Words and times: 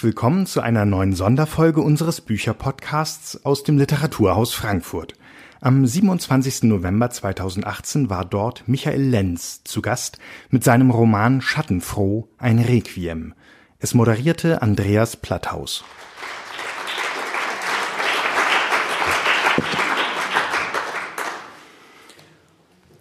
herzlich 0.00 0.14
willkommen 0.14 0.46
zu 0.46 0.62
einer 0.62 0.86
neuen 0.86 1.12
Sonderfolge 1.12 1.82
unseres 1.82 2.22
Bücherpodcasts 2.22 3.44
aus 3.44 3.64
dem 3.64 3.76
Literaturhaus 3.76 4.54
Frankfurt. 4.54 5.12
Am 5.60 5.86
27. 5.86 6.62
November 6.62 7.10
2018 7.10 8.08
war 8.08 8.24
dort 8.24 8.66
Michael 8.66 9.02
Lenz 9.02 9.62
zu 9.62 9.82
Gast 9.82 10.18
mit 10.48 10.64
seinem 10.64 10.88
Roman 10.88 11.42
Schattenfroh, 11.42 12.30
ein 12.38 12.60
Requiem. 12.60 13.34
Es 13.78 13.92
moderierte 13.92 14.62
Andreas 14.62 15.16
Platthaus. 15.16 15.84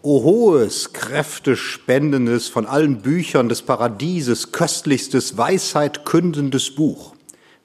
O 0.02 0.24
hohes, 0.24 0.94
kräftespendendes, 0.94 2.48
von 2.48 2.66
allen 2.66 3.02
Büchern 3.02 3.50
des 3.50 3.62
Paradieses 3.64 4.54
köstlichstes, 4.54 5.38
Weisheit 5.38 6.06
kündendes 6.06 6.74
Buch. 6.74 7.16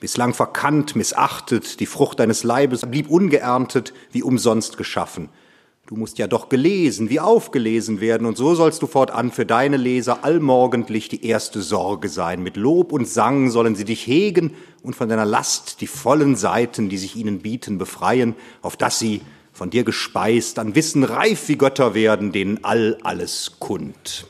Bislang 0.00 0.34
verkannt, 0.34 0.96
missachtet, 0.96 1.78
die 1.78 1.86
Frucht 1.86 2.18
deines 2.18 2.42
Leibes 2.42 2.80
blieb 2.90 3.08
ungeerntet, 3.08 3.94
wie 4.10 4.24
umsonst 4.24 4.76
geschaffen. 4.76 5.28
Du 5.86 5.94
musst 5.94 6.18
ja 6.18 6.26
doch 6.26 6.48
gelesen, 6.48 7.08
wie 7.08 7.20
aufgelesen 7.20 8.00
werden, 8.00 8.26
und 8.26 8.36
so 8.36 8.56
sollst 8.56 8.82
du 8.82 8.88
fortan 8.88 9.30
für 9.30 9.46
deine 9.46 9.76
Leser 9.76 10.24
allmorgendlich 10.24 11.08
die 11.08 11.24
erste 11.24 11.62
Sorge 11.62 12.08
sein. 12.08 12.42
Mit 12.42 12.56
Lob 12.56 12.90
und 12.90 13.06
Sang 13.06 13.48
sollen 13.52 13.76
sie 13.76 13.84
dich 13.84 14.08
hegen 14.08 14.54
und 14.82 14.96
von 14.96 15.08
deiner 15.08 15.24
Last 15.24 15.80
die 15.82 15.86
vollen 15.86 16.34
Seiten, 16.34 16.88
die 16.88 16.98
sich 16.98 17.14
ihnen 17.14 17.38
bieten, 17.38 17.78
befreien, 17.78 18.34
auf 18.60 18.76
dass 18.76 18.98
sie 18.98 19.20
von 19.54 19.70
dir 19.70 19.84
gespeist, 19.84 20.58
an 20.58 20.74
Wissen 20.74 21.04
reif 21.04 21.48
wie 21.48 21.56
Götter 21.56 21.94
werden, 21.94 22.32
denen 22.32 22.62
all 22.64 22.98
alles 23.02 23.52
kund. 23.60 24.26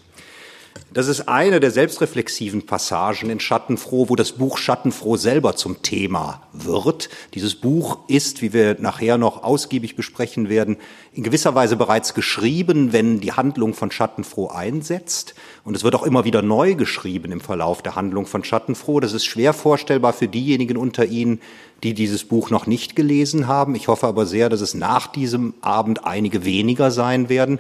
Das 0.95 1.09
ist 1.09 1.29
eine 1.29 1.59
der 1.59 1.73
selbstreflexiven 1.73 2.67
Passagen 2.67 3.29
in 3.29 3.41
Schattenfroh, 3.41 4.09
wo 4.09 4.15
das 4.15 4.31
Buch 4.31 4.59
Schattenfroh 4.59 5.17
selber 5.17 5.57
zum 5.57 5.83
Thema 5.83 6.43
wird. 6.53 7.11
Dieses 7.35 7.57
Buch 7.57 7.99
ist, 8.07 8.43
wie 8.43 8.53
wir 8.53 8.77
nachher 8.79 9.19
noch 9.19 9.43
ausgiebig 9.43 9.97
besprechen 9.97 10.49
werden, 10.49 10.77
in 11.13 11.25
gewisser 11.25 11.57
Weise 11.57 11.75
bereits 11.75 12.15
geschrieben, 12.15 12.93
wenn 12.93 13.19
die 13.19 13.33
Handlung 13.33 13.75
von 13.75 13.91
Schattenfroh 13.91 14.49
einsetzt. 14.49 15.35
Und 15.65 15.77
es 15.77 15.83
wird 15.83 15.97
auch 15.97 16.05
immer 16.05 16.25
wieder 16.25 16.43
neu 16.43 16.77
geschrieben 16.77 17.33
im 17.33 17.41
Verlauf 17.41 17.83
der 17.83 17.97
Handlung 17.97 18.27
von 18.27 18.45
Schattenfroh. 18.45 19.01
Das 19.01 19.15
ist 19.15 19.25
schwer 19.25 19.53
vorstellbar 19.53 20.13
für 20.13 20.29
diejenigen 20.29 20.77
unter 20.77 21.07
Ihnen, 21.07 21.41
die 21.83 21.95
dieses 21.95 22.25
Buch 22.25 22.51
noch 22.51 22.67
nicht 22.67 22.95
gelesen 22.95 23.49
haben. 23.49 23.75
Ich 23.75 23.89
hoffe 23.89 24.07
aber 24.07 24.27
sehr, 24.27 24.49
dass 24.49 24.61
es 24.61 24.75
nach 24.75 25.09
diesem 25.09 25.55
Abend 25.61 26.05
einige 26.05 26.45
weniger 26.45 26.93
sein 26.93 27.29
werden. 27.29 27.59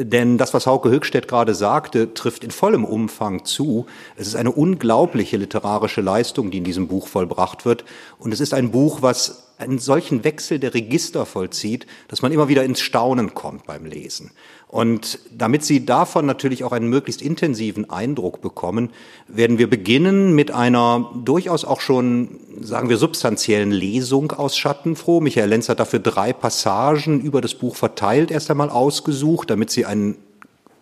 Denn 0.00 0.38
das, 0.38 0.54
was 0.54 0.68
Hauke 0.68 0.90
Höchstedt 0.90 1.26
gerade 1.26 1.56
sagte, 1.56 2.14
trifft 2.14 2.44
in 2.44 2.52
vollem 2.52 2.84
Umfang 2.84 3.44
zu. 3.44 3.86
Es 4.16 4.28
ist 4.28 4.36
eine 4.36 4.52
unglaubliche 4.52 5.36
literarische 5.36 6.02
Leistung, 6.02 6.52
die 6.52 6.58
in 6.58 6.64
diesem 6.64 6.86
Buch 6.86 7.08
vollbracht 7.08 7.64
wird. 7.64 7.84
Und 8.20 8.32
es 8.32 8.38
ist 8.38 8.54
ein 8.54 8.70
Buch, 8.70 9.02
was 9.02 9.48
einen 9.58 9.80
solchen 9.80 10.22
Wechsel 10.22 10.60
der 10.60 10.72
Register 10.72 11.26
vollzieht, 11.26 11.86
dass 12.06 12.22
man 12.22 12.30
immer 12.30 12.46
wieder 12.46 12.62
ins 12.62 12.80
Staunen 12.80 13.34
kommt 13.34 13.66
beim 13.66 13.86
Lesen. 13.86 14.30
Und 14.68 15.18
damit 15.36 15.64
Sie 15.64 15.86
davon 15.86 16.26
natürlich 16.26 16.62
auch 16.62 16.72
einen 16.72 16.90
möglichst 16.90 17.22
intensiven 17.22 17.88
Eindruck 17.88 18.42
bekommen, 18.42 18.90
werden 19.26 19.56
wir 19.56 19.68
beginnen 19.68 20.34
mit 20.34 20.50
einer 20.50 21.10
durchaus 21.24 21.64
auch 21.64 21.80
schon, 21.80 22.38
sagen 22.60 22.90
wir, 22.90 22.98
substanziellen 22.98 23.72
Lesung 23.72 24.32
aus 24.32 24.58
Schattenfroh. 24.58 25.20
Michael 25.22 25.48
Lenz 25.48 25.70
hat 25.70 25.80
dafür 25.80 26.00
drei 26.00 26.34
Passagen 26.34 27.22
über 27.22 27.40
das 27.40 27.54
Buch 27.54 27.76
verteilt 27.76 28.30
erst 28.30 28.50
einmal 28.50 28.68
ausgesucht, 28.68 29.48
damit 29.48 29.70
Sie 29.70 29.86
ein 29.86 30.16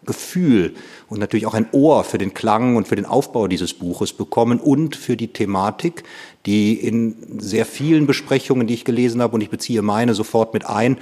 Gefühl 0.04 0.74
und 1.08 1.20
natürlich 1.20 1.46
auch 1.46 1.54
ein 1.54 1.68
Ohr 1.72 2.04
für 2.04 2.18
den 2.18 2.34
Klang 2.34 2.76
und 2.76 2.88
für 2.88 2.96
den 2.96 3.06
Aufbau 3.06 3.46
dieses 3.46 3.74
Buches 3.74 4.12
bekommen 4.12 4.58
und 4.58 4.96
für 4.96 5.16
die 5.16 5.28
Thematik, 5.28 6.02
die 6.46 6.74
in 6.74 7.16
sehr 7.38 7.66
vielen 7.66 8.06
Besprechungen, 8.06 8.68
die 8.68 8.74
ich 8.74 8.84
gelesen 8.84 9.20
habe, 9.20 9.34
und 9.34 9.40
ich 9.40 9.50
beziehe 9.50 9.82
meine 9.82 10.14
sofort 10.14 10.54
mit 10.54 10.64
ein, 10.64 10.96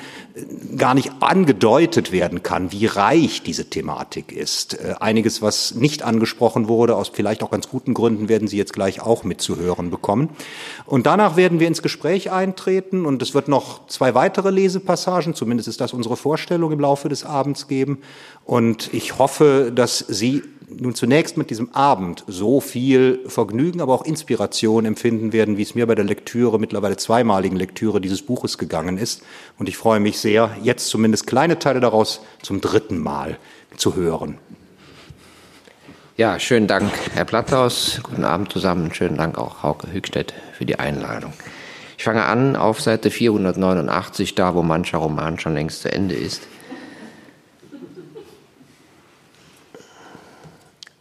gar 0.77 0.95
nicht 0.95 1.13
angedeutet 1.21 2.13
werden 2.13 2.43
kann, 2.43 2.73
wie 2.73 2.87
reich 2.87 3.43
diese 3.43 3.67
Thematik 3.67 4.33
ist. 4.33 4.75
Äh, 4.75 4.95
einiges, 5.01 5.43
was 5.43 5.75
nicht 5.75 6.03
angesprochen 6.03 6.67
wurde, 6.67 6.97
aus 6.97 7.11
vielleicht 7.13 7.43
auch 7.43 7.51
ganz 7.51 7.69
guten 7.69 7.93
Gründen, 7.93 8.31
werden 8.31 8.49
Sie 8.49 8.57
jetzt 8.57 8.73
gleich 8.73 9.03
auch 9.03 9.23
mitzuhören 9.23 9.91
bekommen. 9.91 10.31
Und 10.87 11.07
danach 11.07 11.37
werden 11.37 11.61
wir 11.61 11.69
ins 11.69 11.83
Gespräch 11.83 12.31
eintreten 12.31 13.05
und 13.05 13.21
es 13.23 13.35
wird 13.35 13.49
noch 13.49 13.87
zwei 13.87 14.15
weitere 14.15 14.51
Lesepassagen, 14.51 15.35
zumindest 15.35 15.69
ist 15.69 15.81
das 15.81 15.93
unsere 15.93 16.17
Vorstellung 16.17 16.73
im 16.73 16.81
Laufe 16.81 17.11
des 17.11 17.25
Abends 17.25 17.69
geben. 17.69 17.99
Und 18.47 18.93
ich 18.93 19.19
hoffe, 19.19 19.73
dass 19.75 19.94
Sie 19.99 20.43
nun 20.69 20.95
zunächst 20.95 21.37
mit 21.37 21.51
diesem 21.51 21.73
Abend 21.75 22.25
so 22.27 22.61
viel 22.61 23.21
Vergnügen, 23.27 23.81
aber 23.81 23.95
auch 23.95 24.05
Inspiration 24.05 24.85
empfinden 24.85 25.33
werden, 25.33 25.57
wie 25.57 25.63
es 25.63 25.75
mir 25.75 25.87
bei 25.87 25.95
der 25.95 26.05
Lektüre, 26.05 26.59
mittlerweile 26.59 26.97
zweimaligen 26.97 27.57
Lektüre 27.57 28.01
dieses 28.01 28.23
Buches 28.23 28.59
gegangen 28.59 28.99
ist. 28.99 29.23
Und 29.59 29.69
ich 29.69 29.77
freue 29.77 30.01
mich 30.01 30.19
sehr, 30.19 30.57
jetzt 30.63 30.89
zumindest 30.89 31.27
kleine 31.27 31.59
Teile 31.59 31.81
daraus 31.81 32.21
zum 32.43 32.61
dritten 32.61 32.99
Mal 32.99 33.39
zu 33.77 33.95
hören. 33.95 34.39
Ja, 36.17 36.39
schönen 36.39 36.69
Dank, 36.69 36.93
Herr 37.13 37.25
Platthaus. 37.25 37.99
Guten 38.05 38.25
Abend 38.25 38.53
zusammen. 38.53 38.95
Schönen 38.95 39.17
Dank 39.17 39.37
auch 39.37 39.65
Hauke 39.65 39.93
Hückstedt 39.93 40.33
für 40.57 40.65
die 40.65 40.79
Einladung. 40.79 41.33
Ich 41.99 42.05
fange 42.05 42.25
an 42.25 42.55
auf 42.55 42.81
Seite 42.81 43.11
489, 43.11 44.35
da 44.37 44.55
wo 44.55 44.63
mancher 44.63 44.99
Roman 44.99 45.41
schon 45.41 45.55
längst 45.55 45.83
zu 45.83 45.93
Ende 45.93 46.15
ist. 46.15 46.47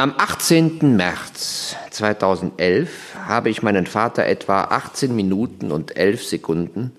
Am 0.03 0.15
18. 0.17 0.97
März 0.97 1.77
2011 1.91 3.15
habe 3.25 3.49
ich 3.49 3.63
meinen 3.63 3.85
Vater 3.85 4.25
etwa 4.25 4.65
18 4.65 5.15
Minuten 5.15 5.71
und 5.71 5.95
11 5.95 6.25
Sekunden 6.25 6.91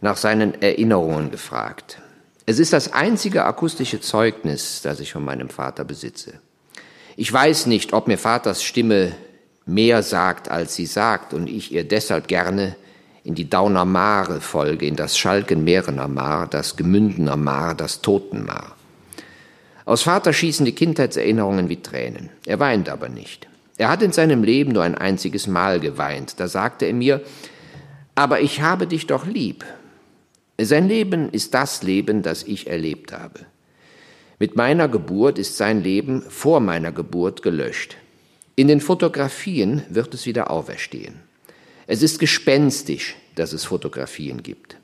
nach 0.00 0.16
seinen 0.16 0.62
Erinnerungen 0.62 1.32
gefragt. 1.32 2.00
Es 2.46 2.60
ist 2.60 2.72
das 2.72 2.92
einzige 2.92 3.46
akustische 3.46 4.00
Zeugnis, 4.00 4.80
das 4.80 5.00
ich 5.00 5.12
von 5.12 5.24
meinem 5.24 5.48
Vater 5.48 5.82
besitze. 5.82 6.34
Ich 7.16 7.32
weiß 7.32 7.66
nicht, 7.66 7.92
ob 7.94 8.06
mir 8.06 8.16
Vaters 8.16 8.62
Stimme 8.62 9.10
mehr 9.66 10.04
sagt, 10.04 10.52
als 10.52 10.76
sie 10.76 10.86
sagt, 10.86 11.34
und 11.34 11.48
ich 11.48 11.72
ihr 11.72 11.82
deshalb 11.82 12.28
gerne 12.28 12.76
in 13.24 13.34
die 13.34 13.50
Dauner 13.50 13.84
Mare 13.84 14.40
folge, 14.40 14.86
in 14.86 14.94
das 14.94 15.18
Schalkenmeerener 15.18 16.06
Mar, 16.06 16.46
das 16.46 16.76
Gemündener 16.76 17.34
Mar, 17.34 17.74
das 17.74 18.02
Totenmar. 18.02 18.76
Aus 19.90 20.02
Vater 20.02 20.32
schießen 20.32 20.64
die 20.64 20.72
Kindheitserinnerungen 20.72 21.68
wie 21.68 21.82
Tränen. 21.82 22.30
Er 22.46 22.60
weint 22.60 22.88
aber 22.88 23.08
nicht. 23.08 23.48
Er 23.76 23.88
hat 23.88 24.02
in 24.02 24.12
seinem 24.12 24.44
Leben 24.44 24.70
nur 24.70 24.84
ein 24.84 24.94
einziges 24.94 25.48
Mal 25.48 25.80
geweint. 25.80 26.38
Da 26.38 26.46
sagte 26.46 26.84
er 26.84 26.92
mir, 26.92 27.22
aber 28.14 28.40
ich 28.40 28.60
habe 28.60 28.86
dich 28.86 29.08
doch 29.08 29.26
lieb. 29.26 29.64
Sein 30.60 30.86
Leben 30.86 31.28
ist 31.30 31.54
das 31.54 31.82
Leben, 31.82 32.22
das 32.22 32.44
ich 32.44 32.68
erlebt 32.68 33.12
habe. 33.12 33.40
Mit 34.38 34.54
meiner 34.54 34.86
Geburt 34.86 35.40
ist 35.40 35.56
sein 35.56 35.82
Leben 35.82 36.22
vor 36.22 36.60
meiner 36.60 36.92
Geburt 36.92 37.42
gelöscht. 37.42 37.96
In 38.54 38.68
den 38.68 38.80
Fotografien 38.80 39.82
wird 39.88 40.14
es 40.14 40.24
wieder 40.24 40.52
auferstehen. 40.52 41.16
Es 41.88 42.04
ist 42.04 42.20
gespenstisch, 42.20 43.16
dass 43.34 43.52
es 43.52 43.64
Fotografien 43.64 44.44
gibt. 44.44 44.76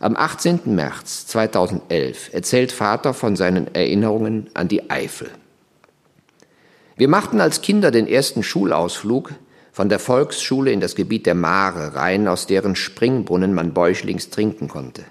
Am 0.00 0.16
18. 0.16 0.60
März 0.66 1.26
2011 1.26 2.32
erzählt 2.32 2.70
Vater 2.70 3.14
von 3.14 3.34
seinen 3.34 3.74
Erinnerungen 3.74 4.48
an 4.54 4.68
die 4.68 4.90
Eifel. 4.90 5.28
Wir 6.96 7.08
machten 7.08 7.40
als 7.40 7.62
Kinder 7.62 7.90
den 7.90 8.06
ersten 8.06 8.44
Schulausflug 8.44 9.32
von 9.72 9.88
der 9.88 9.98
Volksschule 9.98 10.70
in 10.70 10.78
das 10.78 10.94
Gebiet 10.94 11.26
der 11.26 11.34
Mare 11.34 11.96
rein, 11.96 12.28
aus 12.28 12.46
deren 12.46 12.76
Springbrunnen 12.76 13.54
man 13.54 13.74
bäuchlings 13.74 14.30
trinken 14.30 14.68
konnte. 14.68 15.02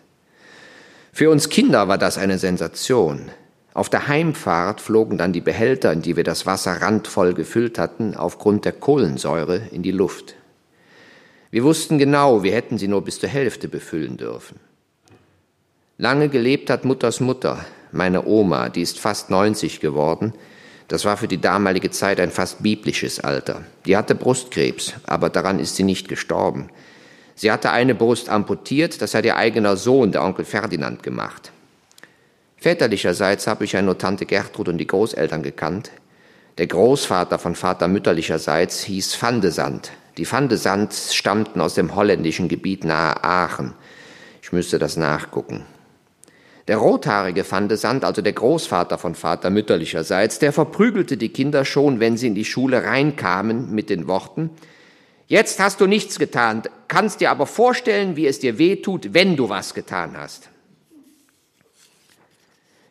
Für 1.11 1.31
uns 1.31 1.49
Kinder 1.49 1.89
war 1.89 1.97
das 1.97 2.17
eine 2.17 2.37
Sensation. 2.37 3.29
Auf 3.73 3.89
der 3.89 4.07
Heimfahrt 4.07 4.79
flogen 4.79 5.17
dann 5.17 5.33
die 5.33 5.41
Behälter, 5.41 5.91
in 5.91 6.01
die 6.01 6.15
wir 6.15 6.23
das 6.23 6.45
Wasser 6.45 6.81
randvoll 6.81 7.33
gefüllt 7.33 7.77
hatten, 7.77 8.15
aufgrund 8.15 8.63
der 8.63 8.71
Kohlensäure 8.71 9.63
in 9.71 9.83
die 9.83 9.91
Luft. 9.91 10.35
Wir 11.51 11.65
wussten 11.65 11.97
genau, 11.97 12.43
wir 12.43 12.53
hätten 12.53 12.77
sie 12.77 12.87
nur 12.87 13.03
bis 13.03 13.19
zur 13.19 13.29
Hälfte 13.29 13.67
befüllen 13.67 14.15
dürfen. 14.15 14.59
Lange 15.99 16.29
gelebt 16.29 16.69
hat 16.69 16.85
Mutters 16.85 17.21
Mutter, 17.21 17.65
meine 17.91 18.27
Oma, 18.27 18.69
die 18.69 18.83
ist 18.83 18.99
fast 18.99 19.31
90 19.31 19.79
geworden. 19.79 20.31
Das 20.87 21.05
war 21.05 21.17
für 21.17 21.27
die 21.27 21.41
damalige 21.41 21.89
Zeit 21.89 22.19
ein 22.19 22.29
fast 22.29 22.61
biblisches 22.61 23.19
Alter. 23.19 23.63
Die 23.87 23.97
hatte 23.97 24.13
Brustkrebs, 24.13 24.93
aber 25.07 25.31
daran 25.31 25.57
ist 25.57 25.75
sie 25.75 25.81
nicht 25.81 26.07
gestorben. 26.07 26.69
Sie 27.33 27.51
hatte 27.51 27.71
eine 27.71 27.95
Brust 27.95 28.29
amputiert, 28.29 29.01
das 29.01 29.15
hat 29.15 29.25
ihr 29.25 29.37
eigener 29.37 29.75
Sohn, 29.75 30.11
der 30.11 30.23
Onkel 30.23 30.45
Ferdinand, 30.45 31.01
gemacht. 31.01 31.51
Väterlicherseits 32.57 33.47
habe 33.47 33.63
ich 33.63 33.71
ja 33.71 33.81
nur 33.81 33.97
Tante 33.97 34.27
Gertrud 34.27 34.69
und 34.69 34.77
die 34.77 34.85
Großeltern 34.85 35.41
gekannt. 35.41 35.89
Der 36.59 36.67
Großvater 36.67 37.39
von 37.39 37.55
Vater 37.55 37.87
mütterlicherseits 37.87 38.83
hieß 38.83 39.19
Vandesand. 39.19 39.91
Die 40.17 40.31
Vandesands 40.31 41.15
stammten 41.15 41.59
aus 41.59 41.73
dem 41.73 41.95
holländischen 41.95 42.49
Gebiet 42.49 42.83
nahe 42.83 43.23
Aachen. 43.23 43.73
Ich 44.43 44.51
müsste 44.51 44.77
das 44.77 44.95
nachgucken. 44.95 45.65
Der 46.67 46.77
rothaarige 46.77 47.43
Fandesand, 47.43 48.03
also 48.03 48.21
der 48.21 48.33
Großvater 48.33 48.97
von 48.97 49.15
Vater 49.15 49.49
mütterlicherseits, 49.49 50.39
der 50.39 50.51
verprügelte 50.51 51.15
die 51.15 51.29
Kinder 51.29 51.63
schon, 51.63 51.99
wenn 51.99 52.17
sie 52.17 52.27
in 52.27 52.35
die 52.35 52.45
Schule 52.45 52.83
reinkamen, 52.83 53.73
mit 53.73 53.89
den 53.89 54.07
Worten, 54.07 54.49
Jetzt 55.27 55.59
hast 55.59 55.81
du 55.81 55.87
nichts 55.87 56.19
getan, 56.19 56.63
kannst 56.87 57.19
dir 57.19 57.31
aber 57.31 57.45
vorstellen, 57.45 58.15
wie 58.15 58.27
es 58.27 58.39
dir 58.39 58.57
weh 58.57 58.77
tut, 58.77 59.13
wenn 59.13 59.35
du 59.35 59.49
was 59.49 59.73
getan 59.73 60.15
hast. 60.17 60.49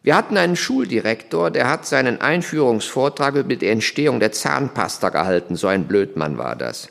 Wir 0.02 0.14
hatten 0.14 0.37
einen 0.37 0.55
Schuldirektor, 0.55 1.50
der 1.50 1.69
hat 1.69 1.87
seinen 1.87 2.20
Einführungsvortrag 2.20 3.34
über 3.37 3.56
die 3.56 3.67
Entstehung 3.67 4.20
der 4.20 4.32
Zahnpasta 4.32 5.08
gehalten. 5.08 5.56
So 5.56 5.67
ein 5.67 5.88
Blödmann 5.88 6.37
war 6.38 6.55
das. 6.55 6.90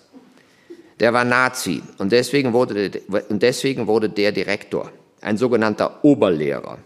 Der 1.00 1.14
war 1.14 1.24
Nazi 1.24 1.84
und 2.00 2.12
deswegen 2.12 2.52
wurde, 2.52 2.92
und 3.30 3.44
deswegen 3.44 3.86
wurde 3.88 4.10
der 4.10 4.32
Direktor, 4.32 4.92
ein 5.26 5.38
sogenannter 5.38 6.04
Oberlehrer. 6.04 6.78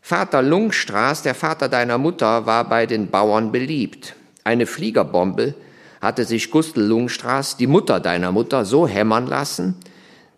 Vater 0.00 0.42
Lungstraß, 0.42 1.22
der 1.22 1.34
Vater 1.34 1.68
deiner 1.68 1.98
Mutter, 1.98 2.46
war 2.46 2.68
bei 2.68 2.86
den 2.86 3.10
Bauern 3.10 3.52
beliebt. 3.52 4.14
Eine 4.44 4.66
Fliegerbombe 4.66 5.54
hatte 6.00 6.24
sich 6.24 6.50
Gustl 6.50 6.82
Lungstraß, 6.82 7.56
die 7.56 7.66
Mutter 7.66 8.00
deiner 8.00 8.32
Mutter, 8.32 8.64
so 8.64 8.86
hämmern 8.86 9.26
lassen, 9.26 9.76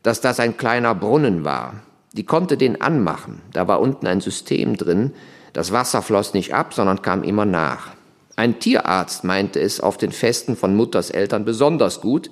dass 0.02 0.20
das 0.20 0.40
ein 0.40 0.56
kleiner 0.56 0.94
Brunnen 0.94 1.44
war. 1.44 1.82
Die 2.12 2.24
konnte 2.24 2.56
den 2.56 2.80
anmachen. 2.80 3.40
Da 3.52 3.66
war 3.68 3.80
unten 3.80 4.06
ein 4.06 4.20
System 4.20 4.76
drin. 4.76 5.12
Das 5.52 5.72
Wasser 5.72 6.02
floss 6.02 6.34
nicht 6.34 6.54
ab, 6.54 6.74
sondern 6.74 7.02
kam 7.02 7.22
immer 7.22 7.44
nach. 7.44 7.88
Ein 8.36 8.58
Tierarzt 8.58 9.24
meinte 9.24 9.60
es 9.60 9.80
auf 9.80 9.96
den 9.96 10.12
Festen 10.12 10.56
von 10.56 10.76
Mutters 10.76 11.10
Eltern 11.10 11.44
besonders 11.44 12.00
gut. 12.00 12.30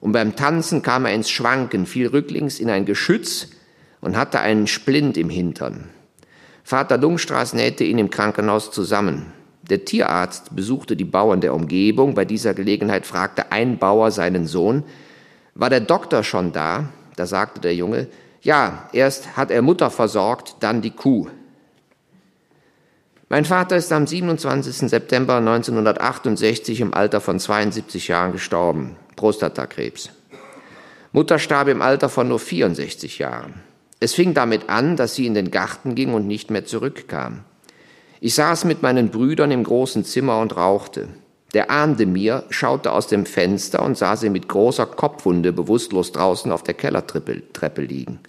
Und 0.00 0.12
beim 0.12 0.36
Tanzen 0.36 0.82
kam 0.82 1.04
er 1.04 1.14
ins 1.14 1.30
Schwanken, 1.30 1.86
fiel 1.86 2.08
rücklings 2.08 2.58
in 2.58 2.70
ein 2.70 2.84
Geschütz 2.84 3.48
und 4.04 4.16
hatte 4.16 4.40
einen 4.40 4.66
Splint 4.66 5.16
im 5.16 5.30
Hintern. 5.30 5.88
Vater 6.62 6.98
Lungstraß 6.98 7.54
nähte 7.54 7.84
ihn 7.84 7.98
im 7.98 8.10
Krankenhaus 8.10 8.70
zusammen. 8.70 9.32
Der 9.62 9.86
Tierarzt 9.86 10.54
besuchte 10.54 10.94
die 10.94 11.06
Bauern 11.06 11.40
der 11.40 11.54
Umgebung. 11.54 12.14
Bei 12.14 12.26
dieser 12.26 12.52
Gelegenheit 12.52 13.06
fragte 13.06 13.50
ein 13.50 13.78
Bauer 13.78 14.10
seinen 14.10 14.46
Sohn, 14.46 14.84
war 15.54 15.70
der 15.70 15.80
Doktor 15.80 16.22
schon 16.22 16.52
da? 16.52 16.88
Da 17.16 17.26
sagte 17.26 17.60
der 17.60 17.74
Junge, 17.74 18.08
ja, 18.42 18.90
erst 18.92 19.36
hat 19.36 19.50
er 19.50 19.62
Mutter 19.62 19.90
versorgt, 19.90 20.56
dann 20.60 20.82
die 20.82 20.90
Kuh. 20.90 21.28
Mein 23.30 23.46
Vater 23.46 23.76
ist 23.76 23.90
am 23.90 24.06
27. 24.06 24.90
September 24.90 25.36
1968 25.36 26.80
im 26.82 26.92
Alter 26.92 27.22
von 27.22 27.40
72 27.40 28.08
Jahren 28.08 28.32
gestorben, 28.32 28.96
Prostatakrebs. 29.16 30.10
Mutter 31.12 31.38
starb 31.38 31.68
im 31.68 31.80
Alter 31.80 32.10
von 32.10 32.28
nur 32.28 32.38
64 32.38 33.18
Jahren. 33.18 33.54
Es 34.04 34.12
fing 34.12 34.34
damit 34.34 34.68
an, 34.68 34.96
dass 34.96 35.14
sie 35.14 35.24
in 35.24 35.32
den 35.32 35.50
Garten 35.50 35.94
ging 35.94 36.12
und 36.12 36.26
nicht 36.26 36.50
mehr 36.50 36.66
zurückkam. 36.66 37.40
Ich 38.20 38.34
saß 38.34 38.66
mit 38.66 38.82
meinen 38.82 39.08
Brüdern 39.08 39.50
im 39.50 39.64
großen 39.64 40.04
Zimmer 40.04 40.40
und 40.40 40.58
rauchte. 40.58 41.08
Der 41.54 41.70
ahnde 41.70 42.04
mir, 42.04 42.44
schaute 42.50 42.92
aus 42.92 43.06
dem 43.06 43.24
Fenster 43.24 43.82
und 43.82 43.96
sah 43.96 44.16
sie 44.16 44.28
mit 44.28 44.46
großer 44.46 44.84
Kopfwunde 44.84 45.54
bewusstlos 45.54 46.12
draußen 46.12 46.52
auf 46.52 46.62
der 46.62 46.74
Kellertreppe 46.74 47.80
liegen. 47.80 48.20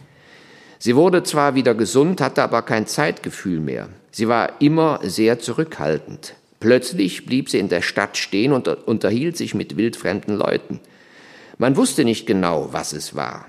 Sie 0.79 0.95
wurde 0.95 1.23
zwar 1.23 1.55
wieder 1.55 1.75
gesund, 1.75 2.21
hatte 2.21 2.43
aber 2.43 2.61
kein 2.61 2.87
Zeitgefühl 2.87 3.59
mehr. 3.59 3.89
Sie 4.11 4.29
war 4.29 4.61
immer 4.61 5.01
sehr 5.03 5.39
zurückhaltend. 5.39 6.35
Plötzlich 6.61 7.25
blieb 7.25 7.49
sie 7.49 7.59
in 7.59 7.67
der 7.67 7.81
Stadt 7.81 8.15
stehen 8.15 8.53
und 8.53 8.69
unterhielt 8.69 9.35
sich 9.35 9.53
mit 9.53 9.75
wildfremden 9.75 10.37
Leuten. 10.37 10.79
Man 11.57 11.75
wusste 11.75 12.05
nicht 12.05 12.25
genau, 12.25 12.69
was 12.71 12.93
es 12.93 13.13
war. 13.13 13.45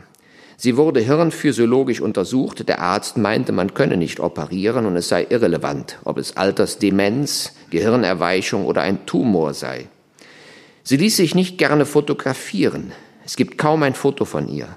Sie 0.57 0.77
wurde 0.77 1.01
hirnphysiologisch 1.01 2.01
untersucht. 2.01 2.67
Der 2.69 2.81
Arzt 2.81 3.19
meinte, 3.19 3.53
man 3.53 3.75
könne 3.75 3.97
nicht 3.97 4.21
operieren 4.21 4.87
und 4.87 4.97
es 4.97 5.09
sei 5.09 5.27
irrelevant, 5.29 5.99
ob 6.05 6.19
es 6.19 6.37
Altersdemenz, 6.37 7.53
Gehirnerweichung 7.71 8.65
oder 8.65 8.83
ein 8.83 9.05
Tumor 9.05 9.53
sei. 9.53 9.89
Sie 10.83 10.97
ließ 10.97 11.17
sich 11.17 11.35
nicht 11.35 11.59
gerne 11.59 11.85
fotografieren. 11.85 12.93
Es 13.25 13.37
gibt 13.37 13.59
kaum 13.59 13.83
ein 13.83 13.95
Foto 13.95 14.25
von 14.25 14.49
ihr. 14.49 14.69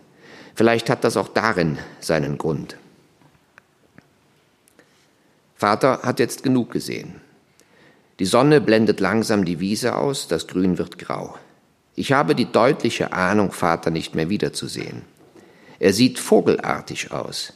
Vielleicht 0.55 0.89
hat 0.89 1.03
das 1.03 1.15
auch 1.15 1.29
darin 1.29 1.77
seinen 2.01 2.37
Grund. 2.37 2.75
Vater 5.55 6.01
hat 6.03 6.19
jetzt 6.19 6.43
genug 6.43 6.71
gesehen. 6.71 7.21
Die 8.19 8.25
Sonne 8.25 8.59
blendet 8.59 8.99
langsam 8.99 9.45
die 9.45 9.61
Wiese 9.61 9.95
aus, 9.95 10.27
das 10.27 10.47
Grün 10.47 10.77
wird 10.77 10.97
grau. 10.97 11.37
Ich 11.95 12.11
habe 12.11 12.35
die 12.35 12.51
deutliche 12.51 13.13
Ahnung, 13.13 13.51
Vater 13.51 13.91
nicht 13.91 14.15
mehr 14.15 14.29
wiederzusehen. 14.29 15.03
Er 15.79 15.93
sieht 15.93 16.19
vogelartig 16.19 17.11
aus. 17.11 17.53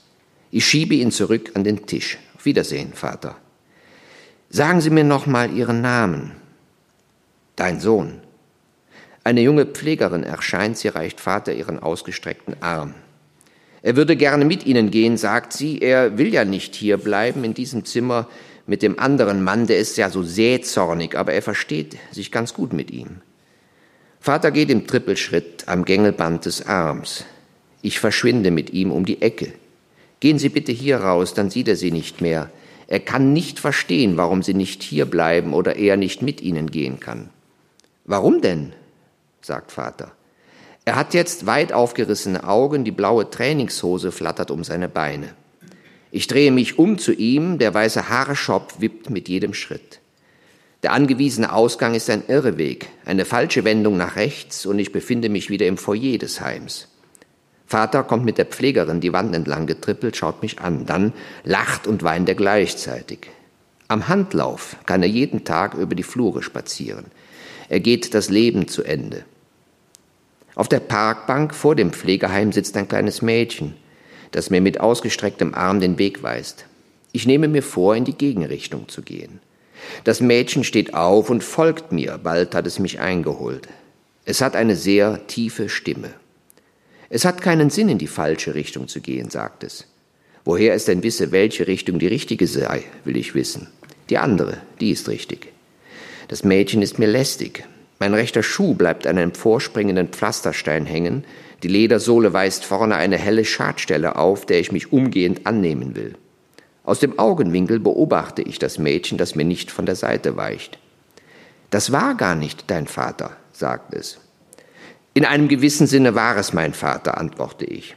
Ich 0.52 0.66
schiebe 0.66 0.96
ihn 0.96 1.12
zurück 1.12 1.52
an 1.56 1.64
den 1.64 1.86
Tisch. 1.86 2.18
Auf 2.36 2.46
Wiedersehen, 2.46 2.94
Vater. 2.94 3.36
Sagen 4.50 4.81
Sie 4.81 4.90
mir 4.90 5.04
noch 5.04 5.25
mal 5.25 5.52
Ihren 5.52 5.81
Namen. 5.81 6.31
Dein 7.56 7.80
Sohn. 7.80 8.22
Eine 9.24 9.42
junge 9.42 9.66
Pflegerin 9.66 10.24
erscheint, 10.24 10.78
sie 10.78 10.90
reicht 10.90 11.22
Vater 11.22 11.54
ihren 11.54 11.80
ausgestreckten 11.80 12.62
Arm. 12.62 12.94
Er 13.81 13.96
würde 13.96 14.16
gerne 14.16 14.44
mit 14.44 14.66
Ihnen 14.66 14.92
gehen, 14.92 15.18
sagt 15.18 15.54
sie. 15.54 15.80
Er 15.80 16.18
will 16.18 16.34
ja 16.34 16.46
nicht 16.46 16.75
hier 16.75 16.98
bleiben 16.98 17.44
in 17.44 17.54
diesem 17.54 17.86
Zimmer 17.86 18.28
mit 18.66 18.81
dem 18.81 19.00
anderen 19.00 19.44
Mann, 19.44 19.68
der 19.68 19.78
ist 19.78 19.98
ja 19.98 20.10
so 20.10 20.24
sähzornig, 20.24 21.18
aber 21.18 21.34
er 21.34 21.42
versteht 21.42 21.98
sich 22.12 22.31
ganz 22.31 22.54
gut 22.54 22.72
mit 22.72 22.92
ihm. 22.92 23.22
Vater 24.22 24.52
geht 24.52 24.70
im 24.70 24.88
Trippelschritt 24.88 25.68
am 25.68 25.84
Gängelband 25.84 26.46
des 26.46 26.66
Arms. 26.66 27.25
Ich 27.83 28.00
verschwinde 28.00 28.50
mit 28.50 28.71
ihm 28.71 28.91
um 28.91 29.06
die 29.06 29.21
Ecke. 29.21 29.51
Gehen 30.21 30.39
Sie 30.39 30.47
bitte 30.47 30.71
hier 30.71 30.97
raus, 30.97 31.33
dann 31.33 31.50
sieht 31.50 31.68
er 31.68 31.75
Sie 31.75 31.91
nicht 31.91 32.21
mehr. 32.21 32.50
Er 32.88 33.01
kann 33.01 33.33
nicht 33.33 33.59
verstehen, 33.59 34.15
warum 34.15 34.41
Sie 34.41 34.53
nicht 34.53 34.81
hier 34.83 35.06
bleiben 35.06 35.53
oder 35.53 35.75
er 35.75 35.97
nicht 35.97 36.21
mit 36.21 36.39
Ihnen 36.39 36.71
gehen 36.71 37.01
kann. 37.01 37.30
Warum 38.06 38.41
denn? 38.41 38.71
sagt 39.41 39.74
Vater. 39.74 40.13
Er 40.85 40.95
hat 40.95 41.13
jetzt 41.13 41.45
weit 41.45 41.74
aufgerissene 41.74 42.45
Augen, 42.47 42.85
die 42.85 42.91
blaue 42.91 43.30
Trainingshose 43.30 44.13
flattert 44.13 44.50
um 44.50 44.63
seine 44.63 44.88
Beine. 44.88 45.33
Ich 46.09 46.27
drehe 46.27 46.51
mich 46.51 46.79
um 46.79 46.97
zu 46.97 47.12
ihm, 47.12 47.57
der 47.57 47.74
weiße 47.74 48.07
Haarschopf 48.07 48.79
wippt 48.79 49.09
mit 49.09 49.27
jedem 49.27 49.53
Schritt. 49.53 50.00
Der 50.83 50.94
angewiesene 50.94 51.51
Ausgang 51.51 51.95
ist 51.95 52.09
ein 52.09 52.24
Irreweg, 52.29 52.88
eine 53.03 53.25
falsche 53.25 53.65
Wendung 53.65 53.97
nach 53.97 54.15
rechts 54.15 54.65
und 54.65 54.79
ich 54.79 54.94
befinde 54.94 55.27
mich 55.27 55.50
wieder 55.50 55.68
im 55.68 55.77
Foyer 55.77 56.18
des 56.18 56.39
Heims. 56.39 56.88
Vater 57.65 58.04
kommt 58.04 58.25
mit 58.25 58.38
der 58.38 58.45
Pflegerin 58.45 59.00
die 59.00 59.13
Wand 59.13 59.36
entlang 59.36 59.65
getrippelt, 59.65 60.15
schaut 60.15 60.42
mich 60.42 60.60
an, 60.60 60.86
dann 60.86 61.13
lacht 61.43 61.88
und 61.88 62.03
weint 62.03 62.29
er 62.29 62.36
gleichzeitig. 62.36 63.29
Am 63.88 64.08
Handlauf 64.08 64.75
kann 64.86 65.01
er 65.01 65.10
jeden 65.10 65.43
Tag 65.43 65.74
über 65.74 65.96
die 65.96 66.03
Flure 66.03 66.43
spazieren. 66.43 67.05
Er 67.70 67.79
geht 67.79 68.13
das 68.13 68.29
Leben 68.29 68.67
zu 68.67 68.84
Ende. 68.84 69.24
Auf 70.55 70.67
der 70.67 70.79
Parkbank 70.79 71.55
vor 71.55 71.75
dem 71.75 71.91
Pflegeheim 71.91 72.51
sitzt 72.51 72.77
ein 72.77 72.88
kleines 72.88 73.22
Mädchen, 73.22 73.75
das 74.32 74.50
mir 74.50 74.62
mit 74.62 74.79
ausgestrecktem 74.79 75.53
Arm 75.53 75.79
den 75.79 75.98
Weg 75.98 76.22
weist. 76.22 76.65
Ich 77.12 77.25
nehme 77.25 77.48
mir 77.48 77.63
vor, 77.63 77.96
in 77.96 78.05
die 78.05 78.17
Gegenrichtung 78.17 78.88
zu 78.89 79.01
gehen. 79.01 79.39
Das 80.03 80.22
Mädchen 80.22 80.63
steht 80.63 80.93
auf 80.93 81.29
und 81.29 81.43
folgt 81.43 81.91
mir, 81.91 82.20
bald 82.22 82.55
hat 82.55 82.67
es 82.67 82.79
mich 82.79 83.00
eingeholt. 83.00 83.67
Es 84.25 84.41
hat 84.41 84.55
eine 84.55 84.75
sehr 84.75 85.27
tiefe 85.27 85.70
Stimme. 85.70 86.10
Es 87.15 87.25
hat 87.25 87.43
keinen 87.43 87.70
Sinn, 87.70 87.89
in 87.89 88.00
die 88.00 88.08
falsche 88.08 88.55
Richtung 88.55 88.88
zu 88.88 89.00
gehen, 89.00 89.29
sagt 89.29 89.63
es. 89.63 89.86
Woher 90.46 90.74
es 90.74 90.86
denn 90.86 91.03
wisse, 91.03 91.32
welche 91.32 91.67
Richtung 91.67 92.00
die 92.00 92.08
richtige 92.08 92.48
sei, 92.48 92.86
will 93.03 93.17
ich 93.17 93.36
wissen. 93.36 93.67
Die 94.10 94.17
andere, 94.17 94.58
die 94.82 94.89
ist 94.89 95.08
richtig. 95.08 95.53
Das 96.27 96.43
Mädchen 96.43 96.82
ist 96.82 96.98
mir 96.98 97.05
lästig. 97.05 97.65
Mein 98.00 98.15
rechter 98.15 98.41
Schuh 98.41 98.74
bleibt 98.74 99.05
an 99.05 99.20
einem 99.20 99.36
vorspringenden 99.36 100.08
Pflasterstein 100.08 100.88
hängen, 100.88 101.24
die 101.62 101.67
Ledersohle 101.67 102.34
weist 102.34 102.65
vorne 102.65 102.96
eine 102.96 103.20
helle 103.20 103.46
Schadstelle 103.46 104.15
auf, 104.15 104.48
der 104.48 104.60
ich 104.60 104.72
mich 104.72 104.91
umgehend 104.91 105.46
annehmen 105.46 105.96
will. 105.96 106.15
Aus 106.84 107.00
dem 107.00 107.20
Augenwinkel 107.20 107.79
beobachte 107.79 108.41
ich 108.41 108.58
das 108.58 108.79
Mädchen, 108.79 109.20
das 109.20 109.36
mir 109.36 109.46
nicht 109.46 109.70
von 109.70 109.86
der 109.86 109.96
Seite 109.96 110.36
weicht. 110.36 110.79
Das 111.70 111.91
war 111.91 112.15
gar 112.15 112.34
nicht 112.34 112.72
dein 112.72 112.88
Vater, 112.88 113.38
sagt 113.51 113.93
es. 113.93 114.17
In 115.15 115.25
einem 115.25 115.48
gewissen 115.48 115.86
Sinne 115.86 116.15
war 116.15 116.38
es 116.38 116.53
mein 116.53 116.74
Vater, 116.74 117.20
antworte 117.20 117.65
ich. 117.65 117.96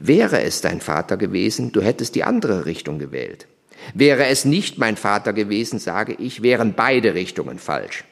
Wäre 0.00 0.42
es 0.42 0.60
dein 0.62 0.80
Vater 0.80 1.16
gewesen, 1.16 1.70
du 1.70 1.80
hättest 1.80 2.16
die 2.16 2.24
andere 2.24 2.66
Richtung 2.66 2.98
gewählt. 2.98 3.46
Wäre 3.94 4.26
es 4.26 4.44
nicht 4.44 4.76
mein 4.78 4.96
Vater 4.96 5.32
gewesen, 5.32 5.78
sage 5.78 6.14
ich, 6.14 6.42
wären 6.42 6.74
beide 6.74 7.14
Richtungen 7.14 7.60
falsch. 7.60 8.04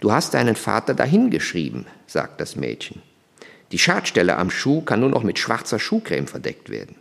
Du 0.00 0.12
hast 0.12 0.32
deinen 0.32 0.56
Vater 0.56 0.94
dahingeschrieben, 0.94 1.86
sagt 2.06 2.40
das 2.40 2.56
Mädchen. 2.56 3.02
Die 3.70 3.78
Schadstelle 3.78 4.38
am 4.38 4.50
Schuh 4.50 4.80
kann 4.80 5.00
nur 5.00 5.10
noch 5.10 5.22
mit 5.22 5.38
schwarzer 5.38 5.78
Schuhcreme 5.78 6.26
verdeckt 6.26 6.70
werden. 6.70 6.96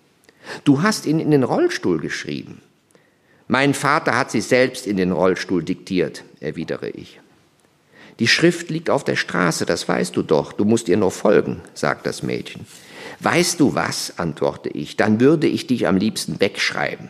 Du 0.66 0.82
hast 0.82 1.06
ihn 1.06 1.20
in 1.20 1.32
den 1.32 1.44
Rollstuhl 1.44 2.00
geschrieben. 2.00 2.62
Mein 3.48 3.74
Vater 3.74 4.18
hat 4.18 4.32
sie 4.32 4.42
selbst 4.42 4.86
in 4.86 4.98
den 4.98 5.14
Rollstuhl 5.14 5.64
diktiert, 5.64 6.26
erwidere 6.42 6.90
ich. 6.90 7.21
Die 8.22 8.28
Schrift 8.28 8.70
liegt 8.70 8.92
auf 8.92 9.04
der 9.04 9.16
Straße, 9.16 9.66
das 9.66 9.88
weißt 9.90 10.16
du 10.16 10.22
doch, 10.22 10.54
du 10.54 10.64
musst 10.64 10.88
ihr 10.90 10.98
nur 10.98 11.10
folgen, 11.10 11.60
sagt 11.74 12.06
das 12.06 12.22
Mädchen. 12.22 12.68
Weißt 13.20 13.60
du 13.60 13.74
was, 13.74 14.20
antworte 14.20 14.70
ich, 14.70 14.96
dann 14.96 15.20
würde 15.20 15.48
ich 15.48 15.66
dich 15.66 15.88
am 15.88 15.98
liebsten 15.98 16.40
wegschreiben. 16.40 17.10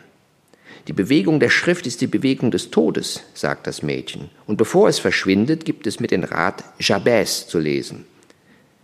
Die 0.87 0.93
Bewegung 0.93 1.41
der 1.41 1.49
Schrift 1.49 1.85
ist 1.85 1.99
die 1.99 2.07
Bewegung 2.07 2.49
des 2.49 2.71
Todes, 2.71 3.23
sagt 3.33 3.67
das 3.67 3.83
Mädchen, 3.83 4.29
und 4.45 4.55
bevor 4.55 4.87
es 4.87 4.99
verschwindet, 4.99 5.65
gibt 5.65 5.85
es 5.85 5.99
mir 5.99 6.07
den 6.07 6.23
Rat, 6.23 6.63
Jabez 6.79 7.45
zu 7.45 7.59
lesen. 7.59 8.05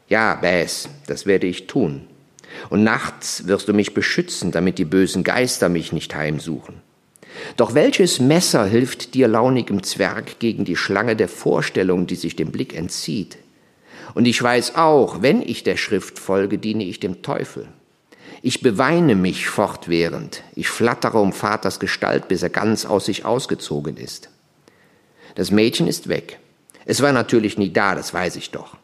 Ja, 0.10 0.36
Bäs, 0.36 0.90
das 1.08 1.28
werde 1.28 1.48
ich 1.48 1.68
tun. 1.68 2.08
Und 2.70 2.84
nachts 2.84 3.48
wirst 3.48 3.70
du 3.70 3.74
mich 3.74 3.94
beschützen, 3.94 4.52
damit 4.52 4.80
die 4.80 4.84
bösen 4.84 5.24
Geister 5.24 5.70
mich 5.70 5.94
nicht 5.94 6.14
heimsuchen. 6.14 6.82
Doch 7.56 7.74
welches 7.74 8.20
Messer 8.20 8.66
hilft 8.66 9.14
dir 9.14 9.28
launigem 9.28 9.84
Zwerg 9.84 10.40
gegen 10.40 10.66
die 10.66 10.76
Schlange 10.76 11.16
der 11.16 11.30
Vorstellung, 11.30 12.08
die 12.08 12.16
sich 12.16 12.36
dem 12.36 12.52
Blick 12.52 12.76
entzieht? 12.76 13.38
Und 14.14 14.26
ich 14.26 14.42
weiß 14.42 14.76
auch, 14.76 15.22
wenn 15.22 15.42
ich 15.42 15.64
der 15.64 15.78
Schrift 15.78 16.20
folge, 16.20 16.58
diene 16.58 16.84
ich 16.84 17.00
dem 17.00 17.22
Teufel. 17.22 17.68
Ich 18.42 18.62
beweine 18.62 19.16
mich 19.16 19.48
fortwährend, 19.48 20.44
ich 20.56 20.70
flattere 20.70 21.20
um 21.20 21.34
Vaters 21.34 21.80
Gestalt, 21.80 22.28
bis 22.28 22.44
er 22.44 22.50
ganz 22.50 22.86
aus 22.86 23.06
sich 23.06 23.26
ausgezogen 23.26 23.98
ist. 23.98 24.30
Das 25.36 25.52
Mädchen 25.52 25.88
ist 25.88 26.08
weg. 26.08 26.40
Es 26.86 27.02
war 27.02 27.12
natürlich 27.12 27.58
nie 27.58 27.72
da, 27.72 27.96
das 27.96 28.14
weiß 28.14 28.36
ich 28.38 28.52
doch. 28.52 28.78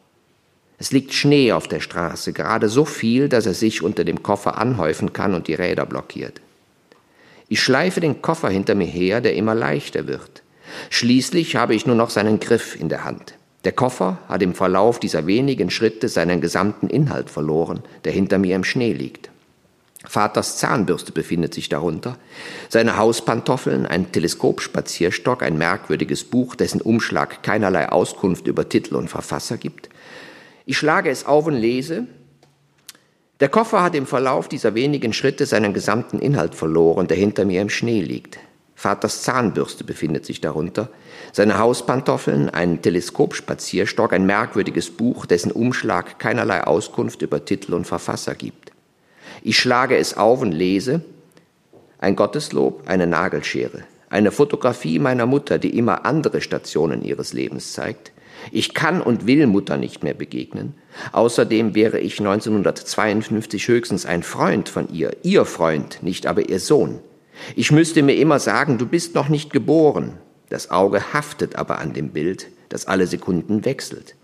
Es 0.78 0.92
liegt 0.92 1.14
Schnee 1.14 1.52
auf 1.52 1.68
der 1.68 1.80
Straße, 1.80 2.32
gerade 2.32 2.68
so 2.68 2.84
viel, 2.84 3.28
dass 3.28 3.46
er 3.46 3.54
sich 3.54 3.82
unter 3.82 4.04
dem 4.04 4.22
Koffer 4.22 4.58
anhäufen 4.58 5.12
kann 5.12 5.34
und 5.34 5.48
die 5.48 5.54
Räder 5.54 5.86
blockiert. 5.86 6.40
Ich 7.48 7.60
schleife 7.60 8.00
den 8.00 8.22
Koffer 8.22 8.48
hinter 8.48 8.74
mir 8.74 8.86
her, 8.86 9.20
der 9.20 9.34
immer 9.34 9.54
leichter 9.54 10.06
wird. 10.06 10.42
Schließlich 10.90 11.56
habe 11.56 11.74
ich 11.74 11.86
nur 11.86 11.96
noch 11.96 12.10
seinen 12.10 12.40
Griff 12.40 12.78
in 12.78 12.88
der 12.88 13.04
Hand. 13.04 13.34
Der 13.64 13.72
Koffer 13.72 14.18
hat 14.28 14.42
im 14.42 14.54
Verlauf 14.54 14.98
dieser 14.98 15.26
wenigen 15.26 15.70
Schritte 15.70 16.08
seinen 16.08 16.40
gesamten 16.40 16.88
Inhalt 16.88 17.30
verloren, 17.30 17.82
der 18.04 18.12
hinter 18.12 18.38
mir 18.38 18.56
im 18.56 18.64
Schnee 18.64 18.92
liegt. 18.92 19.30
Vaters 20.06 20.58
Zahnbürste 20.58 21.12
befindet 21.12 21.54
sich 21.54 21.70
darunter, 21.70 22.18
seine 22.68 22.98
Hauspantoffeln, 22.98 23.86
ein 23.86 24.12
Teleskopspazierstock, 24.12 25.42
ein 25.42 25.56
merkwürdiges 25.56 26.24
Buch, 26.24 26.56
dessen 26.56 26.82
Umschlag 26.82 27.42
keinerlei 27.42 27.88
Auskunft 27.88 28.46
über 28.46 28.68
Titel 28.68 28.96
und 28.96 29.08
Verfasser 29.08 29.56
gibt. 29.56 29.88
Ich 30.66 30.76
schlage 30.76 31.08
es 31.08 31.24
auf 31.24 31.46
und 31.46 31.54
lese. 31.54 32.06
Der 33.40 33.48
Koffer 33.48 33.82
hat 33.82 33.96
im 33.96 34.06
Verlauf 34.06 34.48
dieser 34.48 34.74
wenigen 34.74 35.12
Schritte 35.12 35.44
seinen 35.44 35.74
gesamten 35.74 36.20
Inhalt 36.20 36.54
verloren, 36.54 37.08
der 37.08 37.16
hinter 37.16 37.44
mir 37.44 37.60
im 37.62 37.68
Schnee 37.68 38.00
liegt. 38.00 38.38
Vaters 38.76 39.22
Zahnbürste 39.22 39.82
befindet 39.82 40.24
sich 40.24 40.40
darunter, 40.40 40.88
seine 41.32 41.58
Hauspantoffeln, 41.58 42.50
ein 42.50 42.82
Teleskopspazierstock, 42.82 44.12
ein 44.12 44.26
merkwürdiges 44.26 44.90
Buch, 44.90 45.26
dessen 45.26 45.50
Umschlag 45.50 46.18
keinerlei 46.18 46.62
Auskunft 46.64 47.22
über 47.22 47.44
Titel 47.44 47.74
und 47.74 47.86
Verfasser 47.86 48.34
gibt. 48.34 48.72
Ich 49.42 49.58
schlage 49.58 49.96
es 49.96 50.16
auf 50.16 50.40
und 50.42 50.52
lese 50.52 51.02
ein 51.98 52.16
Gotteslob, 52.16 52.82
eine 52.86 53.06
Nagelschere, 53.06 53.84
eine 54.10 54.30
Fotografie 54.30 54.98
meiner 54.98 55.26
Mutter, 55.26 55.58
die 55.58 55.76
immer 55.76 56.04
andere 56.04 56.40
Stationen 56.40 57.02
ihres 57.02 57.32
Lebens 57.32 57.72
zeigt. 57.72 58.12
Ich 58.50 58.74
kann 58.74 59.00
und 59.00 59.26
will 59.26 59.46
Mutter 59.46 59.76
nicht 59.76 60.02
mehr 60.02 60.14
begegnen. 60.14 60.74
Außerdem 61.12 61.74
wäre 61.74 61.98
ich 61.98 62.18
1952 62.18 63.68
höchstens 63.68 64.06
ein 64.06 64.22
Freund 64.22 64.68
von 64.68 64.88
ihr, 64.92 65.16
ihr 65.22 65.44
Freund, 65.44 66.02
nicht 66.02 66.26
aber 66.26 66.48
ihr 66.48 66.60
Sohn. 66.60 67.00
Ich 67.56 67.72
müsste 67.72 68.02
mir 68.02 68.16
immer 68.16 68.38
sagen, 68.38 68.78
du 68.78 68.86
bist 68.86 69.14
noch 69.14 69.28
nicht 69.28 69.52
geboren. 69.52 70.18
Das 70.48 70.70
Auge 70.70 71.12
haftet 71.12 71.56
aber 71.56 71.78
an 71.78 71.92
dem 71.92 72.10
Bild, 72.10 72.48
das 72.68 72.86
alle 72.86 73.06
Sekunden 73.06 73.64
wechselt. 73.64 74.14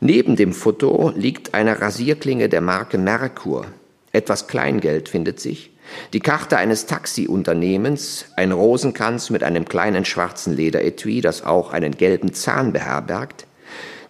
Neben 0.00 0.36
dem 0.36 0.52
Foto 0.52 1.12
liegt 1.16 1.54
eine 1.54 1.80
Rasierklinge 1.80 2.48
der 2.48 2.60
Marke 2.60 2.98
Merkur, 2.98 3.66
etwas 4.12 4.46
Kleingeld 4.46 5.08
findet 5.08 5.40
sich, 5.40 5.72
die 6.12 6.20
Karte 6.20 6.56
eines 6.56 6.86
Taxiunternehmens, 6.86 8.26
ein 8.36 8.52
Rosenkranz 8.52 9.30
mit 9.30 9.42
einem 9.42 9.66
kleinen 9.66 10.04
schwarzen 10.04 10.54
Lederetui, 10.54 11.20
das 11.20 11.44
auch 11.44 11.72
einen 11.72 11.96
gelben 11.96 12.32
Zahn 12.32 12.72
beherbergt. 12.72 13.45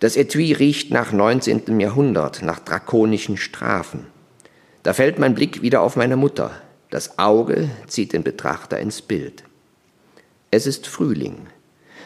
Das 0.00 0.16
Etui 0.16 0.52
riecht 0.52 0.90
nach 0.90 1.12
19. 1.12 1.80
Jahrhundert, 1.80 2.42
nach 2.42 2.58
drakonischen 2.58 3.36
Strafen. 3.36 4.06
Da 4.82 4.92
fällt 4.92 5.18
mein 5.18 5.34
Blick 5.34 5.62
wieder 5.62 5.80
auf 5.80 5.96
meine 5.96 6.16
Mutter. 6.16 6.50
Das 6.90 7.18
Auge 7.18 7.70
zieht 7.86 8.12
den 8.12 8.22
Betrachter 8.22 8.78
ins 8.78 9.02
Bild. 9.02 9.44
Es 10.50 10.66
ist 10.66 10.86
Frühling. 10.86 11.46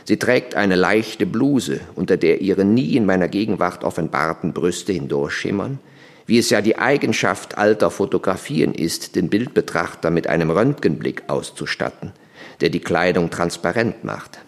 Sie 0.05 0.19
trägt 0.19 0.55
eine 0.55 0.77
leichte 0.77 1.27
Bluse, 1.27 1.81
unter 1.95 2.17
der 2.17 2.41
ihre 2.41 2.65
nie 2.65 2.97
in 2.97 3.07
meiner 3.07 3.29
Gegenwart 3.29 3.85
offenbarten 3.85 4.53
Brüste 4.53 4.93
hindurchschimmern, 4.93 5.79
wie 6.27 6.39
es 6.39 6.49
ja 6.51 6.63
die 6.63 6.79
Eigenschaft 6.79 7.59
alter 7.59 7.91
Fotografien 7.91 8.73
ist, 8.73 9.17
den 9.17 9.29
Bildbetrachter 9.29 10.11
mit 10.11 10.27
einem 10.27 10.51
Röntgenblick 10.51 11.25
auszustatten, 11.27 12.13
der 12.61 12.71
die 12.71 12.81
Kleidung 12.81 13.31
transparent 13.31 14.05
macht. 14.05 14.39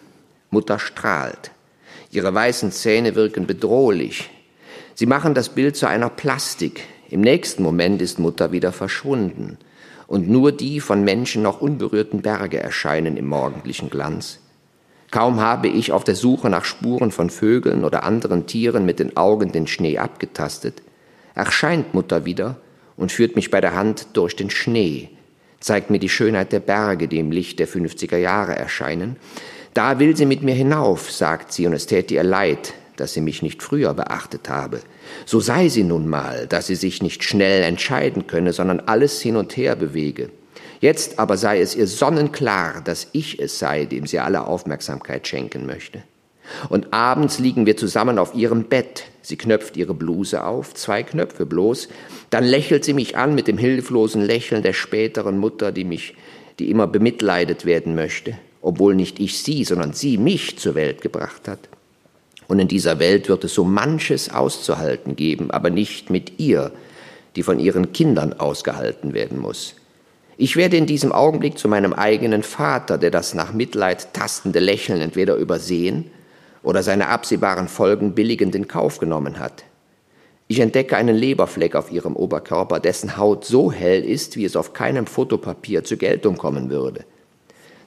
Mutter 0.49 0.79
strahlt. 0.79 1.52
Ihre 2.13 2.33
weißen 2.33 2.71
Zähne 2.71 3.15
wirken 3.15 3.47
bedrohlich. 3.47 4.29
Sie 4.93 5.07
machen 5.07 5.33
das 5.33 5.49
Bild 5.49 5.75
zu 5.75 5.87
einer 5.87 6.09
Plastik. 6.09 6.83
Im 7.09 7.21
nächsten 7.21 7.63
Moment 7.63 8.03
ist 8.03 8.19
Mutter 8.19 8.51
wieder 8.51 8.71
verschwunden. 8.71 9.57
Und 10.05 10.29
nur 10.29 10.51
die 10.51 10.79
von 10.79 11.03
Menschen 11.03 11.41
noch 11.41 11.59
unberührten 11.59 12.21
Berge 12.21 12.59
erscheinen 12.59 13.17
im 13.17 13.25
morgendlichen 13.25 13.89
Glanz. 13.89 14.39
Kaum 15.09 15.39
habe 15.39 15.67
ich 15.67 15.91
auf 15.91 16.03
der 16.03 16.15
Suche 16.15 16.51
nach 16.51 16.65
Spuren 16.65 17.11
von 17.11 17.31
Vögeln 17.31 17.83
oder 17.83 18.03
anderen 18.03 18.45
Tieren 18.45 18.85
mit 18.85 18.99
den 18.99 19.17
Augen 19.17 19.51
den 19.51 19.65
Schnee 19.65 19.97
abgetastet, 19.97 20.81
erscheint 21.33 21.93
Mutter 21.93 22.25
wieder 22.25 22.57
und 22.95 23.11
führt 23.11 23.35
mich 23.35 23.49
bei 23.49 23.61
der 23.61 23.75
Hand 23.75 24.07
durch 24.13 24.35
den 24.35 24.49
Schnee, 24.49 25.09
zeigt 25.59 25.89
mir 25.89 25.99
die 25.99 26.09
Schönheit 26.09 26.51
der 26.51 26.59
Berge, 26.59 27.07
die 27.07 27.19
im 27.19 27.31
Licht 27.31 27.59
der 27.59 27.67
50er 27.67 28.17
Jahre 28.17 28.55
erscheinen. 28.55 29.17
Da 29.73 29.99
will 29.99 30.15
sie 30.15 30.25
mit 30.25 30.43
mir 30.43 30.53
hinauf, 30.53 31.11
sagt 31.11 31.51
sie, 31.51 31.65
und 31.65 31.73
es 31.73 31.87
täte 31.87 32.13
ihr 32.13 32.23
leid, 32.23 32.73
dass 32.95 33.13
sie 33.13 33.21
mich 33.21 33.41
nicht 33.41 33.63
früher 33.63 33.93
beachtet 33.93 34.49
habe. 34.49 34.79
So 35.25 35.39
sei 35.39 35.67
sie 35.69 35.83
nun 35.83 36.07
mal, 36.07 36.45
dass 36.47 36.67
sie 36.67 36.75
sich 36.75 37.01
nicht 37.01 37.23
schnell 37.23 37.63
entscheiden 37.63 38.27
könne, 38.27 38.53
sondern 38.53 38.81
alles 38.81 39.19
hin 39.19 39.35
und 39.35 39.57
her 39.57 39.75
bewege. 39.75 40.29
Jetzt 40.79 41.17
aber 41.17 41.37
sei 41.37 41.59
es 41.61 41.75
ihr 41.75 41.87
sonnenklar, 41.87 42.81
dass 42.83 43.07
ich 43.13 43.39
es 43.39 43.57
sei, 43.57 43.85
dem 43.85 44.05
sie 44.05 44.19
alle 44.19 44.45
Aufmerksamkeit 44.45 45.27
schenken 45.27 45.65
möchte. 45.65 46.03
Und 46.69 46.93
abends 46.93 47.39
liegen 47.39 47.65
wir 47.65 47.77
zusammen 47.77 48.19
auf 48.19 48.35
ihrem 48.35 48.65
Bett. 48.65 49.05
Sie 49.21 49.37
knöpft 49.37 49.77
ihre 49.77 49.93
Bluse 49.93 50.43
auf, 50.43 50.73
zwei 50.73 51.01
Knöpfe 51.01 51.45
bloß. 51.45 51.87
Dann 52.29 52.43
lächelt 52.43 52.83
sie 52.83 52.93
mich 52.93 53.17
an 53.17 53.33
mit 53.33 53.47
dem 53.47 53.57
hilflosen 53.57 54.21
Lächeln 54.21 54.61
der 54.61 54.73
späteren 54.73 55.37
Mutter, 55.37 55.71
die 55.71 55.85
mich, 55.85 56.15
die 56.59 56.69
immer 56.69 56.85
bemitleidet 56.85 57.65
werden 57.65 57.95
möchte, 57.95 58.37
obwohl 58.63 58.95
nicht 58.95 59.19
ich 59.19 59.43
sie, 59.43 59.63
sondern 59.63 59.93
sie 59.93 60.17
mich 60.17 60.57
zur 60.57 60.73
Welt 60.73 61.01
gebracht 61.01 61.47
hat. 61.47 61.59
Und 62.47 62.59
in 62.59 62.67
dieser 62.67 62.97
Welt 62.97 63.29
wird 63.29 63.43
es 63.43 63.53
so 63.53 63.63
manches 63.63 64.29
auszuhalten 64.29 65.15
geben, 65.15 65.51
aber 65.51 65.69
nicht 65.69 66.09
mit 66.09 66.39
ihr, 66.39 66.71
die 67.35 67.43
von 67.43 67.59
ihren 67.59 67.93
Kindern 67.93 68.33
ausgehalten 68.33 69.13
werden 69.13 69.37
muss. 69.37 69.75
Ich 70.37 70.55
werde 70.55 70.77
in 70.77 70.85
diesem 70.85 71.11
Augenblick 71.11 71.57
zu 71.57 71.67
meinem 71.67 71.93
eigenen 71.93 72.41
Vater, 72.41 72.97
der 72.97 73.11
das 73.11 73.33
nach 73.33 73.53
Mitleid 73.53 74.13
tastende 74.13 74.59
Lächeln 74.59 75.01
entweder 75.01 75.35
übersehen 75.35 76.09
oder 76.63 76.83
seine 76.83 77.07
absehbaren 77.07 77.67
Folgen 77.67 78.15
billigend 78.15 78.55
in 78.55 78.67
Kauf 78.67 78.97
genommen 78.97 79.39
hat. 79.39 79.63
Ich 80.47 80.59
entdecke 80.59 80.97
einen 80.97 81.15
Leberfleck 81.15 81.75
auf 81.75 81.91
ihrem 81.91 82.15
Oberkörper, 82.15 82.79
dessen 82.79 83.17
Haut 83.17 83.45
so 83.45 83.71
hell 83.71 84.03
ist, 84.03 84.37
wie 84.37 84.45
es 84.45 84.55
auf 84.55 84.73
keinem 84.73 85.05
Fotopapier 85.05 85.83
zur 85.83 85.97
Geltung 85.97 86.37
kommen 86.37 86.69
würde. 86.69 87.05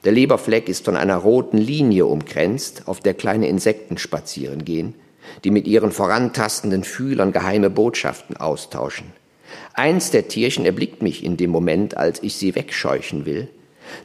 Der 0.04 0.12
Leberfleck 0.12 0.68
ist 0.68 0.84
von 0.84 0.96
einer 0.96 1.16
roten 1.16 1.58
Linie 1.58 2.06
umkränzt, 2.06 2.82
auf 2.86 3.00
der 3.00 3.14
kleine 3.14 3.48
Insekten 3.48 3.98
spazieren 3.98 4.64
gehen, 4.64 4.94
die 5.44 5.50
mit 5.50 5.66
ihren 5.66 5.92
vorantastenden 5.92 6.84
Fühlern 6.84 7.32
geheime 7.32 7.70
Botschaften 7.70 8.36
austauschen. 8.36 9.12
Eins 9.74 10.10
der 10.10 10.28
Tierchen 10.28 10.64
erblickt 10.64 11.02
mich 11.02 11.24
in 11.24 11.36
dem 11.36 11.50
Moment, 11.50 11.96
als 11.96 12.22
ich 12.22 12.36
sie 12.36 12.54
wegscheuchen 12.54 13.26
will. 13.26 13.48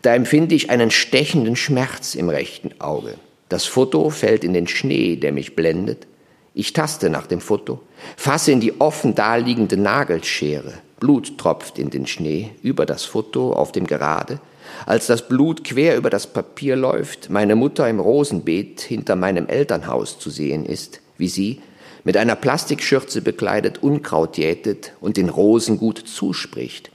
Da 0.01 0.13
empfinde 0.13 0.55
ich 0.55 0.69
einen 0.69 0.91
stechenden 0.91 1.55
Schmerz 1.55 2.15
im 2.15 2.29
rechten 2.29 2.79
Auge. 2.79 3.15
Das 3.49 3.65
Foto 3.65 4.09
fällt 4.09 4.43
in 4.43 4.53
den 4.53 4.67
Schnee, 4.67 5.15
der 5.15 5.31
mich 5.31 5.55
blendet. 5.55 6.07
Ich 6.53 6.73
taste 6.73 7.09
nach 7.09 7.27
dem 7.27 7.41
Foto, 7.41 7.79
fasse 8.17 8.51
in 8.51 8.59
die 8.59 8.79
offen 8.79 9.15
daliegende 9.15 9.77
Nagelschere. 9.77 10.73
Blut 10.99 11.37
tropft 11.37 11.79
in 11.79 11.89
den 11.89 12.05
Schnee 12.05 12.51
über 12.61 12.85
das 12.85 13.03
Foto 13.03 13.53
auf 13.53 13.71
dem 13.71 13.87
Gerade. 13.87 14.39
Als 14.85 15.07
das 15.07 15.27
Blut 15.27 15.63
quer 15.63 15.97
über 15.97 16.09
das 16.09 16.27
Papier 16.27 16.75
läuft, 16.75 17.29
meine 17.29 17.55
Mutter 17.55 17.87
im 17.89 17.99
Rosenbeet 17.99 18.81
hinter 18.81 19.15
meinem 19.15 19.47
Elternhaus 19.47 20.19
zu 20.19 20.29
sehen 20.29 20.65
ist, 20.65 21.01
wie 21.17 21.27
sie, 21.27 21.61
mit 22.03 22.17
einer 22.17 22.35
Plastikschürze 22.35 23.21
bekleidet, 23.21 23.83
Unkraut 23.83 24.37
jätet 24.37 24.93
und 25.01 25.17
den 25.17 25.29
Rosen 25.29 25.77
gut 25.77 25.99
zuspricht, 25.99 26.91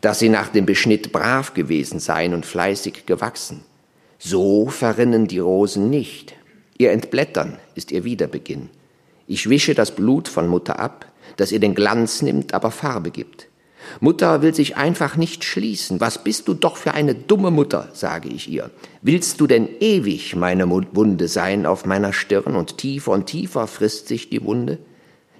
dass 0.00 0.20
sie 0.20 0.28
nach 0.28 0.48
dem 0.48 0.66
Beschnitt 0.66 1.12
brav 1.12 1.54
gewesen 1.54 1.98
seien 1.98 2.34
und 2.34 2.46
fleißig 2.46 3.06
gewachsen. 3.06 3.64
So 4.18 4.68
verrinnen 4.68 5.26
die 5.26 5.40
Rosen 5.40 5.90
nicht. 5.90 6.34
Ihr 6.78 6.92
Entblättern 6.92 7.58
ist 7.74 7.90
ihr 7.90 8.04
Wiederbeginn. 8.04 8.70
Ich 9.26 9.48
wische 9.48 9.74
das 9.74 9.90
Blut 9.94 10.28
von 10.28 10.48
Mutter 10.48 10.78
ab, 10.78 11.06
das 11.36 11.50
ihr 11.50 11.60
den 11.60 11.74
Glanz 11.74 12.22
nimmt, 12.22 12.54
aber 12.54 12.70
Farbe 12.70 13.10
gibt. 13.10 13.48
Mutter 14.00 14.42
will 14.42 14.54
sich 14.54 14.76
einfach 14.76 15.16
nicht 15.16 15.44
schließen. 15.44 16.00
Was 16.00 16.22
bist 16.22 16.48
du 16.48 16.54
doch 16.54 16.76
für 16.76 16.94
eine 16.94 17.14
dumme 17.14 17.50
Mutter, 17.50 17.88
sage 17.92 18.28
ich 18.28 18.48
ihr. 18.48 18.70
Willst 19.02 19.40
du 19.40 19.46
denn 19.46 19.68
ewig 19.80 20.36
meine 20.36 20.68
Wunde 20.68 21.28
sein 21.28 21.66
auf 21.66 21.84
meiner 21.86 22.12
Stirn 22.12 22.56
und 22.56 22.78
tiefer 22.78 23.12
und 23.12 23.26
tiefer 23.26 23.66
frisst 23.66 24.08
sich 24.08 24.30
die 24.30 24.44
Wunde? 24.44 24.78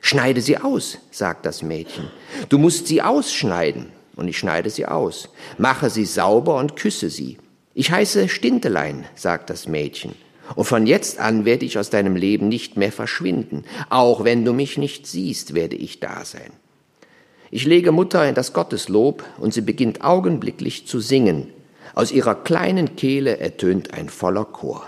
Schneide 0.01 0.43
sie 0.43 0.59
aus, 0.59 0.99
sagt 1.11 1.47
das 1.47 1.63
Mädchen. 1.63 2.11
Du 2.49 2.59
musst 2.59 2.87
sie 2.87 3.01
ausschneiden. 3.01 3.87
Und 4.17 4.29
ich 4.29 4.39
schneide 4.39 4.71
sie 4.71 4.87
aus. 4.87 5.29
Mache 5.59 5.91
sie 5.91 6.05
sauber 6.05 6.57
und 6.57 6.77
küsse 6.77 7.11
sie. 7.11 7.39
Ich 7.75 7.91
heiße 7.91 8.29
Stintelein, 8.29 9.07
sagt 9.17 9.51
das 9.51 9.67
Mädchen. 9.67 10.15
Und 10.55 10.65
von 10.65 10.87
jetzt 10.87 11.19
an 11.19 11.45
werde 11.45 11.65
ich 11.65 11.79
aus 11.79 11.91
deinem 11.91 12.17
Leben 12.17 12.49
nicht 12.49 12.77
mehr 12.77 12.93
verschwinden. 12.93 13.65
Auch 13.89 14.25
wenn 14.25 14.45
du 14.45 14.53
mich 14.53 14.79
nicht 14.79 15.07
siehst, 15.07 15.55
werde 15.55 15.77
ich 15.77 16.01
da 16.01 16.25
sein. 16.25 16.53
Ich 17.55 17.67
lege 17.67 17.93
Mutter 17.93 18.29
in 18.29 18.35
das 18.35 18.53
Gotteslob 18.53 19.23
und 19.39 19.55
sie 19.55 19.61
beginnt 19.61 20.03
augenblicklich 20.03 20.89
zu 20.89 20.99
singen. 20.99 21.53
Aus 21.95 22.11
ihrer 22.11 22.35
kleinen 22.35 22.97
Kehle 22.97 23.39
ertönt 23.39 23.95
ein 23.95 24.09
voller 24.09 24.45
Chor. 24.45 24.83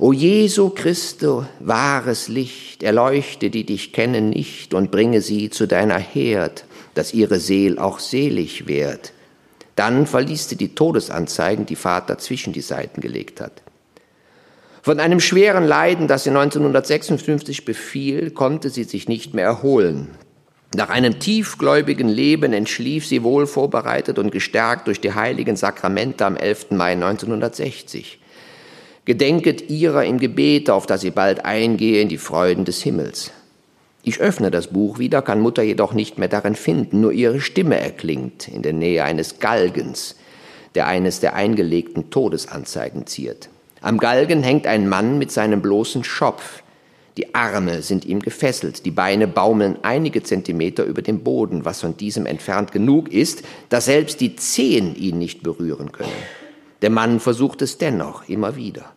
O 0.00 0.12
Jesu 0.12 0.70
Christo, 0.70 1.46
wahres 1.60 2.26
Licht, 2.26 2.82
erleuchte, 2.82 3.50
die 3.50 3.62
dich 3.62 3.92
kennen 3.92 4.30
nicht, 4.30 4.74
und 4.74 4.90
bringe 4.90 5.20
sie 5.20 5.48
zu 5.48 5.68
deiner 5.68 6.00
Herd, 6.00 6.64
dass 6.94 7.14
ihre 7.14 7.38
Seel 7.38 7.78
auch 7.78 8.00
selig 8.00 8.66
werd. 8.66 9.12
Dann 9.76 10.08
verließ 10.08 10.48
sie 10.48 10.56
die 10.56 10.74
Todesanzeigen, 10.74 11.66
die 11.66 11.76
Vater 11.76 12.18
zwischen 12.18 12.52
die 12.52 12.62
Seiten 12.62 13.00
gelegt 13.00 13.40
hat. 13.40 13.62
Von 14.82 14.98
einem 14.98 15.20
schweren 15.20 15.64
Leiden, 15.64 16.08
das 16.08 16.24
sie 16.24 16.30
1956 16.30 17.64
befiel, 17.64 18.32
konnte 18.32 18.70
sie 18.70 18.82
sich 18.82 19.06
nicht 19.06 19.34
mehr 19.34 19.44
erholen. 19.44 20.08
Nach 20.76 20.90
einem 20.90 21.18
tiefgläubigen 21.18 22.10
Leben 22.10 22.52
entschlief 22.52 23.06
sie 23.06 23.22
wohl 23.22 23.46
vorbereitet 23.46 24.18
und 24.18 24.30
gestärkt 24.30 24.88
durch 24.88 25.00
die 25.00 25.14
heiligen 25.14 25.56
Sakramente 25.56 26.26
am 26.26 26.36
11. 26.36 26.72
Mai 26.72 26.92
1960. 26.92 28.18
Gedenket 29.06 29.70
ihrer 29.70 30.04
im 30.04 30.18
Gebet, 30.18 30.68
auf 30.68 30.84
dass 30.84 31.00
sie 31.00 31.12
bald 31.12 31.46
eingehe 31.46 32.02
in 32.02 32.10
die 32.10 32.18
Freuden 32.18 32.66
des 32.66 32.82
Himmels. 32.82 33.30
Ich 34.02 34.20
öffne 34.20 34.50
das 34.50 34.66
Buch 34.66 34.98
wieder, 34.98 35.22
kann 35.22 35.40
Mutter 35.40 35.62
jedoch 35.62 35.94
nicht 35.94 36.18
mehr 36.18 36.28
darin 36.28 36.54
finden, 36.54 37.00
nur 37.00 37.12
ihre 37.12 37.40
Stimme 37.40 37.80
erklingt 37.80 38.46
in 38.46 38.60
der 38.60 38.74
Nähe 38.74 39.02
eines 39.02 39.38
Galgens, 39.38 40.16
der 40.74 40.88
eines 40.88 41.20
der 41.20 41.34
eingelegten 41.34 42.10
Todesanzeigen 42.10 43.06
ziert. 43.06 43.48
Am 43.80 43.96
Galgen 43.96 44.42
hängt 44.42 44.66
ein 44.66 44.90
Mann 44.90 45.16
mit 45.16 45.32
seinem 45.32 45.62
bloßen 45.62 46.04
Schopf. 46.04 46.62
Die 47.16 47.34
Arme 47.34 47.80
sind 47.80 48.04
ihm 48.04 48.20
gefesselt, 48.20 48.84
die 48.84 48.90
Beine 48.90 49.26
baumeln 49.26 49.78
einige 49.82 50.22
Zentimeter 50.22 50.84
über 50.84 51.00
dem 51.00 51.24
Boden, 51.24 51.64
was 51.64 51.80
von 51.80 51.96
diesem 51.96 52.26
entfernt 52.26 52.72
genug 52.72 53.10
ist, 53.10 53.42
dass 53.70 53.86
selbst 53.86 54.20
die 54.20 54.36
Zehen 54.36 54.94
ihn 54.94 55.18
nicht 55.18 55.42
berühren 55.42 55.92
können. 55.92 56.10
Der 56.82 56.90
Mann 56.90 57.18
versucht 57.20 57.62
es 57.62 57.78
dennoch 57.78 58.28
immer 58.28 58.56
wieder. 58.56 58.92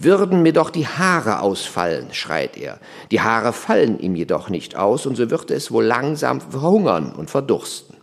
Würden 0.00 0.42
mir 0.42 0.52
doch 0.52 0.70
die 0.70 0.86
Haare 0.88 1.40
ausfallen, 1.40 2.08
schreit 2.12 2.56
er. 2.56 2.78
Die 3.12 3.20
Haare 3.20 3.52
fallen 3.52 3.98
ihm 4.00 4.16
jedoch 4.16 4.50
nicht 4.50 4.76
aus, 4.76 5.06
und 5.06 5.16
so 5.16 5.30
wird 5.30 5.50
es 5.52 5.70
wohl 5.70 5.84
langsam 5.84 6.40
verhungern 6.40 7.12
und 7.12 7.30
verdursten. 7.30 7.96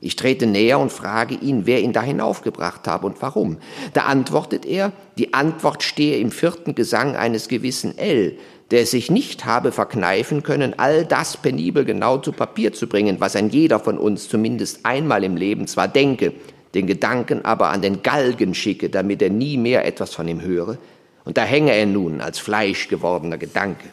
Ich 0.00 0.14
trete 0.14 0.46
näher 0.46 0.78
und 0.78 0.92
frage 0.92 1.34
ihn, 1.34 1.66
wer 1.66 1.80
ihn 1.80 1.92
da 1.92 2.02
hinaufgebracht 2.02 2.86
habe 2.86 3.06
und 3.06 3.20
warum. 3.20 3.58
Da 3.94 4.02
antwortet 4.02 4.64
er, 4.64 4.92
die 5.16 5.34
Antwort 5.34 5.82
stehe 5.82 6.18
im 6.18 6.30
vierten 6.30 6.76
Gesang 6.76 7.16
eines 7.16 7.48
gewissen 7.48 7.98
L, 7.98 8.38
der 8.70 8.82
es 8.82 8.90
sich 8.90 9.10
nicht 9.10 9.44
habe 9.44 9.72
verkneifen 9.72 10.42
können, 10.42 10.78
all 10.78 11.04
das 11.04 11.36
penibel 11.36 11.84
genau 11.84 12.18
zu 12.18 12.32
Papier 12.32 12.72
zu 12.72 12.86
bringen, 12.86 13.16
was 13.18 13.36
ein 13.36 13.50
jeder 13.50 13.80
von 13.80 13.98
uns 13.98 14.28
zumindest 14.28 14.84
einmal 14.84 15.24
im 15.24 15.36
Leben 15.36 15.66
zwar 15.66 15.88
denke, 15.88 16.32
den 16.74 16.86
Gedanken 16.86 17.44
aber 17.44 17.70
an 17.70 17.80
den 17.80 18.02
Galgen 18.02 18.54
schicke, 18.54 18.90
damit 18.90 19.22
er 19.22 19.30
nie 19.30 19.56
mehr 19.56 19.86
etwas 19.86 20.14
von 20.14 20.28
ihm 20.28 20.42
höre, 20.42 20.78
und 21.24 21.36
da 21.36 21.42
hänge 21.42 21.74
er 21.74 21.86
nun 21.86 22.20
als 22.20 22.38
Fleisch 22.38 22.88
gewordener 22.88 23.38
Gedanke. 23.38 23.88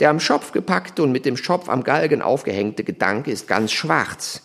Der 0.00 0.10
am 0.10 0.20
Schopf 0.20 0.52
gepackte 0.52 1.02
und 1.02 1.12
mit 1.12 1.26
dem 1.26 1.36
Schopf 1.36 1.68
am 1.68 1.84
Galgen 1.84 2.22
aufgehängte 2.22 2.84
Gedanke 2.84 3.30
ist 3.30 3.46
ganz 3.46 3.72
schwarz, 3.72 4.42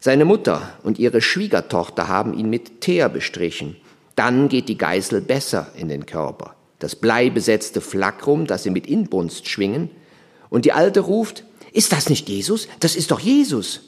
seine 0.00 0.24
Mutter 0.24 0.74
und 0.84 0.98
ihre 0.98 1.20
Schwiegertochter 1.20 2.06
haben 2.06 2.32
ihn 2.32 2.48
mit 2.48 2.80
Teer 2.80 3.08
bestrichen. 3.08 3.76
Dann 4.14 4.48
geht 4.48 4.68
die 4.68 4.78
Geißel 4.78 5.20
besser 5.20 5.72
in 5.76 5.88
den 5.88 6.06
Körper. 6.06 6.54
Das 6.78 6.96
bleibesetzte 6.96 7.80
Flackrum, 7.80 8.46
das 8.46 8.62
sie 8.62 8.70
mit 8.70 8.86
Inbrunst 8.86 9.48
schwingen. 9.48 9.90
Und 10.50 10.64
die 10.64 10.72
Alte 10.72 11.00
ruft, 11.00 11.44
ist 11.72 11.92
das 11.92 12.08
nicht 12.08 12.28
Jesus? 12.28 12.68
Das 12.80 12.96
ist 12.96 13.10
doch 13.10 13.20
Jesus. 13.20 13.80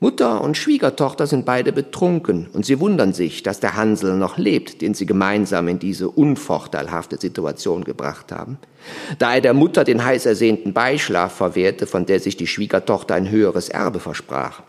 Mutter 0.00 0.42
und 0.42 0.56
Schwiegertochter 0.56 1.26
sind 1.26 1.46
beide 1.46 1.72
betrunken 1.72 2.48
und 2.52 2.66
sie 2.66 2.80
wundern 2.80 3.14
sich, 3.14 3.42
dass 3.42 3.60
der 3.60 3.74
Hansel 3.74 4.16
noch 4.16 4.36
lebt, 4.36 4.82
den 4.82 4.92
sie 4.92 5.06
gemeinsam 5.06 5.68
in 5.68 5.78
diese 5.78 6.10
unvorteilhafte 6.10 7.16
Situation 7.16 7.84
gebracht 7.84 8.32
haben. 8.32 8.58
Da 9.18 9.34
er 9.34 9.40
der 9.40 9.54
Mutter 9.54 9.84
den 9.84 10.04
heiß 10.04 10.26
ersehnten 10.26 10.74
Beischlaf 10.74 11.32
verwehrte, 11.32 11.86
von 11.86 12.04
der 12.04 12.20
sich 12.20 12.36
die 12.36 12.46
Schwiegertochter 12.46 13.14
ein 13.14 13.30
höheres 13.30 13.68
Erbe 13.70 14.00
versprach. 14.00 14.62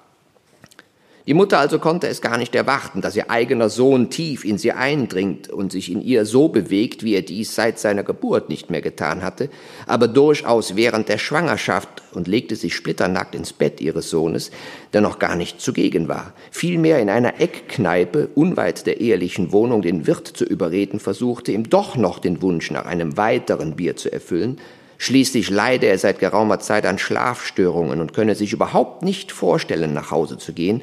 Die 1.27 1.33
Mutter 1.33 1.57
also 1.57 1.79
konnte 1.79 2.07
es 2.07 2.21
gar 2.21 2.37
nicht 2.37 2.53
erwarten, 2.53 3.01
dass 3.01 3.15
ihr 3.15 3.31
eigener 3.31 3.69
Sohn 3.69 4.11
tief 4.11 4.45
in 4.45 4.59
sie 4.59 4.73
eindringt 4.73 5.49
und 5.49 5.71
sich 5.71 5.91
in 5.91 6.03
ihr 6.03 6.23
so 6.23 6.49
bewegt, 6.49 7.03
wie 7.03 7.15
er 7.15 7.23
dies 7.23 7.55
seit 7.55 7.79
seiner 7.79 8.03
Geburt 8.03 8.47
nicht 8.47 8.69
mehr 8.69 8.81
getan 8.81 9.23
hatte, 9.23 9.49
aber 9.87 10.07
durchaus 10.07 10.75
während 10.75 11.09
der 11.09 11.17
Schwangerschaft 11.17 12.03
und 12.13 12.27
legte 12.27 12.55
sich 12.55 12.75
splitternackt 12.75 13.33
ins 13.33 13.53
Bett 13.53 13.81
ihres 13.81 14.11
Sohnes, 14.11 14.51
der 14.93 15.01
noch 15.01 15.17
gar 15.17 15.35
nicht 15.35 15.59
zugegen 15.59 16.07
war, 16.07 16.33
vielmehr 16.51 16.99
in 16.99 17.09
einer 17.09 17.41
Eckkneipe 17.41 18.29
unweit 18.35 18.85
der 18.85 19.01
ehelichen 19.01 19.51
Wohnung 19.51 19.81
den 19.81 20.05
Wirt 20.05 20.27
zu 20.27 20.45
überreden 20.45 20.99
versuchte, 20.99 21.51
ihm 21.51 21.71
doch 21.71 21.95
noch 21.95 22.19
den 22.19 22.43
Wunsch 22.43 22.69
nach 22.69 22.85
einem 22.85 23.17
weiteren 23.17 23.75
Bier 23.75 23.95
zu 23.95 24.11
erfüllen, 24.11 24.59
Schließlich 24.97 25.49
leide 25.49 25.87
er 25.87 25.97
seit 25.97 26.19
geraumer 26.19 26.59
Zeit 26.59 26.85
an 26.85 26.97
Schlafstörungen 26.97 27.99
und 27.99 28.13
könne 28.13 28.33
sich 28.33 28.53
überhaupt 28.53 29.03
nicht 29.03 29.33
vorstellen, 29.33 29.93
nach 29.93 30.09
Hause 30.09 30.37
zu 30.37 30.53
gehen 30.53 30.81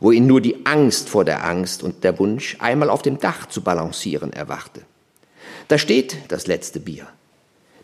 wo 0.00 0.10
ihn 0.10 0.26
nur 0.26 0.40
die 0.40 0.66
Angst 0.66 1.08
vor 1.08 1.24
der 1.24 1.44
Angst 1.44 1.82
und 1.82 2.04
der 2.04 2.18
Wunsch, 2.18 2.56
einmal 2.58 2.90
auf 2.90 3.02
dem 3.02 3.18
Dach 3.18 3.46
zu 3.46 3.62
balancieren, 3.62 4.32
erwachte. 4.32 4.82
Da 5.68 5.78
steht 5.78 6.16
das 6.28 6.46
letzte 6.46 6.80
Bier. 6.80 7.06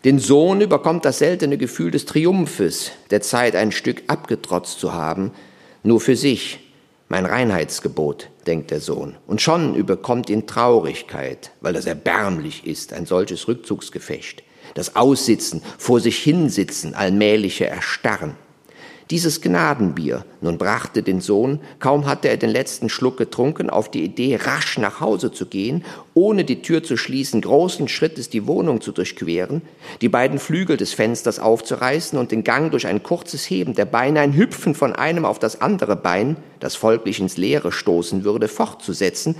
Den 0.03 0.17
Sohn 0.17 0.61
überkommt 0.61 1.05
das 1.05 1.19
seltene 1.19 1.57
Gefühl 1.57 1.91
des 1.91 2.05
Triumphes, 2.05 2.91
der 3.11 3.21
Zeit 3.21 3.55
ein 3.55 3.71
Stück 3.71 4.03
abgetrotzt 4.07 4.79
zu 4.79 4.93
haben, 4.93 5.31
nur 5.83 5.99
für 5.99 6.15
sich, 6.15 6.59
mein 7.07 7.25
Reinheitsgebot, 7.25 8.29
denkt 8.47 8.71
der 8.71 8.79
Sohn. 8.79 9.15
Und 9.27 9.41
schon 9.41 9.75
überkommt 9.75 10.29
ihn 10.29 10.47
Traurigkeit, 10.47 11.51
weil 11.61 11.73
das 11.73 11.85
erbärmlich 11.85 12.65
ist, 12.65 12.93
ein 12.93 13.05
solches 13.05 13.47
Rückzugsgefecht. 13.47 14.43
Das 14.73 14.95
Aussitzen, 14.95 15.61
vor 15.77 15.99
sich 15.99 16.17
hinsitzen, 16.17 16.95
allmähliche 16.95 17.65
Erstarren. 17.65 18.35
Dieses 19.11 19.41
Gnadenbier. 19.41 20.23
Nun 20.39 20.57
brachte 20.57 21.03
den 21.03 21.19
Sohn, 21.19 21.59
kaum 21.79 22.05
hatte 22.05 22.29
er 22.29 22.37
den 22.37 22.49
letzten 22.49 22.87
Schluck 22.87 23.17
getrunken, 23.17 23.69
auf 23.69 23.91
die 23.91 24.05
Idee, 24.05 24.39
rasch 24.41 24.77
nach 24.77 25.01
Hause 25.01 25.33
zu 25.33 25.47
gehen, 25.47 25.83
ohne 26.13 26.45
die 26.45 26.61
Tür 26.61 26.81
zu 26.81 26.95
schließen, 26.95 27.41
großen 27.41 27.89
Schrittes 27.89 28.29
die 28.29 28.47
Wohnung 28.47 28.79
zu 28.79 28.93
durchqueren, 28.93 29.63
die 29.99 30.07
beiden 30.07 30.39
Flügel 30.39 30.77
des 30.77 30.93
Fensters 30.93 31.39
aufzureißen 31.39 32.17
und 32.17 32.31
den 32.31 32.45
Gang 32.45 32.71
durch 32.71 32.87
ein 32.87 33.03
kurzes 33.03 33.49
Heben 33.49 33.75
der 33.75 33.83
Beine, 33.83 34.21
ein 34.21 34.33
Hüpfen 34.33 34.75
von 34.75 34.93
einem 34.93 35.25
auf 35.25 35.39
das 35.39 35.59
andere 35.59 35.97
Bein, 35.97 36.37
das 36.61 36.75
folglich 36.75 37.19
ins 37.19 37.35
Leere 37.35 37.73
stoßen 37.73 38.23
würde, 38.23 38.47
fortzusetzen, 38.47 39.35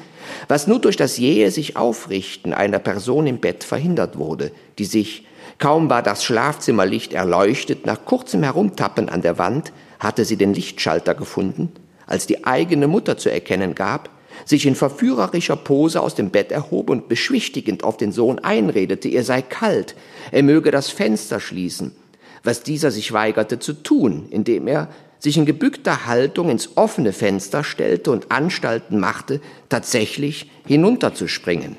was 0.50 0.68
nur 0.68 0.80
durch 0.80 0.98
das 0.98 1.18
jähe 1.18 1.50
sich 1.50 1.78
Aufrichten 1.78 2.54
einer 2.54 2.80
Person 2.80 3.26
im 3.26 3.40
Bett 3.40 3.64
verhindert 3.64 4.18
wurde, 4.18 4.52
die 4.80 4.86
sich, 4.86 5.26
Kaum 5.62 5.92
war 5.92 6.02
das 6.02 6.24
Schlafzimmerlicht 6.24 7.14
erleuchtet, 7.14 7.86
nach 7.86 8.04
kurzem 8.04 8.42
Herumtappen 8.42 9.10
an 9.10 9.22
der 9.22 9.38
Wand 9.38 9.72
hatte 10.00 10.26
sie 10.26 10.36
den 10.36 10.56
Lichtschalter 10.56 11.14
gefunden, 11.14 11.72
als 12.08 12.26
die 12.26 12.46
eigene 12.46 12.88
Mutter 12.88 13.16
zu 13.16 13.30
erkennen 13.30 13.76
gab, 13.76 14.10
sich 14.44 14.66
in 14.66 14.74
verführerischer 14.74 15.56
Pose 15.56 16.02
aus 16.02 16.16
dem 16.16 16.32
Bett 16.32 16.52
erhob 16.52 16.90
und 16.90 17.08
beschwichtigend 17.08 17.84
auf 17.84 17.98
den 17.98 18.12
Sohn 18.12 18.40
einredete, 18.40 19.08
ihr 19.08 19.24
sei 19.24 19.44
kalt, 19.44 19.94
er 20.32 20.42
möge 20.42 20.72
das 20.72 20.90
Fenster 20.90 21.40
schließen, 21.40 21.96
was 22.44 22.64
dieser 22.64 22.90
sich 22.90 23.14
weigerte 23.14 23.60
zu 23.60 23.74
tun, 23.74 24.30
indem 24.32 24.66
er 24.66 24.88
sich 25.20 25.38
in 25.38 25.46
gebückter 25.46 26.08
Haltung 26.08 26.50
ins 26.50 26.76
offene 26.76 27.14
Fenster 27.14 27.64
stellte 27.64 28.10
und 28.10 28.32
Anstalten 28.32 29.00
machte, 29.00 29.40
tatsächlich 29.70 30.50
hinunterzuspringen. 30.66 31.78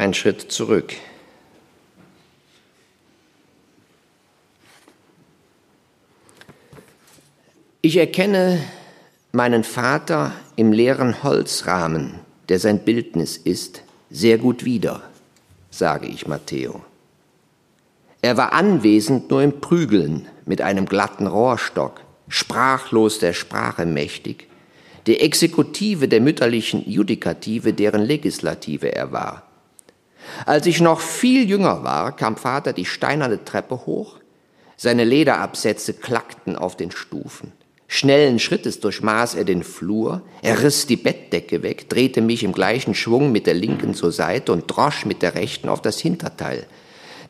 Ein 0.00 0.14
Schritt 0.14 0.50
zurück. 0.50 0.94
Ich 7.82 7.96
erkenne 7.98 8.60
meinen 9.32 9.62
Vater 9.62 10.32
im 10.56 10.72
leeren 10.72 11.22
Holzrahmen, 11.22 12.14
der 12.48 12.58
sein 12.58 12.80
Bildnis 12.80 13.36
ist, 13.36 13.82
sehr 14.10 14.38
gut 14.38 14.64
wieder, 14.64 15.02
sage 15.70 16.06
ich 16.06 16.26
Matteo. 16.26 16.82
Er 18.22 18.36
war 18.36 18.52
anwesend 18.54 19.30
nur 19.30 19.42
im 19.42 19.60
Prügeln 19.60 20.26
mit 20.46 20.62
einem 20.62 20.86
glatten 20.86 21.26
Rohrstock, 21.26 22.00
sprachlos 22.28 23.18
der 23.18 23.34
Sprache 23.34 23.84
mächtig, 23.84 24.46
die 25.06 25.20
Exekutive 25.20 26.08
der 26.08 26.20
mütterlichen 26.20 26.88
Judikative, 26.90 27.72
deren 27.72 28.02
Legislative 28.02 28.94
er 28.94 29.12
war. 29.12 29.49
Als 30.46 30.66
ich 30.66 30.80
noch 30.80 31.00
viel 31.00 31.48
jünger 31.48 31.84
war, 31.84 32.14
kam 32.16 32.36
Vater 32.36 32.72
die 32.72 32.84
steinerne 32.84 33.44
Treppe 33.44 33.86
hoch, 33.86 34.16
seine 34.76 35.04
Lederabsätze 35.04 35.92
klackten 35.92 36.56
auf 36.56 36.76
den 36.76 36.90
Stufen. 36.90 37.52
Schnellen 37.92 38.38
Schrittes 38.38 38.78
durchmaß 38.78 39.34
er 39.34 39.44
den 39.44 39.64
Flur, 39.64 40.22
er 40.42 40.62
riss 40.62 40.86
die 40.86 40.96
Bettdecke 40.96 41.64
weg, 41.64 41.88
drehte 41.88 42.20
mich 42.20 42.44
im 42.44 42.52
gleichen 42.52 42.94
Schwung 42.94 43.32
mit 43.32 43.48
der 43.48 43.54
linken 43.54 43.94
zur 43.94 44.12
Seite 44.12 44.52
und 44.52 44.68
drosch 44.68 45.04
mit 45.06 45.22
der 45.22 45.34
rechten 45.34 45.68
auf 45.68 45.82
das 45.82 45.98
Hinterteil, 45.98 46.66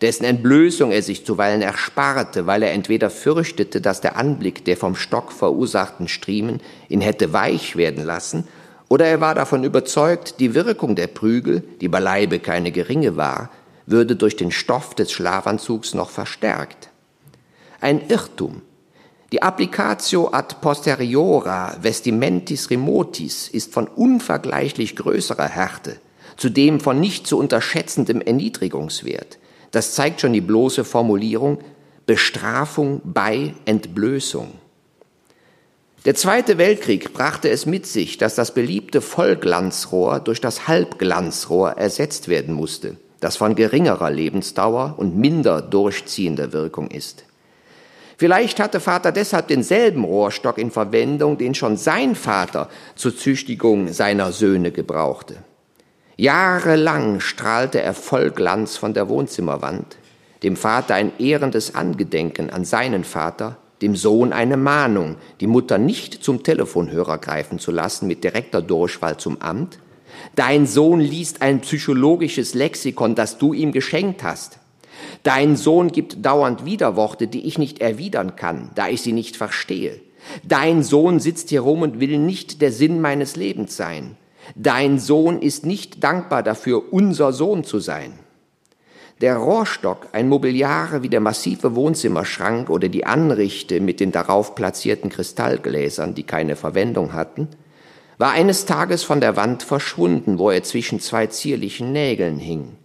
dessen 0.02 0.24
Entblößung 0.24 0.92
er 0.92 1.00
sich 1.00 1.24
zuweilen 1.24 1.62
ersparte, 1.62 2.46
weil 2.46 2.62
er 2.62 2.72
entweder 2.72 3.08
fürchtete, 3.08 3.80
dass 3.80 4.02
der 4.02 4.16
Anblick 4.16 4.64
der 4.66 4.76
vom 4.76 4.96
Stock 4.96 5.32
verursachten 5.32 6.08
Striemen 6.08 6.60
ihn 6.90 7.00
hätte 7.00 7.32
weich 7.32 7.76
werden 7.76 8.04
lassen, 8.04 8.46
oder 8.90 9.06
er 9.06 9.20
war 9.20 9.36
davon 9.36 9.62
überzeugt, 9.62 10.40
die 10.40 10.54
Wirkung 10.54 10.96
der 10.96 11.06
Prügel, 11.06 11.62
die 11.80 11.88
beileibe 11.88 12.40
keine 12.40 12.72
geringe 12.72 13.16
war, 13.16 13.48
würde 13.86 14.16
durch 14.16 14.36
den 14.36 14.50
Stoff 14.50 14.94
des 14.96 15.12
Schlafanzugs 15.12 15.94
noch 15.94 16.10
verstärkt. 16.10 16.90
Ein 17.80 18.08
Irrtum, 18.08 18.62
die 19.32 19.42
Applicatio 19.42 20.32
ad 20.32 20.56
posteriora 20.60 21.76
vestimentis 21.80 22.68
remotis 22.68 23.46
ist 23.46 23.72
von 23.72 23.86
unvergleichlich 23.86 24.96
größerer 24.96 25.46
Härte, 25.46 26.00
zudem 26.36 26.80
von 26.80 26.98
nicht 26.98 27.28
zu 27.28 27.38
unterschätzendem 27.38 28.20
Erniedrigungswert. 28.20 29.38
Das 29.70 29.94
zeigt 29.94 30.20
schon 30.20 30.32
die 30.32 30.40
bloße 30.40 30.84
Formulierung 30.84 31.58
Bestrafung 32.06 33.02
bei 33.04 33.54
Entblößung. 33.66 34.50
Der 36.06 36.14
Zweite 36.14 36.56
Weltkrieg 36.56 37.12
brachte 37.12 37.50
es 37.50 37.66
mit 37.66 37.86
sich, 37.86 38.16
dass 38.16 38.34
das 38.34 38.54
beliebte 38.54 39.02
Vollglanzrohr 39.02 40.20
durch 40.20 40.40
das 40.40 40.66
Halbglanzrohr 40.66 41.72
ersetzt 41.72 42.28
werden 42.28 42.54
musste, 42.54 42.96
das 43.20 43.36
von 43.36 43.54
geringerer 43.54 44.10
Lebensdauer 44.10 44.94
und 44.96 45.18
minder 45.18 45.60
durchziehender 45.60 46.54
Wirkung 46.54 46.90
ist. 46.90 47.24
Vielleicht 48.16 48.60
hatte 48.60 48.80
Vater 48.80 49.12
deshalb 49.12 49.48
denselben 49.48 50.04
Rohrstock 50.04 50.56
in 50.56 50.70
Verwendung, 50.70 51.36
den 51.36 51.54
schon 51.54 51.76
sein 51.76 52.14
Vater 52.14 52.70
zur 52.94 53.14
Züchtigung 53.14 53.92
seiner 53.92 54.32
Söhne 54.32 54.72
gebrauchte. 54.72 55.36
Jahrelang 56.16 57.20
strahlte 57.20 57.82
er 57.82 57.92
voll 57.92 58.30
Glanz 58.30 58.78
von 58.78 58.94
der 58.94 59.10
Wohnzimmerwand, 59.10 59.98
dem 60.42 60.56
Vater 60.56 60.94
ein 60.94 61.12
ehrendes 61.18 61.74
Angedenken 61.74 62.48
an 62.48 62.64
seinen 62.64 63.04
Vater, 63.04 63.58
dem 63.82 63.96
Sohn 63.96 64.32
eine 64.32 64.56
Mahnung, 64.56 65.16
die 65.40 65.46
Mutter 65.46 65.78
nicht 65.78 66.22
zum 66.22 66.42
Telefonhörer 66.42 67.18
greifen 67.18 67.58
zu 67.58 67.70
lassen 67.70 68.06
mit 68.06 68.24
direkter 68.24 68.62
Durchwahl 68.62 69.16
zum 69.16 69.40
Amt. 69.40 69.78
Dein 70.36 70.66
Sohn 70.66 71.00
liest 71.00 71.42
ein 71.42 71.60
psychologisches 71.60 72.54
Lexikon, 72.54 73.14
das 73.14 73.38
du 73.38 73.52
ihm 73.52 73.72
geschenkt 73.72 74.22
hast. 74.22 74.58
Dein 75.22 75.56
Sohn 75.56 75.92
gibt 75.92 76.24
dauernd 76.24 76.64
Widerworte, 76.64 77.26
die 77.26 77.46
ich 77.46 77.58
nicht 77.58 77.80
erwidern 77.80 78.36
kann, 78.36 78.70
da 78.74 78.88
ich 78.88 79.02
sie 79.02 79.12
nicht 79.12 79.36
verstehe. 79.36 80.00
Dein 80.42 80.82
Sohn 80.82 81.20
sitzt 81.20 81.48
hier 81.48 81.62
rum 81.62 81.82
und 81.82 82.00
will 82.00 82.18
nicht 82.18 82.60
der 82.60 82.72
Sinn 82.72 83.00
meines 83.00 83.36
Lebens 83.36 83.76
sein. 83.76 84.16
Dein 84.54 84.98
Sohn 84.98 85.40
ist 85.40 85.64
nicht 85.64 86.02
dankbar 86.02 86.42
dafür, 86.42 86.92
unser 86.92 87.32
Sohn 87.32 87.64
zu 87.64 87.78
sein. 87.78 88.12
Der 89.20 89.36
Rohrstock, 89.36 90.08
ein 90.12 90.30
Mobiliare 90.30 91.02
wie 91.02 91.10
der 91.10 91.20
massive 91.20 91.74
Wohnzimmerschrank 91.74 92.70
oder 92.70 92.88
die 92.88 93.04
Anrichte 93.04 93.82
mit 93.82 94.00
den 94.00 94.12
darauf 94.12 94.54
platzierten 94.54 95.10
Kristallgläsern, 95.10 96.14
die 96.14 96.22
keine 96.22 96.56
Verwendung 96.56 97.12
hatten, 97.12 97.48
war 98.16 98.30
eines 98.30 98.64
Tages 98.64 99.02
von 99.02 99.20
der 99.20 99.36
Wand 99.36 99.62
verschwunden, 99.62 100.38
wo 100.38 100.48
er 100.48 100.62
zwischen 100.62 101.00
zwei 101.00 101.26
zierlichen 101.26 101.92
Nägeln 101.92 102.38
hing. 102.38 102.78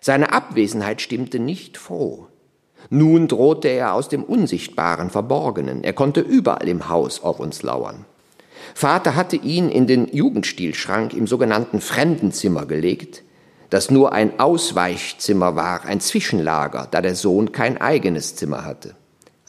Seine 0.00 0.32
Abwesenheit 0.32 1.02
stimmte 1.02 1.38
nicht 1.38 1.76
froh. 1.76 2.28
Nun 2.88 3.28
drohte 3.28 3.68
er 3.68 3.92
aus 3.92 4.08
dem 4.08 4.24
Unsichtbaren, 4.24 5.10
Verborgenen. 5.10 5.84
Er 5.84 5.92
konnte 5.92 6.20
überall 6.20 6.66
im 6.66 6.88
Haus 6.88 7.22
auf 7.22 7.40
uns 7.40 7.62
lauern. 7.62 8.06
Vater 8.74 9.16
hatte 9.16 9.36
ihn 9.36 9.68
in 9.68 9.86
den 9.86 10.08
Jugendstilschrank 10.10 11.12
im 11.12 11.26
sogenannten 11.26 11.82
Fremdenzimmer 11.82 12.64
gelegt, 12.64 13.22
das 13.70 13.90
nur 13.90 14.12
ein 14.12 14.40
Ausweichzimmer 14.40 15.56
war, 15.56 15.84
ein 15.84 16.00
Zwischenlager, 16.00 16.88
da 16.90 17.00
der 17.00 17.14
Sohn 17.14 17.52
kein 17.52 17.80
eigenes 17.80 18.36
Zimmer 18.36 18.64
hatte. 18.64 18.94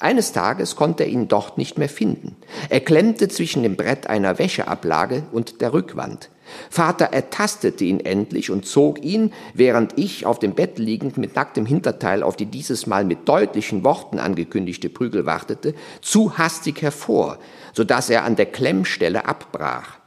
Eines 0.01 0.31
Tages 0.31 0.77
konnte 0.77 1.03
er 1.03 1.09
ihn 1.09 1.27
dort 1.27 1.57
nicht 1.57 1.77
mehr 1.77 1.89
finden. 1.89 2.37
Er 2.69 2.79
klemmte 2.79 3.27
zwischen 3.27 3.63
dem 3.63 3.75
Brett 3.75 4.07
einer 4.07 4.39
Wäscheablage 4.39 5.23
und 5.33 5.59
der 5.59 5.73
Rückwand. 5.73 6.29
Vater 6.69 7.05
ertastete 7.05 7.83
ihn 7.83 7.99
endlich 7.99 8.49
und 8.49 8.65
zog 8.65 9.03
ihn, 9.03 9.33
während 9.53 9.97
ich 9.97 10.25
auf 10.25 10.39
dem 10.39 10.55
Bett 10.55 10.79
liegend 10.79 11.17
mit 11.17 11.35
nacktem 11.35 11.65
Hinterteil 11.65 12.23
auf 12.23 12.37
die 12.37 12.45
dieses 12.45 12.87
Mal 12.87 13.03
mit 13.03 13.27
deutlichen 13.27 13.83
Worten 13.83 14.19
angekündigte 14.19 14.89
Prügel 14.89 15.25
wartete, 15.25 15.75
zu 16.01 16.37
hastig 16.37 16.81
hervor, 16.81 17.37
so 17.73 17.83
dass 17.83 18.09
er 18.09 18.23
an 18.23 18.37
der 18.37 18.47
Klemmstelle 18.47 19.25
abbrach. 19.25 19.98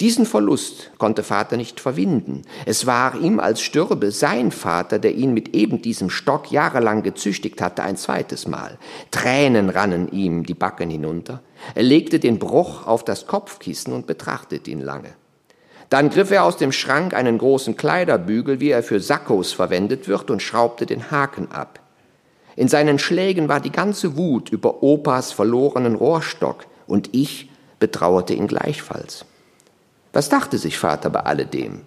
Diesen 0.00 0.26
Verlust 0.26 0.90
konnte 0.98 1.22
Vater 1.22 1.56
nicht 1.56 1.78
verwinden. 1.78 2.42
Es 2.66 2.86
war 2.86 3.20
ihm, 3.20 3.38
als 3.38 3.60
stürbe 3.60 4.10
sein 4.10 4.50
Vater, 4.50 4.98
der 4.98 5.14
ihn 5.14 5.34
mit 5.34 5.54
eben 5.54 5.82
diesem 5.82 6.10
Stock 6.10 6.50
jahrelang 6.50 7.02
gezüchtigt 7.02 7.60
hatte, 7.60 7.82
ein 7.82 7.96
zweites 7.96 8.48
Mal. 8.48 8.78
Tränen 9.10 9.68
rannen 9.68 10.10
ihm 10.10 10.44
die 10.44 10.54
Backen 10.54 10.90
hinunter. 10.90 11.42
Er 11.74 11.82
legte 11.82 12.18
den 12.18 12.38
Bruch 12.38 12.86
auf 12.86 13.04
das 13.04 13.26
Kopfkissen 13.26 13.92
und 13.92 14.06
betrachtete 14.06 14.70
ihn 14.70 14.80
lange. 14.80 15.10
Dann 15.88 16.08
griff 16.08 16.30
er 16.30 16.44
aus 16.44 16.56
dem 16.56 16.72
Schrank 16.72 17.12
einen 17.12 17.36
großen 17.36 17.76
Kleiderbügel, 17.76 18.60
wie 18.60 18.70
er 18.70 18.82
für 18.82 18.98
Sakkos 18.98 19.52
verwendet 19.52 20.08
wird, 20.08 20.30
und 20.30 20.40
schraubte 20.40 20.86
den 20.86 21.10
Haken 21.10 21.52
ab. 21.52 21.80
In 22.56 22.68
seinen 22.68 22.98
Schlägen 22.98 23.48
war 23.48 23.60
die 23.60 23.72
ganze 23.72 24.16
Wut 24.16 24.48
über 24.48 24.82
Opas 24.82 25.32
verlorenen 25.32 25.94
Rohrstock, 25.94 26.64
und 26.86 27.10
ich 27.12 27.50
betrauerte 27.78 28.32
ihn 28.32 28.46
gleichfalls. 28.46 29.26
Was 30.12 30.28
dachte 30.28 30.58
sich 30.58 30.78
Vater 30.78 31.10
bei 31.10 31.20
alledem? 31.20 31.82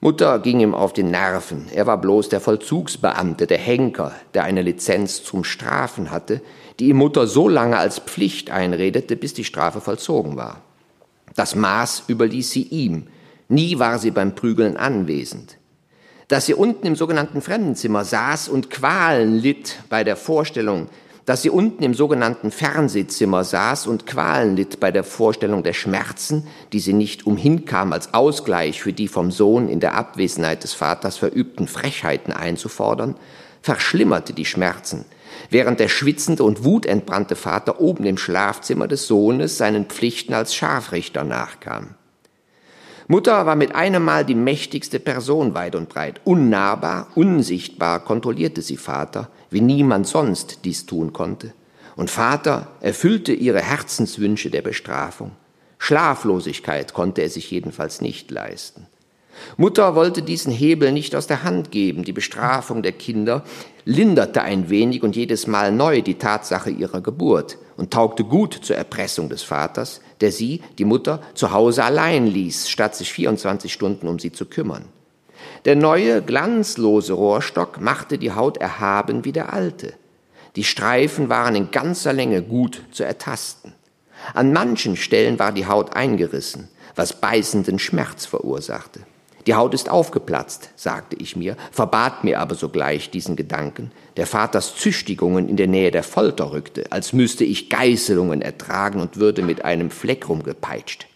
Mutter 0.00 0.40
ging 0.40 0.60
ihm 0.60 0.74
auf 0.74 0.92
den 0.92 1.10
Nerven. 1.10 1.68
Er 1.72 1.86
war 1.86 1.96
bloß 2.00 2.28
der 2.28 2.40
Vollzugsbeamte, 2.40 3.46
der 3.46 3.58
Henker, 3.58 4.12
der 4.34 4.44
eine 4.44 4.62
Lizenz 4.62 5.22
zum 5.22 5.44
Strafen 5.44 6.10
hatte, 6.10 6.40
die 6.80 6.88
ihm 6.88 6.96
Mutter 6.96 7.28
so 7.28 7.48
lange 7.48 7.78
als 7.78 8.00
Pflicht 8.00 8.50
einredete, 8.50 9.14
bis 9.14 9.32
die 9.32 9.44
Strafe 9.44 9.80
vollzogen 9.80 10.36
war. 10.36 10.62
Das 11.36 11.54
Maß 11.54 12.04
überließ 12.08 12.50
sie 12.50 12.64
ihm. 12.64 13.06
Nie 13.48 13.78
war 13.78 13.98
sie 13.98 14.10
beim 14.10 14.34
Prügeln 14.34 14.76
anwesend. 14.76 15.56
Dass 16.28 16.46
sie 16.46 16.54
unten 16.54 16.86
im 16.86 16.96
sogenannten 16.96 17.40
Fremdenzimmer 17.40 18.04
saß 18.04 18.48
und 18.48 18.70
Qualen 18.70 19.36
litt 19.36 19.80
bei 19.88 20.02
der 20.02 20.16
Vorstellung, 20.16 20.88
dass 21.24 21.42
sie 21.42 21.50
unten 21.50 21.82
im 21.82 21.94
sogenannten 21.94 22.50
Fernsehzimmer 22.50 23.44
saß 23.44 23.86
und 23.86 24.06
Qualen 24.06 24.56
litt 24.56 24.80
bei 24.80 24.90
der 24.90 25.04
Vorstellung 25.04 25.62
der 25.62 25.72
Schmerzen, 25.72 26.46
die 26.72 26.80
sie 26.80 26.92
nicht 26.92 27.26
umhinkam, 27.26 27.92
als 27.92 28.12
Ausgleich 28.12 28.82
für 28.82 28.92
die 28.92 29.08
vom 29.08 29.30
Sohn 29.30 29.68
in 29.68 29.80
der 29.80 29.94
Abwesenheit 29.94 30.64
des 30.64 30.72
Vaters 30.72 31.16
verübten 31.16 31.68
Frechheiten 31.68 32.32
einzufordern, 32.32 33.16
verschlimmerte 33.62 34.32
die 34.32 34.44
Schmerzen, 34.44 35.04
während 35.50 35.78
der 35.78 35.88
schwitzende 35.88 36.42
und 36.42 36.64
wutentbrannte 36.64 37.36
Vater 37.36 37.80
oben 37.80 38.04
im 38.04 38.18
Schlafzimmer 38.18 38.88
des 38.88 39.06
Sohnes 39.06 39.56
seinen 39.56 39.86
Pflichten 39.86 40.34
als 40.34 40.54
Scharfrichter 40.54 41.22
nachkam. 41.22 41.94
Mutter 43.12 43.44
war 43.44 43.56
mit 43.56 43.74
einem 43.74 44.02
Mal 44.06 44.24
die 44.24 44.34
mächtigste 44.34 44.98
Person 44.98 45.52
weit 45.52 45.74
und 45.74 45.90
breit. 45.90 46.22
Unnahbar, 46.24 47.08
unsichtbar 47.14 48.00
kontrollierte 48.00 48.62
sie 48.62 48.78
Vater, 48.78 49.28
wie 49.50 49.60
niemand 49.60 50.06
sonst 50.06 50.60
dies 50.64 50.86
tun 50.86 51.12
konnte. 51.12 51.52
Und 51.94 52.10
Vater 52.10 52.68
erfüllte 52.80 53.34
ihre 53.34 53.60
Herzenswünsche 53.60 54.48
der 54.48 54.62
Bestrafung. 54.62 55.32
Schlaflosigkeit 55.76 56.94
konnte 56.94 57.20
er 57.20 57.28
sich 57.28 57.50
jedenfalls 57.50 58.00
nicht 58.00 58.30
leisten. 58.30 58.86
Mutter 59.58 59.94
wollte 59.94 60.22
diesen 60.22 60.52
Hebel 60.52 60.90
nicht 60.90 61.14
aus 61.14 61.26
der 61.26 61.42
Hand 61.42 61.70
geben. 61.70 62.04
Die 62.04 62.12
Bestrafung 62.12 62.82
der 62.82 62.92
Kinder 62.92 63.44
linderte 63.84 64.40
ein 64.40 64.70
wenig 64.70 65.02
und 65.02 65.16
jedes 65.16 65.46
Mal 65.46 65.70
neu 65.70 66.00
die 66.00 66.16
Tatsache 66.16 66.70
ihrer 66.70 67.02
Geburt 67.02 67.58
und 67.76 67.92
taugte 67.92 68.24
gut 68.24 68.54
zur 68.62 68.76
Erpressung 68.76 69.28
des 69.28 69.42
Vaters, 69.42 70.00
der 70.22 70.32
sie, 70.32 70.62
die 70.78 70.84
Mutter, 70.84 71.20
zu 71.34 71.52
Hause 71.52 71.84
allein 71.84 72.26
ließ, 72.26 72.70
statt 72.70 72.94
sich 72.94 73.12
24 73.12 73.72
Stunden 73.72 74.08
um 74.08 74.18
sie 74.18 74.32
zu 74.32 74.46
kümmern. 74.46 74.86
Der 75.64 75.76
neue, 75.76 76.22
glanzlose 76.22 77.12
Rohrstock 77.12 77.80
machte 77.80 78.18
die 78.18 78.32
Haut 78.32 78.56
erhaben 78.56 79.24
wie 79.24 79.32
der 79.32 79.52
alte. 79.52 79.94
Die 80.56 80.64
Streifen 80.64 81.28
waren 81.28 81.54
in 81.54 81.70
ganzer 81.70 82.12
Länge 82.12 82.42
gut 82.42 82.82
zu 82.92 83.04
ertasten. 83.04 83.74
An 84.34 84.52
manchen 84.52 84.96
Stellen 84.96 85.38
war 85.38 85.52
die 85.52 85.66
Haut 85.66 85.94
eingerissen, 85.96 86.68
was 86.94 87.20
beißenden 87.20 87.78
Schmerz 87.78 88.26
verursachte. 88.26 89.00
Die 89.46 89.54
Haut 89.54 89.74
ist 89.74 89.88
aufgeplatzt, 89.88 90.70
sagte 90.76 91.16
ich 91.16 91.34
mir, 91.34 91.56
verbat 91.72 92.22
mir 92.22 92.40
aber 92.40 92.54
sogleich 92.54 93.10
diesen 93.10 93.34
Gedanken, 93.34 93.90
der 94.16 94.26
Vaters 94.26 94.76
Züchtigungen 94.76 95.48
in 95.48 95.56
der 95.56 95.66
Nähe 95.66 95.90
der 95.90 96.04
Folter 96.04 96.52
rückte, 96.52 96.90
als 96.90 97.12
müsste 97.12 97.44
ich 97.44 97.68
Geißelungen 97.68 98.40
ertragen 98.40 99.00
und 99.00 99.16
würde 99.16 99.42
mit 99.42 99.64
einem 99.64 99.90
Fleck 99.90 100.28
rumgepeitscht. 100.28 101.06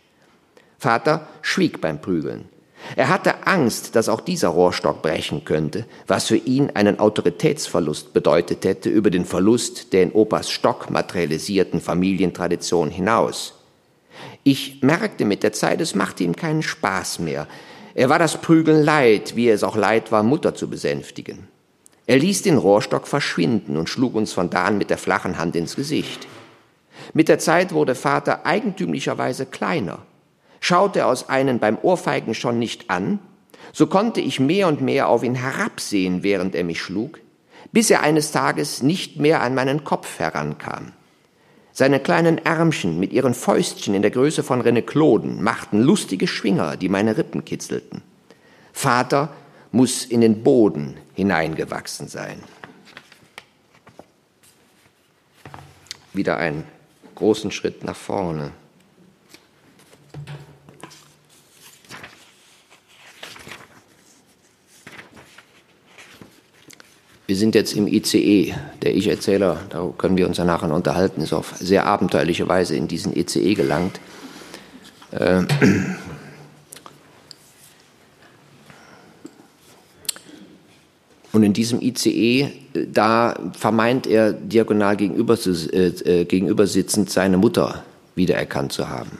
Vater 0.78 1.28
schwieg 1.42 1.80
beim 1.80 2.00
Prügeln. 2.00 2.48
Er 2.94 3.08
hatte 3.08 3.46
Angst, 3.46 3.96
dass 3.96 4.08
auch 4.08 4.20
dieser 4.20 4.48
Rohrstock 4.48 5.02
brechen 5.02 5.44
könnte, 5.44 5.86
was 6.06 6.26
für 6.26 6.36
ihn 6.36 6.70
einen 6.74 6.98
Autoritätsverlust 6.98 8.12
bedeutet 8.12 8.64
hätte 8.64 8.90
über 8.90 9.10
den 9.10 9.24
Verlust 9.24 9.92
der 9.92 10.02
in 10.02 10.12
Opas 10.12 10.50
Stock 10.50 10.90
materialisierten 10.90 11.80
Familientradition 11.80 12.90
hinaus. 12.90 13.54
Ich 14.44 14.82
merkte 14.82 15.24
mit 15.24 15.42
der 15.42 15.52
Zeit, 15.52 15.80
es 15.80 15.94
machte 15.94 16.22
ihm 16.22 16.36
keinen 16.36 16.62
Spaß 16.62 17.18
mehr. 17.18 17.48
Er 17.96 18.10
war 18.10 18.18
das 18.18 18.42
Prügeln 18.42 18.84
leid, 18.84 19.36
wie 19.36 19.48
es 19.48 19.64
auch 19.64 19.74
leid 19.74 20.12
war, 20.12 20.22
Mutter 20.22 20.54
zu 20.54 20.68
besänftigen. 20.68 21.48
Er 22.06 22.18
ließ 22.18 22.42
den 22.42 22.58
Rohrstock 22.58 23.06
verschwinden 23.06 23.78
und 23.78 23.88
schlug 23.88 24.14
uns 24.14 24.34
von 24.34 24.50
da 24.50 24.66
an 24.66 24.76
mit 24.76 24.90
der 24.90 24.98
flachen 24.98 25.38
Hand 25.38 25.56
ins 25.56 25.76
Gesicht. 25.76 26.28
Mit 27.14 27.28
der 27.28 27.38
Zeit 27.38 27.72
wurde 27.72 27.94
Vater 27.94 28.44
eigentümlicherweise 28.44 29.46
kleiner. 29.46 30.00
Schaute 30.60 30.98
er 30.98 31.06
aus 31.06 31.30
einen 31.30 31.58
beim 31.58 31.78
Ohrfeigen 31.80 32.34
schon 32.34 32.58
nicht 32.58 32.90
an, 32.90 33.18
so 33.72 33.86
konnte 33.86 34.20
ich 34.20 34.40
mehr 34.40 34.68
und 34.68 34.82
mehr 34.82 35.08
auf 35.08 35.22
ihn 35.22 35.34
herabsehen, 35.34 36.22
während 36.22 36.54
er 36.54 36.64
mich 36.64 36.82
schlug, 36.82 37.20
bis 37.72 37.90
er 37.90 38.02
eines 38.02 38.30
Tages 38.30 38.82
nicht 38.82 39.18
mehr 39.20 39.40
an 39.40 39.54
meinen 39.54 39.84
Kopf 39.84 40.18
herankam. 40.18 40.92
Seine 41.78 42.00
kleinen 42.00 42.38
Ärmchen 42.38 42.98
mit 42.98 43.12
ihren 43.12 43.34
Fäustchen 43.34 43.92
in 43.92 44.00
der 44.00 44.10
Größe 44.10 44.42
von 44.42 44.62
Renekloden 44.62 45.42
machten 45.42 45.82
lustige 45.82 46.26
Schwinger, 46.26 46.78
die 46.78 46.88
meine 46.88 47.18
Rippen 47.18 47.44
kitzelten. 47.44 48.00
Vater 48.72 49.28
muss 49.72 50.06
in 50.06 50.22
den 50.22 50.42
Boden 50.42 50.96
hineingewachsen 51.12 52.08
sein. 52.08 52.42
Wieder 56.14 56.38
einen 56.38 56.64
großen 57.14 57.50
Schritt 57.50 57.84
nach 57.84 57.94
vorne. 57.94 58.52
Wir 67.26 67.34
sind 67.36 67.56
jetzt 67.56 67.72
im 67.74 67.88
ICE. 67.88 68.54
Der 68.82 68.94
Ich-Erzähler, 68.94 69.60
da 69.70 69.92
können 69.98 70.16
wir 70.16 70.28
uns 70.28 70.38
ja 70.38 70.44
nachher 70.44 70.72
unterhalten, 70.72 71.22
ist 71.22 71.32
auf 71.32 71.56
sehr 71.58 71.84
abenteuerliche 71.84 72.46
Weise 72.48 72.76
in 72.76 72.86
diesen 72.86 73.16
ICE 73.16 73.54
gelangt. 73.54 73.98
Äh, 75.10 75.42
und 81.32 81.42
in 81.42 81.52
diesem 81.52 81.80
ICE, 81.80 82.52
da 82.92 83.36
vermeint 83.58 84.06
er 84.06 84.32
diagonal 84.32 84.96
gegenüber, 84.96 85.36
äh, 85.44 86.24
gegenüber 86.26 86.68
sitzend 86.68 87.10
seine 87.10 87.38
Mutter 87.38 87.84
wiedererkannt 88.14 88.72
zu 88.72 88.88
haben, 88.88 89.18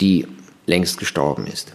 die 0.00 0.26
längst 0.66 0.98
gestorben 0.98 1.46
ist. 1.46 1.74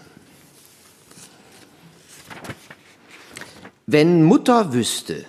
Wenn 3.88 4.24
Mutter 4.24 4.74
wüsste, 4.74 5.26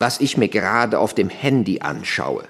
was 0.00 0.20
ich 0.20 0.36
mir 0.36 0.48
gerade 0.48 0.98
auf 0.98 1.14
dem 1.14 1.28
Handy 1.28 1.82
anschaue. 1.82 2.42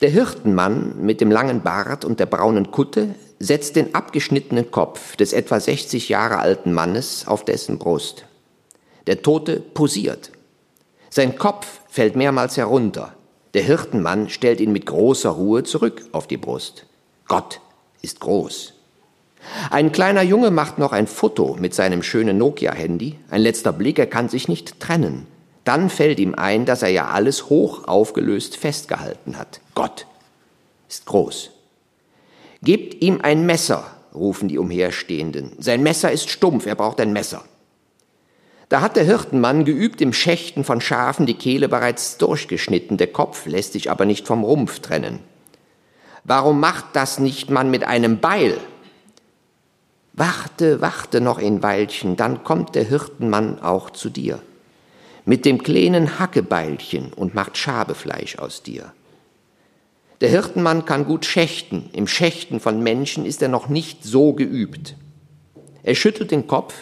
Der 0.00 0.08
Hirtenmann 0.08 0.94
mit 0.98 1.20
dem 1.20 1.30
langen 1.30 1.62
Bart 1.62 2.06
und 2.06 2.18
der 2.18 2.24
braunen 2.24 2.70
Kutte 2.70 3.14
setzt 3.38 3.76
den 3.76 3.94
abgeschnittenen 3.94 4.70
Kopf 4.70 5.16
des 5.16 5.34
etwa 5.34 5.60
60 5.60 6.08
Jahre 6.08 6.38
alten 6.38 6.72
Mannes 6.72 7.28
auf 7.28 7.44
dessen 7.44 7.76
Brust. 7.78 8.24
Der 9.06 9.20
Tote 9.20 9.60
posiert. 9.60 10.30
Sein 11.10 11.36
Kopf 11.36 11.80
fällt 11.90 12.16
mehrmals 12.16 12.56
herunter. 12.56 13.12
Der 13.52 13.64
Hirtenmann 13.64 14.30
stellt 14.30 14.60
ihn 14.60 14.72
mit 14.72 14.86
großer 14.86 15.30
Ruhe 15.30 15.62
zurück 15.62 16.06
auf 16.12 16.26
die 16.26 16.38
Brust. 16.38 16.86
Gott 17.26 17.60
ist 18.00 18.20
groß. 18.20 18.72
Ein 19.70 19.92
kleiner 19.92 20.22
Junge 20.22 20.50
macht 20.50 20.78
noch 20.78 20.92
ein 20.92 21.06
Foto 21.06 21.56
mit 21.58 21.74
seinem 21.74 22.02
schönen 22.02 22.38
Nokia-Handy. 22.38 23.18
Ein 23.30 23.42
letzter 23.42 23.72
Blick, 23.72 23.98
er 23.98 24.06
kann 24.06 24.28
sich 24.28 24.48
nicht 24.48 24.80
trennen. 24.80 25.26
Dann 25.64 25.90
fällt 25.90 26.18
ihm 26.18 26.34
ein, 26.34 26.64
dass 26.64 26.82
er 26.82 26.88
ja 26.88 27.08
alles 27.08 27.50
hoch 27.50 27.86
aufgelöst 27.86 28.56
festgehalten 28.56 29.38
hat. 29.38 29.60
Gott 29.74 30.06
ist 30.88 31.06
groß. 31.06 31.50
Gebt 32.62 33.02
ihm 33.02 33.20
ein 33.22 33.46
Messer, 33.46 33.84
rufen 34.14 34.48
die 34.48 34.58
Umherstehenden. 34.58 35.52
Sein 35.58 35.82
Messer 35.82 36.10
ist 36.10 36.30
stumpf, 36.30 36.66
er 36.66 36.74
braucht 36.74 37.00
ein 37.00 37.12
Messer. 37.12 37.44
Da 38.68 38.80
hat 38.80 38.96
der 38.96 39.04
Hirtenmann 39.04 39.64
geübt 39.64 40.00
im 40.00 40.12
Schächten 40.12 40.64
von 40.64 40.80
Schafen 40.80 41.26
die 41.26 41.34
Kehle 41.34 41.68
bereits 41.68 42.18
durchgeschnitten, 42.18 42.96
der 42.96 43.06
Kopf 43.06 43.46
lässt 43.46 43.72
sich 43.72 43.90
aber 43.90 44.04
nicht 44.04 44.26
vom 44.26 44.44
Rumpf 44.44 44.80
trennen. 44.80 45.20
Warum 46.24 46.60
macht 46.60 46.84
das 46.92 47.18
nicht 47.18 47.48
man 47.50 47.70
mit 47.70 47.84
einem 47.84 48.20
Beil? 48.20 48.58
Warte, 50.18 50.80
warte 50.80 51.20
noch 51.20 51.38
ein 51.38 51.62
Weilchen, 51.62 52.16
dann 52.16 52.42
kommt 52.42 52.74
der 52.74 52.82
Hirtenmann 52.82 53.60
auch 53.60 53.90
zu 53.90 54.10
dir. 54.10 54.40
Mit 55.24 55.44
dem 55.44 55.62
kleinen 55.62 56.18
Hackebeilchen 56.18 57.12
und 57.12 57.36
macht 57.36 57.56
Schabefleisch 57.56 58.36
aus 58.36 58.64
dir. 58.64 58.92
Der 60.20 60.28
Hirtenmann 60.28 60.84
kann 60.84 61.04
gut 61.04 61.24
schächten. 61.24 61.88
Im 61.92 62.08
Schächten 62.08 62.58
von 62.58 62.82
Menschen 62.82 63.24
ist 63.26 63.42
er 63.42 63.48
noch 63.48 63.68
nicht 63.68 64.02
so 64.02 64.32
geübt. 64.32 64.96
Er 65.84 65.94
schüttelt 65.94 66.32
den 66.32 66.48
Kopf 66.48 66.74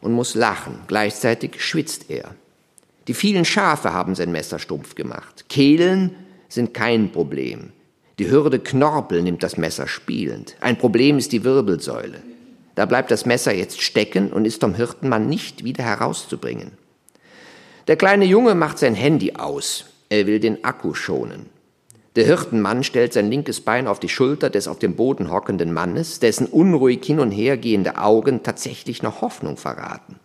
und 0.00 0.12
muss 0.12 0.34
lachen. 0.34 0.80
Gleichzeitig 0.86 1.62
schwitzt 1.62 2.08
er. 2.08 2.34
Die 3.08 3.14
vielen 3.14 3.44
Schafe 3.44 3.92
haben 3.92 4.14
sein 4.14 4.32
Messer 4.32 4.58
stumpf 4.58 4.94
gemacht. 4.94 5.50
Kehlen 5.50 6.14
sind 6.48 6.72
kein 6.72 7.12
Problem. 7.12 7.72
Die 8.18 8.30
Hürde 8.30 8.58
Knorpel 8.58 9.22
nimmt 9.22 9.42
das 9.42 9.58
Messer 9.58 9.86
spielend. 9.86 10.56
Ein 10.60 10.78
Problem 10.78 11.18
ist 11.18 11.32
die 11.32 11.44
Wirbelsäule. 11.44 12.22
Da 12.78 12.86
bleibt 12.86 13.10
das 13.10 13.26
Messer 13.26 13.52
jetzt 13.52 13.82
stecken 13.82 14.32
und 14.32 14.44
ist 14.44 14.60
vom 14.60 14.72
Hirtenmann 14.72 15.28
nicht 15.28 15.64
wieder 15.64 15.82
herauszubringen. 15.82 16.78
Der 17.88 17.96
kleine 17.96 18.24
Junge 18.24 18.54
macht 18.54 18.78
sein 18.78 18.94
Handy 18.94 19.32
aus. 19.32 19.86
Er 20.10 20.28
will 20.28 20.38
den 20.38 20.62
Akku 20.62 20.94
schonen. 20.94 21.46
Der 22.14 22.24
Hirtenmann 22.24 22.84
stellt 22.84 23.14
sein 23.14 23.30
linkes 23.30 23.62
Bein 23.62 23.88
auf 23.88 23.98
die 23.98 24.08
Schulter 24.08 24.48
des 24.48 24.68
auf 24.68 24.78
dem 24.78 24.94
Boden 24.94 25.32
hockenden 25.32 25.72
Mannes, 25.72 26.20
dessen 26.20 26.46
unruhig 26.46 27.04
hin 27.04 27.18
und 27.18 27.32
her 27.32 27.56
gehende 27.56 27.98
Augen 27.98 28.44
tatsächlich 28.44 29.02
noch 29.02 29.22
Hoffnung 29.22 29.56
verraten. 29.56 30.20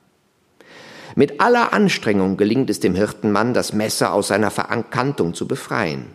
Mit 1.15 1.41
aller 1.41 1.73
Anstrengung 1.73 2.37
gelingt 2.37 2.69
es 2.69 2.79
dem 2.79 2.93
Hirtenmann, 2.93 3.55
das 3.55 3.73
Messer 3.73 4.13
aus 4.13 4.27
seiner 4.27 4.51
Verankantung 4.51 5.33
zu 5.33 5.47
befreien. 5.47 6.05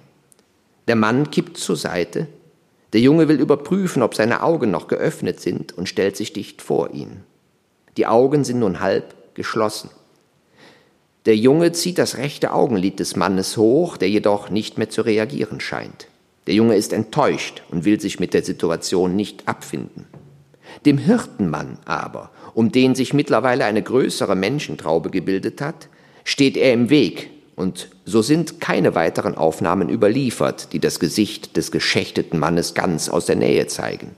Der 0.87 0.95
Mann 0.95 1.33
kippt 1.33 1.57
zur 1.57 1.75
Seite, 1.75 2.29
der 2.93 3.01
Junge 3.01 3.29
will 3.29 3.41
überprüfen, 3.41 4.03
ob 4.03 4.15
seine 4.15 4.43
Augen 4.43 4.71
noch 4.71 4.89
geöffnet 4.89 5.41
sind 5.41 5.77
und 5.77 5.89
stellt 5.89 6.17
sich 6.17 6.33
dicht 6.33 6.63
vor 6.63 6.95
ihn. 6.95 7.25
Die 7.97 8.07
Augen 8.07 8.45
sind 8.45 8.61
nun 8.61 8.81
halb 8.81 9.35
geschlossen. 9.35 9.91
Der 11.27 11.37
Junge 11.37 11.73
zieht 11.73 11.99
das 11.99 12.17
rechte 12.17 12.53
Augenlid 12.53 13.01
des 13.01 13.17
Mannes 13.17 13.57
hoch, 13.57 13.97
der 13.97 14.09
jedoch 14.09 14.49
nicht 14.51 14.79
mehr 14.79 14.89
zu 14.89 15.03
reagieren 15.03 15.61
scheint. 15.61 16.09
Der 16.47 16.55
Junge 16.55 16.77
ist 16.77 16.95
enttäuscht 16.95 17.63
und 17.71 17.85
will 17.85 18.01
sich 18.01 18.21
mit 18.21 18.33
der 18.33 18.43
Situation 18.43 19.15
nicht 19.17 19.47
abfinden. 19.47 20.07
Dem 20.87 20.97
Hirtenmann 20.97 21.79
aber, 21.85 22.31
um 22.55 22.73
den 22.73 22.95
sich 22.95 23.13
mittlerweile 23.13 23.67
eine 23.67 23.83
größere 23.83 24.35
Menschentraube 24.35 25.11
gebildet 25.11 25.61
hat, 25.61 25.89
steht 26.25 26.57
er 26.57 26.73
im 26.73 26.89
Weg 26.89 27.31
und 27.59 27.89
so 28.05 28.23
sind 28.23 28.61
keine 28.61 28.95
weiteren 28.95 29.37
Aufnahmen 29.37 29.91
überliefert, 29.91 30.73
die 30.73 30.79
das 30.79 31.01
Gesicht 31.01 31.57
des 31.57 31.71
geschächteten 31.73 32.39
Mannes 32.39 32.75
ganz 32.75 33.09
aus 33.09 33.27
der 33.27 33.37
Nähe 33.37 33.67
zeigen. 33.67 34.13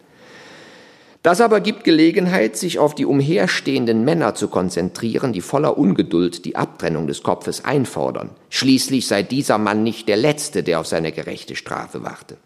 Das 1.22 1.40
aber 1.40 1.60
gibt 1.60 1.84
Gelegenheit, 1.84 2.56
sich 2.56 2.78
auf 2.78 2.94
die 2.94 3.04
umherstehenden 3.04 4.04
Männer 4.04 4.34
zu 4.34 4.48
konzentrieren, 4.48 5.32
die 5.32 5.42
voller 5.42 5.76
Ungeduld 5.76 6.44
die 6.46 6.56
Abtrennung 6.56 7.06
des 7.06 7.22
Kopfes 7.22 7.64
einfordern. 7.64 8.30
Schließlich 8.48 9.06
sei 9.06 9.22
dieser 9.22 9.58
Mann 9.58 9.82
nicht 9.82 10.08
der 10.08 10.16
Letzte, 10.16 10.62
der 10.62 10.80
auf 10.80 10.86
seine 10.86 11.12
gerechte 11.12 11.56
Strafe 11.56 12.04
warte. 12.04 12.36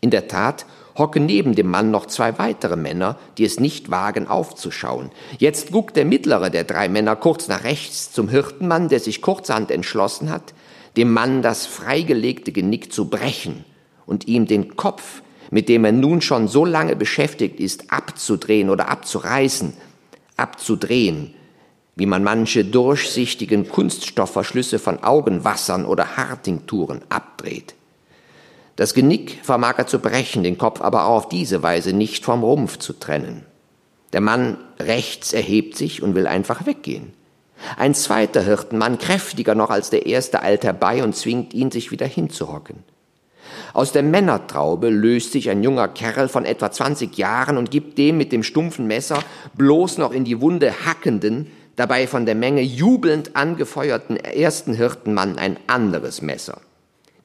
In 0.00 0.10
der 0.10 0.28
Tat 0.28 0.64
hocken 0.98 1.26
neben 1.26 1.54
dem 1.54 1.68
Mann 1.68 1.90
noch 1.90 2.06
zwei 2.06 2.38
weitere 2.38 2.76
Männer, 2.76 3.16
die 3.38 3.44
es 3.44 3.60
nicht 3.60 3.90
wagen 3.90 4.26
aufzuschauen. 4.26 5.10
Jetzt 5.38 5.72
guckt 5.72 5.96
der 5.96 6.04
mittlere 6.04 6.50
der 6.50 6.64
drei 6.64 6.88
Männer 6.88 7.16
kurz 7.16 7.48
nach 7.48 7.64
rechts 7.64 8.12
zum 8.12 8.28
Hirtenmann, 8.28 8.88
der 8.88 9.00
sich 9.00 9.22
kurzerhand 9.22 9.70
entschlossen 9.70 10.30
hat, 10.30 10.54
dem 10.96 11.12
Mann 11.12 11.42
das 11.42 11.66
freigelegte 11.66 12.52
Genick 12.52 12.92
zu 12.92 13.08
brechen 13.08 13.64
und 14.04 14.26
ihm 14.26 14.46
den 14.46 14.76
Kopf, 14.76 15.22
mit 15.50 15.68
dem 15.68 15.84
er 15.84 15.92
nun 15.92 16.20
schon 16.20 16.48
so 16.48 16.64
lange 16.64 16.96
beschäftigt 16.96 17.60
ist, 17.60 17.92
abzudrehen 17.92 18.68
oder 18.68 18.88
abzureißen, 18.88 19.74
abzudrehen, 20.36 21.34
wie 21.96 22.06
man 22.06 22.22
manche 22.22 22.64
durchsichtigen 22.64 23.68
Kunststoffverschlüsse 23.68 24.78
von 24.78 25.02
Augenwassern 25.02 25.84
oder 25.84 26.16
Hartingturen 26.16 27.02
abdreht. 27.08 27.74
Das 28.78 28.94
Genick 28.94 29.40
vermag 29.42 29.74
er 29.78 29.88
zu 29.88 29.98
brechen, 29.98 30.44
den 30.44 30.56
Kopf 30.56 30.80
aber 30.82 31.06
auch 31.06 31.16
auf 31.16 31.28
diese 31.28 31.64
Weise 31.64 31.92
nicht 31.92 32.24
vom 32.24 32.44
Rumpf 32.44 32.78
zu 32.78 32.92
trennen. 32.92 33.44
Der 34.12 34.20
Mann 34.20 34.56
rechts 34.78 35.32
erhebt 35.32 35.76
sich 35.76 36.00
und 36.00 36.14
will 36.14 36.28
einfach 36.28 36.64
weggehen. 36.64 37.12
Ein 37.76 37.92
zweiter 37.92 38.40
Hirtenmann, 38.40 38.98
kräftiger 38.98 39.56
noch 39.56 39.70
als 39.70 39.90
der 39.90 40.06
erste, 40.06 40.42
eilt 40.42 40.62
herbei 40.62 41.02
und 41.02 41.16
zwingt 41.16 41.54
ihn, 41.54 41.72
sich 41.72 41.90
wieder 41.90 42.06
hinzuhocken. 42.06 42.84
Aus 43.74 43.90
der 43.90 44.04
Männertraube 44.04 44.90
löst 44.90 45.32
sich 45.32 45.50
ein 45.50 45.64
junger 45.64 45.88
Kerl 45.88 46.28
von 46.28 46.44
etwa 46.44 46.70
20 46.70 47.18
Jahren 47.18 47.56
und 47.56 47.72
gibt 47.72 47.98
dem 47.98 48.16
mit 48.16 48.30
dem 48.30 48.44
stumpfen 48.44 48.86
Messer 48.86 49.18
bloß 49.56 49.98
noch 49.98 50.12
in 50.12 50.22
die 50.22 50.40
Wunde 50.40 50.72
hackenden, 50.86 51.50
dabei 51.74 52.06
von 52.06 52.26
der 52.26 52.36
Menge 52.36 52.62
jubelnd 52.62 53.34
angefeuerten 53.34 54.16
ersten 54.16 54.72
Hirtenmann 54.72 55.36
ein 55.36 55.56
anderes 55.66 56.22
Messer. 56.22 56.60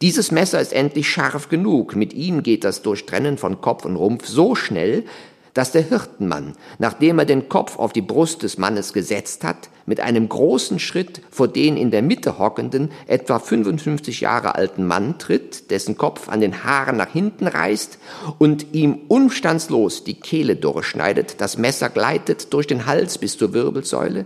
Dieses 0.04 0.32
Messer 0.32 0.60
ist 0.60 0.74
endlich 0.74 1.10
scharf 1.10 1.48
genug, 1.48 1.96
mit 1.96 2.12
ihm 2.12 2.44
geht 2.44 2.66
das 2.66 2.82
Durchtrennen 2.82 3.38
von 3.38 3.62
Kopf 3.62 3.86
und 3.86 3.96
Rumpf 3.96 4.28
so 4.28 4.54
schnell, 4.54 5.06
dass 5.54 5.72
der 5.72 5.84
Hirtenmann, 5.84 6.58
nachdem 6.78 7.20
er 7.20 7.26
den 7.26 7.48
Kopf 7.48 7.80
auf 7.80 7.94
die 7.94 8.02
Brust 8.02 8.44
des 8.44 8.58
Mannes 8.58 8.92
gesetzt 8.92 9.46
hat, 9.46 9.70
mit 9.86 10.02
einem 10.02 10.28
großen 10.28 10.80
Schritt 10.80 11.22
vor 11.32 11.48
den 11.48 11.78
in 11.78 11.90
der 11.90 12.02
Mitte 12.02 12.38
hockenden, 12.38 12.92
etwa 13.08 13.40
55 13.40 14.20
Jahre 14.20 14.56
alten 14.56 14.86
Mann 14.86 15.20
tritt, 15.20 15.72
dessen 15.72 15.96
Kopf 15.96 16.28
an 16.28 16.42
den 16.42 16.66
Haaren 16.66 16.98
nach 16.98 17.14
hinten 17.14 17.48
reißt 17.48 17.98
und 18.40 18.74
ihm 18.74 19.04
umstandslos 19.08 20.04
die 20.04 20.20
Kehle 20.20 20.58
durchschneidet, 20.58 21.40
das 21.40 21.58
Messer 21.58 21.88
gleitet 21.88 22.52
durch 22.52 22.68
den 22.68 22.88
Hals 22.88 23.20
bis 23.20 23.38
zur 23.38 23.54
Wirbelsäule, 23.54 24.26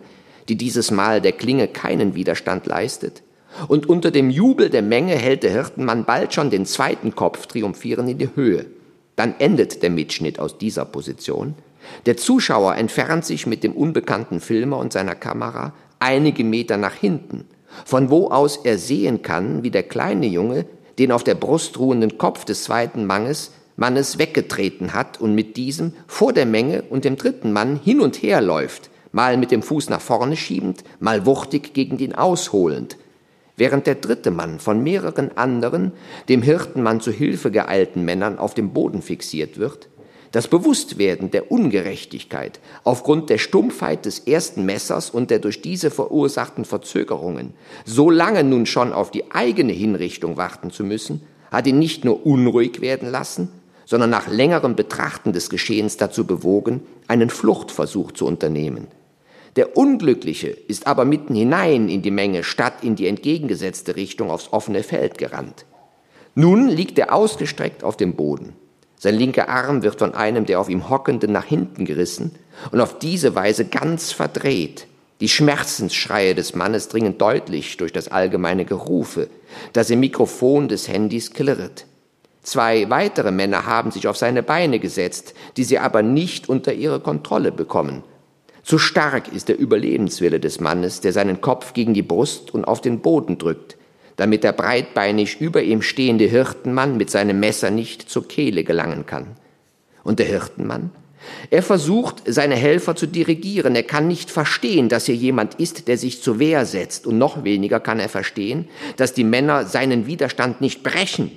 die 0.50 0.56
dieses 0.56 0.90
Mal 0.90 1.22
der 1.22 1.34
Klinge 1.34 1.68
keinen 1.68 2.16
Widerstand 2.16 2.66
leistet, 2.66 3.22
und 3.68 3.88
unter 3.90 4.12
dem 4.12 4.30
Jubel 4.30 4.70
der 4.70 4.82
Menge 4.82 5.16
hält 5.16 5.44
der 5.44 5.52
Hirtenmann 5.52 6.06
bald 6.06 6.34
schon 6.34 6.50
den 6.50 6.66
zweiten 6.66 7.16
Kopf 7.16 7.48
triumphierend 7.48 8.10
in 8.10 8.18
die 8.18 8.36
Höhe. 8.36 8.66
Dann 9.16 9.36
endet 9.40 9.82
der 9.84 9.90
Mitschnitt 9.90 10.40
aus 10.40 10.58
dieser 10.58 10.86
Position. 10.86 11.56
Der 12.06 12.18
Zuschauer 12.18 12.76
entfernt 12.76 13.26
sich 13.26 13.48
mit 13.48 13.64
dem 13.64 13.74
unbekannten 13.74 14.40
Filmer 14.40 14.78
und 14.78 14.94
seiner 14.94 15.16
Kamera 15.16 15.74
einige 16.00 16.44
Meter 16.44 16.78
nach 16.78 16.94
hinten, 16.94 17.46
von 17.86 18.10
wo 18.10 18.28
aus 18.28 18.58
er 18.64 18.78
sehen 18.78 19.22
kann, 19.22 19.64
wie 19.64 19.72
der 19.72 19.84
kleine 19.84 20.28
Junge 20.28 20.66
den 21.00 21.12
auf 21.12 21.24
der 21.24 21.36
Brust 21.36 21.78
ruhenden 21.80 22.18
Kopf 22.18 22.46
des 22.46 22.64
zweiten 22.64 23.06
Mannes, 23.06 23.52
Mannes 23.76 24.18
weggetreten 24.18 24.94
hat 24.94 25.22
und 25.22 25.36
mit 25.36 25.56
diesem 25.56 25.94
vor 26.08 26.34
der 26.34 26.48
Menge 26.48 26.82
und 26.84 27.06
dem 27.06 27.16
dritten 27.16 27.54
Mann 27.54 27.80
hin 27.84 28.02
und 28.02 28.22
her 28.24 28.42
läuft, 28.42 28.90
mal 29.12 29.38
mit 29.38 29.52
dem 29.52 29.62
Fuß 29.62 29.90
nach 29.90 30.02
vorne 30.02 30.36
schiebend, 30.36 30.84
mal 31.00 31.26
wuchtig 31.26 31.74
gegen 31.74 32.00
ihn 32.00 32.16
ausholend, 32.16 32.98
während 33.58 33.88
der 33.88 33.96
dritte 33.96 34.32
Mann 34.32 34.60
von 34.60 34.82
mehreren 34.82 35.36
anderen, 35.36 35.92
dem 36.30 36.42
Hirtenmann 36.42 37.02
zu 37.02 37.12
Hilfe 37.12 37.52
geeilten 37.52 38.06
Männern 38.06 38.40
auf 38.40 38.54
dem 38.54 38.72
Boden 38.72 39.02
fixiert 39.02 39.58
wird, 39.58 39.90
das 40.32 40.48
Bewusstwerden 40.48 41.32
der 41.32 41.52
Ungerechtigkeit 41.52 42.60
aufgrund 42.84 43.30
der 43.30 43.38
Stumpfheit 43.38 44.06
des 44.06 44.20
ersten 44.20 44.66
Messers 44.66 45.10
und 45.10 45.32
der 45.32 45.40
durch 45.40 45.62
diese 45.62 45.90
verursachten 45.90 46.66
Verzögerungen, 46.66 47.54
so 47.86 48.10
lange 48.10 48.44
nun 48.44 48.66
schon 48.66 48.94
auf 48.94 49.10
die 49.10 49.32
eigene 49.32 49.74
Hinrichtung 49.74 50.38
warten 50.38 50.70
zu 50.70 50.84
müssen, 50.84 51.22
hat 51.52 51.66
ihn 51.66 51.80
nicht 51.80 52.06
nur 52.06 52.26
unruhig 52.26 52.82
werden 52.82 53.10
lassen, 53.10 53.50
sondern 53.86 54.10
nach 54.10 54.28
längerem 54.28 54.76
Betrachten 54.76 55.32
des 55.32 55.50
Geschehens 55.50 55.96
dazu 55.96 56.28
bewogen, 56.28 56.82
einen 57.08 57.30
Fluchtversuch 57.30 58.12
zu 58.12 58.26
unternehmen. 58.26 58.88
Der 59.56 59.78
Unglückliche 59.78 60.50
ist 60.50 60.88
aber 60.88 61.06
mitten 61.06 61.36
hinein 61.36 61.90
in 61.90 62.02
die 62.02 62.12
Menge 62.12 62.44
statt 62.44 62.84
in 62.84 62.96
die 62.96 63.08
entgegengesetzte 63.08 63.96
Richtung 63.96 64.30
aufs 64.30 64.52
offene 64.52 64.84
Feld 64.84 65.18
gerannt. 65.18 65.66
Nun 66.36 66.68
liegt 66.68 67.00
er 67.00 67.14
ausgestreckt 67.14 67.84
auf 67.84 67.98
dem 67.98 68.16
Boden. 68.16 68.54
Sein 69.00 69.16
linker 69.16 69.50
Arm 69.50 69.84
wird 69.84 70.00
von 70.00 70.14
einem 70.14 70.46
der 70.46 70.60
auf 70.60 70.70
ihm 70.70 70.90
Hockenden 70.90 71.32
nach 71.32 71.46
hinten 71.46 71.86
gerissen 71.86 72.36
und 72.72 72.82
auf 72.82 73.00
diese 73.00 73.36
Weise 73.36 73.66
ganz 73.66 74.12
verdreht. 74.12 74.88
Die 75.20 75.30
Schmerzensschreie 75.30 76.36
des 76.36 76.54
Mannes 76.54 76.90
dringen 76.90 77.18
deutlich 77.18 77.78
durch 77.78 77.92
das 77.92 78.08
allgemeine 78.08 78.66
Gerufe, 78.66 79.30
das 79.74 79.90
im 79.90 80.00
Mikrofon 80.00 80.68
des 80.68 80.88
Handys 80.88 81.34
klirrt. 81.34 81.86
Zwei 82.44 82.90
weitere 82.90 83.32
Männer 83.32 83.66
haben 83.66 83.92
sich 83.92 84.08
auf 84.08 84.18
seine 84.18 84.44
Beine 84.44 84.80
gesetzt, 84.80 85.34
die 85.58 85.64
sie 85.64 85.80
aber 85.80 86.04
nicht 86.04 86.50
unter 86.50 86.74
ihre 86.74 87.00
Kontrolle 87.00 87.52
bekommen 87.52 88.04
zu 88.68 88.78
stark 88.78 89.30
ist 89.30 89.48
der 89.48 89.58
Überlebenswille 89.58 90.42
des 90.42 90.60
Mannes, 90.60 91.00
der 91.00 91.14
seinen 91.14 91.40
Kopf 91.40 91.72
gegen 91.72 91.94
die 91.94 92.02
Brust 92.02 92.54
und 92.54 92.66
auf 92.66 92.82
den 92.82 93.00
Boden 93.00 93.38
drückt, 93.38 93.78
damit 94.18 94.44
der 94.44 94.52
breitbeinig 94.52 95.40
über 95.40 95.64
ihm 95.64 95.82
stehende 95.82 96.26
Hirtenmann 96.26 96.98
mit 96.98 97.10
seinem 97.10 97.40
Messer 97.40 97.72
nicht 97.72 98.10
zur 98.10 98.28
Kehle 98.28 98.66
gelangen 98.66 99.06
kann. 99.06 99.28
Und 100.04 100.20
der 100.20 100.26
Hirtenmann? 100.26 100.92
Er 101.50 101.64
versucht, 101.64 102.24
seine 102.26 102.56
Helfer 102.56 102.98
zu 102.98 103.06
dirigieren. 103.06 103.74
Er 103.74 103.84
kann 103.84 104.10
nicht 104.10 104.32
verstehen, 104.32 104.90
dass 104.90 105.06
hier 105.06 105.16
jemand 105.16 105.56
ist, 105.56 105.88
der 105.88 105.98
sich 105.98 106.22
zur 106.22 106.38
Wehr 106.38 106.66
setzt. 106.66 107.08
Und 107.08 107.18
noch 107.18 107.46
weniger 107.46 107.80
kann 107.80 108.02
er 108.02 108.10
verstehen, 108.10 108.68
dass 108.98 109.14
die 109.14 109.24
Männer 109.24 109.66
seinen 109.66 110.08
Widerstand 110.08 110.60
nicht 110.60 110.84
brechen. 110.84 111.32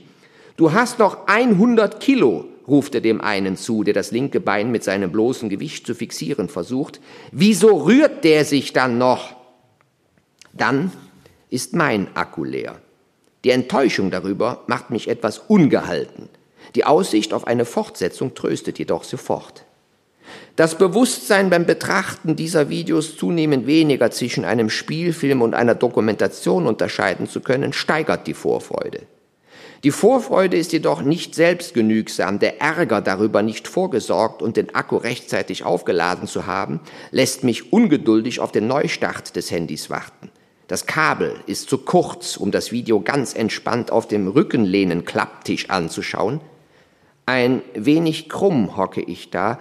Du 0.57 0.73
hast 0.73 0.99
noch 0.99 1.29
100 1.29 2.01
Kilo, 2.01 2.47
ruft 2.71 2.95
er 2.95 3.01
dem 3.01 3.21
einen 3.21 3.57
zu, 3.57 3.83
der 3.83 3.95
das 3.95 4.13
linke 4.13 4.41
Bein 4.41 4.71
mit 4.71 4.85
seinem 4.85 5.13
bloßen 5.13 5.49
Gewicht 5.49 5.87
zu 5.87 5.95
fixieren 5.95 6.49
versucht. 6.49 7.01
Wieso 7.33 7.85
rührt 7.85 8.25
der 8.25 8.45
sich 8.45 8.73
dann 8.73 8.97
noch? 8.97 9.37
Dann 10.53 10.93
ist 11.51 11.75
mein 11.75 12.17
Akku 12.17 12.45
leer. 12.45 12.81
Die 13.45 13.51
Enttäuschung 13.51 14.11
darüber 14.11 14.65
macht 14.67 14.91
mich 14.91 15.09
etwas 15.09 15.39
ungehalten. 15.39 16.29
Die 16.75 16.85
Aussicht 16.85 17.33
auf 17.33 17.47
eine 17.47 17.65
Fortsetzung 17.65 18.35
tröstet 18.35 18.79
jedoch 18.79 19.05
sofort. 19.05 19.65
Das 20.57 20.77
Bewusstsein 20.77 21.51
beim 21.51 21.67
Betrachten 21.67 22.37
dieser 22.37 22.69
Videos 22.69 23.17
zunehmend 23.17 23.67
weniger 23.67 24.11
zwischen 24.11 24.45
einem 24.45 24.71
Spielfilm 24.71 25.43
und 25.43 25.55
einer 25.55 25.75
Dokumentation 25.75 26.67
unterscheiden 26.67 27.27
zu 27.27 27.41
können, 27.41 27.73
steigert 27.73 28.27
die 28.27 28.35
Vorfreude. 28.35 29.01
Die 29.83 29.93
Vorfreude 29.93 30.59
ist 30.59 30.73
jedoch 30.73 31.01
nicht 31.01 31.35
selbstgenügsam. 31.35 32.39
Der 32.39 32.61
Ärger 32.61 33.01
darüber, 33.01 33.43
nicht 33.43 33.67
vorgesorgt 33.67 34.43
und 34.43 34.59
den 34.59 34.75
Akku 34.75 34.97
rechtzeitig 34.97 35.65
aufgeladen 35.65 36.29
zu 36.29 36.47
haben, 36.47 36.81
lässt 37.11 37.45
mich 37.45 37.73
ungeduldig 37.73 38.41
auf 38.41 38.53
den 38.53 38.67
Neustart 38.67 39.37
des 39.37 39.51
Handys 39.51 39.89
warten. 39.89 40.31
Das 40.69 40.85
Kabel 40.85 41.35
ist 41.47 41.71
zu 41.71 41.79
kurz, 41.79 42.37
um 42.37 42.51
das 42.51 42.73
Video 42.73 43.01
ganz 43.01 43.35
entspannt 43.35 43.91
auf 43.91 44.07
dem 44.07 44.29
Rückenlehnen-Klapptisch 44.29 45.71
anzuschauen. 45.71 46.43
Ein 47.25 47.63
wenig 47.75 48.29
krumm 48.29 48.77
hocke 48.77 49.01
ich 49.01 49.31
da. 49.31 49.59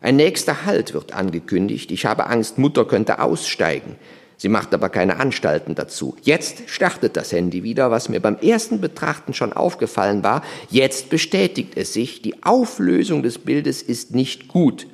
Ein 0.00 0.16
nächster 0.16 0.64
Halt 0.64 0.94
wird 0.94 1.12
angekündigt. 1.12 1.90
Ich 1.90 2.06
habe 2.06 2.26
Angst, 2.26 2.56
Mutter 2.56 2.86
könnte 2.86 3.20
aussteigen. 3.20 3.96
Sie 4.40 4.48
macht 4.48 4.72
aber 4.72 4.88
keine 4.88 5.18
Anstalten 5.18 5.74
dazu. 5.74 6.16
Jetzt 6.22 6.62
startet 6.70 7.14
das 7.14 7.30
Handy 7.30 7.62
wieder, 7.62 7.90
was 7.90 8.08
mir 8.08 8.20
beim 8.20 8.38
ersten 8.38 8.80
Betrachten 8.80 9.34
schon 9.34 9.52
aufgefallen 9.52 10.24
war. 10.24 10.42
Jetzt 10.70 11.10
bestätigt 11.10 11.72
es 11.76 11.92
sich, 11.92 12.22
die 12.22 12.42
Auflösung 12.42 13.22
des 13.22 13.36
Bildes 13.36 13.82
ist 13.82 14.14
nicht 14.14 14.48
gut. 14.48 14.86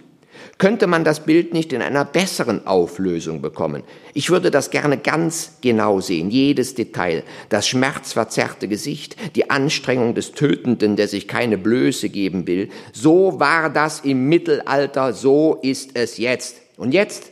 Könnte 0.59 0.89
man 0.89 1.05
das 1.05 1.21
Bild 1.21 1.55
nicht 1.55 1.73
in 1.73 1.81
einer 1.81 2.05
besseren 2.05 2.67
Auflösung 2.67 3.41
bekommen? 3.41 3.85
Ich 4.15 4.31
würde 4.31 4.51
das 4.51 4.71
gerne 4.71 4.99
ganz 4.99 5.59
genau 5.61 6.01
sehen, 6.01 6.29
jedes 6.29 6.75
Detail, 6.75 7.23
das 7.49 7.69
schmerzverzerrte 7.69 8.67
Gesicht, 8.67 9.15
die 9.37 9.49
Anstrengung 9.49 10.17
des 10.17 10.33
Tötenden, 10.33 10.97
der 10.97 11.07
sich 11.07 11.29
keine 11.29 11.57
Blöße 11.57 12.09
geben 12.09 12.49
will. 12.49 12.69
So 12.93 13.39
war 13.39 13.71
das 13.71 14.01
im 14.01 14.29
Mittelalter, 14.29 15.13
so 15.13 15.61
ist 15.63 15.91
es 15.95 16.19
jetzt. 16.19 16.57
Und 16.77 16.93
jetzt 16.95 17.31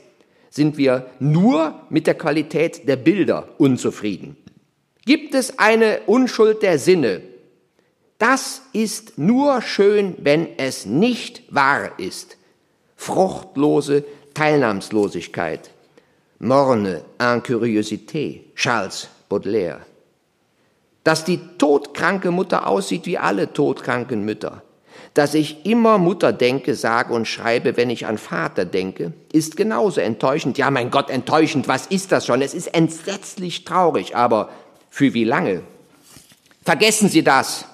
sind 0.54 0.78
wir 0.78 1.06
nur 1.18 1.80
mit 1.90 2.06
der 2.06 2.14
Qualität 2.14 2.86
der 2.86 2.94
Bilder 2.94 3.48
unzufrieden. 3.58 4.36
Gibt 5.04 5.34
es 5.34 5.58
eine 5.58 6.02
Unschuld 6.06 6.62
der 6.62 6.78
Sinne? 6.78 7.22
Das 8.18 8.62
ist 8.72 9.18
nur 9.18 9.62
schön, 9.62 10.14
wenn 10.18 10.56
es 10.56 10.86
nicht 10.86 11.42
wahr 11.52 11.98
ist. 11.98 12.36
Fruchtlose 12.94 14.04
Teilnahmslosigkeit. 14.32 15.70
Morne 16.38 17.04
Incuriosité. 17.18 18.42
Charles 18.54 19.08
Baudelaire. 19.28 19.80
Dass 21.02 21.24
die 21.24 21.40
todkranke 21.58 22.30
Mutter 22.30 22.68
aussieht 22.68 23.06
wie 23.06 23.18
alle 23.18 23.52
todkranken 23.52 24.24
Mütter 24.24 24.62
dass 25.14 25.34
ich 25.34 25.64
immer 25.64 25.96
Mutter 25.98 26.32
denke, 26.32 26.74
sage 26.74 27.14
und 27.14 27.26
schreibe, 27.26 27.76
wenn 27.76 27.88
ich 27.88 28.06
an 28.06 28.18
Vater 28.18 28.64
denke, 28.64 29.12
ist 29.32 29.56
genauso 29.56 30.00
enttäuschend. 30.00 30.58
Ja, 30.58 30.70
mein 30.72 30.90
Gott, 30.90 31.08
enttäuschend, 31.08 31.68
was 31.68 31.86
ist 31.86 32.10
das 32.10 32.26
schon? 32.26 32.42
Es 32.42 32.52
ist 32.52 32.66
entsetzlich 32.74 33.64
traurig, 33.64 34.16
aber 34.16 34.50
für 34.90 35.14
wie 35.14 35.24
lange? 35.24 35.62
Vergessen 36.64 37.08
Sie 37.08 37.22
das, 37.22 37.66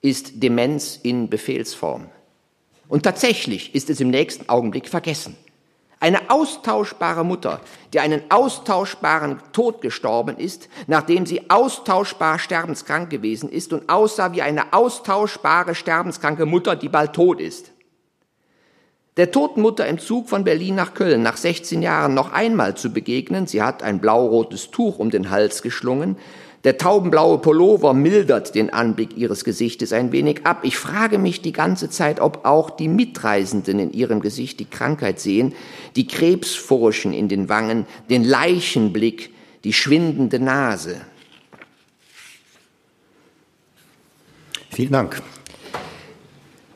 ist 0.00 0.42
Demenz 0.42 0.98
in 1.02 1.30
Befehlsform. 1.30 2.08
Und 2.88 3.04
tatsächlich 3.04 3.74
ist 3.74 3.88
es 3.88 4.00
im 4.00 4.10
nächsten 4.10 4.48
Augenblick 4.48 4.88
vergessen. 4.88 5.36
Eine 6.02 6.30
austauschbare 6.30 7.24
Mutter, 7.24 7.60
die 7.92 8.00
einen 8.00 8.22
austauschbaren 8.28 9.38
Tod 9.52 9.80
gestorben 9.80 10.36
ist, 10.36 10.68
nachdem 10.88 11.26
sie 11.26 11.48
austauschbar 11.48 12.40
sterbenskrank 12.40 13.08
gewesen 13.08 13.48
ist 13.48 13.72
und 13.72 13.88
aussah 13.88 14.32
wie 14.32 14.42
eine 14.42 14.72
austauschbare 14.72 15.76
sterbenskranke 15.76 16.44
Mutter, 16.44 16.74
die 16.74 16.88
bald 16.88 17.12
tot 17.12 17.40
ist. 17.40 17.70
Der 19.16 19.30
toten 19.30 19.60
Mutter 19.60 19.86
im 19.86 20.00
Zug 20.00 20.28
von 20.28 20.42
Berlin 20.42 20.74
nach 20.74 20.94
Köln 20.94 21.22
nach 21.22 21.36
16 21.36 21.82
Jahren 21.82 22.14
noch 22.14 22.32
einmal 22.32 22.76
zu 22.76 22.92
begegnen, 22.92 23.46
sie 23.46 23.62
hat 23.62 23.84
ein 23.84 24.00
blau-rotes 24.00 24.72
Tuch 24.72 24.98
um 24.98 25.10
den 25.10 25.30
Hals 25.30 25.62
geschlungen, 25.62 26.16
Der 26.64 26.78
taubenblaue 26.78 27.38
Pullover 27.38 27.92
mildert 27.92 28.54
den 28.54 28.70
Anblick 28.70 29.16
ihres 29.16 29.42
Gesichtes 29.42 29.92
ein 29.92 30.12
wenig 30.12 30.46
ab. 30.46 30.60
Ich 30.62 30.76
frage 30.76 31.18
mich 31.18 31.42
die 31.42 31.52
ganze 31.52 31.90
Zeit, 31.90 32.20
ob 32.20 32.44
auch 32.44 32.70
die 32.70 32.86
Mitreisenden 32.86 33.80
in 33.80 33.92
ihrem 33.92 34.20
Gesicht 34.20 34.60
die 34.60 34.66
Krankheit 34.66 35.18
sehen, 35.18 35.54
die 35.96 36.06
Krebsfurchen 36.06 37.12
in 37.12 37.28
den 37.28 37.48
Wangen, 37.48 37.86
den 38.10 38.22
Leichenblick, 38.22 39.30
die 39.64 39.72
schwindende 39.72 40.38
Nase. 40.38 41.00
Vielen 44.70 44.92
Dank. 44.92 45.20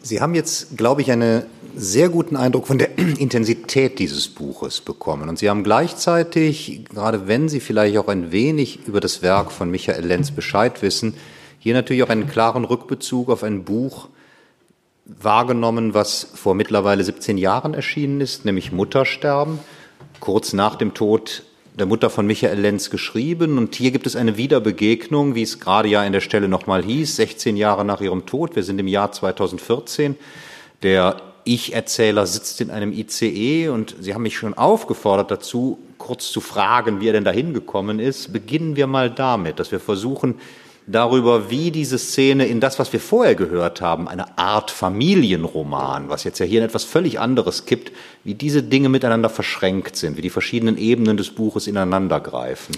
Sie 0.03 0.20
haben 0.20 0.34
jetzt, 0.34 0.76
glaube 0.76 1.03
ich, 1.03 1.11
einen 1.11 1.45
sehr 1.77 2.09
guten 2.09 2.37
Eindruck 2.37 2.66
von 2.66 2.79
der 2.79 2.99
Intensität 3.18 3.99
dieses 3.99 4.29
Buches 4.29 4.81
bekommen. 4.81 5.29
Und 5.29 5.39
Sie 5.39 5.49
haben 5.51 5.62
gleichzeitig, 5.62 6.87
gerade 6.93 7.29
wenn 7.29 7.49
Sie 7.49 7.61
vielleicht 7.61 7.99
auch 7.99 8.09
ein 8.09 8.33
wenig 8.33 8.87
über 8.87 9.01
das 9.01 9.22
Werk 9.22 9.53
von 9.53 9.70
Michael 9.70 10.05
Lenz 10.05 10.31
Bescheid 10.31 10.83
wissen, 10.83 11.14
hier 11.59 11.74
natürlich 11.74 12.03
auch 12.03 12.09
einen 12.09 12.29
klaren 12.29 12.64
Rückbezug 12.64 13.29
auf 13.29 13.43
ein 13.43 13.64
Buch 13.64 14.09
wahrgenommen, 15.05 15.95
was 15.95 16.27
vor 16.35 16.55
mittlerweile 16.55 17.05
17 17.05 17.39
Jahren 17.39 17.74
erschienen 17.74 18.20
ist, 18.20 18.45
nämlich 18.45 18.72
Muttersterben, 18.72 19.59
kurz 20.18 20.53
nach 20.53 20.77
dem 20.77 20.95
Tod 20.95 21.43
der 21.79 21.87
Mutter 21.87 22.09
von 22.09 22.27
Michael 22.27 22.59
Lenz 22.59 22.89
geschrieben. 22.91 23.59
Und 23.59 23.74
hier 23.74 23.91
gibt 23.91 24.07
es 24.07 24.16
eine 24.16 24.37
Wiederbegegnung, 24.37 25.35
wie 25.35 25.43
es 25.43 25.61
gerade 25.61 25.89
ja 25.89 26.05
in 26.05 26.12
der 26.12 26.20
Stelle 26.20 26.49
nochmal 26.49 26.83
hieß, 26.83 27.16
16 27.16 27.57
Jahre 27.57 27.85
nach 27.85 28.01
ihrem 28.01 28.24
Tod. 28.27 28.57
Wir 28.57 28.62
sind 28.62 28.79
im 28.79 28.89
Jahr 28.89 29.12
2014. 29.12 30.16
Der 30.83 31.20
Ich-Erzähler 31.47 32.26
sitzt 32.26 32.61
in 32.61 32.70
einem 32.70 32.92
ICE 32.92 33.68
und 33.68 33.94
Sie 34.01 34.12
haben 34.12 34.22
mich 34.22 34.36
schon 34.36 34.55
aufgefordert 34.55 35.30
dazu, 35.30 35.78
kurz 35.97 36.30
zu 36.30 36.40
fragen, 36.40 37.01
wie 37.01 37.09
er 37.09 37.12
denn 37.12 37.24
dahin 37.24 37.55
gekommen 37.55 38.01
ist. 38.01 38.32
Beginnen 38.32 38.76
wir 38.76 38.86
mal 38.86 39.11
damit, 39.11 39.59
dass 39.61 39.72
wir 39.72 39.80
versuchen, 39.80 40.34
darüber, 40.86 41.51
wie 41.51 41.70
diese 41.70 41.99
Szene 41.99 42.47
in 42.47 42.61
das, 42.61 42.78
was 42.78 42.92
wir 42.92 43.01
vorher 43.01 43.34
gehört 43.34 43.80
haben, 43.80 44.09
eine 44.09 44.38
Art 44.38 44.70
Familienroman, 44.70 46.09
was 46.09 46.24
jetzt 46.24 46.38
ja 46.38 46.47
hier 46.47 46.61
in 46.61 46.66
etwas 46.66 46.84
völlig 46.84 47.18
anderes 47.18 47.64
kippt, 47.66 47.92
wie 48.24 48.34
diese 48.34 48.62
Dinge 48.62 48.88
miteinander 48.88 49.28
verschränkt 49.28 49.97
sind, 49.97 50.16
wie 50.16 50.22
die 50.22 50.30
verschiedenen 50.30 50.76
Ebenen 50.78 51.16
des 51.16 51.30
Buches 51.30 51.66
ineinandergreifen. 51.66 52.76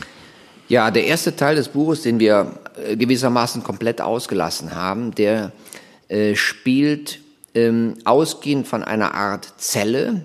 Ja, 0.69 0.91
der 0.91 1.07
erste 1.07 1.35
Teil 1.35 1.57
des 1.57 1.69
Buches, 1.69 2.03
den 2.03 2.21
wir 2.21 2.53
äh, 2.87 2.97
gewissermaßen 2.97 3.63
komplett 3.63 4.01
ausgelassen 4.01 4.75
haben, 4.75 5.15
der 5.15 5.53
äh, 6.09 6.35
spielt 6.35 7.21
ähm, 7.55 7.95
ausgehend 8.05 8.67
von 8.67 8.83
einer 8.83 9.15
Art 9.15 9.55
Zelle, 9.59 10.23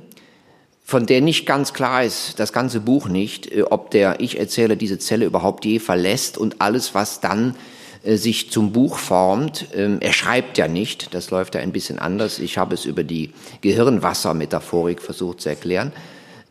von 0.85 1.05
der 1.05 1.21
nicht 1.21 1.45
ganz 1.45 1.73
klar 1.73 2.03
ist, 2.03 2.39
das 2.39 2.53
ganze 2.53 2.81
Buch 2.81 3.07
nicht, 3.07 3.51
äh, 3.51 3.63
ob 3.63 3.91
der 3.91 4.19
Ich-Erzähler 4.19 4.75
diese 4.75 4.99
Zelle 4.99 5.25
überhaupt 5.25 5.65
je 5.65 5.79
verlässt 5.79 6.37
und 6.37 6.61
alles, 6.61 6.93
was 6.93 7.19
dann 7.19 7.55
äh, 8.03 8.17
sich 8.17 8.51
zum 8.51 8.71
Buch 8.71 8.97
formt. 8.97 9.67
Ähm, 9.73 9.97
er 10.01 10.13
schreibt 10.13 10.57
ja 10.57 10.67
nicht, 10.67 11.13
das 11.13 11.31
läuft 11.31 11.55
ja 11.55 11.61
ein 11.61 11.71
bisschen 11.71 11.99
anders. 11.99 12.39
Ich 12.39 12.57
habe 12.57 12.75
es 12.75 12.85
über 12.85 13.03
die 13.03 13.31
Gehirnwassermetaphorik 13.61 15.01
versucht 15.01 15.41
zu 15.41 15.49
erklären. 15.49 15.93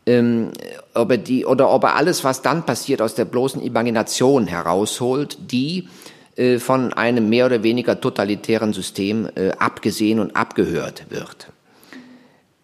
Ähm, 0.04 0.50
ob 0.94 1.12
er 1.12 1.18
die, 1.18 1.44
oder 1.44 1.70
ob 1.70 1.84
er 1.84 1.94
alles, 1.94 2.24
was 2.24 2.42
dann 2.42 2.66
passiert, 2.66 3.00
aus 3.00 3.14
der 3.14 3.24
bloßen 3.24 3.62
Imagination 3.62 4.48
herausholt, 4.48 5.38
die 5.52 5.88
äh, 6.36 6.58
von 6.58 6.92
einem 6.92 7.28
mehr 7.28 7.46
oder 7.46 7.62
weniger 7.62 8.00
totalitären 8.00 8.72
System 8.72 9.28
äh, 9.34 9.50
abgesehen 9.58 10.18
und 10.18 10.34
abgehört 10.34 11.06
wird. 11.10 11.48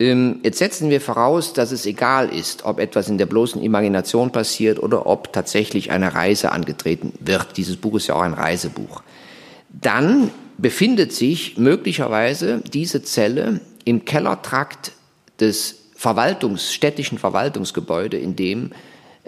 Ähm, 0.00 0.40
jetzt 0.42 0.58
setzen 0.58 0.90
wir 0.90 1.00
voraus, 1.00 1.52
dass 1.52 1.72
es 1.72 1.84
egal 1.84 2.28
ist, 2.28 2.64
ob 2.64 2.78
etwas 2.78 3.08
in 3.08 3.18
der 3.18 3.26
bloßen 3.26 3.60
Imagination 3.62 4.30
passiert 4.30 4.80
oder 4.80 5.06
ob 5.06 5.32
tatsächlich 5.32 5.90
eine 5.90 6.14
Reise 6.14 6.52
angetreten 6.52 7.12
wird. 7.20 7.56
Dieses 7.56 7.76
Buch 7.76 7.96
ist 7.96 8.06
ja 8.06 8.14
auch 8.14 8.22
ein 8.22 8.34
Reisebuch. 8.34 9.02
Dann 9.68 10.30
befindet 10.56 11.12
sich 11.12 11.58
möglicherweise 11.58 12.62
diese 12.72 13.02
Zelle 13.02 13.60
im 13.84 14.04
Kellertrakt 14.04 14.92
des 15.40 15.78
Verwaltungs, 15.94 16.72
städtischen 16.72 17.18
Verwaltungsgebäude, 17.18 18.16
in 18.18 18.36
dem 18.36 18.70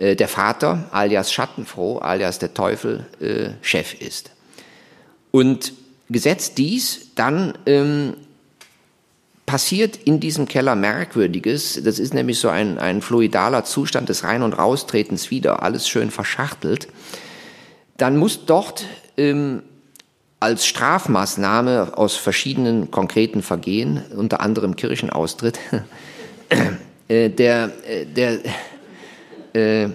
äh, 0.01 0.16
der 0.16 0.28
Vater, 0.28 0.88
alias 0.90 1.32
Schattenfroh, 1.32 1.98
alias 1.98 2.38
der 2.38 2.55
Teufel, 2.55 3.07
äh, 3.20 3.51
Chef 3.62 3.94
ist. 4.01 4.30
Und 5.30 5.74
gesetzt 6.09 6.59
dies, 6.59 7.09
dann 7.14 7.57
ähm, 7.66 8.14
passiert 9.44 9.96
in 9.96 10.18
diesem 10.18 10.48
Keller 10.48 10.74
Merkwürdiges. 10.74 11.80
Das 11.84 11.98
ist 11.98 12.14
nämlich 12.14 12.38
so 12.38 12.48
ein, 12.48 12.78
ein 12.78 13.03
fluidaler 13.03 13.64
Zustand 13.64 14.09
des 14.09 14.24
Rein- 14.24 14.42
und 14.42 14.55
Raustretens 14.55 15.30
wieder, 15.30 15.62
alles 15.62 15.88
schön 15.88 16.11
verschachtelt. 16.11 16.88
Dann 17.98 18.16
muss 18.16 18.46
dort 18.46 18.86
ähm, 19.18 19.62
als 20.40 20.64
Strafmaßnahme 20.64 21.92
aus 21.98 22.16
verschiedenen 22.16 22.90
konkreten 22.90 23.42
Vergehen, 23.42 24.03
unter 24.16 24.40
anderem 24.40 24.76
Kirchenaustritt, 24.76 25.59
äh, 27.09 27.28
der, 27.28 27.70
äh, 27.86 28.07
der 28.07 28.38
äh, 29.55 29.88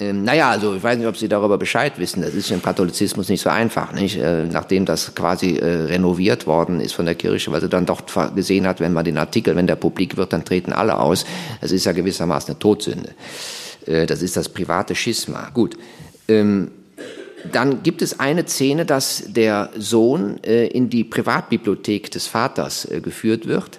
ähm, 0.00 0.24
naja, 0.24 0.50
also 0.50 0.74
ich 0.74 0.82
weiß 0.82 0.96
nicht, 0.96 1.06
ob 1.06 1.16
Sie 1.16 1.28
darüber 1.28 1.58
Bescheid 1.58 1.98
wissen. 1.98 2.22
Das 2.22 2.34
ist 2.34 2.50
im 2.50 2.62
Katholizismus 2.62 3.28
nicht 3.28 3.42
so 3.42 3.50
einfach, 3.50 3.92
nicht? 3.92 4.16
Äh, 4.16 4.44
nachdem 4.44 4.86
das 4.86 5.14
quasi 5.14 5.56
äh, 5.56 5.84
renoviert 5.84 6.46
worden 6.46 6.80
ist 6.80 6.94
von 6.94 7.04
der 7.04 7.14
Kirche, 7.14 7.52
weil 7.52 7.60
sie 7.60 7.68
dann 7.68 7.84
doch 7.84 8.02
gesehen 8.34 8.66
hat, 8.66 8.80
wenn 8.80 8.94
man 8.94 9.04
den 9.04 9.18
Artikel, 9.18 9.56
wenn 9.56 9.66
der 9.66 9.76
publik 9.76 10.16
wird, 10.16 10.32
dann 10.32 10.44
treten 10.44 10.72
alle 10.72 10.98
aus. 10.98 11.26
Das 11.60 11.70
ist 11.70 11.84
ja 11.84 11.92
gewissermaßen 11.92 12.52
eine 12.52 12.58
Todsünde. 12.58 13.10
Äh, 13.86 14.06
das 14.06 14.22
ist 14.22 14.36
das 14.36 14.48
private 14.48 14.94
Schisma. 14.94 15.50
Gut. 15.52 15.76
Ähm, 16.28 16.70
dann 17.52 17.82
gibt 17.82 18.02
es 18.02 18.20
eine 18.20 18.46
Szene, 18.46 18.86
dass 18.86 19.24
der 19.26 19.70
Sohn 19.76 20.42
äh, 20.44 20.66
in 20.66 20.88
die 20.88 21.04
Privatbibliothek 21.04 22.10
des 22.10 22.26
Vaters 22.26 22.86
äh, 22.86 23.00
geführt 23.00 23.46
wird, 23.46 23.78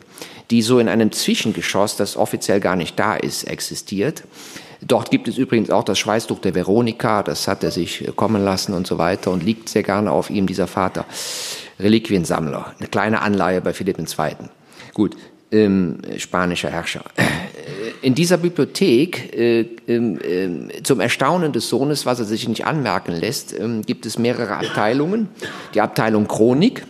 die 0.52 0.62
so 0.62 0.80
in 0.80 0.88
einem 0.88 1.12
Zwischengeschoss, 1.12 1.96
das 1.96 2.18
offiziell 2.18 2.60
gar 2.60 2.76
nicht 2.76 3.00
da 3.00 3.16
ist, 3.16 3.44
existiert. 3.44 4.24
Dort 4.82 5.12
gibt 5.12 5.28
es 5.28 5.38
übrigens 5.38 5.70
auch 5.70 5.84
das 5.84 6.00
Schweißtuch 6.00 6.40
der 6.40 6.56
Veronika, 6.56 7.22
das 7.22 7.48
hat 7.48 7.64
er 7.64 7.72
sich 7.72 8.10
kommen 8.16 8.44
lassen 8.44 8.74
und 8.74 8.88
so 8.88 8.98
weiter 8.98 9.32
und 9.32 9.44
liegt 9.44 9.70
sehr 9.70 9.84
gerne 9.84 10.12
auf 10.12 10.30
ihm, 10.30 10.48
dieser 10.48 10.68
Vater. 10.68 11.06
Reliquiensammler, 11.80 12.74
eine 12.80 12.88
kleine 12.88 13.22
Anleihe 13.22 13.62
bei 13.62 13.74
Philipp 13.74 14.00
II. 14.00 14.36
Gut, 14.94 15.16
ähm, 15.52 15.98
spanischer 16.18 16.70
Herrscher. 16.70 17.04
Äh, 17.16 17.24
in 18.02 18.16
dieser 18.16 18.38
Bibliothek, 18.38 19.36
äh, 19.36 19.62
äh, 19.88 20.84
zum 20.84 21.00
Erstaunen 21.00 21.52
des 21.52 21.70
Sohnes, 21.70 22.06
was 22.06 22.20
er 22.20 22.26
sich 22.26 22.48
nicht 22.48 22.66
anmerken 22.66 23.14
lässt, 23.14 23.58
ähm, 23.58 23.84
gibt 23.84 24.06
es 24.06 24.18
mehrere 24.18 24.58
Abteilungen. 24.58 25.30
Die 25.74 25.82
Abteilung 25.82 26.28
Chronik, 26.28 26.86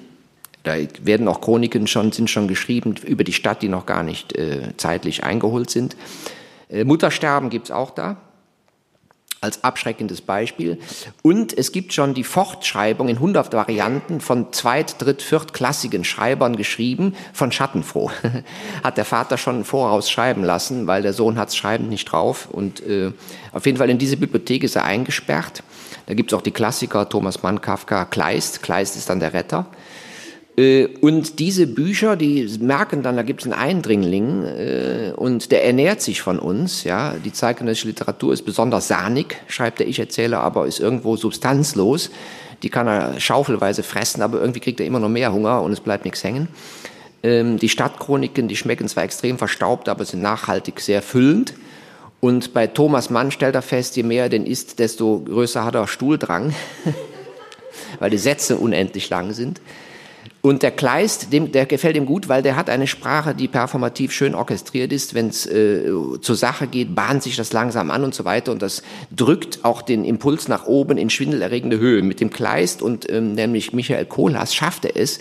da 0.64 0.76
werden 1.04 1.28
auch 1.28 1.42
Chroniken 1.42 1.88
schon, 1.88 2.12
sind 2.12 2.30
schon 2.30 2.48
geschrieben 2.48 2.96
über 3.06 3.24
die 3.24 3.34
Stadt, 3.34 3.62
die 3.62 3.70
noch 3.70 3.86
gar 3.86 4.04
nicht 4.04 4.38
äh, 4.38 4.74
zeitlich 4.78 5.24
eingeholt 5.24 5.70
sind. 5.70 5.96
Äh, 6.72 6.84
Muttersterben 6.84 7.50
gibt 7.50 7.66
es 7.66 7.72
auch 7.72 7.92
da 7.92 8.18
als 9.42 9.64
abschreckendes 9.64 10.22
Beispiel. 10.22 10.78
Und 11.24 11.58
es 11.58 11.72
gibt 11.72 11.94
schon 11.94 12.14
die 12.14 12.24
Fortschreibung 12.24 13.10
in 13.10 13.16
100 13.16 13.52
Varianten 13.54 14.22
von 14.22 14.54
zweit-, 14.54 15.02
dritt-, 15.02 15.24
viertklassigen 15.24 16.04
Schreibern 16.04 16.56
geschrieben 16.56 17.16
von 17.34 17.52
Schattenfroh. 17.52 18.12
hat 18.84 18.98
der 18.98 19.06
Vater 19.06 19.40
schon 19.40 19.66
voraus 19.66 20.12
schreiben 20.12 20.44
lassen, 20.44 20.86
weil 20.86 21.02
der 21.02 21.14
Sohn 21.14 21.40
hat's 21.40 21.56
schreiben 21.56 21.90
nicht 21.90 22.06
drauf. 22.06 22.50
Und 22.52 22.86
äh, 22.86 23.14
auf 23.52 23.66
jeden 23.66 23.80
Fall 23.80 23.90
in 23.90 23.98
diese 23.98 24.16
Bibliothek 24.16 24.64
ist 24.64 24.76
er 24.76 24.86
eingesperrt. 24.86 25.64
Da 26.06 26.14
gibt's 26.14 26.36
auch 26.36 26.44
die 26.44 26.52
Klassiker 26.52 27.10
Thomas 27.10 27.42
Mann, 27.42 27.62
Kafka, 27.62 28.06
Kleist. 28.06 28.62
Kleist 28.62 28.96
ist 28.96 29.10
dann 29.10 29.20
der 29.20 29.34
Retter. 29.34 29.66
Äh, 30.62 30.88
und 31.02 31.40
diese 31.40 31.66
Bücher, 31.66 32.16
die 32.16 32.48
merken 32.60 33.02
dann, 33.02 33.16
da 33.16 33.24
gibt 33.24 33.42
es 33.42 33.52
einen 33.52 33.60
Eindringling 33.60 34.44
äh, 34.44 35.14
und 35.16 35.52
der 35.52 35.66
ernährt 35.66 36.02
sich 36.02 36.22
von 36.22 36.40
uns. 36.40 36.84
Ja, 36.84 37.16
die 37.16 37.34
zeitgenössische 37.34 37.88
Literatur 37.88 38.32
ist 38.32 38.44
besonders 38.44 38.88
sahnig, 38.88 39.38
schreibt 39.48 39.80
der 39.80 39.88
Ich-Erzähler, 39.88 40.40
aber 40.42 40.68
ist 40.68 40.80
irgendwo 40.80 41.16
substanzlos. 41.16 42.12
Die 42.62 42.70
kann 42.70 42.88
er 42.88 43.20
schaufelweise 43.20 43.82
fressen, 43.82 44.22
aber 44.22 44.40
irgendwie 44.40 44.60
kriegt 44.60 44.80
er 44.80 44.86
immer 44.86 45.00
noch 45.00 45.10
mehr 45.10 45.34
Hunger 45.34 45.64
und 45.64 45.72
es 45.72 45.80
bleibt 45.80 46.06
nichts 46.06 46.24
hängen. 46.24 46.48
Ähm, 47.24 47.58
die 47.58 47.70
Stadtchroniken, 47.70 48.48
die 48.48 48.56
schmecken 48.56 48.88
zwar 48.88 49.04
extrem 49.04 49.40
verstaubt, 49.40 49.90
aber 49.90 50.06
sind 50.06 50.22
nachhaltig 50.22 50.80
sehr 50.80 51.02
füllend. 51.02 51.56
Und 52.20 52.54
bei 52.54 52.68
Thomas 52.68 53.10
Mann 53.10 53.32
stellt 53.32 53.56
er 53.56 53.64
fest, 53.64 53.96
je 53.96 54.04
mehr 54.04 54.26
er 54.26 54.30
denn 54.30 54.46
isst, 54.46 54.78
desto 54.78 55.22
größer 55.22 55.66
hat 55.66 55.74
er 55.74 55.88
Stuhldrang, 55.88 56.54
weil 58.00 58.12
die 58.12 58.20
Sätze 58.20 58.58
unendlich 58.58 59.10
lang 59.10 59.34
sind. 59.34 59.60
Und 60.42 60.64
der 60.64 60.72
Kleist, 60.72 61.32
dem, 61.32 61.52
der 61.52 61.68
gefällt 61.68 61.96
ihm 61.96 62.08
gut, 62.08 62.28
weil 62.28 62.42
der 62.42 62.56
hat 62.56 62.70
eine 62.70 62.88
Sprache, 62.88 63.36
die 63.36 63.48
performativ 63.48 64.12
schön 64.12 64.34
orchestriert 64.34 64.92
ist. 64.92 65.14
Wenn 65.14 65.28
es 65.28 65.46
äh, 65.46 65.92
zur 66.20 66.36
Sache 66.36 66.66
geht, 66.66 66.96
bahnt 66.96 67.22
sich 67.22 67.36
das 67.36 67.54
langsam 67.54 67.92
an 67.92 68.04
und 68.04 68.16
so 68.16 68.26
weiter. 68.26 68.52
Und 68.52 68.64
das 68.64 68.82
drückt 69.16 69.64
auch 69.64 69.84
den 69.84 70.04
Impuls 70.04 70.48
nach 70.48 70.66
oben 70.66 70.98
in 70.98 71.12
schwindelerregende 71.12 71.78
Höhe. 71.78 72.02
Mit 72.02 72.20
dem 72.20 72.32
Kleist 72.32 72.82
und 72.82 73.08
ähm, 73.12 73.34
nämlich 73.34 73.72
Michael 73.74 74.06
Kohlhaas 74.06 74.56
schafft 74.56 74.86
er 74.86 74.98
es, 74.98 75.20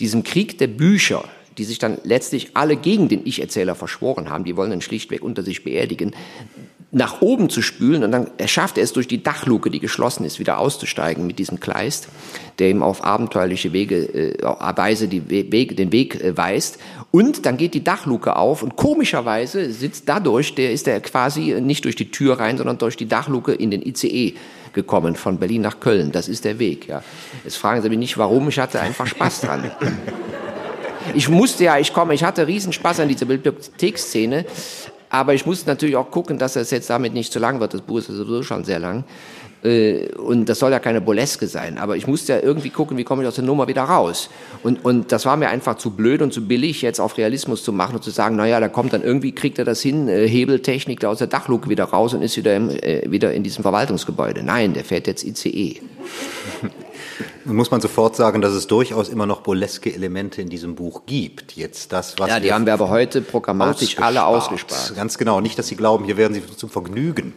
diesem 0.00 0.24
Krieg 0.24 0.56
der 0.56 0.68
Bücher, 0.68 1.24
die 1.58 1.64
sich 1.64 1.78
dann 1.78 1.98
letztlich 2.02 2.56
alle 2.56 2.76
gegen 2.76 3.08
den 3.08 3.26
Ich-Erzähler 3.26 3.74
verschworen 3.74 4.30
haben, 4.30 4.44
die 4.44 4.56
wollen 4.56 4.72
ihn 4.72 4.80
schlichtweg 4.80 5.22
unter 5.22 5.42
sich 5.42 5.62
beerdigen, 5.62 6.14
nach 6.94 7.20
oben 7.20 7.50
zu 7.50 7.60
spülen 7.60 8.04
und 8.04 8.12
dann 8.12 8.28
schafft 8.46 8.78
er 8.78 8.84
es 8.84 8.92
durch 8.92 9.08
die 9.08 9.22
Dachluke, 9.22 9.68
die 9.68 9.80
geschlossen 9.80 10.24
ist, 10.24 10.38
wieder 10.38 10.58
auszusteigen 10.58 11.26
mit 11.26 11.40
diesem 11.40 11.58
Kleist, 11.58 12.08
der 12.60 12.70
ihm 12.70 12.82
auf 12.82 13.04
abenteuerliche 13.04 13.72
Wege, 13.72 13.96
äh, 13.96 14.42
Weise 14.76 15.08
die 15.08 15.28
Wege, 15.28 15.74
den 15.74 15.90
Weg 15.90 16.22
äh, 16.22 16.36
weist. 16.36 16.78
Und 17.10 17.46
dann 17.46 17.56
geht 17.56 17.74
die 17.74 17.82
Dachluke 17.82 18.36
auf 18.36 18.62
und 18.62 18.76
komischerweise 18.76 19.72
sitzt 19.72 20.08
dadurch, 20.08 20.54
der 20.54 20.72
ist 20.72 20.86
er 20.86 21.00
quasi 21.00 21.60
nicht 21.60 21.84
durch 21.84 21.96
die 21.96 22.10
Tür 22.10 22.38
rein, 22.38 22.56
sondern 22.56 22.78
durch 22.78 22.96
die 22.96 23.08
Dachluke 23.08 23.52
in 23.52 23.70
den 23.70 23.82
ICE 23.82 24.34
gekommen 24.72 25.16
von 25.16 25.38
Berlin 25.38 25.62
nach 25.62 25.80
Köln. 25.80 26.12
Das 26.12 26.28
ist 26.28 26.44
der 26.44 26.58
Weg. 26.60 26.88
Ja. 26.88 27.02
Jetzt 27.42 27.56
fragen 27.56 27.82
Sie 27.82 27.88
mich 27.88 27.98
nicht, 27.98 28.18
warum. 28.18 28.48
Ich 28.48 28.58
hatte 28.58 28.80
einfach 28.80 29.06
Spaß 29.06 29.42
dran. 29.42 29.70
Ich 31.12 31.28
musste 31.28 31.64
ja, 31.64 31.78
ich 31.78 31.92
komme, 31.92 32.14
ich 32.14 32.24
hatte 32.24 32.46
riesen 32.46 32.72
Spaß 32.72 33.00
an 33.00 33.08
dieser 33.08 33.26
Bibliotheksszene. 33.26 34.46
Aber 35.14 35.32
ich 35.32 35.46
muss 35.46 35.64
natürlich 35.64 35.94
auch 35.94 36.10
gucken, 36.10 36.38
dass 36.38 36.56
es 36.56 36.72
jetzt 36.72 36.90
damit 36.90 37.14
nicht 37.14 37.32
zu 37.32 37.38
lang 37.38 37.60
wird. 37.60 37.72
Das 37.72 37.82
Buch 37.82 37.98
ist 37.98 38.08
sowieso 38.08 38.42
schon 38.42 38.64
sehr 38.64 38.80
lang. 38.80 39.04
Äh, 39.64 40.12
und 40.16 40.48
das 40.48 40.58
soll 40.58 40.72
ja 40.72 40.78
keine 40.78 41.00
Boleske 41.00 41.46
sein. 41.46 41.78
Aber 41.78 41.96
ich 41.96 42.06
musste 42.06 42.34
ja 42.34 42.40
irgendwie 42.40 42.70
gucken, 42.70 42.96
wie 42.96 43.04
komme 43.04 43.22
ich 43.22 43.28
aus 43.28 43.36
der 43.36 43.44
Nummer 43.44 43.66
wieder 43.66 43.82
raus. 43.82 44.28
Und, 44.62 44.84
und 44.84 45.10
das 45.10 45.24
war 45.24 45.36
mir 45.36 45.48
einfach 45.48 45.78
zu 45.78 45.90
blöd 45.90 46.20
und 46.22 46.32
zu 46.32 46.46
billig, 46.46 46.82
jetzt 46.82 47.00
auf 47.00 47.16
Realismus 47.16 47.64
zu 47.64 47.72
machen 47.72 47.96
und 47.96 48.04
zu 48.04 48.10
sagen, 48.10 48.36
naja, 48.36 48.60
da 48.60 48.68
kommt 48.68 48.92
dann 48.92 49.02
irgendwie, 49.02 49.32
kriegt 49.32 49.58
er 49.58 49.64
das 49.64 49.80
hin, 49.80 50.08
äh, 50.08 50.28
Hebeltechnik 50.28 51.00
da 51.00 51.08
aus 51.08 51.18
der 51.18 51.26
Dachluke 51.28 51.70
wieder 51.70 51.84
raus 51.84 52.12
und 52.14 52.22
ist 52.22 52.36
wieder, 52.36 52.54
im, 52.54 52.70
äh, 52.70 53.10
wieder 53.10 53.32
in 53.32 53.42
diesem 53.42 53.62
Verwaltungsgebäude. 53.62 54.42
Nein, 54.42 54.74
der 54.74 54.84
fährt 54.84 55.06
jetzt 55.06 55.24
ICE. 55.24 55.80
Muss 57.44 57.70
man 57.70 57.80
sofort 57.80 58.16
sagen, 58.16 58.40
dass 58.40 58.54
es 58.54 58.66
durchaus 58.66 59.08
immer 59.08 59.26
noch 59.26 59.42
burleske 59.42 59.94
Elemente 59.94 60.42
in 60.42 60.48
diesem 60.48 60.74
Buch 60.74 61.02
gibt. 61.06 61.52
Jetzt 61.52 61.92
das, 61.92 62.18
was 62.18 62.28
ja, 62.28 62.40
die 62.40 62.52
haben 62.52 62.66
wir 62.66 62.72
aber 62.72 62.88
heute 62.88 63.20
programmatisch 63.20 63.98
alle 63.98 64.24
ausgespart. 64.24 64.94
Ganz 64.96 65.18
genau. 65.18 65.40
Nicht, 65.40 65.58
dass 65.58 65.68
Sie 65.68 65.76
glauben, 65.76 66.06
hier 66.06 66.16
werden 66.16 66.34
Sie 66.34 66.42
zum 66.56 66.70
Vergnügen. 66.70 67.34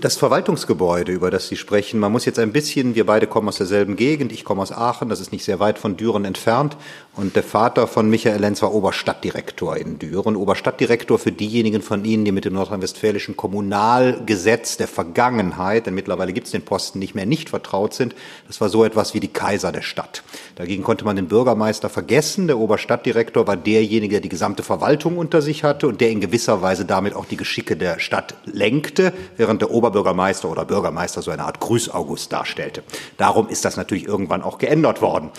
Das 0.00 0.16
Verwaltungsgebäude, 0.16 1.12
über 1.12 1.30
das 1.30 1.48
Sie 1.48 1.56
sprechen, 1.56 1.98
man 1.98 2.12
muss 2.12 2.24
jetzt 2.24 2.38
ein 2.38 2.52
bisschen, 2.52 2.94
wir 2.94 3.06
beide 3.06 3.26
kommen 3.26 3.48
aus 3.48 3.56
derselben 3.56 3.96
Gegend, 3.96 4.32
ich 4.32 4.44
komme 4.44 4.62
aus 4.62 4.70
Aachen, 4.70 5.08
das 5.08 5.18
ist 5.18 5.32
nicht 5.32 5.44
sehr 5.44 5.58
weit 5.60 5.78
von 5.78 5.96
Düren 5.96 6.24
entfernt 6.24 6.76
und 7.18 7.34
der 7.34 7.42
Vater 7.42 7.88
von 7.88 8.08
Michael 8.08 8.40
Lenz 8.40 8.62
war 8.62 8.72
Oberstadtdirektor 8.72 9.76
in 9.76 9.98
Düren. 9.98 10.36
Oberstadtdirektor 10.36 11.18
für 11.18 11.32
diejenigen 11.32 11.82
von 11.82 12.04
Ihnen, 12.04 12.24
die 12.24 12.30
mit 12.30 12.44
dem 12.44 12.54
nordrhein-westfälischen 12.54 13.36
Kommunalgesetz 13.36 14.76
der 14.76 14.86
Vergangenheit, 14.86 15.86
denn 15.86 15.94
mittlerweile 15.94 16.32
gibt 16.32 16.46
es 16.46 16.52
den 16.52 16.62
Posten 16.62 17.00
nicht 17.00 17.16
mehr, 17.16 17.26
nicht 17.26 17.48
vertraut 17.50 17.92
sind. 17.92 18.14
Das 18.46 18.60
war 18.60 18.68
so 18.68 18.84
etwas 18.84 19.14
wie 19.14 19.20
die 19.20 19.32
Kaiser 19.32 19.72
der 19.72 19.82
Stadt. 19.82 20.22
Dagegen 20.54 20.84
konnte 20.84 21.04
man 21.04 21.16
den 21.16 21.26
Bürgermeister 21.26 21.88
vergessen. 21.88 22.46
Der 22.46 22.58
Oberstadtdirektor 22.58 23.48
war 23.48 23.56
derjenige, 23.56 24.12
der 24.12 24.20
die 24.20 24.28
gesamte 24.28 24.62
Verwaltung 24.62 25.18
unter 25.18 25.42
sich 25.42 25.64
hatte 25.64 25.88
und 25.88 26.00
der 26.00 26.10
in 26.10 26.20
gewisser 26.20 26.62
Weise 26.62 26.84
damit 26.84 27.16
auch 27.16 27.24
die 27.24 27.36
Geschicke 27.36 27.76
der 27.76 27.98
Stadt 27.98 28.34
lenkte, 28.44 29.12
während 29.36 29.60
der 29.60 29.72
Ober 29.72 29.87
Oberbürgermeister 29.88 30.50
oder 30.50 30.64
Bürgermeister 30.64 31.22
so 31.22 31.30
eine 31.30 31.44
Art 31.44 31.60
Grüß-August 31.60 32.32
darstellte. 32.32 32.82
Darum 33.16 33.48
ist 33.48 33.64
das 33.64 33.76
natürlich 33.76 34.06
irgendwann 34.06 34.42
auch 34.42 34.58
geändert 34.58 35.00
worden. 35.00 35.30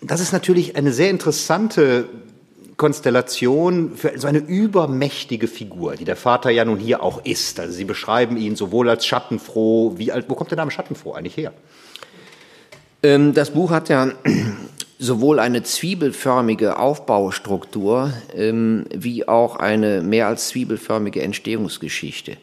Das 0.00 0.20
ist 0.20 0.32
natürlich 0.32 0.76
eine 0.76 0.92
sehr 0.92 1.10
interessante 1.10 2.08
Konstellation 2.76 3.92
für 3.96 4.18
so 4.18 4.26
eine 4.26 4.38
übermächtige 4.38 5.48
Figur, 5.48 5.96
die 5.96 6.04
der 6.04 6.16
Vater 6.16 6.50
ja 6.50 6.64
nun 6.64 6.78
hier 6.78 7.02
auch 7.02 7.24
ist. 7.24 7.58
Also 7.58 7.72
Sie 7.72 7.84
beschreiben 7.84 8.36
ihn 8.36 8.56
sowohl 8.56 8.88
als 8.88 9.06
schattenfroh, 9.06 9.94
wie 9.96 10.12
als, 10.12 10.26
wo 10.28 10.34
kommt 10.34 10.50
der 10.50 10.58
Name 10.58 10.70
schattenfroh 10.70 11.12
eigentlich 11.12 11.36
her? 11.36 11.52
Ähm, 13.02 13.32
das 13.34 13.50
Buch 13.50 13.70
hat 13.70 13.88
ja 13.88 14.12
sowohl 14.98 15.38
eine 15.38 15.62
zwiebelförmige 15.62 16.78
Aufbaustruktur 16.78 18.12
ähm, 18.34 18.84
wie 18.94 19.26
auch 19.26 19.56
eine 19.56 20.02
mehr 20.02 20.26
als 20.28 20.48
zwiebelförmige 20.48 21.22
Entstehungsgeschichte. 21.22 22.36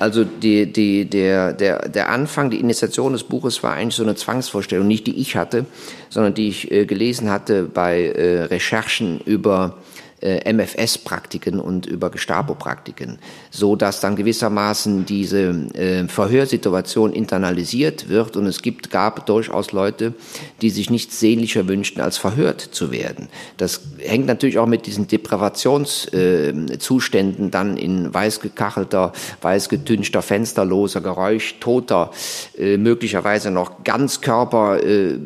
Also 0.00 0.24
die, 0.24 0.72
die, 0.72 1.04
der, 1.04 1.52
der, 1.52 1.86
der 1.90 2.08
Anfang, 2.08 2.48
die 2.48 2.58
Initiation 2.58 3.12
des 3.12 3.22
Buches 3.22 3.62
war 3.62 3.74
eigentlich 3.74 3.96
so 3.96 4.02
eine 4.02 4.14
Zwangsvorstellung, 4.14 4.86
nicht 4.86 5.06
die 5.06 5.20
ich 5.20 5.36
hatte, 5.36 5.66
sondern 6.08 6.32
die 6.32 6.48
ich 6.48 6.70
äh, 6.72 6.86
gelesen 6.86 7.30
hatte 7.30 7.64
bei 7.64 8.06
äh, 8.06 8.44
Recherchen 8.44 9.20
über 9.20 9.76
äh, 10.22 10.50
MFS-Praktiken 10.50 11.60
und 11.60 11.84
über 11.84 12.10
Gestapo-Praktiken, 12.10 13.18
so 13.50 13.76
dass 13.76 14.00
dann 14.00 14.16
gewissermaßen 14.16 15.04
diese 15.04 15.50
äh, 15.74 16.08
Verhörsituation 16.08 17.12
internalisiert 17.12 18.08
wird 18.08 18.36
und 18.36 18.46
es 18.46 18.62
gibt, 18.62 18.90
gab 18.90 19.26
durchaus 19.26 19.72
Leute, 19.72 20.14
die 20.62 20.70
sich 20.70 20.88
nichts 20.88 21.18
sehnlicher 21.18 21.66
wünschten, 21.66 22.00
als 22.00 22.16
verhört 22.16 22.60
zu 22.60 22.92
werden. 22.92 23.28
Das 23.56 23.80
hängt 23.98 24.26
natürlich 24.26 24.58
auch 24.58 24.66
mit 24.66 24.86
diesen 24.86 25.08
Depravationszuständen 25.08 27.46
äh, 27.46 27.50
dann 27.50 27.76
in 27.76 28.14
weiß-gekachelter, 28.14 29.12
weiß-getünchter, 29.42 30.22
fensterloser, 30.22 31.00
geräuschtoter, 31.00 32.12
äh, 32.56 32.76
möglicherweise 32.76 33.50
noch 33.50 33.82
Ganzkörper, 33.82 34.80
äh, 34.82 35.18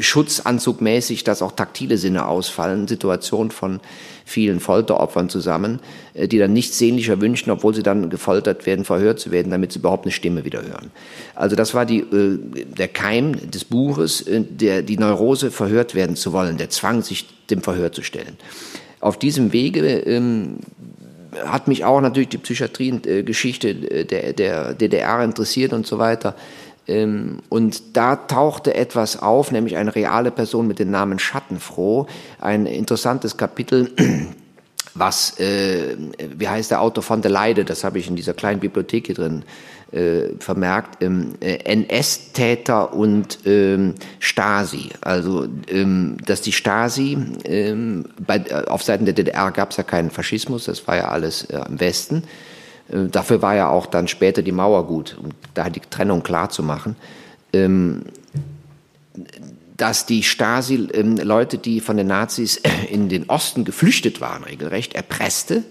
Schutzanzugmäßig, 0.00 1.24
dass 1.24 1.42
auch 1.42 1.52
taktile 1.52 1.96
Sinne 1.96 2.26
ausfallen, 2.26 2.88
Situation 2.88 3.50
von 3.50 3.80
vielen 4.28 4.60
Folteropfern 4.60 5.28
zusammen, 5.28 5.80
äh, 6.14 6.28
die 6.28 6.38
dann 6.38 6.52
nichts 6.52 6.78
sehnlicher 6.78 7.20
wünschen, 7.20 7.50
obwohl 7.50 7.74
sie 7.74 7.82
dann 7.82 8.10
gefoltert 8.10 8.66
werden, 8.66 8.84
verhört 8.84 9.18
zu 9.18 9.30
werden, 9.30 9.50
damit 9.50 9.72
sie 9.72 9.78
überhaupt 9.78 10.04
eine 10.04 10.12
Stimme 10.12 10.44
wieder 10.44 10.62
hören. 10.62 10.90
Also 11.34 11.56
das 11.56 11.74
war 11.74 11.86
die, 11.86 12.00
äh, 12.00 12.38
der 12.76 12.88
Keim 12.88 13.50
des 13.50 13.64
Buches, 13.64 14.20
äh, 14.22 14.42
der, 14.42 14.82
die 14.82 14.98
Neurose 14.98 15.50
verhört 15.50 15.94
werden 15.94 16.14
zu 16.14 16.32
wollen, 16.32 16.58
der 16.58 16.68
Zwang, 16.68 17.02
sich 17.02 17.26
dem 17.48 17.62
Verhör 17.62 17.90
zu 17.92 18.02
stellen. 18.02 18.36
Auf 19.00 19.18
diesem 19.18 19.52
Wege 19.52 19.80
ähm, 19.80 20.58
hat 21.44 21.66
mich 21.66 21.84
auch 21.84 22.00
natürlich 22.00 22.28
die 22.28 22.38
Psychiatriegeschichte 22.38 24.04
der, 24.04 24.32
der 24.32 24.74
DDR 24.74 25.22
interessiert 25.22 25.72
und 25.72 25.86
so 25.86 25.98
weiter. 25.98 26.34
Ähm, 26.88 27.38
und 27.48 27.96
da 27.96 28.16
tauchte 28.16 28.74
etwas 28.74 29.20
auf, 29.20 29.52
nämlich 29.52 29.76
eine 29.76 29.94
reale 29.94 30.30
Person 30.30 30.66
mit 30.66 30.78
dem 30.78 30.90
Namen 30.90 31.18
Schattenfroh. 31.18 32.06
Ein 32.40 32.66
interessantes 32.66 33.36
Kapitel, 33.36 33.92
was, 34.94 35.38
äh, 35.38 35.96
wie 36.36 36.48
heißt 36.48 36.70
der 36.70 36.80
Autor 36.80 37.04
von 37.04 37.22
der 37.22 37.30
Leide, 37.30 37.64
das 37.64 37.84
habe 37.84 37.98
ich 37.98 38.08
in 38.08 38.16
dieser 38.16 38.34
kleinen 38.34 38.60
Bibliothek 38.60 39.06
hier 39.06 39.14
drin 39.14 39.44
äh, 39.92 40.36
vermerkt, 40.38 41.02
ähm, 41.02 41.34
äh, 41.40 41.58
NS-Täter 41.64 42.92
und 42.92 43.38
ähm, 43.46 43.94
Stasi. 44.18 44.90
Also, 45.00 45.46
ähm, 45.68 46.16
dass 46.26 46.42
die 46.42 46.52
Stasi, 46.52 47.16
ähm, 47.44 48.04
bei, 48.18 48.38
äh, 48.38 48.66
auf 48.66 48.82
Seiten 48.82 49.04
der 49.04 49.14
DDR 49.14 49.50
gab 49.50 49.70
es 49.70 49.76
ja 49.76 49.84
keinen 49.84 50.10
Faschismus, 50.10 50.64
das 50.64 50.86
war 50.86 50.96
ja 50.96 51.08
alles 51.08 51.44
äh, 51.44 51.60
im 51.68 51.80
Westen. 51.80 52.24
Äh, 52.90 53.08
dafür 53.08 53.42
war 53.42 53.54
ja 53.54 53.68
auch 53.68 53.86
dann 53.86 54.08
später 54.08 54.42
die 54.42 54.52
Mauer 54.52 54.86
gut, 54.86 55.16
um 55.22 55.30
da 55.54 55.70
die 55.70 55.80
Trennung 55.80 56.22
klar 56.22 56.50
zu 56.50 56.62
machen. 56.62 56.96
Ähm, 57.52 58.02
dass 59.76 60.06
die 60.06 60.22
Stasi 60.22 60.88
ähm, 60.92 61.16
Leute, 61.16 61.56
die 61.56 61.80
von 61.80 61.96
den 61.96 62.08
Nazis 62.08 62.60
in 62.90 63.08
den 63.08 63.30
Osten 63.30 63.64
geflüchtet 63.64 64.20
waren, 64.20 64.44
regelrecht 64.44 64.94
erpresste, 64.94 65.64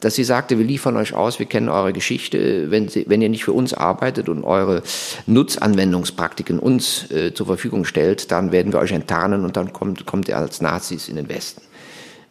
dass 0.00 0.14
sie 0.14 0.22
sagte, 0.22 0.58
wir 0.58 0.64
liefern 0.64 0.96
euch 0.96 1.14
aus, 1.14 1.40
wir 1.40 1.46
kennen 1.46 1.68
eure 1.68 1.92
Geschichte, 1.92 2.70
wenn, 2.70 2.88
sie, 2.88 3.06
wenn 3.08 3.20
ihr 3.20 3.28
nicht 3.28 3.44
für 3.44 3.52
uns 3.52 3.74
arbeitet 3.74 4.28
und 4.28 4.44
eure 4.44 4.82
Nutzanwendungspraktiken 5.26 6.60
uns 6.60 7.10
äh, 7.10 7.34
zur 7.34 7.46
Verfügung 7.46 7.84
stellt, 7.84 8.30
dann 8.30 8.52
werden 8.52 8.72
wir 8.72 8.78
euch 8.78 8.92
enttarnen 8.92 9.44
und 9.44 9.56
dann 9.56 9.72
kommt, 9.72 10.06
kommt 10.06 10.28
ihr 10.28 10.36
als 10.36 10.60
Nazis 10.60 11.08
in 11.08 11.16
den 11.16 11.28
Westen. 11.28 11.62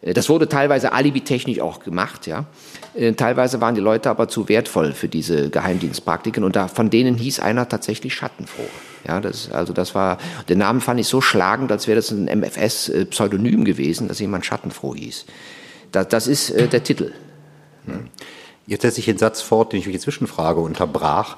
Äh, 0.02 0.14
das 0.14 0.30
wurde 0.30 0.48
teilweise 0.48 0.94
alibitechnisch 0.94 1.60
auch 1.60 1.80
gemacht, 1.80 2.26
ja. 2.28 2.46
Äh, 2.98 3.14
teilweise 3.14 3.62
waren 3.62 3.76
die 3.76 3.82
Leute 3.82 4.10
aber 4.10 4.28
zu 4.28 4.50
wertvoll 4.50 4.94
für 4.94 5.08
diese 5.08 5.50
Geheimdienstpraktiken 5.50 6.44
und 6.44 6.56
da, 6.56 6.68
von 6.68 6.90
denen 6.90 7.16
hieß 7.16 7.40
einer 7.40 7.70
tatsächlich 7.70 8.16
Schattenfroh. 8.16 8.70
Ja, 9.08 9.22
das, 9.22 9.52
also 9.52 9.72
das 9.72 9.94
war, 9.94 10.18
den 10.50 10.58
Namen 10.58 10.82
fand 10.82 11.00
ich 11.00 11.08
so 11.08 11.22
schlagend, 11.22 11.72
als 11.72 11.88
wäre 11.88 11.98
das 11.98 12.12
ein 12.12 12.26
MFS-Pseudonym 12.26 13.64
gewesen, 13.64 14.08
dass 14.08 14.20
jemand 14.20 14.46
Schattenfroh 14.46 14.96
hieß. 14.96 15.26
Das, 15.92 16.08
das 16.08 16.28
ist 16.28 16.50
äh, 16.50 16.68
der 16.68 16.84
Titel. 16.84 17.14
Jetzt 18.66 18.82
setze 18.82 19.00
ich 19.00 19.06
den 19.06 19.18
Satz 19.18 19.42
fort, 19.42 19.72
den 19.72 19.80
ich 19.80 19.86
durch 19.86 19.96
die 19.96 20.02
Zwischenfrage 20.02 20.60
unterbrach 20.60 21.38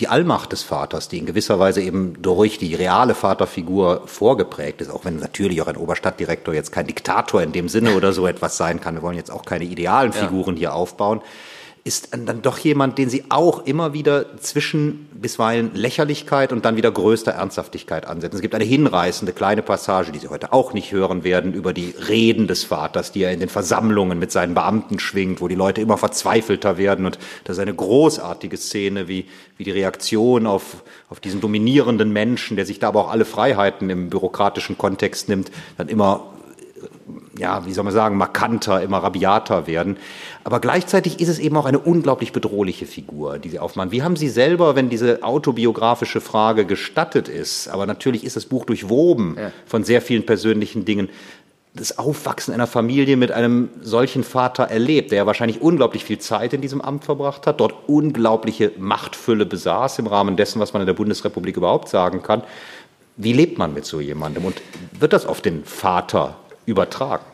die 0.00 0.08
Allmacht 0.08 0.52
des 0.52 0.62
Vaters, 0.62 1.08
die 1.08 1.18
in 1.18 1.26
gewisser 1.26 1.58
Weise 1.60 1.80
eben 1.80 2.20
durch 2.20 2.58
die 2.58 2.74
reale 2.74 3.14
Vaterfigur 3.14 4.02
vorgeprägt 4.06 4.80
ist, 4.80 4.90
auch 4.90 5.04
wenn 5.04 5.18
natürlich 5.18 5.62
auch 5.62 5.68
ein 5.68 5.76
Oberstadtdirektor 5.76 6.52
jetzt 6.52 6.72
kein 6.72 6.86
Diktator 6.86 7.42
in 7.42 7.52
dem 7.52 7.68
Sinne 7.68 7.94
oder 7.94 8.12
so 8.12 8.26
etwas 8.26 8.56
sein 8.56 8.80
kann. 8.80 8.96
Wir 8.96 9.02
wollen 9.02 9.16
jetzt 9.16 9.30
auch 9.30 9.44
keine 9.44 9.64
idealen 9.64 10.12
Figuren 10.12 10.56
ja. 10.56 10.60
hier 10.60 10.74
aufbauen 10.74 11.20
ist 11.86 12.08
dann 12.12 12.40
doch 12.40 12.56
jemand, 12.56 12.96
den 12.96 13.10
Sie 13.10 13.24
auch 13.28 13.66
immer 13.66 13.92
wieder 13.92 14.38
zwischen 14.38 15.06
bisweilen 15.12 15.74
Lächerlichkeit 15.74 16.50
und 16.50 16.64
dann 16.64 16.76
wieder 16.76 16.90
größter 16.90 17.32
Ernsthaftigkeit 17.32 18.06
ansetzen. 18.06 18.36
Es 18.36 18.40
gibt 18.40 18.54
eine 18.54 18.64
hinreißende 18.64 19.34
kleine 19.34 19.60
Passage, 19.60 20.10
die 20.10 20.18
Sie 20.18 20.28
heute 20.28 20.54
auch 20.54 20.72
nicht 20.72 20.92
hören 20.92 21.24
werden, 21.24 21.52
über 21.52 21.74
die 21.74 21.94
Reden 22.08 22.48
des 22.48 22.64
Vaters, 22.64 23.12
die 23.12 23.22
er 23.22 23.32
in 23.32 23.40
den 23.40 23.50
Versammlungen 23.50 24.18
mit 24.18 24.32
seinen 24.32 24.54
Beamten 24.54 24.98
schwingt, 24.98 25.42
wo 25.42 25.48
die 25.48 25.54
Leute 25.54 25.82
immer 25.82 25.98
verzweifelter 25.98 26.78
werden. 26.78 27.04
Und 27.04 27.18
das 27.44 27.58
ist 27.58 27.62
eine 27.62 27.74
großartige 27.74 28.56
Szene, 28.56 29.06
wie, 29.06 29.26
wie 29.58 29.64
die 29.64 29.70
Reaktion 29.70 30.46
auf, 30.46 30.84
auf 31.10 31.20
diesen 31.20 31.42
dominierenden 31.42 32.10
Menschen, 32.14 32.56
der 32.56 32.64
sich 32.64 32.78
da 32.78 32.88
aber 32.88 33.02
auch 33.02 33.10
alle 33.10 33.26
Freiheiten 33.26 33.90
im 33.90 34.08
bürokratischen 34.08 34.78
Kontext 34.78 35.28
nimmt, 35.28 35.50
dann 35.76 35.88
immer 35.88 36.34
ja, 37.38 37.66
wie 37.66 37.72
soll 37.72 37.84
man 37.84 37.92
sagen, 37.92 38.16
markanter, 38.16 38.82
immer 38.82 38.98
rabiater 38.98 39.66
werden. 39.66 39.96
Aber 40.44 40.60
gleichzeitig 40.60 41.20
ist 41.20 41.28
es 41.28 41.38
eben 41.38 41.56
auch 41.56 41.64
eine 41.64 41.78
unglaublich 41.78 42.32
bedrohliche 42.32 42.86
Figur, 42.86 43.38
die 43.38 43.48
Sie 43.48 43.58
aufmachen. 43.58 43.92
Wie 43.92 44.02
haben 44.02 44.16
Sie 44.16 44.28
selber, 44.28 44.76
wenn 44.76 44.90
diese 44.90 45.22
autobiografische 45.22 46.20
Frage 46.20 46.64
gestattet 46.64 47.28
ist, 47.28 47.68
aber 47.68 47.86
natürlich 47.86 48.24
ist 48.24 48.36
das 48.36 48.46
Buch 48.46 48.64
durchwoben 48.64 49.36
ja. 49.38 49.52
von 49.66 49.84
sehr 49.84 50.00
vielen 50.00 50.26
persönlichen 50.26 50.84
Dingen, 50.84 51.08
das 51.76 51.98
Aufwachsen 51.98 52.54
einer 52.54 52.68
Familie 52.68 53.16
mit 53.16 53.32
einem 53.32 53.68
solchen 53.80 54.22
Vater 54.22 54.64
erlebt, 54.64 55.10
der 55.10 55.18
ja 55.18 55.26
wahrscheinlich 55.26 55.60
unglaublich 55.60 56.04
viel 56.04 56.18
Zeit 56.18 56.52
in 56.52 56.60
diesem 56.60 56.80
Amt 56.80 57.04
verbracht 57.04 57.48
hat, 57.48 57.58
dort 57.58 57.88
unglaubliche 57.88 58.70
Machtfülle 58.78 59.44
besaß 59.44 59.98
im 59.98 60.06
Rahmen 60.06 60.36
dessen, 60.36 60.60
was 60.60 60.72
man 60.72 60.82
in 60.82 60.86
der 60.86 60.94
Bundesrepublik 60.94 61.56
überhaupt 61.56 61.88
sagen 61.88 62.22
kann. 62.22 62.44
Wie 63.16 63.32
lebt 63.32 63.58
man 63.58 63.74
mit 63.74 63.84
so 63.84 64.00
jemandem 64.00 64.44
und 64.44 64.60
wird 64.98 65.12
das 65.12 65.26
auf 65.26 65.40
den 65.40 65.64
Vater 65.64 66.36
übertragen? 66.66 67.24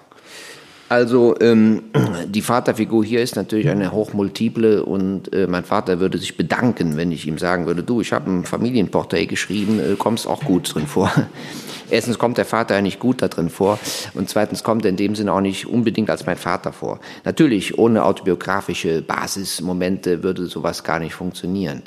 Also 0.91 1.37
ähm, 1.41 1.85
die 2.26 2.43
Vaterfigur 2.43 3.05
hier 3.05 3.22
ist 3.22 3.37
natürlich 3.37 3.68
eine 3.68 3.93
hochmultiple 3.93 4.85
und 4.85 5.33
äh, 5.33 5.47
mein 5.47 5.62
Vater 5.62 6.01
würde 6.01 6.18
sich 6.18 6.37
bedanken, 6.37 6.97
wenn 6.97 7.12
ich 7.12 7.28
ihm 7.28 7.39
sagen 7.39 7.66
würde, 7.66 7.85
du, 7.85 8.01
ich 8.01 8.12
habe 8.12 8.28
ein 8.28 8.45
Familienporträt 8.45 9.26
geschrieben, 9.26 9.78
äh, 9.78 9.95
kommst 9.97 10.26
auch 10.26 10.43
gut 10.43 10.74
drin 10.74 10.89
vor. 10.89 11.12
Erstens 11.91 12.18
kommt 12.18 12.39
der 12.39 12.45
Vater 12.45 12.74
ja 12.74 12.83
nicht 12.83 12.99
gut 12.99 13.22
da 13.22 13.28
drin 13.28 13.51
vor 13.51 13.78
und 14.14 14.28
zweitens 14.28 14.64
kommt 14.64 14.85
er 14.85 14.91
in 14.91 14.97
dem 14.97 15.14
Sinne 15.14 15.33
auch 15.33 15.41
nicht 15.41 15.66
unbedingt 15.68 16.11
als 16.11 16.26
mein 16.26 16.37
Vater 16.37 16.72
vor. 16.72 16.99
Natürlich, 17.24 17.78
ohne 17.78 18.05
autobiografische 18.05 19.01
Basismomente 19.01 20.24
würde 20.24 20.47
sowas 20.47 20.83
gar 20.83 20.99
nicht 20.99 21.14
funktionieren. 21.14 21.83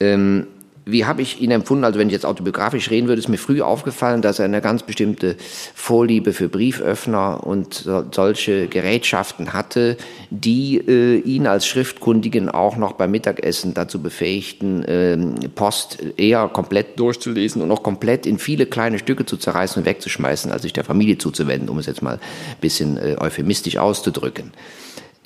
Ähm, 0.00 0.48
wie 0.88 1.04
habe 1.04 1.20
ich 1.20 1.40
ihn 1.40 1.50
empfunden? 1.50 1.82
Also 1.82 1.98
wenn 1.98 2.06
ich 2.06 2.12
jetzt 2.12 2.24
autobiografisch 2.24 2.90
reden 2.90 3.08
würde, 3.08 3.18
ist 3.18 3.28
mir 3.28 3.38
früh 3.38 3.60
aufgefallen, 3.60 4.22
dass 4.22 4.38
er 4.38 4.44
eine 4.44 4.60
ganz 4.60 4.84
bestimmte 4.84 5.34
Vorliebe 5.74 6.32
für 6.32 6.48
Brieföffner 6.48 7.44
und 7.44 7.88
solche 8.12 8.68
Gerätschaften 8.68 9.52
hatte, 9.52 9.96
die 10.30 10.76
äh, 10.76 11.18
ihn 11.18 11.48
als 11.48 11.66
Schriftkundigen 11.66 12.48
auch 12.48 12.76
noch 12.76 12.92
beim 12.92 13.10
Mittagessen 13.10 13.74
dazu 13.74 14.00
befähigten, 14.00 14.84
äh, 14.84 15.48
Post 15.48 15.98
eher 16.16 16.46
komplett 16.46 17.00
durchzulesen 17.00 17.62
und 17.62 17.72
auch 17.72 17.82
komplett 17.82 18.24
in 18.24 18.38
viele 18.38 18.66
kleine 18.66 19.00
Stücke 19.00 19.26
zu 19.26 19.36
zerreißen 19.36 19.82
und 19.82 19.86
wegzuschmeißen, 19.86 20.52
als 20.52 20.62
sich 20.62 20.72
der 20.72 20.84
Familie 20.84 21.18
zuzuwenden, 21.18 21.68
um 21.68 21.78
es 21.78 21.86
jetzt 21.86 22.02
mal 22.02 22.14
ein 22.14 22.60
bisschen 22.60 22.96
äh, 22.96 23.16
euphemistisch 23.18 23.76
auszudrücken. 23.76 24.52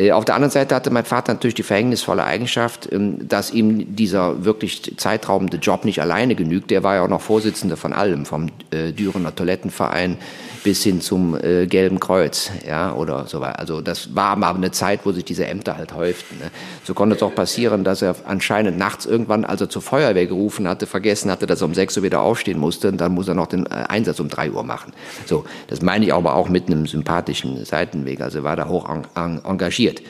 Äh, 0.01 0.13
auf 0.13 0.25
der 0.25 0.35
anderen 0.35 0.51
Seite 0.51 0.75
hatte 0.75 0.91
mein 0.91 1.05
Vater 1.05 1.35
natürlich 1.35 1.55
die 1.55 1.63
verhängnisvolle 1.63 2.25
Eigenschaft, 2.25 2.89
ähm, 2.91 3.29
dass 3.29 3.53
ihm 3.53 3.95
dieser 3.95 4.45
wirklich 4.45 4.95
zeitraubende 4.97 5.59
Job 5.59 5.85
nicht 5.85 6.01
alleine 6.01 6.35
genügt. 6.35 6.71
Der 6.71 6.83
war 6.83 6.95
ja 6.95 7.03
auch 7.03 7.09
noch 7.09 7.21
Vorsitzender 7.21 7.77
von 7.77 7.93
allem, 7.93 8.25
vom 8.25 8.49
äh, 8.71 8.93
Dürener 8.93 9.35
Toilettenverein 9.35 10.17
bis 10.63 10.83
hin 10.83 11.01
zum 11.01 11.37
äh, 11.43 11.67
Gelben 11.67 12.01
Kreuz, 12.01 12.51
ja, 12.67 12.95
oder 12.95 13.27
so 13.27 13.41
weiter. 13.41 13.59
Also 13.59 13.81
das 13.81 14.15
war 14.15 14.31
aber 14.31 14.55
eine 14.55 14.71
Zeit, 14.71 15.01
wo 15.05 15.13
sich 15.13 15.25
diese 15.25 15.47
Ämter 15.47 15.77
halt 15.77 15.95
häuften. 15.95 16.39
Ne? 16.39 16.51
So 16.85 16.95
konnte 16.95 17.17
es 17.17 17.23
auch 17.23 17.35
passieren, 17.35 17.85
dass 17.85 18.03
er 18.03 18.17
anscheinend 18.27 18.79
nachts 18.79 19.07
irgendwann, 19.07 19.45
als 19.45 19.61
er 19.61 19.69
zur 19.69 19.83
Feuerwehr 19.83 20.27
gerufen 20.27 20.69
hatte, 20.69 20.87
vergessen 20.87 21.31
hatte, 21.31 21.47
dass 21.47 21.63
er 21.63 21.67
um 21.67 21.75
6 21.75 21.97
Uhr 21.99 22.03
wieder 22.03 22.21
aufstehen 22.21 22.59
musste 22.59 22.89
und 22.89 23.01
dann 23.01 23.13
muss 23.13 23.29
er 23.29 23.35
noch 23.35 23.47
den 23.47 23.67
äh, 23.67 23.71
Einsatz 23.89 24.21
um 24.21 24.29
3 24.29 24.53
Uhr 24.53 24.63
machen. 24.63 24.93
So, 25.27 25.45
das 25.69 25.83
meine 25.83 26.05
ich 26.05 26.15
aber 26.15 26.35
auch 26.35 26.49
mit 26.49 26.67
einem 26.67 26.87
sympathischen 26.87 27.65
Seitenweg, 27.65 28.21
also 28.21 28.43
war 28.43 28.57
da 28.57 28.69
hoch 28.69 28.89
engagiert. 29.15 30.03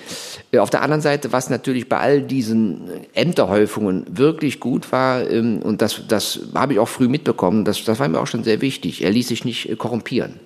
Äh, 0.53 0.59
auf 0.59 0.71
der 0.71 0.83
anderen 0.83 1.01
Seite, 1.01 1.33
was 1.33 1.51
natürlich 1.51 1.89
bei 1.89 1.99
all 1.99 2.23
diesen 2.23 2.89
Ämterhäufungen 3.15 4.05
wirklich 4.09 4.61
gut 4.61 4.91
war, 4.93 5.29
ähm, 5.29 5.61
und 5.63 5.83
das, 5.83 6.03
das 6.09 6.41
habe 6.55 6.75
ich 6.75 6.79
auch 6.79 6.89
früh 6.89 7.09
mitbekommen, 7.09 7.65
das, 7.65 7.85
das 7.85 7.99
war 7.99 8.09
mir 8.09 8.21
auch 8.21 8.27
schon 8.27 8.45
sehr 8.45 8.61
wichtig, 8.61 9.03
er 9.03 9.11
ließ 9.11 9.29
sich 9.29 9.45
nicht 9.45 9.77
korrumpieren. 9.79 10.41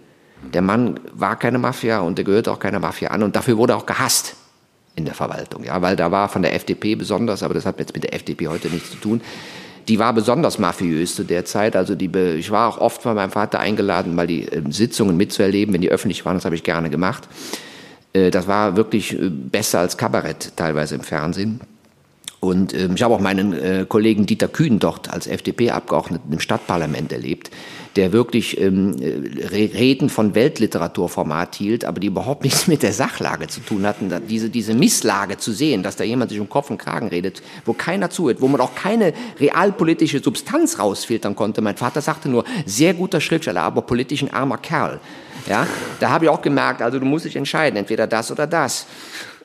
Der 0.53 0.63
Mann 0.63 1.01
war 1.15 1.39
keine 1.39 1.59
Mafia 1.59 2.01
und 2.01 2.19
der 2.19 2.25
gehörte 2.25 2.53
auch 2.53 2.59
keiner 2.59 2.79
Mafia 2.79 3.11
an 3.11 3.23
und 3.23 3.35
dafür 3.35 3.57
wurde 3.57 3.73
er 3.73 3.77
auch 3.79 3.87
gehasst 3.87 4.37
in 4.95 5.07
der 5.07 5.15
Verwaltung, 5.15 5.65
ja, 5.65 5.81
weil 5.81 5.97
da 5.97 6.11
war 6.11 6.29
von 6.29 6.43
der 6.43 6.55
FDP 6.55 6.95
besonders, 6.95 7.43
aber 7.43 7.55
das 7.55 7.65
hat 7.65 7.79
jetzt 7.79 7.95
mit 7.95 8.05
der 8.05 8.15
FDP 8.15 8.49
heute 8.49 8.69
nichts 8.69 8.91
zu 8.91 8.99
tun. 8.99 9.23
Die 9.89 9.99
war 9.99 10.13
besonders 10.15 10.59
mafiös 10.59 11.15
zu 11.15 11.25
der 11.25 11.45
Zeit. 11.45 11.77
Also 11.77 11.95
die, 11.95 12.11
ich 12.39 12.51
war 12.51 12.69
auch 12.69 12.79
oft 12.79 13.03
von 13.03 13.15
meinem 13.15 13.31
Vater 13.31 13.61
eingeladen, 13.61 14.15
mal 14.15 14.27
die 14.27 14.49
äh, 14.49 14.63
Sitzungen 14.71 15.17
mitzuerleben, 15.17 15.75
wenn 15.75 15.83
die 15.83 15.91
öffentlich 15.91 16.25
waren. 16.25 16.37
Das 16.37 16.47
habe 16.47 16.55
ich 16.55 16.63
gerne 16.63 16.89
gemacht. 16.89 17.29
Äh, 18.15 18.31
das 18.31 18.47
war 18.47 18.77
wirklich 18.77 19.13
äh, 19.13 19.29
besser 19.29 19.81
als 19.81 19.99
Kabarett 19.99 20.57
teilweise 20.57 20.95
im 20.95 21.03
Fernsehen. 21.03 21.61
Und 22.41 22.75
ähm, 22.75 22.93
ich 22.95 23.03
habe 23.03 23.15
auch 23.15 23.21
meinen 23.21 23.55
äh, 23.55 23.87
Kollegen 23.89 24.27
Dieter 24.27 24.49
Kühn 24.49 24.79
dort 24.79 25.11
als 25.11 25.27
FDP-Abgeordneten 25.27 26.31
im 26.31 26.41
Stadtparlament 26.41 27.11
erlebt, 27.11 27.51
der 27.97 28.13
wirklich 28.13 28.61
ähm, 28.61 28.97
Reden 29.01 30.11
von 30.11 30.35
Weltliteraturformat 30.35 31.55
hielt, 31.55 31.87
aber 31.87 32.01
die 32.01 32.09
überhaupt 32.09 32.45
nichts 32.45 32.67
mit 32.67 32.83
der 32.83 32.93
Sachlage 32.93 33.47
zu 33.47 33.61
tun 33.61 33.87
hatten. 33.87 34.13
Diese, 34.29 34.51
diese 34.51 34.75
Misslage 34.75 35.39
zu 35.39 35.53
sehen, 35.53 35.83
dass 35.83 35.97
da 35.97 36.05
jemand 36.05 36.33
sich 36.33 36.41
um 36.41 36.51
Kopf 36.51 36.69
und 36.69 36.77
Kragen 36.77 37.09
redet, 37.09 37.43
wo 37.65 37.73
keiner 37.73 38.11
zuhört, 38.11 38.43
wo 38.43 38.49
man 38.49 38.61
auch 38.61 38.75
keine 38.75 39.15
realpolitische 39.41 40.23
Substanz 40.23 40.79
rausfiltern 40.79 41.35
konnte. 41.35 41.63
Mein 41.63 41.79
Vater 41.79 42.03
sagte 42.03 42.29
nur, 42.29 42.45
sehr 42.67 42.93
guter 42.93 43.23
Schriftsteller, 43.23 43.63
aber 43.63 43.81
politisch 43.81 44.23
ein 44.23 44.35
armer 44.35 44.59
Kerl. 44.59 45.01
Ja, 45.47 45.67
da 46.01 46.11
habe 46.11 46.25
ich 46.25 46.31
auch 46.31 46.43
gemerkt, 46.43 46.81
also 46.81 46.99
du 46.99 47.05
musst 47.05 47.25
dich 47.25 47.37
entscheiden, 47.37 47.77
entweder 47.77 48.07
das 48.07 48.31
oder 48.31 48.47
das. 48.47 48.87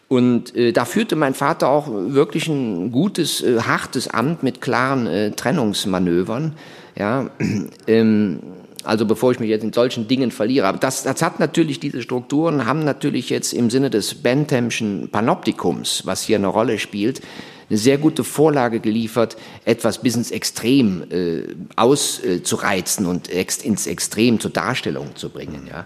Und 0.08 0.56
äh, 0.56 0.72
da 0.72 0.86
führte 0.86 1.16
mein 1.16 1.36
Vater 1.36 1.70
auch 1.70 1.88
wirklich 1.88 2.48
ein 2.48 2.92
gutes, 2.92 3.42
äh, 3.42 3.62
hartes 3.62 4.08
Amt 4.08 4.42
mit 4.42 4.60
klaren 4.60 5.06
äh, 5.06 5.32
Trennungsmanövern. 5.32 6.56
Ja, 6.98 7.30
ähm, 7.88 8.40
also 8.84 9.06
bevor 9.06 9.32
ich 9.32 9.40
mich 9.40 9.50
jetzt 9.50 9.64
in 9.64 9.72
solchen 9.72 10.08
Dingen 10.08 10.32
verliere. 10.32 10.68
Aber 10.68 10.80
das, 10.80 11.04
das 11.04 11.22
hat 11.22 11.40
natürlich, 11.40 11.80
diese 11.80 12.02
Strukturen 12.02 12.66
haben 12.66 12.84
natürlich 12.84 13.30
jetzt 13.30 13.54
im 13.54 13.70
Sinne 13.70 13.92
des 13.92 14.16
Benthamschen 14.16 15.10
Panoptikums, 15.12 16.04
was 16.06 16.24
hier 16.24 16.38
eine 16.38 16.48
Rolle 16.48 16.80
spielt, 16.80 17.22
eine 17.70 17.78
sehr 17.78 17.98
gute 17.98 18.24
Vorlage 18.24 18.80
geliefert, 18.80 19.38
etwas 19.66 20.02
bis 20.02 20.16
ins 20.16 20.32
Extrem 20.32 21.04
äh, 21.12 21.44
auszureizen 21.76 23.06
und 23.06 23.30
ex, 23.32 23.58
ins 23.58 23.88
Extrem 23.88 24.40
zur 24.40 24.52
Darstellung 24.52 25.16
zu 25.16 25.30
bringen. 25.30 25.68
Ja. 25.70 25.86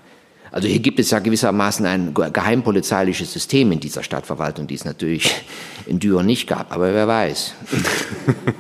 Also 0.52 0.68
hier 0.68 0.80
gibt 0.80 1.00
es 1.00 1.10
ja 1.10 1.18
gewissermaßen 1.18 1.86
ein 1.86 2.14
geheimpolizeiliches 2.14 3.34
System 3.34 3.72
in 3.72 3.80
dieser 3.80 4.04
Stadtverwaltung, 4.04 4.68
die 4.68 4.76
es 4.76 4.86
natürlich 4.86 5.34
in 5.88 6.00
Düren 6.00 6.28
nicht 6.28 6.48
gab, 6.48 6.72
aber 6.72 6.94
wer 6.94 7.08
weiß. 7.08 7.54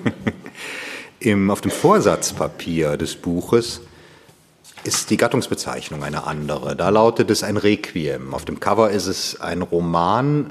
Im, 1.19 1.51
auf 1.51 1.61
dem 1.61 1.71
Vorsatzpapier 1.71 2.97
des 2.97 3.15
Buches 3.15 3.81
ist 4.83 5.09
die 5.09 5.17
Gattungsbezeichnung 5.17 6.03
eine 6.03 6.25
andere. 6.25 6.75
Da 6.75 6.89
lautet 6.89 7.29
es 7.29 7.43
ein 7.43 7.57
Requiem. 7.57 8.33
Auf 8.33 8.43
dem 8.43 8.59
Cover 8.59 8.89
ist 8.89 9.07
es 9.07 9.39
ein 9.39 9.61
Roman. 9.61 10.49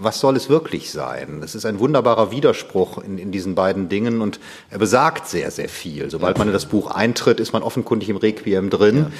Was 0.00 0.20
soll 0.20 0.36
es 0.36 0.48
wirklich 0.48 0.90
sein? 0.90 1.40
Es 1.42 1.54
ist 1.54 1.66
ein 1.66 1.78
wunderbarer 1.78 2.30
Widerspruch 2.30 2.98
in, 2.98 3.18
in 3.18 3.32
diesen 3.32 3.54
beiden 3.54 3.88
Dingen 3.88 4.20
und 4.20 4.40
er 4.70 4.78
besagt 4.78 5.28
sehr, 5.28 5.50
sehr 5.50 5.68
viel. 5.68 6.10
Sobald 6.10 6.38
man 6.38 6.48
in 6.48 6.52
das 6.52 6.66
Buch 6.66 6.90
eintritt, 6.90 7.40
ist 7.40 7.52
man 7.52 7.62
offenkundig 7.62 8.08
im 8.08 8.16
Requiem 8.16 8.70
drin. 8.70 8.96
Ja. 8.96 9.10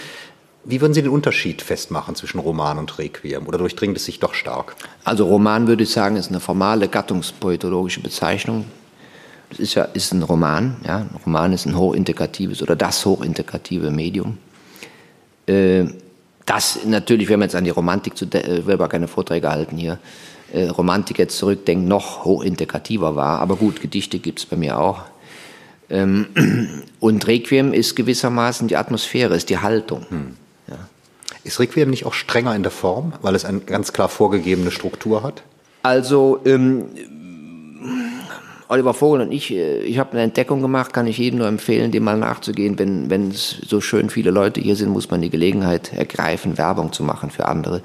Wie 0.65 0.81
würden 0.81 0.93
Sie 0.93 1.03
den 1.03 1.11
Unterschied 1.11 1.63
festmachen 1.63 2.15
zwischen 2.15 2.39
Roman 2.39 2.79
und 2.79 2.99
Requiem 2.99 3.47
oder 3.47 3.59
durchdringt 3.59 3.97
es 3.97 4.05
sich 4.05 4.21
doch 4.21 4.35
stark? 4.35 4.77
Also 5.05 5.27
Roman 5.27 5.67
würde 5.67 5.85
ich 5.85 5.91
sagen, 5.91 6.17
ist 6.17 6.29
eine 6.29 6.41
formale 6.41 6.89
gattungspoetologische 6.89 8.01
Bezeichnung. 8.01 8.67
Das 9.51 9.61
ist 9.61 9.75
ja 9.75 9.85
ist 9.85 10.13
ein 10.13 10.23
Roman. 10.23 10.77
Ja? 10.87 10.99
Ein 10.99 11.21
Roman 11.25 11.53
ist 11.53 11.65
ein 11.65 11.77
hochintegratives 11.77 12.63
oder 12.63 12.77
das 12.77 13.07
hochintegrative 13.07 13.91
Medium. 13.91 14.37
Äh, 15.47 15.87
das 16.45 16.81
natürlich, 16.85 17.29
wenn 17.29 17.39
man 17.39 17.49
jetzt 17.49 17.57
an 17.57 17.65
die 17.65 17.71
Romantik 17.71 18.17
zu, 18.17 18.25
äh, 18.27 18.67
will 18.67 18.75
aber 18.75 18.89
keine 18.89 19.09
Vorträge 19.09 19.51
halten 19.51 19.77
hier, 19.77 19.99
äh, 20.53 20.69
Romantik 20.69 21.19
jetzt 21.19 21.39
zurückdenkt, 21.39 21.89
noch 21.89 22.25
hochintegrativer 22.25 23.17
war. 23.17 23.41
Aber 23.41 23.57
gut, 23.57 23.81
Gedichte 23.81 24.19
gibt 24.19 24.41
es 24.41 24.47
bei 24.47 24.57
mir 24.57 24.79
auch. 24.79 25.03
Ähm, 25.91 26.27
und 27.01 27.27
Requiem 27.27 27.73
ist 27.73 27.97
gewissermaßen 27.97 28.69
die 28.69 28.77
Atmosphäre, 28.77 29.35
ist 29.35 29.51
die 29.51 29.59
Haltung. 29.59 30.07
Hm. 30.09 30.37
Ist 31.45 31.61
Requiem 31.61 31.89
nicht 31.89 32.05
auch 32.05 32.13
strenger 32.13 32.55
in 32.55 32.63
der 32.63 32.71
Form, 32.73 33.15
weil 33.23 33.35
es 33.35 33.47
eine 33.47 33.61
ganz 33.61 33.95
klar 33.95 34.11
vorgegebene 34.11 34.71
Struktur 34.71 35.23
hat? 35.23 35.43
Also, 35.83 36.41
ähm, 36.45 36.87
Oliver 38.69 38.93
Vogel 38.93 39.23
und 39.23 39.33
ich, 39.33 39.51
äh, 39.51 39.81
ich 39.81 39.99
habe 39.99 40.13
eine 40.13 40.23
Entdeckung 40.23 40.61
gemacht, 40.61 40.93
kann 40.93 41.07
ich 41.07 41.17
jedem 41.17 41.39
nur 41.39 41.49
empfehlen, 41.49 41.91
dem 41.91 42.05
mal 42.05 42.19
nachzugehen. 42.19 42.79
Wenn, 42.79 43.09
wenn 43.09 43.31
es 43.31 43.57
so 43.67 43.81
schön 43.81 44.11
viele 44.11 44.31
Leute 44.31 44.61
hier 44.61 44.77
sind, 44.77 44.91
muss 44.91 45.11
man 45.11 45.23
die 45.23 45.31
Gelegenheit 45.31 45.93
ergreifen, 45.95 46.59
Werbung 46.59 46.93
zu 46.93 47.03
machen 47.03 47.31
für 47.31 47.47
andere. 47.47 47.81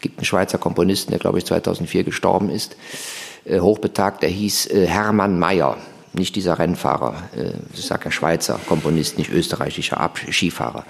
Es 0.00 0.02
gibt 0.02 0.18
einen 0.18 0.24
Schweizer 0.24 0.56
Komponisten, 0.56 1.10
der, 1.10 1.20
glaube 1.20 1.36
ich, 1.36 1.44
2004 1.44 2.04
gestorben 2.04 2.48
ist, 2.48 2.74
äh, 3.44 3.60
hochbetagt, 3.60 4.22
der 4.22 4.30
hieß 4.30 4.70
äh, 4.70 4.86
Hermann 4.86 5.38
Mayer. 5.38 5.76
Nicht 6.14 6.36
dieser 6.36 6.58
Rennfahrer, 6.58 7.28
äh, 7.36 7.50
ich 7.74 7.84
sage 7.84 8.06
ja 8.06 8.10
Schweizer 8.10 8.58
Komponist, 8.66 9.18
nicht 9.18 9.30
österreichischer 9.30 10.00
Ab 10.00 10.18
Skifahrer. 10.30 10.86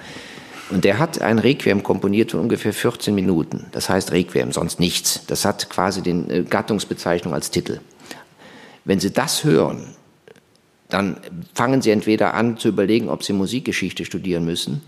Und 0.71 0.85
der 0.85 1.01
hat 1.01 1.21
ein 1.23 1.41
Requiem 1.41 1.83
komponiert 1.83 2.31
von 2.31 2.39
ungefähr 2.39 2.73
14 2.73 3.13
Minuten. 3.13 3.67
Das 3.73 3.89
heißt 3.89 4.13
Requiem, 4.13 4.53
sonst 4.53 4.79
nichts. 4.79 5.27
Das 5.27 5.45
hat 5.45 5.69
quasi 5.71 6.03
die 6.03 6.11
äh, 6.11 6.45
Gattungsbezeichnung 6.45 7.35
als 7.35 7.51
Titel. 7.51 7.81
Wenn 8.85 9.01
Sie 9.01 9.13
das 9.13 9.43
hören, 9.43 9.97
dann 10.89 11.17
fangen 11.53 11.83
Sie 11.83 11.91
entweder 11.91 12.35
an 12.35 12.59
zu 12.59 12.69
überlegen, 12.69 13.09
ob 13.09 13.25
Sie 13.25 13.33
Musikgeschichte 13.33 14.05
studieren 14.05 14.45
müssen 14.45 14.83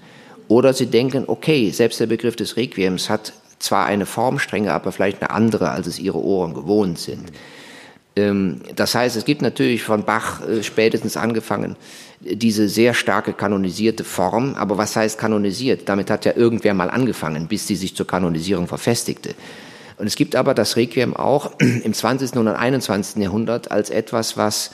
Oder 0.53 0.75
sie 0.75 0.87
denken, 0.87 1.25
okay, 1.29 1.71
selbst 1.71 1.99
der 2.01 2.07
Begriff 2.07 2.37
des 2.37 2.59
Requiems 2.59 3.09
hat 3.09 3.33
zwar 3.63 3.87
eine 3.87 4.07
Formstrenge, 4.07 4.73
aber 4.73 4.93
vielleicht 4.93 5.23
eine 5.23 5.31
andere, 5.31 5.71
als 5.71 5.87
es 5.87 5.99
ihre 5.99 6.23
Ohren 6.23 6.55
gewohnt 6.55 6.99
sind. 6.99 7.33
Ähm, 8.17 8.61
das 8.77 8.95
heißt, 8.95 9.17
es 9.17 9.25
gibt 9.25 9.43
natürlich 9.43 9.83
von 9.83 10.05
Bach 10.05 10.47
äh, 10.47 10.63
spätestens 10.63 11.17
angefangen 11.17 11.77
diese 12.21 12.69
sehr 12.69 12.95
starke 12.95 13.33
kanonisierte 13.33 14.05
Form. 14.05 14.55
Aber 14.55 14.79
was 14.79 14.95
heißt 14.97 15.19
kanonisiert? 15.19 15.89
Damit 15.89 16.11
hat 16.11 16.25
ja 16.25 16.37
irgendwer 16.37 16.75
mal 16.75 16.91
angefangen, 16.91 17.49
bis 17.49 17.67
sie 17.67 17.77
sich 17.77 17.97
zur 17.97 18.07
Kanonisierung 18.07 18.69
verfestigte. 18.69 19.35
Und 19.99 20.07
es 20.07 20.17
gibt 20.17 20.37
aber 20.37 20.55
das 20.55 20.77
Requiem 20.77 21.17
auch 21.17 21.53
im 21.59 21.93
20. 21.93 22.35
und 22.37 22.49
21. 22.49 23.23
Jahrhundert 23.23 23.71
als 23.71 23.91
etwas, 23.91 24.37
was 24.37 24.71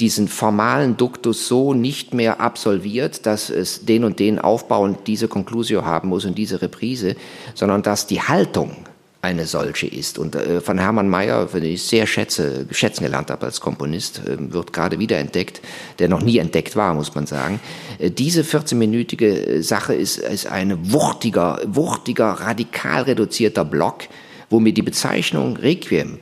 diesen 0.00 0.28
formalen 0.28 0.96
Duktus 0.96 1.48
so 1.48 1.72
nicht 1.72 2.12
mehr 2.12 2.40
absolviert, 2.40 3.24
dass 3.24 3.48
es 3.48 3.86
den 3.86 4.04
und 4.04 4.18
den 4.18 4.38
Aufbau 4.38 4.82
und 4.82 5.06
diese 5.06 5.26
Conclusio 5.26 5.84
haben 5.84 6.10
muss 6.10 6.24
und 6.24 6.36
diese 6.36 6.60
Reprise, 6.60 7.16
sondern 7.54 7.82
dass 7.82 8.06
die 8.06 8.20
Haltung 8.20 8.76
eine 9.22 9.46
solche 9.46 9.86
ist. 9.86 10.18
Und 10.18 10.36
äh, 10.36 10.60
von 10.60 10.78
Hermann 10.78 11.08
Mayer, 11.08 11.46
den 11.46 11.64
ich 11.64 11.82
sehr 11.82 12.06
schätze, 12.06 12.66
schätzen 12.70 13.04
gelernt 13.04 13.30
habe 13.30 13.46
als 13.46 13.60
Komponist, 13.60 14.20
äh, 14.26 14.52
wird 14.52 14.72
gerade 14.72 14.98
wieder 14.98 15.18
entdeckt, 15.18 15.60
der 15.98 16.08
noch 16.08 16.22
nie 16.22 16.38
entdeckt 16.38 16.76
war, 16.76 16.94
muss 16.94 17.14
man 17.14 17.26
sagen. 17.26 17.58
Äh, 17.98 18.10
diese 18.10 18.42
14-minütige 18.42 19.24
äh, 19.24 19.62
Sache 19.62 19.94
ist, 19.94 20.18
ist 20.18 20.46
ein 20.46 20.92
wuchtiger, 20.92 21.60
wuchtiger, 21.66 22.26
radikal 22.32 23.02
reduzierter 23.02 23.64
Block, 23.64 24.04
wo 24.48 24.60
mir 24.60 24.72
die 24.72 24.82
Bezeichnung 24.82 25.56
Requiem 25.56 26.18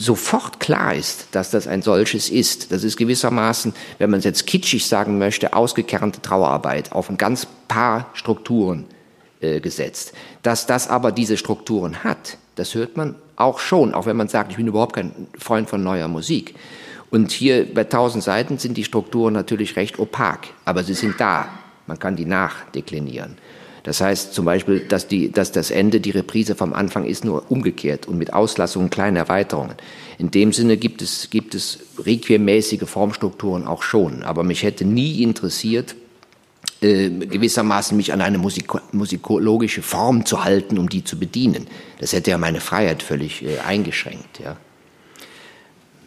sofort 0.00 0.60
klar 0.60 0.94
ist, 0.94 1.26
dass 1.32 1.50
das 1.50 1.66
ein 1.66 1.82
solches 1.82 2.30
ist. 2.30 2.72
Das 2.72 2.84
ist 2.84 2.96
gewissermaßen, 2.96 3.74
wenn 3.98 4.10
man 4.10 4.18
es 4.18 4.24
jetzt 4.24 4.46
kitschig 4.46 4.86
sagen 4.86 5.18
möchte, 5.18 5.52
ausgekernte 5.52 6.22
Trauerarbeit 6.22 6.92
auf 6.92 7.10
ein 7.10 7.18
ganz 7.18 7.46
paar 7.68 8.08
Strukturen 8.14 8.86
äh, 9.40 9.60
gesetzt. 9.60 10.12
Dass 10.42 10.66
das 10.66 10.88
aber 10.88 11.12
diese 11.12 11.36
Strukturen 11.36 12.02
hat, 12.02 12.38
das 12.54 12.74
hört 12.74 12.96
man 12.96 13.14
auch 13.36 13.58
schon, 13.58 13.92
auch 13.92 14.06
wenn 14.06 14.16
man 14.16 14.28
sagt, 14.28 14.50
ich 14.50 14.56
bin 14.56 14.66
überhaupt 14.66 14.94
kein 14.94 15.28
Freund 15.38 15.68
von 15.68 15.82
neuer 15.82 16.08
Musik. 16.08 16.54
Und 17.10 17.30
hier 17.30 17.72
bei 17.72 17.82
1000 17.82 18.24
Seiten 18.24 18.58
sind 18.58 18.78
die 18.78 18.84
Strukturen 18.84 19.34
natürlich 19.34 19.76
recht 19.76 19.98
opak, 19.98 20.48
aber 20.64 20.82
sie 20.82 20.94
sind 20.94 21.20
da. 21.20 21.48
Man 21.86 21.98
kann 21.98 22.16
die 22.16 22.24
nachdeklinieren. 22.24 23.36
Das 23.82 24.00
heißt 24.00 24.34
zum 24.34 24.44
Beispiel, 24.44 24.80
dass, 24.80 25.08
die, 25.08 25.30
dass 25.30 25.52
das 25.52 25.70
Ende 25.70 26.00
die 26.00 26.10
Reprise 26.10 26.54
vom 26.54 26.72
Anfang 26.72 27.04
ist, 27.04 27.24
nur 27.24 27.50
umgekehrt 27.50 28.06
und 28.06 28.18
mit 28.18 28.32
Auslassungen, 28.32 28.90
kleinen 28.90 29.16
Erweiterungen. 29.16 29.74
In 30.18 30.30
dem 30.30 30.52
Sinne 30.52 30.76
gibt 30.76 31.02
es, 31.02 31.30
gibt 31.30 31.54
es 31.54 31.78
requiem-mäßige 31.98 32.86
Formstrukturen 32.86 33.66
auch 33.66 33.82
schon. 33.82 34.22
Aber 34.22 34.42
mich 34.42 34.62
hätte 34.62 34.84
nie 34.84 35.22
interessiert, 35.22 35.94
äh, 36.82 37.10
gewissermaßen 37.10 37.96
mich 37.96 38.12
an 38.12 38.20
eine 38.20 38.38
Musiko 38.38 38.80
musikologische 38.92 39.82
Form 39.82 40.24
zu 40.26 40.44
halten, 40.44 40.78
um 40.78 40.88
die 40.88 41.04
zu 41.04 41.18
bedienen. 41.18 41.66
Das 41.98 42.12
hätte 42.12 42.30
ja 42.30 42.38
meine 42.38 42.60
Freiheit 42.60 43.02
völlig 43.02 43.42
äh, 43.42 43.58
eingeschränkt. 43.66 44.40
Ja. 44.42 44.56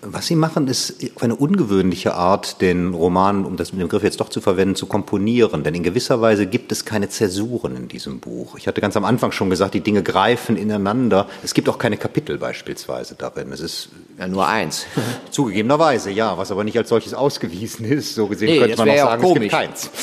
Was 0.06 0.28
Sie 0.28 0.36
machen, 0.36 0.68
ist 0.68 0.98
auf 1.16 1.24
eine 1.24 1.36
ungewöhnliche 1.36 2.14
Art, 2.14 2.62
den 2.62 2.94
Roman, 2.94 3.46
um 3.46 3.56
das 3.56 3.72
mit 3.72 3.80
dem 3.80 3.88
Begriff 3.88 4.04
jetzt 4.04 4.20
doch 4.20 4.28
zu 4.28 4.42
verwenden, 4.42 4.76
zu 4.76 4.86
komponieren. 4.86 5.64
Denn 5.64 5.76
in 5.76 5.84
gewisser 5.84 6.20
Weise 6.20 6.46
gibt 6.46 6.74
es 6.74 6.84
keine 6.84 7.08
Zäsuren 7.08 7.78
in 7.78 7.88
diesem 7.88 8.20
Buch. 8.20 8.58
Ich 8.58 8.68
hatte 8.68 8.82
ganz 8.82 8.98
am 8.98 9.06
Anfang 9.06 9.32
schon 9.32 9.50
gesagt, 9.50 9.76
die 9.76 9.80
Dinge 9.80 10.04
greifen 10.04 10.58
ineinander. 10.58 11.28
Es 11.42 11.54
gibt 11.54 11.70
auch 11.70 11.78
keine 11.78 11.96
Kapitel 11.96 12.38
beispielsweise 12.38 13.16
darin. 13.16 13.54
Es 13.54 13.62
ist 13.62 13.90
ja, 14.20 14.28
nur 14.28 14.46
eins. 14.46 14.86
Zugegebenerweise, 15.32 16.12
ja, 16.12 16.38
was 16.38 16.52
aber 16.52 16.66
nicht 16.66 16.78
als 16.78 16.90
solches 16.90 17.14
ausgewiesen 17.14 17.86
ist. 17.86 18.16
So 18.16 18.28
gesehen 18.28 18.50
nee, 18.50 18.60
könnte 18.60 18.78
man 18.78 18.90
auch 18.90 18.98
sagen, 18.98 19.24
auch 19.24 19.36
es 19.36 19.40
gibt 19.40 19.52
keins. 19.52 19.90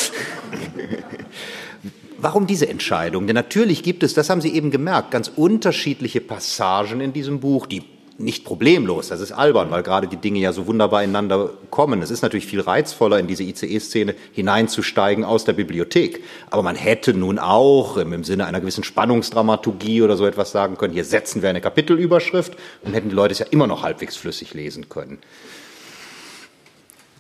Warum 2.18 2.46
diese 2.46 2.68
Entscheidung? 2.68 3.26
Denn 3.26 3.34
natürlich 3.34 3.82
gibt 3.82 4.03
es, 4.03 4.14
das 4.14 4.30
haben 4.30 4.40
Sie 4.40 4.55
eben 4.55 4.70
gemerkt, 4.70 5.11
ganz 5.11 5.30
unterschiedliche 5.34 6.22
Passagen 6.22 7.01
in 7.01 7.12
diesem 7.12 7.40
Buch, 7.40 7.66
die 7.66 7.82
nicht 8.21 8.45
problemlos. 8.45 9.09
Das 9.09 9.21
ist 9.21 9.33
albern, 9.33 9.71
weil 9.71 9.83
gerade 9.83 10.07
die 10.07 10.16
Dinge 10.16 10.39
ja 10.39 10.53
so 10.53 10.66
wunderbar 10.66 11.03
ineinander 11.03 11.51
kommen. 11.71 12.03
Es 12.03 12.11
ist 12.11 12.23
natürlich 12.23 12.47
viel 12.47 12.61
reizvoller, 12.61 13.18
in 13.18 13.27
diese 13.27 13.43
ICE-Szene 13.43 14.14
hineinzusteigen 14.33 15.25
aus 15.25 15.45
der 15.45 15.55
Bibliothek. 15.55 16.23
Aber 16.51 16.62
man 16.62 16.77
hätte 16.77 17.14
nun 17.14 17.39
auch 17.39 17.97
im, 17.97 18.25
Sinne 18.25 18.47
einer 18.47 18.61
gewissen 18.61 18.85
Spannungsdramaturgie 18.85 20.03
oder 20.03 20.16
so 20.16 20.27
etwas 20.27 20.53
sagen 20.53 20.77
können, 20.77 20.93
hier 20.93 21.05
setzen 21.05 21.43
wir 21.43 21.49
eine 21.49 21.61
Kapitelüberschrift 21.61 22.57
und 22.83 22.93
hätten 22.93 23.09
die 23.09 23.14
Leute 23.14 23.33
es 23.33 23.39
ja 23.39 23.47
immer 23.51 23.66
noch 23.66 23.83
halbwegs 23.83 24.16
flüssig 24.16 24.55
lesen 24.55 24.89
können. 24.89 25.18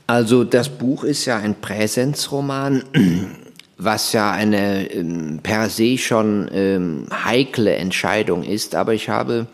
Also 0.06 0.44
das 0.44 0.68
Buch 0.68 1.04
ist 1.04 1.24
ja 1.24 1.38
ein 1.38 1.60
Präsenzroman, 1.60 2.82
was 3.78 4.12
ja 4.12 4.32
eine 4.32 4.92
ähm, 4.92 5.40
per 5.42 5.70
se 5.70 5.96
schon 5.96 6.50
ähm, 6.52 7.06
heikle 7.24 7.74
Entscheidung 7.76 8.42
ist. 8.42 8.74
Aber 8.74 8.92
ich 8.92 9.08
habe 9.08 9.46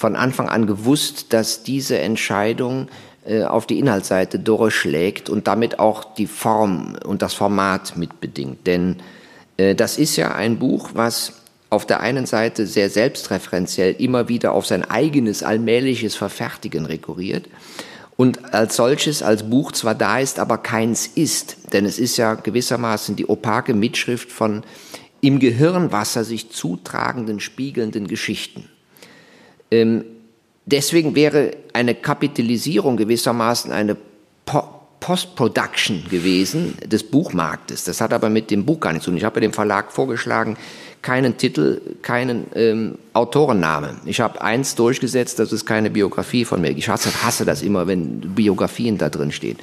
von 0.00 0.16
Anfang 0.16 0.48
an 0.48 0.66
gewusst, 0.66 1.34
dass 1.34 1.62
diese 1.62 1.98
Entscheidung 1.98 2.88
äh, 3.26 3.44
auf 3.44 3.66
die 3.66 3.78
Inhaltsseite 3.78 4.38
durchschlägt 4.38 5.28
und 5.28 5.46
damit 5.46 5.78
auch 5.78 6.14
die 6.14 6.26
Form 6.26 6.96
und 7.04 7.20
das 7.20 7.34
Format 7.34 7.98
mitbedingt. 7.98 8.66
Denn 8.66 8.96
äh, 9.58 9.74
das 9.74 9.98
ist 9.98 10.16
ja 10.16 10.34
ein 10.34 10.58
Buch, 10.58 10.92
was 10.94 11.34
auf 11.68 11.84
der 11.84 12.00
einen 12.00 12.24
Seite 12.24 12.66
sehr 12.66 12.88
selbstreferenziell 12.88 13.94
immer 13.98 14.30
wieder 14.30 14.52
auf 14.52 14.64
sein 14.64 14.90
eigenes 14.90 15.42
allmähliches 15.42 16.16
Verfertigen 16.16 16.86
rekurriert 16.86 17.46
und 18.16 18.54
als 18.54 18.76
solches 18.76 19.22
als 19.22 19.50
Buch 19.50 19.70
zwar 19.72 19.94
da 19.94 20.18
ist, 20.18 20.38
aber 20.38 20.56
keins 20.56 21.08
ist. 21.08 21.74
Denn 21.74 21.84
es 21.84 21.98
ist 21.98 22.16
ja 22.16 22.36
gewissermaßen 22.36 23.16
die 23.16 23.28
opake 23.28 23.74
Mitschrift 23.74 24.32
von 24.32 24.62
im 25.20 25.40
Gehirnwasser 25.40 26.24
sich 26.24 26.50
zutragenden, 26.50 27.38
spiegelnden 27.38 28.08
Geschichten. 28.08 28.64
Ähm, 29.70 30.04
deswegen 30.66 31.14
wäre 31.14 31.52
eine 31.72 31.94
Kapitalisierung 31.94 32.96
gewissermaßen 32.96 33.72
eine 33.72 33.96
po 34.44 34.80
Post-Production 35.00 36.04
gewesen 36.10 36.76
des 36.86 37.02
Buchmarktes. 37.04 37.84
Das 37.84 38.02
hat 38.02 38.12
aber 38.12 38.28
mit 38.28 38.50
dem 38.50 38.66
Buch 38.66 38.80
gar 38.80 38.92
nichts 38.92 39.06
zu 39.06 39.10
tun. 39.10 39.16
Ich 39.16 39.24
habe 39.24 39.40
dem 39.40 39.54
Verlag 39.54 39.90
vorgeschlagen, 39.90 40.58
keinen 41.00 41.38
Titel, 41.38 41.80
keinen 42.02 42.44
ähm, 42.54 42.98
Autorennamen. 43.14 43.96
Ich 44.04 44.20
habe 44.20 44.42
eins 44.42 44.74
durchgesetzt, 44.74 45.38
das 45.38 45.52
ist 45.52 45.64
keine 45.64 45.88
Biografie 45.88 46.44
von 46.44 46.60
mir. 46.60 46.70
Ich 46.76 46.90
hasse, 46.90 47.10
hasse 47.24 47.46
das 47.46 47.62
immer, 47.62 47.86
wenn 47.86 48.20
Biografien 48.34 48.98
da 48.98 49.08
drin 49.08 49.32
stehen. 49.32 49.56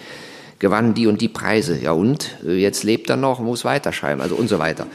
Gewann 0.58 0.96
die 0.96 1.06
und 1.06 1.22
die 1.22 1.30
Preise. 1.30 1.78
Ja 1.80 1.92
und? 1.92 2.36
Jetzt 2.44 2.84
lebt 2.84 3.10
er 3.12 3.18
noch, 3.18 3.40
muss 3.40 3.64
weiterschreiben, 3.64 4.22
also 4.22 4.36
und 4.36 4.48
so 4.48 4.58
weiter. 4.58 4.88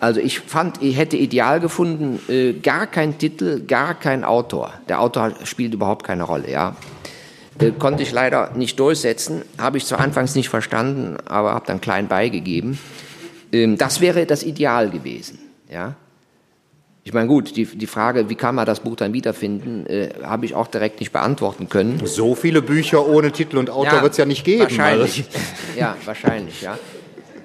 Also 0.00 0.18
ich 0.20 0.40
fand, 0.40 0.82
ich 0.82 0.96
hätte 0.96 1.18
ideal 1.18 1.60
gefunden, 1.60 2.20
äh, 2.28 2.54
gar 2.54 2.86
kein 2.86 3.18
Titel, 3.18 3.60
gar 3.66 3.94
kein 3.94 4.24
Autor. 4.24 4.72
Der 4.88 5.00
Autor 5.00 5.32
spielt 5.44 5.74
überhaupt 5.74 6.04
keine 6.04 6.22
Rolle, 6.22 6.50
ja. 6.50 6.74
Äh, 7.58 7.72
konnte 7.72 8.02
ich 8.02 8.10
leider 8.10 8.52
nicht 8.54 8.80
durchsetzen, 8.80 9.42
habe 9.58 9.76
ich 9.76 9.84
zwar 9.84 10.00
anfangs 10.00 10.34
nicht 10.34 10.48
verstanden, 10.48 11.18
aber 11.26 11.52
habe 11.52 11.66
dann 11.66 11.82
klein 11.82 12.08
beigegeben. 12.08 12.78
Ähm, 13.52 13.76
das 13.76 14.00
wäre 14.00 14.24
das 14.24 14.42
Ideal 14.42 14.88
gewesen, 14.90 15.38
ja. 15.70 15.94
Ich 17.02 17.14
meine, 17.14 17.28
gut, 17.28 17.56
die, 17.56 17.64
die 17.64 17.86
Frage, 17.86 18.28
wie 18.28 18.34
kann 18.34 18.54
man 18.54 18.66
das 18.66 18.80
Buch 18.80 18.94
dann 18.94 19.12
wiederfinden, 19.12 19.86
äh, 19.86 20.10
habe 20.22 20.46
ich 20.46 20.54
auch 20.54 20.66
direkt 20.66 21.00
nicht 21.00 21.12
beantworten 21.12 21.68
können. 21.68 22.00
So 22.04 22.34
viele 22.34 22.62
Bücher 22.62 23.06
ohne 23.06 23.32
Titel 23.32 23.58
und 23.58 23.68
Autor 23.68 23.94
ja, 23.94 24.02
wird 24.02 24.12
es 24.12 24.18
ja 24.18 24.26
nicht 24.26 24.44
geben. 24.44 24.62
Wahrscheinlich. 24.62 25.24
ja, 25.76 25.96
wahrscheinlich, 26.04 26.62
ja. 26.62 26.78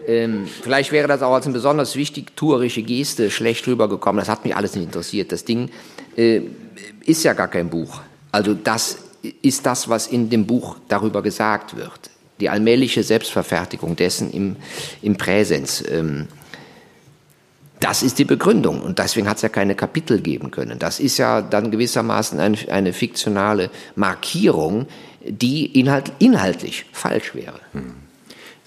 Ähm, 0.07 0.47
vielleicht 0.61 0.91
wäre 0.91 1.07
das 1.07 1.21
auch 1.21 1.33
als 1.33 1.45
eine 1.45 1.53
besonders 1.53 1.95
wichtig 1.95 2.35
tuerische 2.35 2.83
Geste 2.83 3.31
schlecht 3.31 3.67
rübergekommen. 3.67 4.19
Das 4.19 4.29
hat 4.29 4.43
mich 4.43 4.55
alles 4.55 4.75
nicht 4.75 4.85
interessiert. 4.85 5.31
Das 5.31 5.45
Ding 5.45 5.69
äh, 6.15 6.41
ist 7.05 7.23
ja 7.23 7.33
gar 7.33 7.47
kein 7.47 7.69
Buch. 7.69 8.01
Also 8.31 8.53
das 8.53 8.97
ist 9.41 9.65
das, 9.65 9.89
was 9.89 10.07
in 10.07 10.29
dem 10.29 10.45
Buch 10.45 10.77
darüber 10.87 11.21
gesagt 11.21 11.75
wird. 11.75 12.11
Die 12.39 12.49
allmähliche 12.49 13.03
Selbstverfertigung 13.03 13.95
dessen 13.95 14.31
im, 14.31 14.57
im 15.01 15.15
Präsens. 15.15 15.83
Ähm, 15.89 16.27
das 17.79 18.03
ist 18.03 18.19
die 18.19 18.25
Begründung 18.25 18.81
und 18.81 18.99
deswegen 18.99 19.27
hat 19.27 19.37
es 19.37 19.43
ja 19.43 19.49
keine 19.49 19.75
Kapitel 19.75 20.21
geben 20.21 20.49
können. 20.49 20.79
Das 20.79 20.99
ist 20.99 21.17
ja 21.17 21.41
dann 21.41 21.71
gewissermaßen 21.71 22.39
ein, 22.39 22.57
eine 22.69 22.93
fiktionale 22.93 23.69
Markierung, 23.95 24.87
die 25.27 25.79
inhalt, 25.79 26.11
inhaltlich 26.19 26.85
falsch 26.93 27.35
wäre. 27.35 27.59
Hm. 27.73 28.04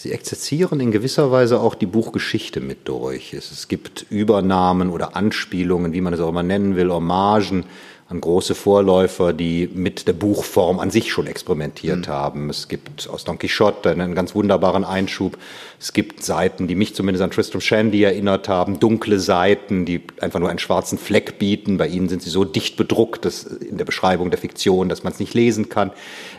Sie 0.00 0.12
exerzieren 0.12 0.78
in 0.78 0.92
gewisser 0.92 1.32
Weise 1.32 1.60
auch 1.60 1.74
die 1.74 1.86
Buchgeschichte 1.86 2.60
mit 2.60 2.86
durch. 2.86 3.32
Es, 3.32 3.66
gibt 3.66 4.06
Übernahmen 4.10 4.90
oder 4.90 5.16
Anspielungen, 5.16 5.92
wie 5.92 6.00
man 6.00 6.12
es 6.12 6.20
auch 6.20 6.28
immer 6.28 6.44
nennen 6.44 6.76
will, 6.76 6.92
Hommagen 6.92 7.64
an 8.08 8.20
große 8.20 8.54
Vorläufer, 8.54 9.32
die 9.32 9.68
mit 9.74 10.06
der 10.06 10.12
Buchform 10.12 10.78
an 10.78 10.92
sich 10.92 11.10
schon 11.10 11.26
experimentiert 11.26 12.06
mhm. 12.06 12.12
haben. 12.12 12.48
Es 12.48 12.68
gibt 12.68 13.08
aus 13.08 13.24
Don 13.24 13.40
Quixote 13.40 13.90
einen 13.90 14.14
ganz 14.14 14.36
wunderbaren 14.36 14.84
Einschub. 14.84 15.36
Es 15.80 15.92
gibt 15.92 16.22
Seiten, 16.22 16.68
die 16.68 16.76
mich 16.76 16.94
zumindest 16.94 17.24
an 17.24 17.32
Tristram 17.32 17.60
Shandy 17.60 18.04
erinnert 18.04 18.48
haben, 18.48 18.78
dunkle 18.78 19.18
Seiten, 19.18 19.84
die 19.84 20.02
einfach 20.20 20.38
nur 20.38 20.48
einen 20.48 20.60
schwarzen 20.60 20.96
Fleck 20.96 21.40
bieten. 21.40 21.76
Bei 21.76 21.88
ihnen 21.88 22.08
sind 22.08 22.22
sie 22.22 22.30
so 22.30 22.44
dicht 22.44 22.76
bedruckt 22.76 23.24
dass 23.24 23.42
in 23.42 23.78
der 23.78 23.84
Beschreibung 23.84 24.30
der 24.30 24.38
Fiktion, 24.38 24.88
dass 24.88 25.02
man 25.02 25.12
es 25.12 25.18
nicht 25.18 25.34
lesen 25.34 25.68
kann. 25.68 25.90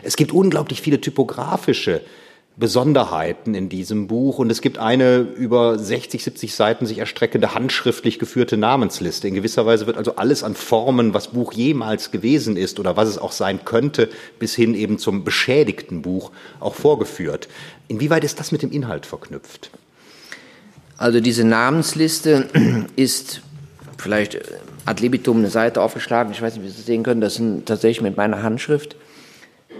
Es 0.02 0.16
gibt 0.16 0.32
unglaublich 0.32 0.80
viele 0.80 1.02
typografische 1.02 2.00
Besonderheiten 2.60 3.54
in 3.54 3.68
diesem 3.68 4.06
Buch 4.06 4.38
und 4.38 4.50
es 4.50 4.60
gibt 4.60 4.78
eine 4.78 5.18
über 5.18 5.78
60, 5.78 6.22
70 6.22 6.54
Seiten 6.54 6.86
sich 6.86 6.98
erstreckende 6.98 7.54
handschriftlich 7.54 8.18
geführte 8.18 8.56
Namensliste. 8.56 9.26
In 9.26 9.34
gewisser 9.34 9.66
Weise 9.66 9.86
wird 9.86 9.96
also 9.96 10.16
alles 10.16 10.44
an 10.44 10.54
Formen, 10.54 11.14
was 11.14 11.28
Buch 11.28 11.52
jemals 11.54 12.10
gewesen 12.10 12.56
ist 12.56 12.78
oder 12.78 12.96
was 12.96 13.08
es 13.08 13.18
auch 13.18 13.32
sein 13.32 13.64
könnte, 13.64 14.10
bis 14.38 14.54
hin 14.54 14.74
eben 14.74 14.98
zum 14.98 15.24
beschädigten 15.24 16.02
Buch 16.02 16.30
auch 16.60 16.74
vorgeführt. 16.74 17.48
Inwieweit 17.88 18.22
ist 18.22 18.38
das 18.38 18.52
mit 18.52 18.62
dem 18.62 18.70
Inhalt 18.70 19.06
verknüpft? 19.06 19.70
Also 20.98 21.20
diese 21.20 21.44
Namensliste 21.44 22.46
ist 22.96 23.40
vielleicht 23.96 24.38
ad 24.84 25.02
libitum 25.02 25.38
eine 25.38 25.50
Seite 25.50 25.80
aufgeschlagen, 25.80 26.32
ich 26.32 26.42
weiß 26.42 26.54
nicht, 26.54 26.64
wie 26.64 26.68
Sie 26.68 26.80
es 26.80 26.86
sehen 26.86 27.02
können, 27.02 27.22
das 27.22 27.36
sind 27.36 27.66
tatsächlich 27.66 28.02
mit 28.02 28.18
meiner 28.18 28.42
Handschrift 28.42 28.96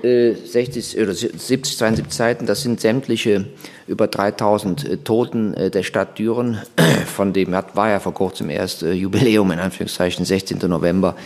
60 0.03 0.99
oder 0.99 1.15
70, 1.15 1.79
72 1.79 2.13
Seiten, 2.13 2.45
das 2.47 2.63
sind 2.63 2.81
sämtliche 2.81 3.47
über 3.87 4.07
3000 4.07 4.89
äh, 4.89 4.97
Toten 4.99 5.55
äh, 5.55 5.71
der 5.71 5.83
Stadt 5.83 6.19
Düren, 6.19 6.61
von 7.07 7.33
dem 7.33 7.53
war 7.53 7.91
ja 7.91 8.01
vor 8.01 8.15
kurzem 8.15 8.51
erst 8.51 8.83
äh, 8.83 8.93
Jubiläum, 8.93 9.51
in 9.51 9.59
Anführungszeichen, 9.59 10.25
16. 10.25 10.59
November 10.69 11.17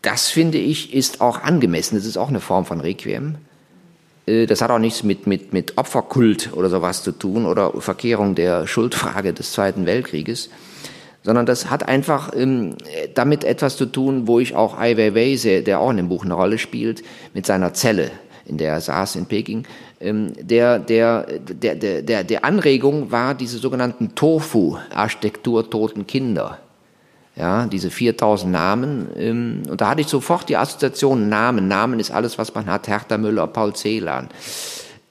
das 0.00 0.28
finde 0.28 0.58
ich 0.58 0.94
ist 0.94 1.20
auch 1.20 1.42
angemessen. 1.42 1.96
Das 1.96 2.06
ist 2.06 2.16
auch 2.16 2.28
eine 2.28 2.40
Form 2.40 2.64
von 2.64 2.80
Requiem. 2.80 3.36
Äh, 4.26 4.46
das 4.46 4.62
hat 4.62 4.70
auch 4.70 4.78
nichts 4.78 5.02
mit, 5.02 5.26
mit, 5.26 5.52
mit 5.52 5.78
Opferkult 5.78 6.50
oder 6.52 6.70
sowas 6.70 7.02
zu 7.02 7.12
tun 7.12 7.46
oder 7.46 7.72
Verkehrung 7.80 8.34
der 8.34 8.66
Schuldfrage 8.66 9.32
des 9.32 9.52
Zweiten 9.52 9.86
Weltkrieges 9.86 10.50
sondern 11.22 11.46
das 11.46 11.70
hat 11.70 11.88
einfach 11.88 12.30
ähm, 12.34 12.76
damit 13.14 13.44
etwas 13.44 13.76
zu 13.76 13.86
tun, 13.86 14.26
wo 14.26 14.40
ich 14.40 14.54
auch 14.54 14.78
Ai 14.78 14.96
Weiwei 14.96 15.36
sehe, 15.36 15.62
der 15.62 15.80
auch 15.80 15.90
in 15.90 15.96
dem 15.96 16.08
Buch 16.08 16.24
eine 16.24 16.34
Rolle 16.34 16.58
spielt, 16.58 17.02
mit 17.34 17.46
seiner 17.46 17.74
Zelle, 17.74 18.10
in 18.44 18.58
der 18.58 18.72
er 18.72 18.80
saß 18.80 19.16
in 19.16 19.26
Peking. 19.26 19.64
Ähm, 20.00 20.32
der, 20.40 20.78
der, 20.78 21.26
der, 21.38 21.74
der, 21.76 22.02
der, 22.02 22.24
der 22.24 22.44
Anregung 22.44 23.12
war 23.12 23.34
diese 23.34 23.58
sogenannten 23.58 24.14
Tofu-Architektur 24.14 25.70
toten 25.70 26.06
Kinder. 26.06 26.58
Ja, 27.34 27.66
diese 27.66 27.90
4000 27.90 28.52
Namen. 28.52 29.08
Ähm, 29.16 29.62
und 29.70 29.80
da 29.80 29.88
hatte 29.90 30.02
ich 30.02 30.08
sofort 30.08 30.48
die 30.48 30.56
Assoziation 30.56 31.28
Namen. 31.30 31.66
Namen 31.66 31.98
ist 31.98 32.10
alles, 32.10 32.36
was 32.36 32.54
man 32.54 32.66
hat. 32.66 32.88
Hertha 32.88 33.16
Müller, 33.16 33.46
Paul 33.46 33.74
Celan. 33.74 34.28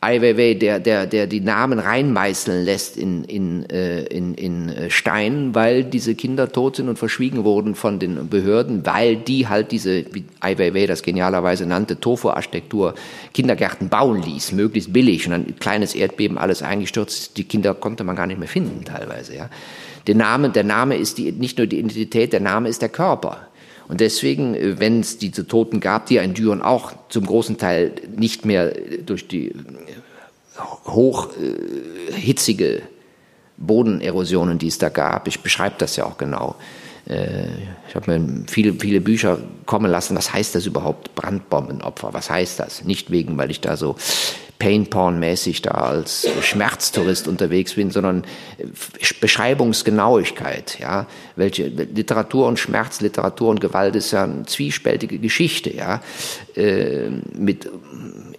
Ai 0.04 0.20
Weiwei, 0.20 0.56
der, 0.56 0.80
der, 0.80 1.06
der 1.06 1.28
die 1.28 1.42
Namen 1.42 1.78
reinmeißeln 1.78 2.66
lässt 2.66 2.98
in, 2.98 3.24
in, 3.24 3.70
äh, 3.70 4.02
in, 4.06 4.34
in 4.34 4.70
äh, 4.70 4.90
Stein, 4.90 5.54
weil 5.54 5.84
diese 5.84 6.16
Kinder 6.16 6.52
tot 6.52 6.78
sind 6.78 6.90
und 6.90 6.98
verschwiegen 6.98 7.44
wurden 7.44 7.76
von 7.76 8.00
den 8.00 8.28
Behörden, 8.28 8.84
weil 8.84 9.16
die 9.16 9.48
halt 9.48 9.72
diese, 9.72 10.04
wie 10.12 10.26
Ai 10.40 10.58
Weiwei 10.58 10.88
das 10.88 11.04
genialerweise 11.04 11.68
nannte, 11.68 12.00
Tofu-Architektur, 12.00 12.96
Kindergärten 13.36 13.90
bauen 13.90 14.24
ließ, 14.24 14.54
möglichst 14.54 14.92
billig 14.92 15.28
und 15.28 15.34
ein 15.34 15.56
kleines 15.60 15.94
Erdbeben 15.94 16.40
alles 16.40 16.64
eingestürzt. 16.64 17.38
Die 17.38 17.44
Kinder 17.44 17.76
konnte 17.76 18.04
man 18.04 18.16
gar 18.16 18.26
nicht 18.26 18.40
mehr 18.40 18.48
finden 18.48 18.84
teilweise, 18.84 19.36
ja. 19.36 19.50
Der 20.08 20.16
Name, 20.16 20.50
der 20.50 20.64
Name 20.64 20.96
ist 20.96 21.20
die, 21.20 21.32
nicht 21.32 21.60
nur 21.60 21.68
die 21.68 21.78
Identität, 21.78 22.34
der 22.34 22.40
Name 22.40 22.70
ist 22.70 22.82
der 22.82 22.90
Körper. 22.90 23.51
Und 23.92 24.00
deswegen, 24.00 24.56
äh, 24.56 24.80
wenn 24.80 25.02
es 25.02 25.18
diese 25.18 25.46
Toten 25.46 25.82
gab, 25.82 26.06
die 26.06 26.16
in 26.16 26.34
Düren 26.34 26.62
auch 26.62 26.94
zum 27.10 27.26
großen 27.26 27.58
Teil 27.58 27.92
nicht 28.16 28.46
mehr 28.46 28.74
durch 29.06 29.28
die 29.28 29.50
äh, 29.50 29.54
hochhitzige 30.86 32.78
äh, 32.78 32.82
Bodenerosionen, 33.58 34.58
die 34.60 34.68
es 34.68 34.78
da 34.78 34.88
gab, 34.88 35.28
ich 35.28 35.42
beschreibe 35.42 35.76
das 35.78 35.98
ja 35.98 36.06
auch 36.06 36.18
genau. 36.18 36.56
Ich 37.06 37.96
habe 37.96 38.20
mir 38.20 38.44
viele, 38.48 38.74
viele 38.74 39.02
Bücher 39.02 39.40
kommen 39.66 39.90
lassen, 39.90 40.16
was 40.16 40.34
heißt 40.34 40.56
das 40.56 40.66
überhaupt, 40.66 41.16
Brandbombenopfer, 41.16 42.14
was 42.14 42.30
heißt 42.30 42.60
das? 42.60 42.84
Nicht 42.84 43.12
wegen, 43.12 43.38
weil 43.38 43.52
ich 43.52 43.60
da 43.60 43.76
so 43.76 43.96
Painporn-mäßig 44.62 45.64
da 45.64 45.72
als 45.72 46.28
Schmerztourist 46.42 47.28
unterwegs 47.28 47.74
bin, 47.74 47.90
sondern 47.90 48.24
Beschreibungsgenauigkeit. 49.20 50.78
Ja, 50.80 51.08
welche 51.36 51.68
Literatur 51.68 52.48
und 52.48 52.60
Schmerz, 52.60 53.02
Literatur 53.02 53.50
und 53.50 53.60
Gewalt 53.60 53.96
ist 53.96 54.12
ja 54.12 54.24
eine 54.24 54.44
zwiespältige 54.46 55.18
Geschichte. 55.18 55.76
Ja, 55.76 56.02
äh, 56.56 57.10
mit 57.34 57.68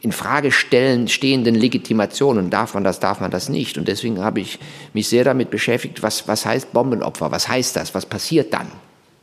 in 0.03 0.13
Frage 0.13 0.53
stellen 0.53 1.09
stehenden 1.09 1.55
Legitimationen. 1.55 2.51
Darf 2.51 2.75
man 2.75 2.85
das, 2.85 3.01
darf 3.01 3.21
man 3.21 3.31
das 3.31 3.49
nicht? 3.49 3.79
Und 3.79 3.89
deswegen 3.89 4.21
habe 4.21 4.41
ich 4.41 4.59
mich 4.93 5.09
sehr 5.09 5.25
damit 5.25 5.51
beschäftigt, 5.51 6.03
was 6.03 6.29
was 6.29 6.45
heißt 6.45 6.73
Bombenopfer? 6.73 7.31
Was 7.31 7.49
heißt 7.49 7.77
das? 7.77 7.95
Was 7.95 8.05
passiert 8.05 8.53
dann? 8.53 8.67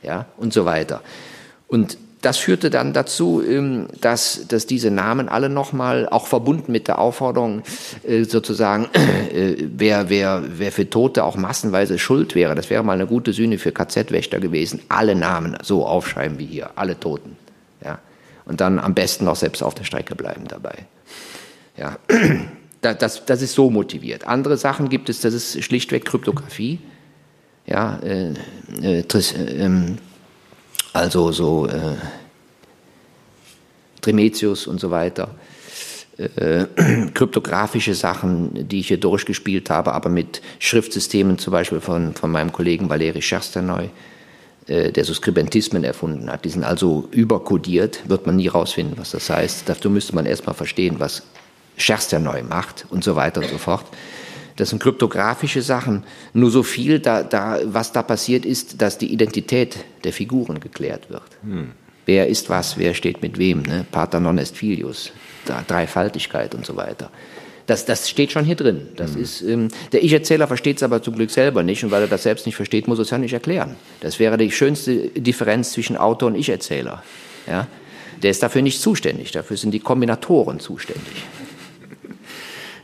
Ja, 0.02 0.26
und 0.38 0.54
so 0.54 0.66
weiter. 0.66 1.02
Und 1.68 1.98
das 2.22 2.38
führte 2.38 2.70
dann 2.70 2.94
dazu, 2.94 3.42
ähm, 3.46 3.88
dass, 4.02 4.48
dass 4.48 4.66
diese 4.66 4.92
Namen 4.92 5.30
alle 5.30 5.50
nochmal, 5.50 6.08
auch 6.10 6.28
verbunden 6.28 6.72
mit 6.72 6.88
der 6.88 7.00
Aufforderung, 7.00 7.64
äh, 8.04 8.24
sozusagen, 8.24 8.88
äh, 8.94 9.56
wer, 9.60 10.10
wer, 10.10 10.44
wer 10.58 10.72
für 10.72 10.90
Tote 10.90 11.24
auch 11.24 11.36
massenweise 11.38 11.98
schuld 11.98 12.36
wäre, 12.36 12.56
das 12.56 12.70
wäre 12.70 12.84
mal 12.84 12.94
eine 12.94 13.08
gute 13.08 13.34
Sühne 13.34 13.58
für 13.58 13.72
KZ-Wächter 13.72 14.40
gewesen, 14.40 14.82
alle 14.90 15.16
Namen 15.16 15.58
so 15.62 15.86
aufschreiben 15.86 16.40
wie 16.40 16.46
hier, 16.46 16.72
alle 16.76 17.00
Toten. 17.00 17.38
Und 18.50 18.62
dann 18.62 18.80
am 18.80 18.95
besten 18.95 19.28
auch 19.28 19.36
selbst 19.36 19.62
auf 19.62 19.76
der 19.76 19.84
Strecke 19.84 20.16
bleiben 20.16 20.47
dabei. 20.47 20.86
Ja. 21.78 21.97
Das, 22.82 23.26
das 23.26 23.41
ist 23.41 23.56
so 23.56 23.70
motiviert. 23.70 24.26
Andere 24.26 24.56
Sachen 24.56 24.88
gibt 24.88 25.10
es, 25.10 25.20
das 25.20 25.34
ist 25.34 25.62
schlichtweg 25.66 26.06
Kryptographie. 26.06 26.80
Ja, 27.66 28.00
äh, 28.02 28.34
äh, 28.82 29.00
äh, 29.02 29.70
also 30.93 31.34
so 31.34 31.68
äh, 31.68 31.95
Tremetius 34.00 34.66
und 34.66 34.80
so 34.80 34.91
weiter, 34.91 35.36
äh, 36.18 36.68
kryptografische 37.14 37.95
Sachen, 37.95 38.70
die 38.70 38.80
ich 38.80 38.88
hier 38.88 38.97
durchgespielt 38.97 39.70
habe, 39.70 39.93
aber 39.93 40.08
mit 40.08 40.41
Schriftsystemen 40.60 41.38
zum 41.38 41.52
Beispiel 41.52 41.82
von, 41.82 42.14
von 42.14 42.32
meinem 42.32 42.54
Kollegen 42.54 42.88
Valeri 42.89 43.22
Schersterneu, 43.22 43.88
der 44.70 45.04
so 45.04 45.14
Skribentismen 45.16 45.84
erfunden 45.84 46.32
hat. 46.32 46.46
Die 46.46 46.50
sind 46.50 46.64
also 46.64 47.08
überkodiert, 47.12 48.08
wird 48.08 48.28
man 48.28 48.36
nie 48.36 48.48
rausfinden, 48.48 48.98
was 48.98 49.12
das 49.12 49.30
heißt. 49.30 49.68
Dafür 49.68 49.90
müsste 49.90 50.14
man 50.14 50.28
erstmal 50.28 50.54
verstehen, 50.54 51.00
was 51.00 51.24
Schersterneu 51.76 52.44
macht 52.44 52.86
und 52.90 53.04
so 53.04 53.16
weiter 53.16 53.42
und 53.42 53.50
so 53.50 53.58
fort. 53.58 53.86
Das 54.58 54.70
sind 54.70 54.84
kryptografische 54.84 55.62
Sachen. 55.62 56.04
Nur 56.34 56.52
so 56.52 56.64
viel, 56.64 57.00
da, 57.00 57.24
da, 57.24 57.60
was 57.64 57.94
da 57.94 58.04
passiert 58.04 58.46
ist, 58.46 58.82
dass 58.82 58.98
die 58.98 59.12
Identität 59.12 59.78
der 60.04 60.14
Figuren 60.14 60.60
geklärt 60.60 61.10
wird. 61.10 61.24
Hm. 61.44 61.72
Wer 62.06 62.28
ist 62.28 62.50
was, 62.50 62.78
wer 62.78 62.94
steht 62.94 63.22
mit 63.22 63.38
wem, 63.38 63.62
ne? 63.62 63.86
Pater 63.90 64.20
non 64.20 64.38
est 64.38 64.58
filius, 64.58 65.12
Dreifaltigkeit 65.68 66.54
und 66.56 66.66
so 66.66 66.76
weiter. 66.76 67.10
Das, 67.70 67.86
das 67.86 68.10
steht 68.10 68.32
schon 68.32 68.46
hier 68.46 68.56
drin. 68.56 68.88
Das 68.96 69.14
mhm. 69.14 69.22
ist, 69.22 69.42
ähm, 69.44 69.68
der 69.92 70.04
Ich-Erzähler 70.04 70.48
versteht 70.48 70.78
es 70.78 70.84
aber 70.84 71.04
zum 71.04 71.16
Glück 71.16 71.30
selber 71.30 71.62
nicht 71.62 71.84
und 71.84 71.92
weil 71.92 72.02
er 72.02 72.08
das 72.08 72.24
selbst 72.24 72.48
nicht 72.48 72.56
versteht, 72.56 72.88
muss 72.88 72.98
er 72.98 73.04
es 73.04 73.12
ja 73.12 73.20
nicht 73.20 73.34
erklären. 73.34 73.76
Das 74.02 74.18
wäre 74.18 74.38
die 74.38 74.50
schönste 74.50 75.10
Differenz 75.10 75.74
zwischen 75.74 75.96
Autor 75.96 76.30
und 76.30 76.36
Ich-Erzähler. 76.36 77.04
Ja? 77.46 77.68
Der 78.24 78.32
ist 78.32 78.42
dafür 78.42 78.64
nicht 78.64 78.82
zuständig, 78.82 79.32
dafür 79.32 79.56
sind 79.56 79.72
die 79.72 79.80
Kombinatoren 79.80 80.60
zuständig. 80.60 81.04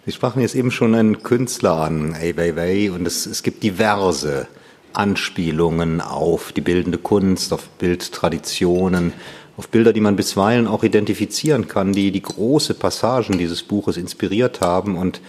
Sie 0.05 0.11
sprachen 0.11 0.39
jetzt 0.43 0.53
eben 0.53 0.69
schon 0.69 0.93
einen 0.93 1.23
Künstler 1.23 1.77
an, 1.77 2.13
Ai 2.13 2.37
Weiwei, 2.37 2.91
und 2.91 3.07
es, 3.07 3.25
es 3.25 3.41
gibt 3.41 3.63
diverse 3.63 4.47
Anspielungen 4.93 5.99
auf 5.99 6.51
die 6.51 6.61
bildende 6.61 6.99
Kunst, 6.99 7.53
auf 7.53 7.69
Bildtraditionen, 7.79 9.13
auf 9.57 9.69
Bilder, 9.69 9.93
die 9.93 10.01
man 10.01 10.15
bisweilen 10.15 10.67
auch 10.67 10.83
identifizieren 10.83 11.67
kann, 11.67 11.93
die 11.93 12.11
die 12.11 12.21
große 12.21 12.73
Passagen 12.73 13.37
dieses 13.37 13.63
Buches 13.63 13.97
inspiriert 13.97 14.61
haben. 14.61 14.97
Und 14.97 15.21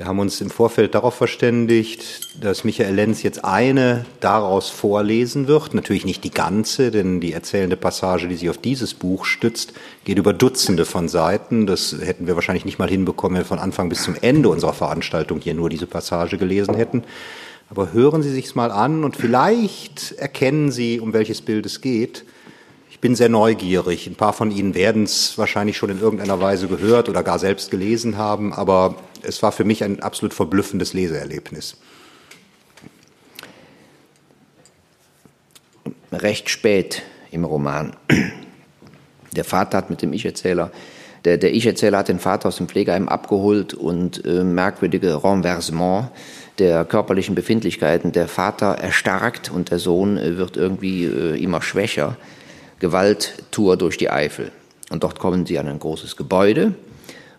Wir 0.00 0.06
haben 0.06 0.18
uns 0.18 0.40
im 0.40 0.48
Vorfeld 0.48 0.94
darauf 0.94 1.12
verständigt, 1.12 2.42
dass 2.42 2.64
Michael 2.64 2.94
Lenz 2.94 3.22
jetzt 3.22 3.44
eine 3.44 4.06
daraus 4.20 4.70
vorlesen 4.70 5.46
wird. 5.46 5.74
Natürlich 5.74 6.06
nicht 6.06 6.24
die 6.24 6.30
ganze, 6.30 6.90
denn 6.90 7.20
die 7.20 7.34
erzählende 7.34 7.76
Passage, 7.76 8.26
die 8.26 8.36
sich 8.36 8.48
auf 8.48 8.56
dieses 8.56 8.94
Buch 8.94 9.26
stützt, 9.26 9.74
geht 10.06 10.16
über 10.16 10.32
Dutzende 10.32 10.86
von 10.86 11.10
Seiten. 11.10 11.66
Das 11.66 11.94
hätten 12.00 12.26
wir 12.26 12.34
wahrscheinlich 12.34 12.64
nicht 12.64 12.78
mal 12.78 12.88
hinbekommen, 12.88 13.34
wenn 13.36 13.44
wir 13.44 13.48
von 13.48 13.58
Anfang 13.58 13.90
bis 13.90 14.02
zum 14.02 14.16
Ende 14.18 14.48
unserer 14.48 14.72
Veranstaltung 14.72 15.38
hier 15.38 15.52
nur 15.52 15.68
diese 15.68 15.86
Passage 15.86 16.38
gelesen 16.38 16.76
hätten. 16.76 17.04
Aber 17.68 17.92
hören 17.92 18.22
Sie 18.22 18.30
sich's 18.30 18.54
mal 18.54 18.70
an 18.70 19.04
und 19.04 19.18
vielleicht 19.18 20.12
erkennen 20.12 20.72
Sie, 20.72 20.98
um 20.98 21.12
welches 21.12 21.42
Bild 21.42 21.66
es 21.66 21.82
geht. 21.82 22.24
Ich 23.00 23.02
bin 23.02 23.14
sehr 23.14 23.30
neugierig. 23.30 24.06
Ein 24.06 24.14
paar 24.14 24.34
von 24.34 24.50
Ihnen 24.50 24.74
werden 24.74 25.04
es 25.04 25.38
wahrscheinlich 25.38 25.78
schon 25.78 25.88
in 25.88 26.00
irgendeiner 26.00 26.38
Weise 26.38 26.68
gehört 26.68 27.08
oder 27.08 27.22
gar 27.22 27.38
selbst 27.38 27.70
gelesen 27.70 28.18
haben, 28.18 28.52
aber 28.52 28.94
es 29.22 29.42
war 29.42 29.52
für 29.52 29.64
mich 29.64 29.82
ein 29.82 30.02
absolut 30.02 30.34
verblüffendes 30.34 30.92
Leseerlebnis. 30.92 31.78
Recht 36.12 36.50
spät 36.50 37.00
im 37.30 37.44
Roman. 37.44 37.96
Der 39.34 39.44
Vater 39.44 39.78
hat 39.78 39.88
mit 39.88 40.02
dem 40.02 40.12
Ich-Erzähler, 40.12 40.70
der, 41.24 41.38
der 41.38 41.54
Ich-Erzähler 41.54 41.96
hat 41.96 42.08
den 42.08 42.20
Vater 42.20 42.48
aus 42.48 42.58
dem 42.58 42.68
Pflegeheim 42.68 43.08
abgeholt 43.08 43.72
und 43.72 44.22
äh, 44.26 44.44
merkwürdige 44.44 45.24
Renversement 45.24 46.10
der 46.58 46.84
körperlichen 46.84 47.34
Befindlichkeiten. 47.34 48.12
Der 48.12 48.28
Vater 48.28 48.72
erstarkt 48.74 49.50
und 49.50 49.70
der 49.70 49.78
Sohn 49.78 50.18
äh, 50.18 50.36
wird 50.36 50.58
irgendwie 50.58 51.06
äh, 51.06 51.42
immer 51.42 51.62
schwächer. 51.62 52.18
Gewalttour 52.80 53.76
durch 53.76 53.96
die 53.96 54.10
Eifel. 54.10 54.50
Und 54.90 55.04
dort 55.04 55.20
kommen 55.20 55.46
sie 55.46 55.58
an 55.58 55.68
ein 55.68 55.78
großes 55.78 56.16
Gebäude 56.16 56.74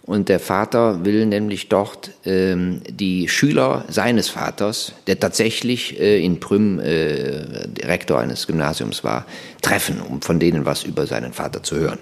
und 0.04 0.30
der 0.30 0.40
Vater 0.40 1.06
will 1.06 1.26
nämlich 1.26 1.70
dort 1.70 2.12
ähm, 2.26 2.82
die 2.90 3.28
Schüler 3.30 3.86
seines 3.88 4.30
Vaters, 4.30 4.94
der 5.08 5.20
tatsächlich 5.20 6.00
äh, 6.00 6.24
in 6.24 6.40
Prüm 6.40 6.80
äh, 6.80 7.68
Rektor 7.84 8.20
eines 8.20 8.48
Gymnasiums 8.48 9.04
war, 9.04 9.26
treffen, 9.62 10.02
um 10.02 10.22
von 10.22 10.40
denen 10.40 10.66
was 10.66 10.84
über 10.84 11.06
seinen 11.06 11.34
Vater 11.34 11.62
zu 11.62 11.78
hören. 11.78 12.00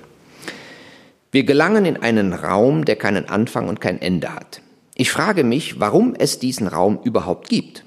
Wir 1.31 1.43
gelangen 1.43 1.85
in 1.85 1.97
einen 1.97 2.33
Raum, 2.33 2.85
der 2.85 2.95
keinen 2.95 3.27
Anfang 3.27 3.67
und 3.67 3.81
kein 3.81 4.01
Ende 4.01 4.33
hat. 4.33 4.61
Ich 4.95 5.11
frage 5.11 5.43
mich, 5.43 5.79
warum 5.79 6.15
es 6.17 6.39
diesen 6.39 6.67
Raum 6.67 6.99
überhaupt 7.03 7.49
gibt. 7.49 7.83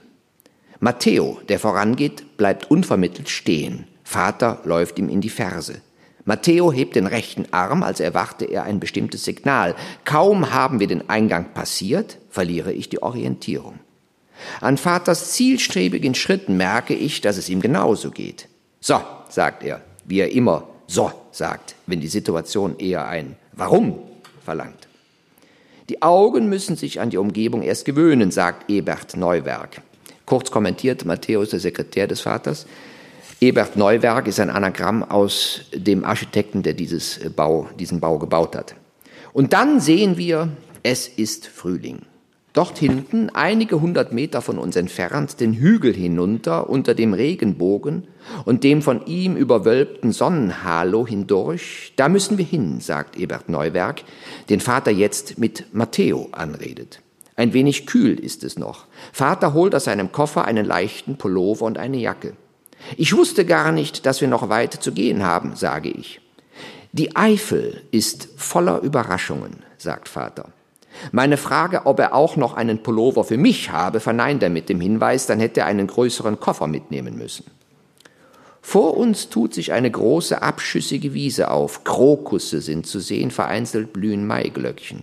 Matteo, 0.79 1.41
der 1.49 1.59
vorangeht, 1.59 2.37
bleibt 2.37 2.71
unvermittelt 2.71 3.29
stehen. 3.29 3.87
Vater 4.13 4.61
läuft 4.65 4.99
ihm 4.99 5.09
in 5.09 5.23
die 5.23 5.31
Ferse. 5.31 5.81
Matteo 6.27 6.71
hebt 6.71 6.97
den 6.97 7.07
rechten 7.07 7.47
Arm, 7.51 7.83
als 7.83 7.99
erwarte 7.99 8.45
er 8.45 8.65
ein 8.65 8.79
bestimmtes 8.79 9.25
Signal. 9.25 9.75
Kaum 10.05 10.53
haben 10.53 10.81
wir 10.81 10.87
den 10.87 11.09
Eingang 11.09 11.55
passiert, 11.55 12.19
verliere 12.29 12.73
ich 12.75 12.91
die 12.91 13.03
Orientierung. 13.03 13.79
An 14.61 14.77
Vaters 14.77 15.33
zielstrebigen 15.33 16.15
Schritten 16.15 16.59
merke 16.59 16.95
ich, 16.95 17.23
dass 17.23 17.39
es 17.39 17.49
ihm 17.49 17.61
genauso 17.61 18.11
geht. 18.11 18.49
So, 18.81 19.01
sagt 19.31 19.65
er, 19.65 19.81
wie 20.05 20.21
er 20.21 20.31
immer 20.31 20.69
so 20.87 21.11
sagt, 21.31 21.75
wenn 21.87 22.01
die 22.01 22.09
Situation 22.09 22.79
eher 22.79 23.07
ein 23.09 23.37
Warum 23.53 23.99
verlangt. 24.45 24.89
Die 25.89 26.03
Augen 26.03 26.51
müssen 26.51 26.77
sich 26.77 27.01
an 27.01 27.11
die 27.11 27.17
Umgebung 27.17 27.63
erst 27.63 27.87
gewöhnen, 27.87 28.31
sagt 28.31 28.71
Ebert 28.71 29.17
Neuwerk. 29.17 29.81
Kurz 30.27 30.51
kommentiert 30.51 31.05
Matthäus, 31.05 31.51
der 31.51 31.61
Sekretär 31.61 32.07
des 32.07 32.21
Vaters, 32.21 32.67
Ebert 33.43 33.75
Neuwerk 33.75 34.29
ist 34.29 34.39
ein 34.39 34.51
Anagramm 34.51 35.03
aus 35.03 35.63
dem 35.75 36.05
Architekten, 36.05 36.63
der 36.63 36.75
dieses 36.75 37.19
Bau, 37.35 37.69
diesen 37.77 37.99
Bau 37.99 38.21
gebaut 38.21 38.55
hat. 38.55 38.77
Und 39.33 39.53
dann 39.53 39.81
sehen 39.81 40.17
wir, 40.17 40.51
es 40.85 41.09
ist 41.09 41.49
Frühling. 41.49 42.03
Dort 42.53 42.79
hinten, 42.79 43.31
einige 43.31 43.81
hundert 43.81 44.13
Meter 44.13 44.43
von 44.43 44.59
uns 44.59 44.77
entfernt, 44.77 45.41
den 45.41 45.55
Hügel 45.55 45.93
hinunter 45.93 46.71
unter 46.71 46.95
dem 46.95 47.15
Regenbogen 47.15 48.07
und 48.45 48.63
dem 48.63 48.81
von 48.81 49.07
ihm 49.07 49.35
überwölbten 49.35 50.13
Sonnenhalo 50.13 51.05
hindurch, 51.05 51.95
da 51.97 52.09
müssen 52.09 52.39
wir 52.39 52.45
hin, 52.45 52.79
sagt 52.79 53.17
Ebert 53.17 53.49
Neuwerk, 53.49 54.05
den 54.51 54.61
Vater 54.61 54.93
jetzt 54.93 55.37
mit 55.41 55.65
Matteo 55.73 56.29
anredet. 56.31 57.01
Ein 57.35 57.55
wenig 57.55 57.87
kühl 57.87 58.21
ist 58.21 58.45
es 58.45 58.57
noch. 58.57 58.87
Vater 59.13 59.53
holt 59.53 59.75
aus 59.75 59.87
seinem 59.87 60.13
Koffer 60.13 60.45
einen 60.45 60.65
leichten 60.65 61.17
Pullover 61.17 61.65
und 61.65 61.77
eine 61.77 61.97
Jacke. 61.97 62.35
Ich 62.97 63.17
wusste 63.17 63.45
gar 63.45 63.73
nicht, 63.73 64.07
dass 64.07 64.21
wir 64.21 64.29
noch 64.29 64.49
weit 64.49 64.75
zu 64.75 64.93
gehen 64.93 65.23
haben, 65.23 65.57
sage 65.57 65.91
ich. 65.91 66.21
Die 66.93 67.17
Eifel 67.17 67.83
ist 67.91 68.29
voller 68.37 68.81
Überraschungen, 68.81 69.63
sagt 69.79 70.09
Vater. 70.09 70.53
Meine 71.11 71.39
Frage, 71.39 71.87
ob 71.87 71.99
er 71.99 72.15
auch 72.15 72.37
noch 72.37 72.55
einen 72.55 72.83
Pullover 72.83 73.25
für 73.25 73.39
mich 73.39 73.71
habe, 73.71 74.01
verneint 74.01 74.43
er 74.43 74.51
mit 74.51 74.69
dem 74.69 74.81
Hinweis, 74.81 75.27
dann 75.27 75.41
hätte 75.41 75.61
er 75.61 75.67
einen 75.67 75.87
größeren 75.87 76.39
Koffer 76.39 76.67
mitnehmen 76.67 77.17
müssen. 77.17 77.47
Vor 78.61 78.97
uns 78.97 79.29
tut 79.29 79.55
sich 79.55 79.73
eine 79.73 79.91
große 79.91 80.41
abschüssige 80.41 81.15
Wiese 81.15 81.51
auf. 81.51 81.83
Krokusse 81.83 82.61
sind 82.61 82.87
zu 82.87 83.01
sehen, 83.01 83.31
vereinzelt 83.31 83.93
blühen 83.93 84.27
Maiglöckchen. 84.27 85.03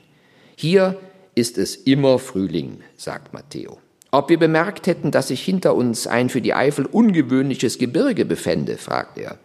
Hier 0.56 0.98
ist 1.36 1.58
es 1.58 1.76
immer 1.76 2.20
Frühling, 2.20 2.82
sagt 2.96 3.34
Matteo. 3.34 3.80
Ob 4.12 4.30
wir 4.30 4.40
bemerkt 4.40 4.88
hätten, 4.88 5.12
dass 5.12 5.28
sich 5.28 5.44
hinter 5.44 5.76
uns 5.76 6.08
ein 6.08 6.30
für 6.30 6.42
die 6.42 6.54
Eifel 6.54 6.86
ungewöhnliches 6.86 7.78
Gebirge 7.78 8.26
befände, 8.26 8.78
fragt 8.78 9.18
er. 9.18 9.38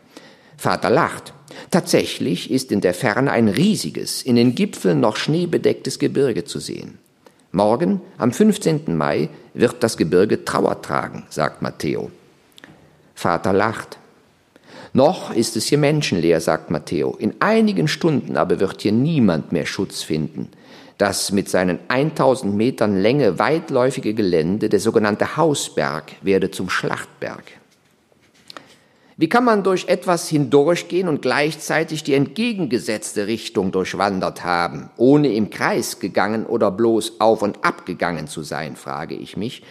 Vater 0.57 0.91
lacht. 0.91 1.35
Tatsächlich 1.71 2.51
ist 2.51 2.73
in 2.73 2.81
der 2.81 2.95
Ferne 2.95 3.31
ein 3.31 3.49
riesiges, 3.49 4.23
in 4.23 4.37
den 4.37 4.55
Gipfeln 4.55 5.01
noch 5.01 5.17
schneebedecktes 5.17 5.99
Gebirge 5.99 6.45
zu 6.45 6.59
sehen. 6.59 6.99
Morgen, 7.53 8.01
am 8.19 8.33
15. 8.33 8.97
Mai, 8.97 9.29
wird 9.53 9.83
das 9.83 9.97
Gebirge 9.97 10.45
Trauer 10.45 10.83
tragen, 10.83 11.25
sagt 11.29 11.63
Matteo. 11.63 12.11
Vater 13.15 13.53
lacht. 13.53 13.99
Noch 14.93 15.33
ist 15.33 15.57
es 15.57 15.67
hier 15.67 15.79
menschenleer, 15.79 16.41
sagt 16.41 16.71
Matteo. 16.71 17.15
In 17.19 17.35
einigen 17.41 17.87
Stunden 17.87 18.37
aber 18.37 18.61
wird 18.61 18.83
hier 18.83 18.93
niemand 18.93 19.53
mehr 19.53 19.67
Schutz 19.67 20.03
finden. 20.03 20.49
Das 20.99 21.33
mit 21.33 21.49
seinen 21.49 21.79
1000 21.89 22.55
Metern 22.55 23.01
Länge 23.01 23.39
weitläufige 23.39 24.15
Gelände, 24.15 24.69
der 24.69 24.81
sogenannte 24.81 25.37
Hausberg, 25.37 26.13
werde 26.23 26.51
zum 26.51 26.71
Schlachtberg. 26.71 27.45
Wie 29.17 29.29
kann 29.29 29.45
man 29.45 29.63
durch 29.63 29.87
etwas 29.87 30.29
hindurchgehen 30.29 31.07
und 31.07 31.23
gleichzeitig 31.23 32.03
die 32.03 32.15
entgegengesetzte 32.15 33.29
Richtung 33.29 33.71
durchwandert 33.71 34.43
haben, 34.43 34.91
ohne 34.97 35.33
im 35.33 35.51
Kreis 35.51 36.01
gegangen 36.01 36.47
oder 36.47 36.73
bloß 36.73 37.21
auf 37.21 37.43
und 37.43 37.65
ab 37.65 37.87
gegangen 37.87 38.27
zu 38.27 38.43
sein, 38.43 38.75
frage 38.75 39.15
ich 39.15 39.37
mich. 39.37 39.63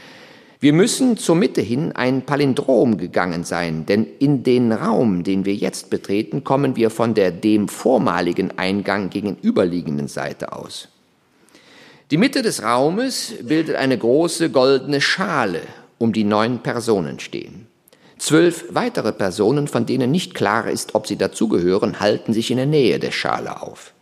Wir 0.61 0.71
müssen 0.71 1.17
zur 1.17 1.35
Mitte 1.35 1.59
hin 1.59 1.91
ein 1.91 2.21
Palindrom 2.21 2.95
gegangen 2.95 3.43
sein, 3.43 3.85
denn 3.85 4.07
in 4.19 4.43
den 4.43 4.71
Raum, 4.71 5.25
den 5.25 5.43
wir 5.43 5.55
jetzt 5.55 5.89
betreten, 5.89 6.45
kommen 6.45 6.77
wir 6.77 6.89
von 6.89 7.13
der 7.13 7.31
dem 7.31 7.67
vormaligen 7.67 8.57
Eingang 8.57 9.09
gegenüberliegenden 9.09 10.07
Seite 10.07 10.53
aus. 10.53 10.87
Die 12.13 12.19
Mitte 12.19 12.43
des 12.43 12.61
Raumes 12.61 13.33
bildet 13.41 13.75
eine 13.75 13.97
große 13.97 14.51
goldene 14.51 15.01
Schale, 15.01 15.61
um 15.97 16.13
die 16.13 16.23
neun 16.23 16.59
Personen 16.59 17.19
stehen. 17.19 17.65
Zwölf 18.19 18.65
weitere 18.69 19.11
Personen, 19.11 19.67
von 19.67 19.87
denen 19.87 20.11
nicht 20.11 20.35
klar 20.35 20.69
ist, 20.69 20.93
ob 20.93 21.07
sie 21.07 21.15
dazugehören, 21.15 21.99
halten 21.99 22.31
sich 22.31 22.51
in 22.51 22.57
der 22.57 22.67
Nähe 22.67 22.99
der 22.99 23.09
Schale 23.09 23.63
auf. 23.63 23.95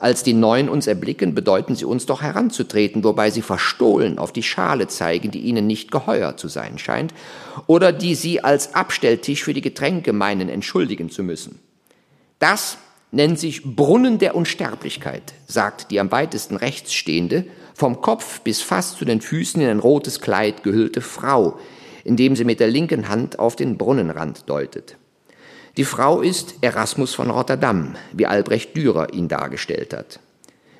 Als 0.00 0.24
die 0.24 0.32
neun 0.32 0.68
uns 0.68 0.88
erblicken, 0.88 1.36
bedeuten 1.36 1.76
sie 1.76 1.84
uns 1.84 2.06
doch 2.06 2.22
heranzutreten, 2.22 3.04
wobei 3.04 3.30
sie 3.30 3.40
verstohlen 3.40 4.18
auf 4.18 4.32
die 4.32 4.42
Schale 4.42 4.88
zeigen, 4.88 5.30
die 5.30 5.42
ihnen 5.42 5.68
nicht 5.68 5.92
geheuer 5.92 6.36
zu 6.36 6.48
sein 6.48 6.78
scheint, 6.78 7.14
oder 7.68 7.92
die 7.92 8.16
sie 8.16 8.42
als 8.42 8.74
Abstelltisch 8.74 9.44
für 9.44 9.54
die 9.54 9.60
Getränke 9.60 10.12
meinen, 10.12 10.48
entschuldigen 10.48 11.08
zu 11.08 11.22
müssen. 11.22 11.60
Das 12.40 12.78
nennt 13.14 13.38
sich 13.38 13.62
Brunnen 13.62 14.18
der 14.18 14.34
Unsterblichkeit, 14.34 15.34
sagt 15.46 15.90
die 15.90 16.00
am 16.00 16.10
weitesten 16.10 16.56
rechts 16.56 16.92
stehende, 16.92 17.46
vom 17.74 18.00
Kopf 18.00 18.40
bis 18.40 18.60
fast 18.60 18.98
zu 18.98 19.04
den 19.04 19.20
Füßen 19.20 19.60
in 19.60 19.68
ein 19.68 19.78
rotes 19.78 20.20
Kleid 20.20 20.62
gehüllte 20.62 21.00
Frau, 21.00 21.58
indem 22.04 22.36
sie 22.36 22.44
mit 22.44 22.60
der 22.60 22.68
linken 22.68 23.08
Hand 23.08 23.38
auf 23.38 23.56
den 23.56 23.78
Brunnenrand 23.78 24.48
deutet. 24.48 24.96
Die 25.76 25.84
Frau 25.84 26.20
ist 26.20 26.54
Erasmus 26.60 27.14
von 27.14 27.30
Rotterdam, 27.30 27.96
wie 28.12 28.26
Albrecht 28.26 28.76
Dürer 28.76 29.12
ihn 29.12 29.26
dargestellt 29.26 29.92
hat. 29.92 30.20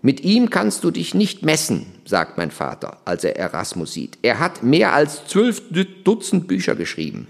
Mit 0.03 0.21
ihm 0.21 0.51
kannst 0.51 0.85
du 0.85 0.91
dich 0.91 1.15
nicht 1.15 1.43
messen, 1.43 1.87
sagt 2.05 2.37
mein 2.37 2.51
Vater, 2.51 2.99
als 3.05 3.25
er 3.25 3.37
Erasmus 3.37 3.95
sieht. 3.95 4.19
Er 4.23 4.39
hat 4.39 4.63
mehr 4.63 4.93
als 4.93 5.27
zwölf 5.27 5.63
Dutzend 6.05 6.47
Bücher 6.47 6.77
geschrieben. 6.77 7.27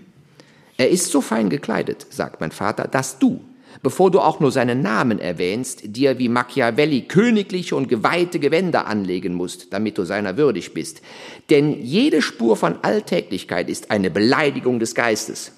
Er 0.76 0.90
ist 0.90 1.10
so 1.10 1.20
fein 1.20 1.50
gekleidet, 1.50 2.06
sagt 2.10 2.40
mein 2.40 2.50
Vater, 2.50 2.88
dass 2.88 3.18
du, 3.18 3.40
bevor 3.82 4.10
du 4.10 4.20
auch 4.20 4.40
nur 4.40 4.52
seinen 4.52 4.82
Namen 4.82 5.18
erwähnst, 5.18 5.80
dir 5.84 6.18
wie 6.18 6.28
Machiavelli 6.28 7.02
königliche 7.02 7.76
und 7.76 7.88
geweihte 7.88 8.38
Gewänder 8.38 8.86
anlegen 8.86 9.34
musst, 9.34 9.72
damit 9.72 9.98
du 9.98 10.04
seiner 10.04 10.36
würdig 10.36 10.74
bist. 10.74 11.02
Denn 11.50 11.82
jede 11.82 12.22
Spur 12.22 12.56
von 12.56 12.78
Alltäglichkeit 12.82 13.68
ist 13.68 13.90
eine 13.90 14.10
Beleidigung 14.10 14.78
des 14.78 14.94
Geistes. 14.94 15.52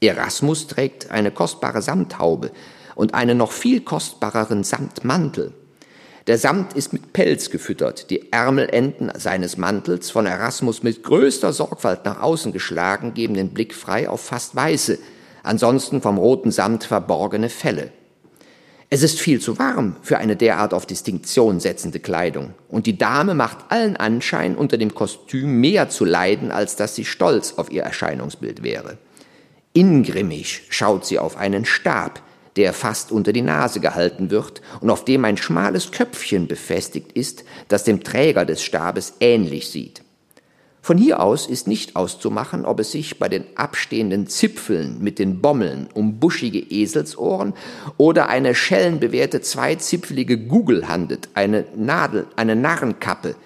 Erasmus 0.00 0.66
trägt 0.66 1.10
eine 1.10 1.30
kostbare 1.30 1.82
Samthaube 1.82 2.50
und 2.94 3.14
einen 3.14 3.38
noch 3.38 3.52
viel 3.52 3.80
kostbareren 3.80 4.64
Samtmantel. 4.64 5.52
Der 6.28 6.38
Samt 6.38 6.74
ist 6.74 6.92
mit 6.92 7.12
Pelz 7.12 7.50
gefüttert, 7.50 8.10
die 8.10 8.32
Ärmelenden 8.32 9.10
seines 9.16 9.56
Mantels, 9.56 10.10
von 10.10 10.26
Erasmus 10.26 10.84
mit 10.84 11.02
größter 11.02 11.52
Sorgfalt 11.52 12.04
nach 12.04 12.20
außen 12.20 12.52
geschlagen, 12.52 13.14
geben 13.14 13.34
den 13.34 13.48
Blick 13.48 13.74
frei 13.74 14.08
auf 14.08 14.20
fast 14.20 14.54
weiße, 14.54 14.98
ansonsten 15.42 16.00
vom 16.00 16.18
roten 16.18 16.50
Samt 16.50 16.84
verborgene 16.84 17.48
Felle. 17.48 17.90
Es 18.94 19.02
ist 19.02 19.20
viel 19.20 19.40
zu 19.40 19.58
warm 19.58 19.96
für 20.02 20.18
eine 20.18 20.36
derart 20.36 20.74
auf 20.74 20.84
Distinktion 20.84 21.60
setzende 21.60 21.98
Kleidung, 21.98 22.52
und 22.68 22.86
die 22.86 22.98
Dame 22.98 23.34
macht 23.34 23.70
allen 23.70 23.96
Anschein, 23.96 24.54
unter 24.54 24.76
dem 24.76 24.94
Kostüm 24.94 25.60
mehr 25.60 25.88
zu 25.88 26.04
leiden, 26.04 26.50
als 26.52 26.76
dass 26.76 26.94
sie 26.94 27.06
stolz 27.06 27.54
auf 27.56 27.72
ihr 27.72 27.84
Erscheinungsbild 27.84 28.62
wäre. 28.62 28.98
Ingrimmig 29.72 30.64
schaut 30.68 31.06
sie 31.06 31.18
auf 31.18 31.38
einen 31.38 31.64
Stab, 31.64 32.20
der 32.56 32.74
fast 32.74 33.12
unter 33.12 33.32
die 33.32 33.40
Nase 33.40 33.80
gehalten 33.80 34.30
wird 34.30 34.60
und 34.80 34.90
auf 34.90 35.06
dem 35.06 35.24
ein 35.24 35.38
schmales 35.38 35.90
Köpfchen 35.90 36.46
befestigt 36.46 37.12
ist, 37.12 37.44
das 37.68 37.84
dem 37.84 38.04
Träger 38.04 38.44
des 38.44 38.62
Stabes 38.62 39.14
ähnlich 39.20 39.70
sieht. 39.70 40.02
Von 40.84 40.98
hier 40.98 41.22
aus 41.22 41.46
ist 41.46 41.68
nicht 41.68 41.94
auszumachen, 41.94 42.64
ob 42.64 42.80
es 42.80 42.90
sich 42.90 43.20
bei 43.20 43.28
den 43.28 43.44
abstehenden 43.54 44.26
Zipfeln 44.26 44.98
mit 45.00 45.20
den 45.20 45.40
Bommeln 45.40 45.88
um 45.94 46.18
buschige 46.18 46.58
Eselsohren 46.58 47.54
oder 47.98 48.28
eine 48.28 48.56
schellenbewehrte 48.56 49.40
zweizipfelige 49.42 50.38
Gugel 50.38 50.88
handelt, 50.88 51.28
eine 51.34 51.66
Nadel, 51.76 52.26
eine 52.34 52.56
Narrenkappe, 52.56 53.36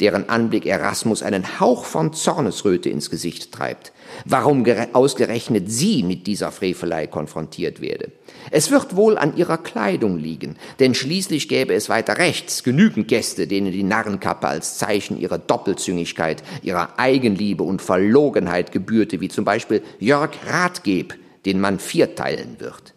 deren 0.00 0.30
Anblick 0.30 0.64
Erasmus 0.64 1.22
einen 1.22 1.60
Hauch 1.60 1.84
von 1.84 2.14
Zornesröte 2.14 2.88
ins 2.88 3.10
Gesicht 3.10 3.52
treibt. 3.52 3.92
Warum 4.24 4.64
ausgerechnet 4.94 5.70
sie 5.70 6.02
mit 6.02 6.26
dieser 6.26 6.50
Frevelei 6.50 7.06
konfrontiert 7.06 7.82
werde. 7.82 8.10
Es 8.50 8.70
wird 8.70 8.96
wohl 8.96 9.18
an 9.18 9.36
ihrer 9.36 9.58
Kleidung 9.58 10.18
liegen, 10.18 10.56
denn 10.78 10.94
schließlich 10.94 11.48
gäbe 11.48 11.74
es 11.74 11.88
weiter 11.88 12.18
rechts 12.18 12.62
genügend 12.62 13.08
Gäste, 13.08 13.46
denen 13.46 13.72
die 13.72 13.82
Narrenkappe 13.82 14.46
als 14.46 14.78
Zeichen 14.78 15.18
ihrer 15.18 15.38
Doppelzüngigkeit, 15.38 16.42
ihrer 16.62 16.98
Eigenliebe 16.98 17.62
und 17.62 17.82
Verlogenheit 17.82 18.72
gebührte, 18.72 19.20
wie 19.20 19.28
zum 19.28 19.44
Beispiel 19.44 19.82
Jörg 19.98 20.30
Rathgeb, 20.46 21.14
den 21.44 21.60
man 21.60 21.78
vierteilen 21.78 22.56
wird. 22.58 22.95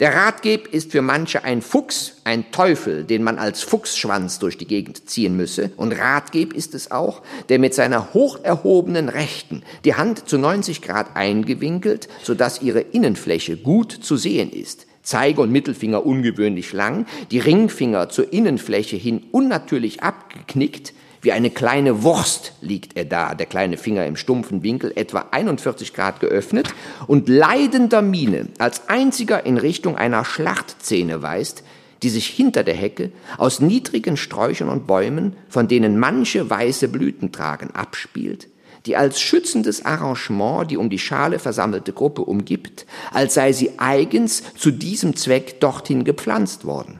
Der 0.00 0.14
Ratgeb 0.14 0.68
ist 0.72 0.92
für 0.92 1.02
manche 1.02 1.44
ein 1.44 1.62
Fuchs, 1.62 2.16
ein 2.24 2.50
Teufel, 2.50 3.04
den 3.04 3.22
man 3.22 3.38
als 3.38 3.62
Fuchsschwanz 3.62 4.38
durch 4.38 4.56
die 4.56 4.66
Gegend 4.66 5.08
ziehen 5.08 5.36
müsse. 5.36 5.70
Und 5.76 5.92
Ratgeb 5.92 6.52
ist 6.54 6.74
es 6.74 6.90
auch, 6.90 7.22
der 7.48 7.58
mit 7.58 7.74
seiner 7.74 8.14
hoch 8.14 8.38
erhobenen 8.42 9.08
Rechten 9.08 9.62
die 9.84 9.94
Hand 9.94 10.28
zu 10.28 10.38
90 10.38 10.82
Grad 10.82 11.14
eingewinkelt, 11.14 12.08
sodass 12.22 12.62
ihre 12.62 12.80
Innenfläche 12.80 13.56
gut 13.56 13.92
zu 13.92 14.16
sehen 14.16 14.50
ist. 14.50 14.86
Zeige 15.02 15.40
und 15.40 15.50
Mittelfinger 15.50 16.06
ungewöhnlich 16.06 16.72
lang, 16.72 17.06
die 17.30 17.40
Ringfinger 17.40 18.08
zur 18.08 18.32
Innenfläche 18.32 18.96
hin 18.96 19.24
unnatürlich 19.32 20.02
abgeknickt, 20.02 20.94
wie 21.22 21.32
eine 21.32 21.50
kleine 21.50 22.02
Wurst 22.02 22.52
liegt 22.60 22.96
er 22.96 23.04
da, 23.04 23.34
der 23.34 23.46
kleine 23.46 23.76
Finger 23.76 24.04
im 24.04 24.16
stumpfen 24.16 24.64
Winkel, 24.64 24.92
etwa 24.96 25.26
41 25.30 25.94
Grad 25.94 26.18
geöffnet 26.18 26.74
und 27.06 27.28
leidender 27.28 28.02
Miene 28.02 28.48
als 28.58 28.88
einziger 28.88 29.46
in 29.46 29.56
Richtung 29.56 29.96
einer 29.96 30.24
Schlachtszene 30.24 31.22
weist, 31.22 31.62
die 32.02 32.08
sich 32.08 32.26
hinter 32.26 32.64
der 32.64 32.74
Hecke 32.74 33.12
aus 33.38 33.60
niedrigen 33.60 34.16
Sträuchern 34.16 34.68
und 34.68 34.88
Bäumen, 34.88 35.36
von 35.48 35.68
denen 35.68 35.96
manche 35.96 36.50
weiße 36.50 36.88
Blüten 36.88 37.30
tragen, 37.30 37.70
abspielt, 37.72 38.48
die 38.86 38.96
als 38.96 39.20
schützendes 39.20 39.84
Arrangement 39.84 40.72
die 40.72 40.76
um 40.76 40.90
die 40.90 40.98
Schale 40.98 41.38
versammelte 41.38 41.92
Gruppe 41.92 42.22
umgibt, 42.22 42.84
als 43.12 43.34
sei 43.34 43.52
sie 43.52 43.78
eigens 43.78 44.42
zu 44.56 44.72
diesem 44.72 45.14
Zweck 45.14 45.60
dorthin 45.60 46.02
gepflanzt 46.02 46.64
worden. 46.64 46.98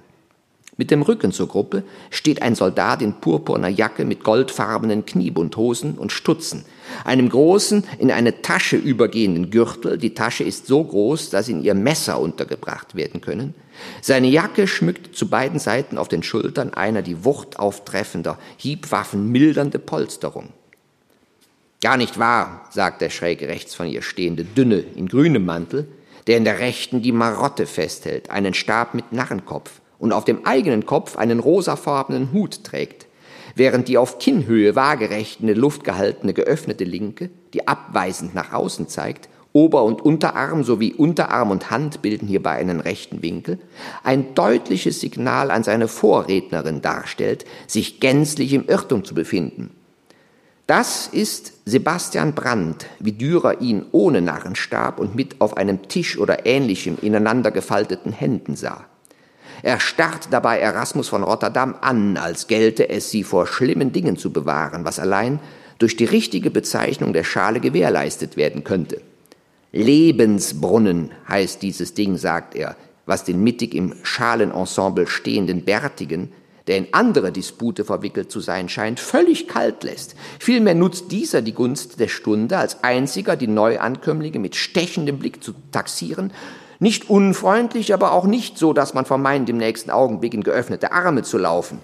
Mit 0.83 0.91
dem 0.91 1.03
Rücken 1.03 1.31
zur 1.31 1.47
Gruppe 1.47 1.85
steht 2.11 2.43
ein 2.43 2.57
Soldat 2.57 3.03
in 3.03 3.21
purpurner 3.21 3.69
Jacke 3.69 4.05
mit 4.05 4.25
goldfarbenen 4.25 5.07
Kniebundhosen 5.07 5.97
und 5.97 6.11
Stutzen, 6.11 6.65
einem 7.05 7.29
großen, 7.29 7.85
in 8.01 8.11
eine 8.11 8.43
Tasche 8.43 8.79
übergehenden 8.79 9.51
Gürtel. 9.51 9.97
Die 9.97 10.13
Tasche 10.13 10.43
ist 10.43 10.67
so 10.67 10.83
groß, 10.83 11.31
dass 11.31 11.49
in 11.49 11.63
ihr 11.63 11.75
Messer 11.75 12.19
untergebracht 12.19 12.97
werden 12.97 13.21
können. 13.21 13.55
Seine 14.01 14.27
Jacke 14.27 14.67
schmückt 14.67 15.15
zu 15.15 15.29
beiden 15.29 15.61
Seiten 15.61 15.99
auf 15.99 16.09
den 16.09 16.25
Schultern 16.25 16.75
einer 16.75 17.03
die 17.03 17.25
Wucht 17.25 17.61
auftreffender, 17.61 18.37
Hiebwaffen 18.57 19.31
mildernde 19.31 19.79
Polsterung. 19.79 20.49
Gar 21.81 21.97
nicht 21.97 22.19
wahr, 22.19 22.67
sagt 22.73 23.03
der 23.03 23.11
schräg 23.11 23.41
rechts 23.43 23.77
von 23.77 23.87
ihr 23.87 24.03
stehende 24.03 24.43
Dünne 24.43 24.83
in 24.97 25.07
grünem 25.07 25.45
Mantel, 25.45 25.87
der 26.27 26.39
in 26.39 26.45
der 26.45 26.59
rechten 26.59 27.03
die 27.03 27.13
Marotte 27.13 27.67
festhält, 27.67 28.31
einen 28.31 28.55
Stab 28.55 28.95
mit 28.95 29.13
Narrenkopf 29.13 29.82
und 30.03 30.13
auf 30.13 30.25
dem 30.25 30.45
eigenen 30.45 30.85
Kopf 30.85 31.17
einen 31.17 31.39
rosafarbenen 31.39 32.33
Hut 32.33 32.65
trägt, 32.65 33.07
während 33.55 33.87
die 33.87 33.99
auf 33.99 34.19
Kinnhöhe 34.19 34.75
waagerecht 34.75 35.41
in 35.41 35.47
der 35.47 35.57
Luft 35.57 35.85
gehaltene 35.85 36.35
geöffnete 36.35 36.83
Linke, 36.83 37.31
die 37.55 37.69
abweisend 37.69 38.35
nach 38.35 38.53
außen 38.53 38.89
zeigt, 38.89 39.29
Ober- 39.53 39.85
und 39.85 40.03
Unterarm 40.03 40.65
sowie 40.65 40.93
Unterarm 40.93 41.53
und 41.53 41.71
Hand 41.71 42.03
bilden 42.03 42.27
hierbei 42.27 42.57
einen 42.57 42.81
rechten 42.81 43.23
Winkel, 43.23 43.61
ein 44.03 44.35
deutliches 44.35 44.99
Signal 44.99 45.53
an 45.53 45.63
seine 45.63 45.87
Vorrednerin 45.87 46.83
darstellt, 46.83 47.45
sich 47.69 48.01
gänzlich 48.01 48.55
im 48.55 48.67
Irrtum 48.67 49.05
zu 49.05 49.15
befinden. 49.15 49.71
Das 50.67 51.07
ist 51.07 51.53
Sebastian 51.65 52.35
Brandt, 52.35 52.87
wie 52.99 53.13
Dürer 53.13 53.61
ihn 53.61 53.85
ohne 53.93 54.21
Narrenstab 54.21 54.99
und 54.99 55.15
mit 55.15 55.41
auf 55.41 55.57
einem 55.57 55.87
Tisch 55.87 56.19
oder 56.19 56.45
ähnlichem 56.45 56.99
ineinander 57.01 57.53
gefalteten 57.53 58.11
Händen 58.11 58.57
sah. 58.57 58.87
Er 59.63 59.79
starrt 59.79 60.29
dabei 60.33 60.59
Erasmus 60.59 61.09
von 61.09 61.23
Rotterdam 61.23 61.77
an, 61.81 62.17
als 62.17 62.49
gelte 62.49 62.89
es, 62.89 63.11
sie 63.11 63.23
vor 63.23 63.47
schlimmen 63.47 63.93
Dingen 63.93 64.17
zu 64.17 64.33
bewahren, 64.33 64.85
was 64.85 64.99
allein 64.99 65.39
durch 65.79 65.97
die 65.97 66.05
richtige 66.05 66.51
Bezeichnung 66.51 67.13
der 67.13 67.25
Schale 67.25 67.61
gewährleistet 67.61 68.37
werden 68.37 68.65
könnte. 68.65 69.01
Lebensbrunnen 69.71 71.13
heißt 71.29 71.63
dieses 71.63 71.95
Ding, 71.95 72.17
sagt 72.17 72.57
er, 72.57 72.77
was 73.07 73.25
den 73.25 73.43
mittig 73.43 73.75
im 73.75 73.95
Schalenensemble 74.03 75.07
stehenden 75.07 75.65
Bärtigen, 75.65 76.33
der 76.67 76.79
in 76.79 76.89
andere 76.93 77.33
Dispute 77.33 77.85
verwickelt 77.85 78.31
zu 78.31 78.41
sein 78.41 78.69
scheint, 78.69 79.01
völlig 79.01 79.49
kalt 79.49 79.83
lässt. 79.83 80.15
Vielmehr 80.39 80.75
nutzt 80.75 81.11
dieser 81.11 81.43
die 81.43 81.55
Gunst 81.55 81.99
der 81.99 82.09
Stunde, 82.09 82.59
als 82.59 82.85
einziger 82.85 83.37
die 83.37 83.49
Neuankömmlinge 83.49 84.39
mit 84.39 84.55
stechendem 84.55 85.19
Blick 85.19 85.43
zu 85.43 85.55
taxieren 85.73 86.33
nicht 86.83 87.09
unfreundlich, 87.09 87.95
aber 87.95 88.11
auch 88.11 88.25
nicht 88.25 88.59
so, 88.59 88.73
dass 88.73 88.93
man 88.93 89.05
vermeint, 89.05 89.49
im 89.49 89.57
nächsten 89.57 89.91
Augenblick 89.91 90.35
in 90.35 90.43
geöffnete 90.43 90.91
Arme 90.91 91.23
zu 91.23 91.39
laufen. 91.39 91.79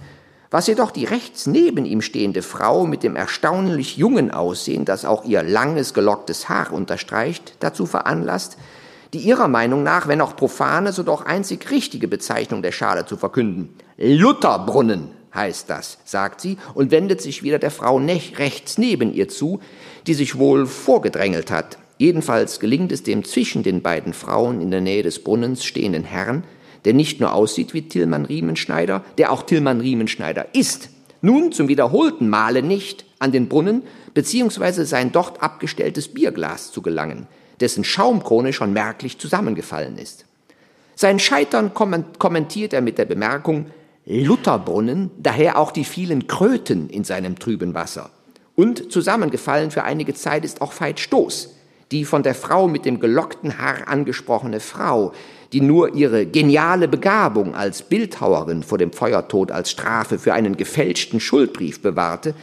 Was 0.50 0.66
jedoch 0.66 0.90
die 0.90 1.04
rechts 1.04 1.46
neben 1.46 1.84
ihm 1.84 2.02
stehende 2.02 2.42
Frau 2.42 2.84
mit 2.84 3.04
dem 3.04 3.14
erstaunlich 3.14 3.96
jungen 3.96 4.32
Aussehen, 4.32 4.84
das 4.84 5.04
auch 5.04 5.24
ihr 5.24 5.44
langes 5.44 5.94
gelocktes 5.94 6.48
Haar 6.48 6.72
unterstreicht, 6.72 7.54
dazu 7.60 7.86
veranlasst, 7.86 8.58
die 9.12 9.20
ihrer 9.20 9.46
Meinung 9.46 9.84
nach, 9.84 10.08
wenn 10.08 10.20
auch 10.20 10.34
profane, 10.34 10.92
so 10.92 11.04
doch 11.04 11.24
einzig 11.24 11.70
richtige 11.70 12.08
Bezeichnung 12.08 12.62
der 12.62 12.72
Schale 12.72 13.06
zu 13.06 13.16
verkünden. 13.16 13.74
Lutherbrunnen 13.98 15.10
heißt 15.32 15.70
das, 15.70 15.98
sagt 16.06 16.40
sie 16.40 16.58
und 16.74 16.90
wendet 16.90 17.20
sich 17.20 17.44
wieder 17.44 17.60
der 17.60 17.70
Frau 17.70 17.98
rechts 17.98 18.78
neben 18.78 19.14
ihr 19.14 19.28
zu, 19.28 19.60
die 20.08 20.14
sich 20.14 20.38
wohl 20.38 20.66
vorgedrängelt 20.66 21.52
hat. 21.52 21.78
Jedenfalls 21.98 22.60
gelingt 22.60 22.92
es 22.92 23.02
dem 23.02 23.24
zwischen 23.24 23.62
den 23.62 23.82
beiden 23.82 24.12
Frauen 24.12 24.60
in 24.60 24.70
der 24.70 24.80
Nähe 24.80 25.02
des 25.02 25.22
Brunnens 25.22 25.64
stehenden 25.64 26.04
Herrn, 26.04 26.44
der 26.84 26.94
nicht 26.94 27.20
nur 27.20 27.32
aussieht 27.32 27.74
wie 27.74 27.82
Tillmann 27.82 28.24
Riemenschneider, 28.24 29.04
der 29.18 29.32
auch 29.32 29.42
Tillmann 29.42 29.80
Riemenschneider 29.80 30.54
ist, 30.54 30.90
nun 31.20 31.50
zum 31.50 31.68
wiederholten 31.68 32.28
Male 32.28 32.62
nicht 32.62 33.04
an 33.18 33.32
den 33.32 33.48
Brunnen 33.48 33.82
beziehungsweise 34.14 34.86
sein 34.86 35.10
dort 35.10 35.42
abgestelltes 35.42 36.08
Bierglas 36.08 36.70
zu 36.70 36.82
gelangen, 36.82 37.26
dessen 37.60 37.82
Schaumkrone 37.82 38.52
schon 38.52 38.72
merklich 38.72 39.18
zusammengefallen 39.18 39.98
ist. 39.98 40.24
Sein 40.94 41.18
Scheitern 41.18 41.72
kommentiert 41.74 42.72
er 42.72 42.80
mit 42.80 42.98
der 42.98 43.04
Bemerkung 43.04 43.66
Lutherbrunnen, 44.06 45.10
daher 45.18 45.58
auch 45.58 45.70
die 45.70 45.84
vielen 45.84 46.26
Kröten 46.26 46.88
in 46.88 47.04
seinem 47.04 47.38
trüben 47.38 47.74
Wasser. 47.74 48.10
Und 48.56 48.90
zusammengefallen 48.90 49.70
für 49.70 49.84
einige 49.84 50.14
Zeit 50.14 50.44
ist 50.44 50.60
auch 50.60 50.72
Veit 50.80 50.98
Stoß, 50.98 51.57
die 51.90 52.04
von 52.04 52.22
der 52.22 52.34
Frau 52.34 52.68
mit 52.68 52.84
dem 52.84 53.00
gelockten 53.00 53.58
Haar 53.58 53.88
angesprochene 53.88 54.60
Frau, 54.60 55.12
die 55.52 55.60
nur 55.60 55.94
ihre 55.94 56.26
geniale 56.26 56.88
Begabung 56.88 57.54
als 57.54 57.82
Bildhauerin 57.82 58.62
vor 58.62 58.78
dem 58.78 58.92
Feuertod 58.92 59.50
als 59.50 59.70
Strafe 59.70 60.18
für 60.18 60.34
einen 60.34 60.56
gefälschten 60.56 61.20
Schuldbrief 61.20 61.80
bewahrte, 61.80 62.34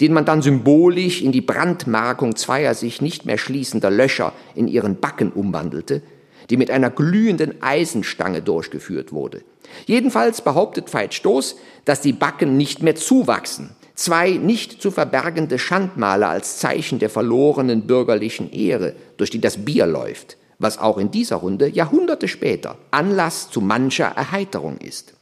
den 0.00 0.12
man 0.12 0.24
dann 0.24 0.42
symbolisch 0.42 1.22
in 1.22 1.32
die 1.32 1.40
Brandmarkung 1.40 2.36
zweier 2.36 2.74
sich 2.74 3.00
nicht 3.02 3.26
mehr 3.26 3.38
schließender 3.38 3.90
Löcher 3.90 4.32
in 4.54 4.68
ihren 4.68 4.98
Backen 4.98 5.32
umwandelte, 5.32 6.02
die 6.48 6.56
mit 6.56 6.70
einer 6.70 6.90
glühenden 6.90 7.62
Eisenstange 7.62 8.42
durchgeführt 8.42 9.12
wurde. 9.12 9.42
Jedenfalls 9.86 10.42
behauptet 10.42 10.92
Veit 10.92 11.14
Stoß, 11.14 11.56
dass 11.84 12.00
die 12.00 12.12
Backen 12.12 12.56
nicht 12.56 12.82
mehr 12.82 12.96
zuwachsen, 12.96 13.70
zwei 14.00 14.30
nicht 14.30 14.80
zu 14.80 14.90
verbergende 14.90 15.58
Schandmale 15.58 16.26
als 16.26 16.56
Zeichen 16.56 16.98
der 16.98 17.10
verlorenen 17.10 17.86
bürgerlichen 17.86 18.50
Ehre, 18.50 18.94
durch 19.18 19.28
die 19.30 19.40
das 19.40 19.64
Bier 19.64 19.86
läuft, 19.86 20.38
was 20.58 20.78
auch 20.78 20.96
in 20.96 21.10
dieser 21.10 21.36
Runde 21.36 21.68
Jahrhunderte 21.68 22.26
später 22.26 22.78
Anlass 22.90 23.50
zu 23.50 23.60
mancher 23.60 24.06
Erheiterung 24.06 24.78
ist. 24.78 25.12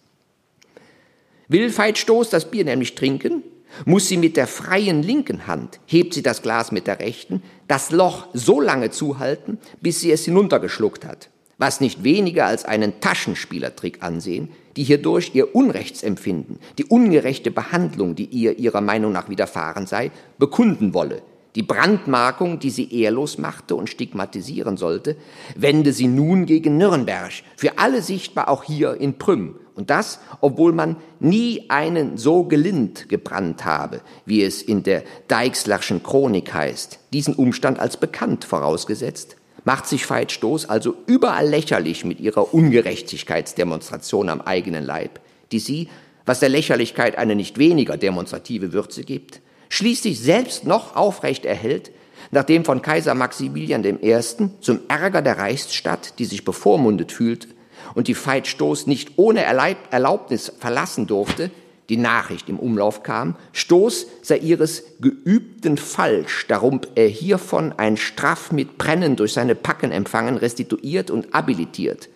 Will 1.48 1.76
Veit 1.76 1.98
Stoß 1.98 2.30
das 2.30 2.50
Bier 2.50 2.64
nämlich 2.64 2.94
trinken, 2.94 3.42
muss 3.84 4.06
sie 4.06 4.16
mit 4.16 4.36
der 4.36 4.46
freien 4.46 5.02
linken 5.02 5.46
Hand, 5.46 5.80
hebt 5.86 6.14
sie 6.14 6.22
das 6.22 6.42
Glas 6.42 6.70
mit 6.70 6.86
der 6.86 7.00
rechten, 7.00 7.42
das 7.66 7.90
Loch 7.90 8.28
so 8.32 8.60
lange 8.60 8.90
zuhalten, 8.90 9.58
bis 9.80 10.00
sie 10.00 10.12
es 10.12 10.24
hinuntergeschluckt 10.24 11.04
hat, 11.04 11.30
was 11.58 11.80
nicht 11.80 12.04
weniger 12.04 12.46
als 12.46 12.64
einen 12.64 13.00
Taschenspielertrick 13.00 14.02
ansehen, 14.02 14.48
die 14.76 14.84
hierdurch 14.84 15.32
ihr 15.34 15.54
Unrechtsempfinden, 15.54 16.58
die 16.78 16.84
ungerechte 16.84 17.50
Behandlung, 17.50 18.14
die 18.14 18.26
ihr 18.26 18.58
ihrer 18.58 18.80
Meinung 18.80 19.12
nach 19.12 19.28
widerfahren 19.28 19.86
sei, 19.86 20.12
bekunden 20.38 20.94
wolle. 20.94 21.22
Die 21.56 21.62
Brandmarkung, 21.62 22.60
die 22.60 22.70
sie 22.70 22.92
ehrlos 23.02 23.38
machte 23.38 23.74
und 23.74 23.88
stigmatisieren 23.88 24.76
sollte, 24.76 25.16
wende 25.56 25.92
sie 25.92 26.06
nun 26.06 26.46
gegen 26.46 26.76
Nürnberg, 26.76 27.32
für 27.56 27.78
alle 27.78 28.02
sichtbar 28.02 28.48
auch 28.48 28.62
hier 28.62 28.94
in 29.00 29.18
Prüm, 29.18 29.56
und 29.74 29.90
das, 29.90 30.18
obwohl 30.40 30.72
man 30.72 30.96
nie 31.20 31.70
einen 31.70 32.18
so 32.18 32.44
gelind 32.44 33.08
gebrannt 33.08 33.64
habe, 33.64 34.00
wie 34.26 34.42
es 34.42 34.60
in 34.60 34.82
der 34.82 35.04
Deichslerschen 35.28 36.02
Chronik 36.02 36.52
heißt, 36.52 36.98
diesen 37.12 37.34
Umstand 37.34 37.78
als 37.78 37.96
bekannt 37.96 38.44
vorausgesetzt, 38.44 39.36
macht 39.64 39.86
sich 39.86 40.08
Veit 40.08 40.32
Stoß 40.32 40.68
also 40.68 40.94
überall 41.06 41.48
lächerlich 41.48 42.04
mit 42.04 42.20
ihrer 42.20 42.54
Ungerechtigkeitsdemonstration 42.54 44.28
am 44.28 44.40
eigenen 44.40 44.84
Leib, 44.84 45.20
die 45.52 45.58
sie, 45.58 45.88
was 46.26 46.40
der 46.40 46.48
Lächerlichkeit 46.48 47.16
eine 47.16 47.34
nicht 47.34 47.58
weniger 47.58 47.96
demonstrative 47.96 48.72
Würze 48.72 49.04
gibt, 49.04 49.40
schließlich 49.68 50.20
selbst 50.20 50.64
noch 50.64 50.96
aufrecht 50.96 51.44
erhält, 51.44 51.90
nachdem 52.30 52.64
von 52.64 52.82
Kaiser 52.82 53.14
Maximilian 53.14 53.84
I. 53.84 54.20
zum 54.60 54.80
Ärger 54.88 55.22
der 55.22 55.38
Reichsstadt, 55.38 56.18
die 56.18 56.24
sich 56.24 56.44
bevormundet 56.44 57.12
fühlte, 57.12 57.48
und 57.94 58.08
die 58.08 58.14
Veit 58.14 58.46
Stoß 58.46 58.86
nicht 58.86 59.12
ohne 59.16 59.42
Erlaubnis 59.42 60.52
verlassen 60.58 61.06
durfte, 61.06 61.50
die 61.88 61.96
Nachricht 61.96 62.48
im 62.48 62.58
Umlauf 62.58 63.02
kam, 63.02 63.36
Stoß 63.52 64.06
sei 64.22 64.38
ihres 64.38 64.84
geübten 65.00 65.76
Falsch, 65.76 66.46
darum 66.48 66.80
er 66.94 67.08
hiervon 67.08 67.72
ein 67.72 67.96
Straff 67.96 68.52
mit 68.52 68.76
Brennen 68.78 69.16
durch 69.16 69.32
seine 69.32 69.54
Packen 69.54 69.90
empfangen, 69.90 70.36
restituiert 70.36 71.10
und 71.10 71.32
habilitiert, 71.32 72.08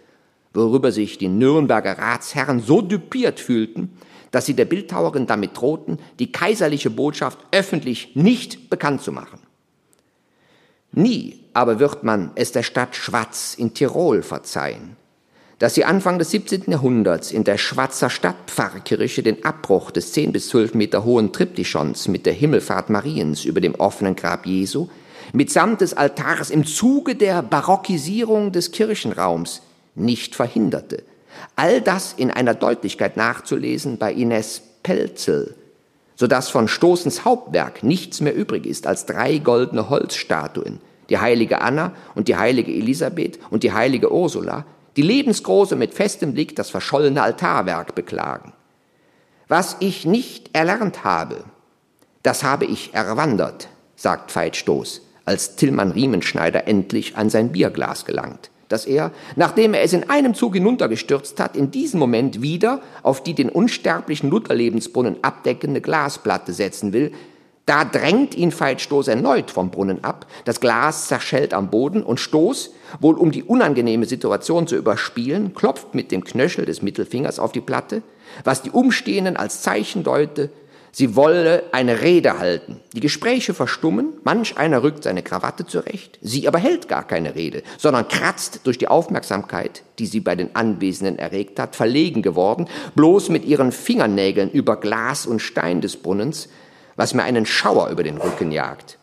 worüber 0.52 0.92
sich 0.92 1.18
die 1.18 1.28
Nürnberger 1.28 1.98
Ratsherren 1.98 2.60
so 2.60 2.82
düpiert 2.82 3.40
fühlten, 3.40 3.96
dass 4.30 4.46
sie 4.46 4.54
der 4.54 4.64
Bildhauerin 4.64 5.26
damit 5.26 5.56
drohten, 5.56 5.98
die 6.18 6.32
kaiserliche 6.32 6.90
Botschaft 6.90 7.38
öffentlich 7.50 8.14
nicht 8.14 8.70
bekannt 8.70 9.02
zu 9.02 9.12
machen. 9.12 9.40
Nie 10.92 11.42
aber 11.54 11.78
wird 11.78 12.02
man 12.02 12.32
es 12.34 12.52
der 12.52 12.62
Stadt 12.62 12.96
Schwatz 12.96 13.54
in 13.54 13.74
Tirol 13.74 14.22
verzeihen, 14.22 14.96
dass 15.62 15.74
sie 15.74 15.84
Anfang 15.84 16.18
des 16.18 16.32
17. 16.32 16.64
Jahrhunderts 16.66 17.30
in 17.30 17.44
der 17.44 17.56
Schwarzer 17.56 18.10
Stadtpfarrkirche 18.10 19.22
den 19.22 19.44
Abbruch 19.44 19.92
des 19.92 20.12
10 20.12 20.32
bis 20.32 20.48
12 20.48 20.74
Meter 20.74 21.04
hohen 21.04 21.32
Triptychons 21.32 22.08
mit 22.08 22.26
der 22.26 22.32
Himmelfahrt 22.32 22.90
Mariens 22.90 23.44
über 23.44 23.60
dem 23.60 23.76
offenen 23.76 24.16
Grab 24.16 24.44
Jesu 24.44 24.88
mitsamt 25.32 25.80
des 25.80 25.94
Altars 25.94 26.50
im 26.50 26.66
Zuge 26.66 27.14
der 27.14 27.42
Barockisierung 27.42 28.50
des 28.50 28.72
Kirchenraums 28.72 29.62
nicht 29.94 30.34
verhinderte. 30.34 31.04
All 31.54 31.80
das 31.80 32.12
in 32.12 32.32
einer 32.32 32.54
Deutlichkeit 32.54 33.16
nachzulesen 33.16 33.98
bei 33.98 34.12
Ines 34.12 34.62
Pelzel, 34.82 35.54
so 36.16 36.26
dass 36.26 36.48
von 36.48 36.66
Stoßens 36.66 37.24
Hauptwerk 37.24 37.84
nichts 37.84 38.20
mehr 38.20 38.34
übrig 38.34 38.66
ist 38.66 38.88
als 38.88 39.06
drei 39.06 39.38
goldene 39.38 39.88
Holzstatuen, 39.88 40.80
die 41.08 41.18
heilige 41.18 41.60
Anna 41.60 41.92
und 42.16 42.26
die 42.26 42.34
heilige 42.34 42.72
Elisabeth 42.72 43.38
und 43.50 43.62
die 43.62 43.72
heilige 43.72 44.12
Ursula, 44.12 44.64
die 44.96 45.02
lebensgroße 45.02 45.76
mit 45.76 45.94
festem 45.94 46.34
Blick 46.34 46.56
das 46.56 46.70
verschollene 46.70 47.22
Altarwerk 47.22 47.94
beklagen. 47.94 48.52
Was 49.48 49.76
ich 49.80 50.06
nicht 50.06 50.50
erlernt 50.54 51.04
habe, 51.04 51.44
das 52.22 52.44
habe 52.44 52.64
ich 52.64 52.94
erwandert, 52.94 53.68
sagt 53.96 54.34
Veit 54.34 54.56
Stoß, 54.56 55.02
als 55.24 55.56
Tillmann 55.56 55.92
Riemenschneider 55.92 56.66
endlich 56.68 57.16
an 57.16 57.30
sein 57.30 57.52
Bierglas 57.52 58.04
gelangt, 58.04 58.50
das 58.68 58.86
er, 58.86 59.12
nachdem 59.36 59.74
er 59.74 59.82
es 59.82 59.92
in 59.92 60.08
einem 60.08 60.34
Zug 60.34 60.54
hinuntergestürzt 60.54 61.38
hat, 61.40 61.56
in 61.56 61.70
diesem 61.70 62.00
Moment 62.00 62.42
wieder 62.42 62.80
auf 63.02 63.22
die 63.22 63.34
den 63.34 63.48
unsterblichen 63.48 64.30
Lutherlebensbrunnen 64.30 65.22
abdeckende 65.22 65.80
Glasplatte 65.80 66.52
setzen 66.52 66.92
will, 66.92 67.12
da 67.66 67.84
drängt 67.84 68.34
ihn 68.34 68.52
Veit 68.58 68.80
Stoß 68.80 69.08
erneut 69.08 69.50
vom 69.50 69.70
Brunnen 69.70 70.02
ab, 70.02 70.26
das 70.44 70.60
Glas 70.60 71.06
zerschellt 71.06 71.54
am 71.54 71.70
Boden 71.70 72.02
und 72.02 72.18
Stoß, 72.18 72.72
wohl 73.00 73.14
um 73.14 73.30
die 73.30 73.44
unangenehme 73.44 74.06
Situation 74.06 74.66
zu 74.66 74.76
überspielen, 74.76 75.54
klopft 75.54 75.94
mit 75.94 76.10
dem 76.10 76.24
Knöchel 76.24 76.64
des 76.64 76.82
Mittelfingers 76.82 77.38
auf 77.38 77.52
die 77.52 77.60
Platte, 77.60 78.02
was 78.42 78.62
die 78.62 78.70
Umstehenden 78.70 79.36
als 79.36 79.62
Zeichen 79.62 80.02
deute, 80.02 80.50
sie 80.90 81.14
wolle 81.14 81.62
eine 81.70 82.02
Rede 82.02 82.40
halten. 82.40 82.80
Die 82.94 83.00
Gespräche 83.00 83.54
verstummen, 83.54 84.14
manch 84.24 84.58
einer 84.58 84.82
rückt 84.82 85.04
seine 85.04 85.22
Krawatte 85.22 85.64
zurecht, 85.64 86.18
sie 86.20 86.48
aber 86.48 86.58
hält 86.58 86.88
gar 86.88 87.06
keine 87.06 87.36
Rede, 87.36 87.62
sondern 87.78 88.08
kratzt 88.08 88.60
durch 88.64 88.76
die 88.76 88.88
Aufmerksamkeit, 88.88 89.84
die 90.00 90.06
sie 90.06 90.20
bei 90.20 90.34
den 90.34 90.56
Anwesenden 90.56 91.16
erregt 91.16 91.60
hat, 91.60 91.76
verlegen 91.76 92.22
geworden, 92.22 92.66
bloß 92.96 93.28
mit 93.28 93.44
ihren 93.44 93.70
Fingernägeln 93.70 94.50
über 94.50 94.76
Glas 94.76 95.26
und 95.26 95.40
Stein 95.40 95.80
des 95.80 95.96
Brunnens, 95.96 96.48
was 96.96 97.14
mir 97.14 97.22
einen 97.22 97.46
Schauer 97.46 97.88
über 97.88 98.02
den 98.02 98.18
Rücken 98.18 98.52
jagt. 98.52 98.98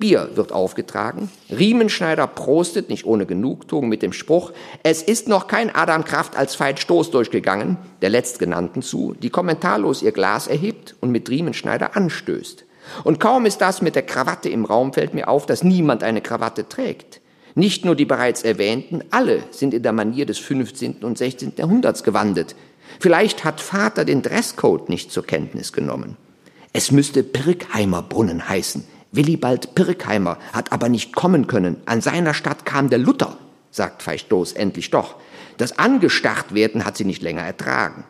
Bier 0.00 0.30
wird 0.34 0.50
aufgetragen. 0.50 1.30
Riemenschneider 1.50 2.26
prostet 2.26 2.88
nicht 2.88 3.04
ohne 3.04 3.26
Genugtuung 3.26 3.88
mit 3.88 4.02
dem 4.02 4.14
Spruch, 4.14 4.52
es 4.82 5.02
ist 5.02 5.28
noch 5.28 5.46
kein 5.46 5.72
Adam 5.72 6.04
Kraft 6.04 6.36
als 6.36 6.58
Veit 6.58 6.80
Stoß 6.80 7.10
durchgegangen, 7.10 7.76
der 8.00 8.08
Letztgenannten 8.08 8.80
zu, 8.80 9.14
die 9.22 9.28
kommentarlos 9.28 10.02
ihr 10.02 10.12
Glas 10.12 10.46
erhebt 10.46 10.96
und 11.00 11.10
mit 11.10 11.28
Riemenschneider 11.28 11.96
anstößt. 11.96 12.64
Und 13.04 13.20
kaum 13.20 13.44
ist 13.44 13.60
das 13.60 13.82
mit 13.82 13.94
der 13.94 14.02
Krawatte 14.02 14.48
im 14.48 14.64
Raum, 14.64 14.94
fällt 14.94 15.12
mir 15.12 15.28
auf, 15.28 15.44
dass 15.44 15.62
niemand 15.62 16.02
eine 16.02 16.22
Krawatte 16.22 16.66
trägt. 16.66 17.20
Nicht 17.54 17.84
nur 17.84 17.94
die 17.94 18.06
bereits 18.06 18.42
erwähnten, 18.42 19.04
alle 19.10 19.42
sind 19.50 19.74
in 19.74 19.82
der 19.82 19.92
Manier 19.92 20.24
des 20.24 20.38
15. 20.38 21.04
und 21.04 21.18
16. 21.18 21.54
Jahrhunderts 21.56 22.04
gewandet. 22.04 22.54
Vielleicht 23.00 23.44
hat 23.44 23.60
Vater 23.60 24.06
den 24.06 24.22
Dresscode 24.22 24.88
nicht 24.88 25.12
zur 25.12 25.26
Kenntnis 25.26 25.72
genommen. 25.72 26.16
Es 26.72 26.92
müsste 26.92 27.24
Pirkheimer 27.24 28.00
Brunnen 28.02 28.48
heißen. 28.48 28.84
Willibald 29.10 29.74
Pirkheimer 29.74 30.38
hat 30.52 30.70
aber 30.70 30.88
nicht 30.88 31.16
kommen 31.16 31.48
können. 31.48 31.76
An 31.84 32.00
seiner 32.00 32.32
Stadt 32.32 32.64
kam 32.64 32.90
der 32.90 33.00
Luther, 33.00 33.36
sagt 33.72 34.02
Feistoß 34.02 34.52
endlich 34.52 34.90
doch. 34.90 35.16
Das 35.58 35.80
angestarrt 35.80 36.54
werden 36.54 36.84
hat 36.84 36.96
sie 36.96 37.04
nicht 37.04 37.22
länger 37.22 37.42
ertragen. 37.42 38.04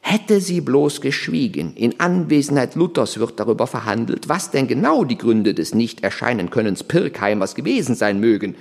Hätte 0.00 0.40
sie 0.40 0.60
bloß 0.60 1.00
geschwiegen, 1.00 1.74
in 1.74 1.98
Anwesenheit 1.98 2.76
Luthers 2.76 3.18
wird 3.18 3.40
darüber 3.40 3.66
verhandelt, 3.66 4.28
was 4.28 4.50
denn 4.50 4.68
genau 4.68 5.02
die 5.02 5.18
Gründe 5.18 5.54
des 5.54 5.74
Nichterscheinenkönnens 5.74 6.84
Pirkheimers 6.84 7.54
gewesen 7.54 7.94
sein 7.96 8.20
mögen, 8.20 8.54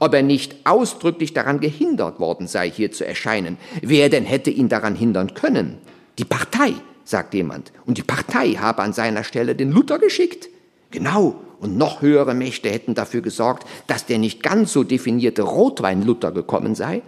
ob 0.00 0.12
er 0.12 0.22
nicht 0.22 0.56
ausdrücklich 0.64 1.32
daran 1.32 1.60
gehindert 1.60 2.20
worden 2.20 2.46
sei, 2.46 2.68
hier 2.70 2.92
zu 2.92 3.06
erscheinen. 3.06 3.56
Wer 3.80 4.10
denn 4.10 4.24
hätte 4.24 4.50
ihn 4.50 4.68
daran 4.68 4.96
hindern 4.96 5.34
können? 5.34 5.78
Die 6.18 6.24
Partei, 6.24 6.74
sagt 7.08 7.32
jemand. 7.34 7.72
Und 7.86 7.96
die 7.96 8.02
Partei 8.02 8.52
habe 8.52 8.82
an 8.82 8.92
seiner 8.92 9.24
Stelle 9.24 9.54
den 9.54 9.72
Luther 9.72 9.98
geschickt. 9.98 10.48
Genau, 10.90 11.40
und 11.60 11.76
noch 11.76 12.02
höhere 12.02 12.34
Mächte 12.34 12.68
hätten 12.68 12.94
dafür 12.94 13.22
gesorgt, 13.22 13.66
dass 13.86 14.06
der 14.06 14.18
nicht 14.18 14.42
ganz 14.42 14.72
so 14.72 14.84
definierte 14.84 15.42
Rotwein-Luther 15.42 16.32
gekommen 16.32 16.74
sei. 16.74 17.02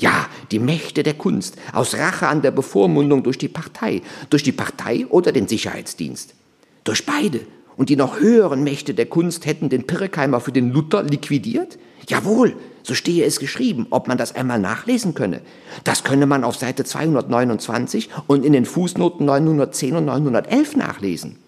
Ja, 0.00 0.26
die 0.50 0.58
Mächte 0.58 1.02
der 1.02 1.14
Kunst, 1.14 1.56
aus 1.72 1.94
Rache 1.94 2.26
an 2.26 2.42
der 2.42 2.50
Bevormundung 2.50 3.22
durch 3.22 3.38
die 3.38 3.48
Partei, 3.48 4.02
durch 4.30 4.42
die 4.42 4.52
Partei 4.52 5.06
oder 5.08 5.30
den 5.30 5.46
Sicherheitsdienst. 5.46 6.34
Durch 6.82 7.06
beide. 7.06 7.40
Und 7.76 7.90
die 7.90 7.96
noch 7.96 8.18
höheren 8.18 8.64
Mächte 8.64 8.94
der 8.94 9.06
Kunst 9.06 9.46
hätten 9.46 9.68
den 9.68 9.86
Pirkheimer 9.86 10.40
für 10.40 10.52
den 10.52 10.70
Luther 10.70 11.02
liquidiert? 11.02 11.78
Jawohl, 12.08 12.56
so 12.84 12.94
stehe 12.94 13.24
es 13.24 13.40
geschrieben, 13.40 13.86
ob 13.90 14.06
man 14.06 14.18
das 14.18 14.34
einmal 14.34 14.60
nachlesen 14.60 15.14
könne. 15.14 15.40
Das 15.82 16.04
könne 16.04 16.26
man 16.26 16.44
auf 16.44 16.56
Seite 16.56 16.84
229 16.84 18.10
und 18.26 18.44
in 18.44 18.52
den 18.52 18.66
Fußnoten 18.66 19.26
910 19.26 19.96
und 19.96 20.04
911 20.04 20.76
nachlesen. 20.76 21.38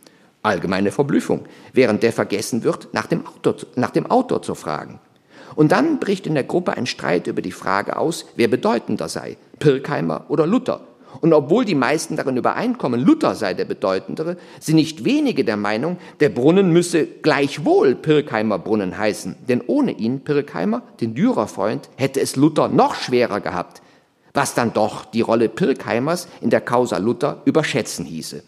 Allgemeine 0.43 0.91
Verblüffung, 0.93 1.45
während 1.75 2.03
der 2.03 2.13
vergessen 2.13 2.65
wird, 2.65 2.89
nach 2.93 3.07
dem 3.07 3.27
Autor, 3.27 3.57
nach 3.75 3.91
dem 3.91 4.11
Autor 4.11 4.43
zu 4.43 4.55
fragen. 4.55 4.99
Und 5.55 5.73
dann 5.73 6.01
bricht 6.01 6.27
in 6.27 6.35
der 6.35 6.45
Gruppe 6.45 6.77
ein 6.77 6.87
Streit 6.87 7.27
über 7.27 7.43
die 7.43 7.53
Frage 7.53 7.99
aus, 7.99 8.27
wer 8.37 8.49
bedeutender 8.49 9.09
sei, 9.09 9.37
Pirkheimer 9.59 10.25
oder 10.29 10.47
Luther. 10.47 10.81
Und 11.21 11.33
obwohl 11.33 11.65
die 11.65 11.75
meisten 11.75 12.17
darin 12.17 12.37
übereinkommen, 12.37 13.01
Luther 13.01 13.35
sei 13.35 13.55
der 13.55 13.65
bedeutendere, 13.65 14.37
sind 14.61 14.77
nicht 14.77 15.05
wenige 15.05 15.45
der 15.45 15.57
Meinung, 15.57 15.99
der 16.21 16.29
Brunnen 16.29 16.73
müsse 16.73 17.07
gleichwohl 17.07 17.95
Pirkheimer 17.95 18.59
Brunnen 18.59 18.97
heißen, 18.97 19.37
denn 19.49 19.63
ohne 19.67 19.93
ihn, 19.93 20.21
Pirkheimer, 20.21 20.83
den 21.01 21.15
Dürerfreund, 21.15 21.89
hätte 21.97 22.21
es 22.21 22.37
Luther 22.37 22.69
noch 22.69 22.95
schwerer 22.95 23.41
gehabt, 23.41 23.83
was 24.35 24.55
dann 24.55 24.73
doch 24.73 25.05
die 25.05 25.23
Rolle 25.23 25.49
Pirkheimers 25.49 26.29
in 26.41 26.51
der 26.51 26.61
Causa 26.61 26.99
Luther 26.99 27.43
überschätzen 27.45 28.05
hieße. 28.05 28.43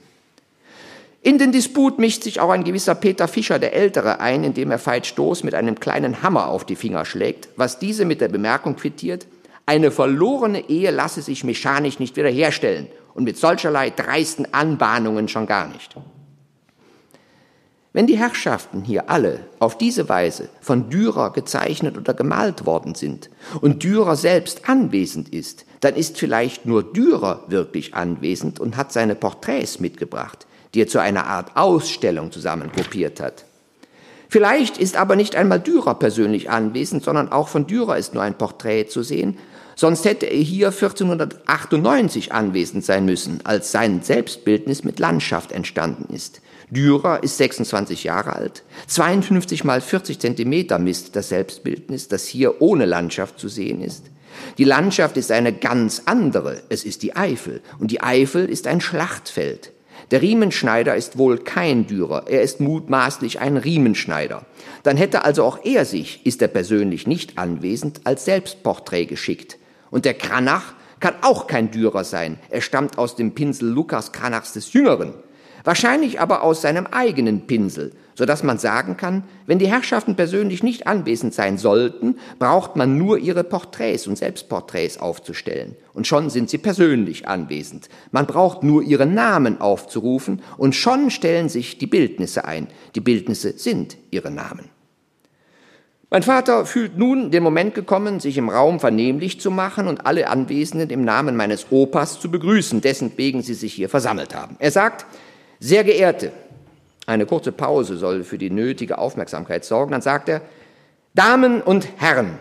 In 1.20 1.38
den 1.38 1.50
Disput 1.50 1.98
mischt 1.98 2.22
sich 2.22 2.38
auch 2.40 2.50
ein 2.50 2.62
gewisser 2.62 2.94
Peter 2.94 3.26
Fischer 3.26 3.58
der 3.58 3.74
Ältere 3.74 4.20
ein, 4.20 4.44
indem 4.44 4.70
er 4.70 4.84
Veit 4.84 5.06
Stoß 5.06 5.42
mit 5.42 5.54
einem 5.54 5.80
kleinen 5.80 6.22
Hammer 6.22 6.48
auf 6.48 6.64
die 6.64 6.76
Finger 6.76 7.04
schlägt, 7.04 7.48
was 7.56 7.78
diese 7.78 8.04
mit 8.04 8.20
der 8.20 8.28
Bemerkung 8.28 8.76
quittiert, 8.76 9.26
eine 9.68 9.90
verlorene 9.90 10.70
Ehe 10.70 10.90
lasse 10.90 11.20
sich 11.20 11.44
mechanisch 11.44 11.98
nicht 11.98 12.16
wiederherstellen 12.16 12.86
und 13.12 13.24
mit 13.24 13.36
solcherlei 13.36 13.90
dreisten 13.90 14.54
Anbahnungen 14.54 15.28
schon 15.28 15.44
gar 15.44 15.68
nicht. 15.68 15.94
Wenn 17.92 18.06
die 18.06 18.16
Herrschaften 18.16 18.82
hier 18.82 19.10
alle 19.10 19.40
auf 19.58 19.76
diese 19.76 20.08
Weise 20.08 20.48
von 20.62 20.88
Dürer 20.88 21.34
gezeichnet 21.34 21.98
oder 21.98 22.14
gemalt 22.14 22.64
worden 22.64 22.94
sind 22.94 23.28
und 23.60 23.82
Dürer 23.82 24.16
selbst 24.16 24.70
anwesend 24.70 25.28
ist, 25.34 25.66
dann 25.80 25.96
ist 25.96 26.16
vielleicht 26.16 26.64
nur 26.64 26.82
Dürer 26.82 27.44
wirklich 27.48 27.92
anwesend 27.92 28.60
und 28.60 28.78
hat 28.78 28.90
seine 28.90 29.16
Porträts 29.16 29.80
mitgebracht, 29.80 30.46
die 30.72 30.80
er 30.80 30.88
zu 30.88 30.98
einer 30.98 31.26
Art 31.26 31.58
Ausstellung 31.58 32.32
zusammengruppiert 32.32 33.20
hat. 33.20 33.44
Vielleicht 34.30 34.78
ist 34.78 34.96
aber 34.96 35.14
nicht 35.16 35.36
einmal 35.36 35.60
Dürer 35.60 35.94
persönlich 35.94 36.48
anwesend, 36.50 37.02
sondern 37.02 37.30
auch 37.30 37.48
von 37.48 37.66
Dürer 37.66 37.98
ist 37.98 38.14
nur 38.14 38.22
ein 38.22 38.38
Porträt 38.38 38.86
zu 38.86 39.02
sehen, 39.02 39.38
sonst 39.78 40.05
hätte 40.05 40.26
er 40.26 40.40
hier 40.40 40.68
1498 40.68 42.32
anwesend 42.32 42.84
sein 42.84 43.05
müssen, 43.05 43.40
als 43.44 43.70
sein 43.70 44.02
Selbstbildnis 44.02 44.82
mit 44.82 44.98
Landschaft 44.98 45.52
entstanden 45.52 46.12
ist. 46.12 46.40
Dürer 46.70 47.22
ist 47.22 47.38
26 47.38 48.05
Jahre 48.05 48.34
alt, 48.34 48.64
52 48.88 49.62
mal 49.62 49.80
40 49.80 50.18
Zentimeter 50.18 50.80
misst 50.80 51.14
das 51.14 51.28
Selbstbildnis, 51.28 52.09
das 52.09 52.26
hier 52.26 52.60
ohne 52.60 52.86
Landschaft 52.86 53.38
zu 53.38 53.48
sehen 53.48 53.80
ist. 53.80 54.06
Die 54.59 54.64
Landschaft 54.64 55.16
ist 55.16 55.30
eine 55.30 55.52
ganz 55.52 56.02
andere, 56.06 56.60
es 56.68 56.84
ist 56.84 57.05
die 57.05 57.14
Eifel, 57.14 57.62
und 57.78 57.92
die 57.92 58.02
Eifel 58.02 58.46
ist 58.46 58.66
ein 58.66 58.80
Schlachtfeld. 58.80 59.72
Der 60.10 60.22
Riemenschneider 60.22 60.96
ist 60.96 61.18
wohl 61.18 61.38
kein 61.38 61.86
Dürer, 61.86 62.24
er 62.26 62.42
ist 62.42 62.60
mutmaßlich 62.60 63.40
ein 63.40 63.56
Riemenschneider. 63.56 64.44
Dann 64.82 64.96
hätte 64.96 65.24
also 65.24 65.44
auch 65.44 65.64
er 65.64 65.84
sich, 65.84 66.26
ist 66.26 66.42
er 66.42 66.48
persönlich 66.48 67.06
nicht 67.06 67.38
anwesend, 67.38 68.00
als 68.05 68.24
Selbstporträt 68.24 69.06
geschickt. 69.06 69.59
Und 69.90 70.05
der 70.05 70.15
Kranach 70.15 70.74
kann 71.01 71.15
auch 71.23 71.47
kein 71.47 71.70
Dürer 71.70 72.05
sein, 72.05 72.39
er 72.51 72.60
stammt 72.60 72.98
aus 72.98 73.16
dem 73.16 73.35
Pinsel 73.35 73.69
Lukas 73.69 74.12
Kranachs 74.12 74.52
des 74.52 74.73
Jüngeren 74.73 75.15
wahrscheinlich 75.69 76.19
aber 76.19 76.43
aus 76.43 76.62
seinem 76.62 76.86
eigenen 76.86 77.47
Pinsel, 77.47 77.93
so 78.15 78.24
dass 78.24 78.43
man 78.43 78.56
sagen 78.56 78.97
kann, 78.97 79.24
wenn 79.44 79.59
die 79.59 79.69
Herrschaften 79.69 80.16
persönlich 80.16 80.62
nicht 80.62 80.86
anwesend 80.86 81.35
sein 81.35 81.59
sollten, 81.59 82.16
braucht 82.39 82.77
man 82.77 82.97
nur 82.97 83.19
ihre 83.19 83.44
Porträts 83.44 84.06
und 84.06 84.16
Selbstporträts 84.16 84.98
aufzustellen. 84.98 85.77
Und 85.93 86.06
schon 86.06 86.31
sind 86.31 86.48
sie 86.48 86.56
persönlich 86.56 87.28
anwesend. 87.28 87.90
Man 88.12 88.27
braucht 88.27 88.62
nur 88.62 88.82
ihre 88.82 89.05
Namen 89.05 89.60
aufzurufen 89.60 90.40
und 90.56 90.74
schon 90.74 91.10
stellen 91.10 91.51
sich 91.51 91.77
die 91.77 91.86
Bildnisse 91.86 92.47
ein. 92.47 92.69
Die 92.94 93.01
Bildnisse 93.01 93.59
sind 93.59 93.98
ihre 94.10 94.31
Namen. 94.31 94.70
Mein 96.10 96.22
Vater 96.22 96.64
fühlt 96.64 96.97
nun 96.97 97.30
den 97.30 97.43
Moment 97.43 97.74
gekommen, 97.74 98.18
sich 98.18 98.39
im 98.39 98.48
Raum 98.48 98.80
vernehmlich 98.80 99.40
zu 99.40 99.51
machen 99.51 99.89
und 99.89 100.06
alle 100.06 100.28
Anwesenden 100.28 100.89
im 100.89 101.05
Namen 101.05 101.36
meines 101.36 101.66
Opas 101.70 102.18
zu 102.18 102.30
begrüßen, 102.30 102.80
dessen 102.80 103.12
wegen 103.16 103.43
sie 103.43 103.52
sich 103.52 103.74
hier 103.74 103.90
versammelt 103.90 104.35
haben. 104.35 104.56
Er 104.59 104.70
sagt, 104.70 105.05
sehr 105.60 105.85
geehrte, 105.85 106.32
eine 107.06 107.26
kurze 107.26 107.52
Pause 107.52 107.98
soll 107.98 108.24
für 108.24 108.39
die 108.39 108.51
nötige 108.51 108.97
Aufmerksamkeit 108.97 109.66
sorgen, 109.66 109.93
dann 109.93 110.02
sagt 110.02 110.30
er, 110.30 110.40
Damen 111.14 111.60
und 111.60 111.89
Herren, 111.98 112.39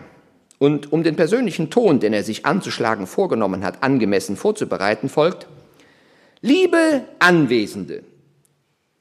und 0.58 0.92
um 0.92 1.04
den 1.04 1.16
persönlichen 1.16 1.70
Ton, 1.70 2.00
den 2.00 2.12
er 2.12 2.24
sich 2.24 2.44
anzuschlagen 2.44 3.06
vorgenommen 3.06 3.64
hat, 3.64 3.82
angemessen 3.82 4.36
vorzubereiten, 4.36 5.08
folgt, 5.08 5.46
Liebe 6.40 7.02
Anwesende, 7.18 8.04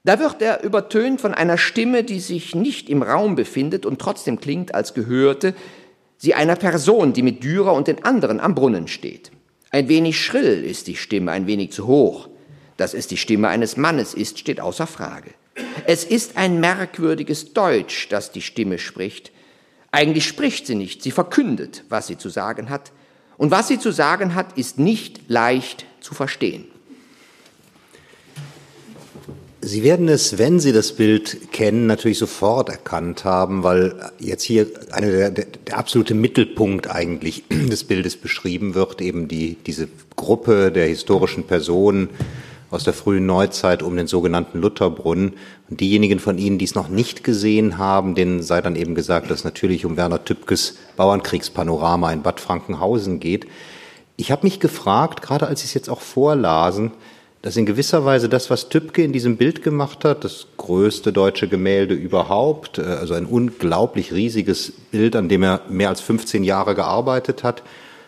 da 0.07 0.19
wird 0.19 0.41
er 0.41 0.63
übertönt 0.63 1.19
von 1.19 1.33
einer 1.33 1.57
Stimme, 1.57 2.05
die 2.05 2.21
sich 2.21 2.55
nicht 2.55 2.89
im 2.89 3.03
Raum 3.03 3.35
befindet 3.35 3.85
und 3.85 3.99
trotzdem 3.99 4.39
klingt, 4.39 4.73
als 4.73 4.93
gehörte 4.93 5.53
sie 6.15 6.33
einer 6.33 6.55
Person, 6.55 7.11
die 7.11 7.23
mit 7.23 7.43
Dürer 7.43 7.73
und 7.73 7.89
den 7.89 8.05
anderen 8.05 8.39
am 8.39 8.55
Brunnen 8.55 8.87
steht. 8.87 9.31
Ein 9.69 9.89
wenig 9.89 10.23
schrill 10.23 10.63
ist 10.63 10.87
die 10.87 10.95
Stimme, 10.95 11.33
ein 11.33 11.45
wenig 11.45 11.73
zu 11.73 11.87
hoch. 11.87 12.29
Dass 12.77 12.93
es 12.93 13.07
die 13.07 13.17
Stimme 13.17 13.49
eines 13.49 13.75
Mannes 13.75 14.13
ist, 14.13 14.39
steht 14.39 14.61
außer 14.61 14.87
Frage. 14.87 15.31
Es 15.85 16.05
ist 16.05 16.37
ein 16.37 16.61
merkwürdiges 16.61 17.51
Deutsch, 17.51 18.07
das 18.07 18.31
die 18.31 18.41
Stimme 18.41 18.79
spricht. 18.79 19.33
Eigentlich 19.91 20.25
spricht 20.25 20.67
sie 20.67 20.75
nicht, 20.75 21.03
sie 21.03 21.11
verkündet, 21.11 21.83
was 21.89 22.07
sie 22.07 22.17
zu 22.17 22.29
sagen 22.29 22.69
hat. 22.69 22.93
Und 23.35 23.51
was 23.51 23.67
sie 23.67 23.77
zu 23.77 23.91
sagen 23.91 24.35
hat, 24.35 24.57
ist 24.57 24.79
nicht 24.79 25.29
leicht 25.29 25.85
zu 25.99 26.13
verstehen. 26.13 26.65
Sie 29.59 29.83
werden 29.83 30.07
es, 30.07 30.37
wenn 30.37 30.59
Sie 30.59 30.71
das 30.71 30.93
Bild 30.93 31.51
kennen, 31.51 31.87
natürlich 31.87 32.19
sofort 32.19 32.69
erkannt 32.69 33.25
haben, 33.25 33.63
weil 33.63 34.11
jetzt 34.19 34.43
hier 34.43 34.67
eine 34.91 35.11
der, 35.11 35.31
der, 35.31 35.77
absolute 35.77 36.13
Mittelpunkt 36.13 36.89
eigentlich 36.89 37.43
des 37.49 37.83
Bildes 37.83 38.17
beschrieben 38.17 38.75
wird, 38.75 39.01
eben 39.01 39.27
die, 39.27 39.57
diese 39.65 39.87
Gruppe 40.15 40.71
der 40.71 40.87
historischen 40.87 41.43
Personen, 41.43 42.09
aus 42.69 42.83
der 42.83 42.93
frühen 42.93 43.25
Neuzeit 43.25 43.81
um 43.81 43.95
den 43.95 44.07
sogenannten 44.07 44.59
Lutherbrunnen. 44.59 45.33
Und 45.69 45.79
diejenigen 45.79 46.19
von 46.19 46.37
Ihnen, 46.37 46.57
die 46.57 46.65
es 46.65 46.75
noch 46.75 46.89
nicht 46.89 47.23
gesehen 47.23 47.77
haben, 47.77 48.13
denen 48.13 48.43
sei 48.43 48.61
dann 48.61 48.75
eben 48.75 48.93
gesagt, 48.93 49.31
dass 49.31 49.43
natürlich 49.43 49.85
um 49.85 49.97
Werner 49.97 50.23
Tübkes 50.23 50.77
Bauernkriegspanorama 50.97 52.11
in 52.11 52.23
Bad 52.23 52.39
Frankenhausen 52.39 53.19
geht. 53.19 53.47
Ich 54.17 54.31
habe 54.31 54.45
mich 54.45 54.59
gefragt, 54.59 55.21
gerade 55.21 55.47
als 55.47 55.61
Sie 55.61 55.67
es 55.67 55.73
jetzt 55.73 55.89
auch 55.89 56.01
vorlasen, 56.01 56.91
dass 57.47 57.55
in 57.55 57.65
gewisser 57.65 58.03
Weise 58.03 58.27
das, 58.27 58.49
was 58.49 58.67
Tübke 58.67 59.01
in 59.01 59.13
diesem 59.13 59.37
Bild 59.37 59.63
gemacht 59.63 60.03
hat, 60.03 60.25
das 60.25 60.47
größte 60.57 61.13
deutsche 61.13 61.47
Gemälde 61.47 61.93
überhaupt, 61.93 62.77
äh, 62.77 62.81
also 62.81 63.13
ein 63.13 63.25
unglaublich 63.25 64.11
riesiges 64.11 64.73
Bild, 64.91 65.15
an 65.15 65.29
dem 65.29 65.43
er 65.43 65.61
mehr 65.69 65.87
als 65.87 66.01
15 66.01 66.43
Jahre 66.43 66.75
gearbeitet 66.75 67.45
hat, 67.45 67.63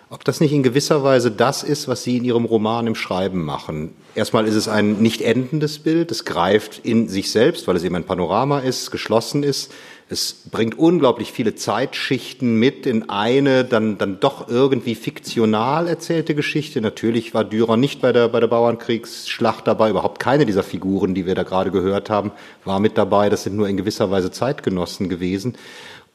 ob 0.10 0.26
das 0.26 0.41
nicht 0.41 0.52
in 0.52 0.61
gewisser 0.61 1.06
Weise 1.06 1.32
das 1.32 1.64
ist, 1.64 1.88
was 1.88 2.03
Sie 2.03 2.18
in 2.18 2.26
Ihrem 2.26 2.44
Roman 2.44 2.86
im 2.86 2.95
Schreiben 2.95 3.45
machen. 3.45 3.94
Erstmal 4.14 4.45
ist 4.45 4.56
es 4.56 4.68
ein 4.68 5.02
nicht 5.02 5.22
endendes 5.22 5.80
Bild. 5.80 6.11
Es 6.11 6.26
greift 6.26 6.82
in 6.84 7.07
sich 7.07 7.32
selbst, 7.32 7.66
weil 7.66 7.78
es 7.78 7.84
eben 7.86 7.95
ein 7.95 8.03
Panorama 8.03 8.60
ist, 8.60 8.91
geschlossen 8.91 9.44
ist. 9.44 9.72
Es 10.11 10.34
bringt 10.49 10.80
unglaublich 10.80 11.31
viele 11.31 11.53
Zeitschichten 11.53 12.56
mit 12.56 12.88
in 12.88 13.11
eine 13.11 13.64
dann, 13.64 13.99
dann 13.99 14.19
doch 14.19 14.49
irgendwie 14.49 14.95
fiktional 14.95 15.88
erzählte 15.88 16.34
Geschichte. 16.34 16.81
Natürlich 16.81 17.36
war 17.36 17.44
Dürer 17.44 17.77
nicht 17.77 18.02
bei 18.02 18.11
der, 18.11 18.27
bei 18.27 18.40
der 18.40 18.48
Bauernkriegsschlacht 18.48 19.68
dabei. 19.68 19.91
Überhaupt 19.91 20.19
keine 20.19 20.48
dieser 20.48 20.64
Figuren, 20.64 21.14
die 21.14 21.27
wir 21.27 21.36
da 21.36 21.44
gerade 21.44 21.69
gehört 21.69 22.10
haben, 22.10 22.31
war 22.65 22.80
mit 22.80 22.98
dabei. 22.98 23.30
Das 23.30 23.44
sind 23.44 23.56
nur 23.56 23.69
in 23.69 23.77
gewisser 23.77 24.10
Weise 24.10 24.31
Zeitgenossen 24.31 25.10
gewesen. 25.10 25.53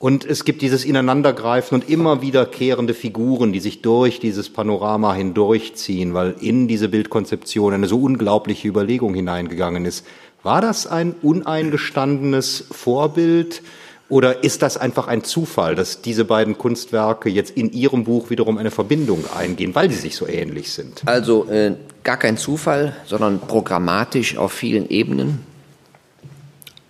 Und 0.01 0.25
es 0.25 0.45
gibt 0.45 0.62
dieses 0.62 0.85
Ineinandergreifen 0.85 1.81
und 1.81 1.89
immer 1.89 2.21
wiederkehrende 2.21 2.95
Figuren, 2.95 3.53
die 3.53 3.61
sich 3.61 3.81
durch 3.81 4.19
dieses 4.19 4.51
Panorama 4.51 5.15
hindurchziehen, 5.15 6.15
weil 6.15 6.35
in 6.41 6.66
diese 6.66 6.89
Bildkonzeption 6.89 7.73
eine 7.73 7.87
so 7.87 8.01
unglaubliche 8.01 8.66
Überlegung 8.66 9.15
hineingegangen 9.15 9.85
ist. 9.85 10.05
War 10.43 10.61
das 10.61 10.89
ein 10.89 11.15
uneingestandenes 11.23 12.66
Vorbild? 12.73 13.62
Oder 14.09 14.44
ist 14.44 14.60
das 14.62 14.76
einfach 14.76 15.09
ein 15.09 15.24
Zufall, 15.24 15.74
dass 15.74 16.02
diese 16.02 16.24
beiden 16.24 16.59
Kunstwerke 16.59 17.31
jetzt 17.31 17.56
in 17.56 17.72
Ihrem 17.72 18.05
Buch 18.05 18.28
wiederum 18.28 18.59
eine 18.59 18.70
Verbindung 18.70 19.24
eingehen, 19.35 19.74
weil 19.74 19.90
sie 19.90 19.97
sich 19.97 20.14
so 20.14 20.26
ähnlich 20.26 20.72
sind? 20.72 21.02
Also 21.06 21.48
äh, 21.48 21.74
gar 22.02 22.18
kein 22.18 22.36
Zufall, 22.36 22.94
sondern 23.06 23.40
programmatisch 23.40 24.36
auf 24.36 24.52
vielen 24.52 24.90
Ebenen. 24.90 25.47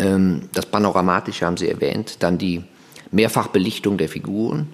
Ähm, 0.01 0.49
das 0.53 0.67
Panoramatische 0.67 1.47
haben 1.47 1.57
Sie 1.57 1.69
erwähnt, 1.69 2.17
dann 2.21 2.37
die 2.37 2.65
Mehrfachbelichtung 3.13 3.97
der 3.97 4.09
Figuren, 4.09 4.69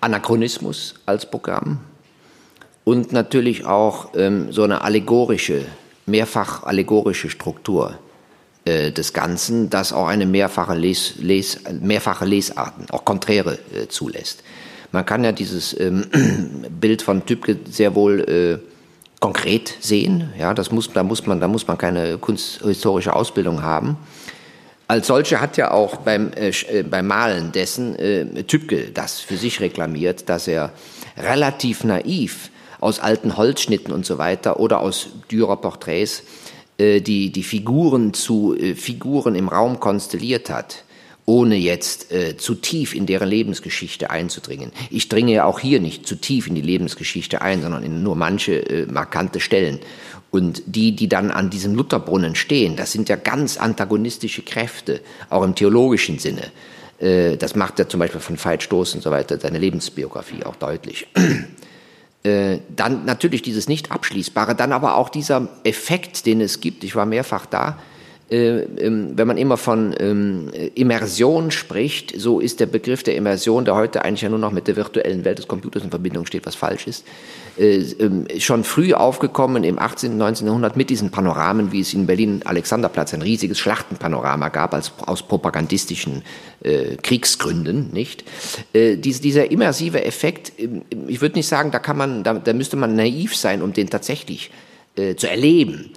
Anachronismus 0.00 0.94
als 1.04 1.28
Programm 1.28 1.80
und 2.84 3.12
natürlich 3.12 3.66
auch 3.66 4.10
ähm, 4.14 4.52
so 4.52 4.62
eine 4.62 4.82
allegorische, 4.82 5.64
mehrfach 6.06 6.62
allegorische 6.62 7.28
Struktur 7.28 7.98
äh, 8.64 8.92
des 8.92 9.12
Ganzen, 9.12 9.70
das 9.70 9.92
auch 9.92 10.06
eine 10.06 10.26
mehrfache, 10.26 10.74
Les, 10.74 11.14
Les, 11.18 11.58
mehrfache 11.80 12.24
Lesarten, 12.24 12.90
auch 12.90 13.04
konträre 13.04 13.58
äh, 13.74 13.88
zulässt. 13.88 14.42
Man 14.92 15.06
kann 15.06 15.24
ja 15.24 15.32
dieses 15.32 15.78
ähm, 15.78 16.06
Bild 16.80 17.02
von 17.02 17.24
Tübke 17.24 17.58
sehr 17.70 17.94
wohl 17.94 18.20
äh, 18.20 18.70
konkret 19.20 19.74
sehen. 19.80 20.32
Ja, 20.38 20.54
das 20.54 20.72
muss, 20.72 20.92
da 20.92 21.02
muss 21.02 21.26
man, 21.26 21.40
da 21.40 21.46
muss 21.46 21.66
man 21.66 21.78
keine 21.78 22.18
kunsthistorische 22.18 23.14
Ausbildung 23.14 23.62
haben. 23.62 23.96
Als 24.88 25.06
solche 25.06 25.40
hat 25.40 25.56
ja 25.56 25.70
auch 25.70 25.98
beim, 25.98 26.32
äh, 26.32 26.48
äh, 26.48 26.82
beim 26.82 27.06
Malen 27.06 27.52
dessen 27.52 27.94
äh, 27.96 28.42
Tübke 28.42 28.90
das 28.92 29.20
für 29.20 29.36
sich 29.36 29.60
reklamiert, 29.60 30.28
dass 30.28 30.48
er 30.48 30.72
relativ 31.16 31.84
naiv 31.84 32.50
aus 32.80 32.98
alten 32.98 33.36
Holzschnitten 33.36 33.94
und 33.94 34.04
so 34.04 34.18
weiter 34.18 34.58
oder 34.58 34.80
aus 34.80 35.08
Dürer 35.30 35.58
Porträts 35.58 36.24
äh, 36.80 37.00
die, 37.00 37.30
die 37.30 37.42
Figuren 37.42 38.14
zu 38.14 38.56
äh, 38.56 38.74
Figuren 38.74 39.34
im 39.34 39.48
Raum 39.48 39.80
konstelliert 39.80 40.48
hat, 40.48 40.84
ohne 41.26 41.56
jetzt 41.56 42.10
äh, 42.10 42.38
zu 42.38 42.54
tief 42.54 42.94
in 42.94 43.04
deren 43.04 43.28
Lebensgeschichte 43.28 44.10
einzudringen. 44.10 44.72
Ich 44.88 45.08
dringe 45.08 45.32
ja 45.32 45.44
auch 45.44 45.60
hier 45.60 45.80
nicht 45.80 46.06
zu 46.06 46.16
tief 46.16 46.46
in 46.46 46.54
die 46.54 46.62
Lebensgeschichte 46.62 47.42
ein, 47.42 47.60
sondern 47.60 47.82
in 47.82 48.02
nur 48.02 48.16
manche 48.16 48.54
äh, 48.68 48.86
markante 48.86 49.40
Stellen. 49.40 49.78
Und 50.30 50.62
die, 50.66 50.96
die 50.96 51.08
dann 51.08 51.30
an 51.30 51.50
diesem 51.50 51.74
Lutherbrunnen 51.74 52.34
stehen, 52.34 52.76
das 52.76 52.92
sind 52.92 53.08
ja 53.08 53.16
ganz 53.16 53.58
antagonistische 53.58 54.42
Kräfte, 54.42 55.00
auch 55.28 55.42
im 55.42 55.54
theologischen 55.54 56.18
Sinne. 56.18 56.50
Äh, 56.98 57.36
das 57.36 57.54
macht 57.56 57.78
ja 57.78 57.88
zum 57.88 58.00
Beispiel 58.00 58.20
von 58.20 58.42
Veit 58.42 58.62
Stoß 58.62 58.94
und 58.94 59.02
so 59.02 59.10
weiter 59.10 59.38
seine 59.38 59.58
Lebensbiografie 59.58 60.44
auch 60.44 60.56
deutlich. 60.56 61.06
Äh, 62.22 62.58
dann 62.68 63.06
natürlich 63.06 63.40
dieses 63.40 63.66
nicht 63.66 63.90
abschließbare, 63.90 64.54
dann 64.54 64.72
aber 64.72 64.96
auch 64.96 65.08
dieser 65.08 65.48
Effekt, 65.64 66.26
den 66.26 66.42
es 66.42 66.60
gibt. 66.60 66.84
Ich 66.84 66.94
war 66.94 67.06
mehrfach 67.06 67.46
da. 67.46 67.78
Äh, 68.30 68.60
ähm, 68.60 69.12
wenn 69.16 69.26
man 69.26 69.38
immer 69.38 69.56
von 69.56 69.94
ähm, 69.98 70.50
Immersion 70.74 71.50
spricht, 71.50 72.12
so 72.20 72.38
ist 72.38 72.60
der 72.60 72.66
Begriff 72.66 73.02
der 73.02 73.16
Immersion, 73.16 73.64
der 73.64 73.74
heute 73.74 74.04
eigentlich 74.04 74.20
ja 74.20 74.28
nur 74.28 74.38
noch 74.38 74.52
mit 74.52 74.68
der 74.68 74.76
virtuellen 74.76 75.24
Welt 75.24 75.38
des 75.38 75.48
Computers 75.48 75.82
in 75.82 75.90
Verbindung 75.90 76.26
steht, 76.26 76.44
was 76.46 76.54
falsch 76.54 76.86
ist, 76.86 77.06
äh, 77.60 77.80
ähm, 77.98 78.26
schon 78.38 78.64
früh 78.64 78.94
aufgekommen 78.94 79.64
im 79.64 79.78
18. 79.78 80.12
und 80.12 80.16
19. 80.16 80.46
Jahrhundert 80.46 80.78
mit 80.78 80.88
diesen 80.88 81.10
Panoramen, 81.10 81.72
wie 81.72 81.80
es 81.80 81.92
in 81.92 82.06
Berlin 82.06 82.40
Alexanderplatz 82.42 83.12
ein 83.12 83.20
riesiges 83.20 83.58
Schlachtenpanorama 83.58 84.48
gab, 84.48 84.72
als 84.72 84.92
aus 85.04 85.22
propagandistischen 85.22 86.22
äh, 86.62 86.96
Kriegsgründen, 86.96 87.92
nicht? 87.92 88.24
Äh, 88.72 88.96
dies, 88.96 89.20
dieser 89.20 89.50
immersive 89.50 90.02
Effekt, 90.02 90.52
ähm, 90.58 90.82
ich 91.06 91.20
würde 91.20 91.34
nicht 91.34 91.48
sagen, 91.48 91.70
da 91.70 91.80
kann 91.80 91.98
man, 91.98 92.24
da, 92.24 92.32
da 92.32 92.54
müsste 92.54 92.76
man 92.76 92.96
naiv 92.96 93.36
sein, 93.36 93.60
um 93.60 93.74
den 93.74 93.90
tatsächlich 93.90 94.50
äh, 94.96 95.16
zu 95.16 95.28
erleben. 95.28 95.90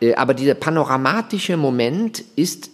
Äh, 0.00 0.14
aber 0.14 0.34
dieser 0.34 0.54
panoramatische 0.54 1.56
Moment 1.56 2.24
ist 2.34 2.70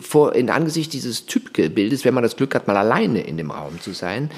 vor, 0.00 0.34
in 0.34 0.48
Angesicht 0.48 0.94
dieses 0.94 1.26
Typgebildes, 1.26 2.06
wenn 2.06 2.14
man 2.14 2.22
das 2.22 2.36
Glück 2.36 2.54
hat, 2.54 2.68
mal 2.68 2.76
alleine 2.78 3.20
in 3.20 3.36
dem 3.36 3.50
Raum 3.50 3.82
zu 3.82 3.92
sein, 3.92 4.30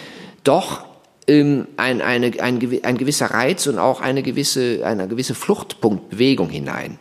doch 0.43 0.94
ähm, 1.27 1.67
ein, 1.77 2.03
eine, 2.03 2.33
ein, 2.41 2.81
ein 2.83 2.99
gewisser 2.99 3.27
Reiz 3.27 3.67
und 3.67 3.79
auch 3.79 4.01
eine 4.01 4.23
gewisse, 4.23 4.85
eine 4.85 5.09
gewisse 5.09 5.35
Fluchtpunktbewegung 5.35 6.51
hinein, 6.51 6.99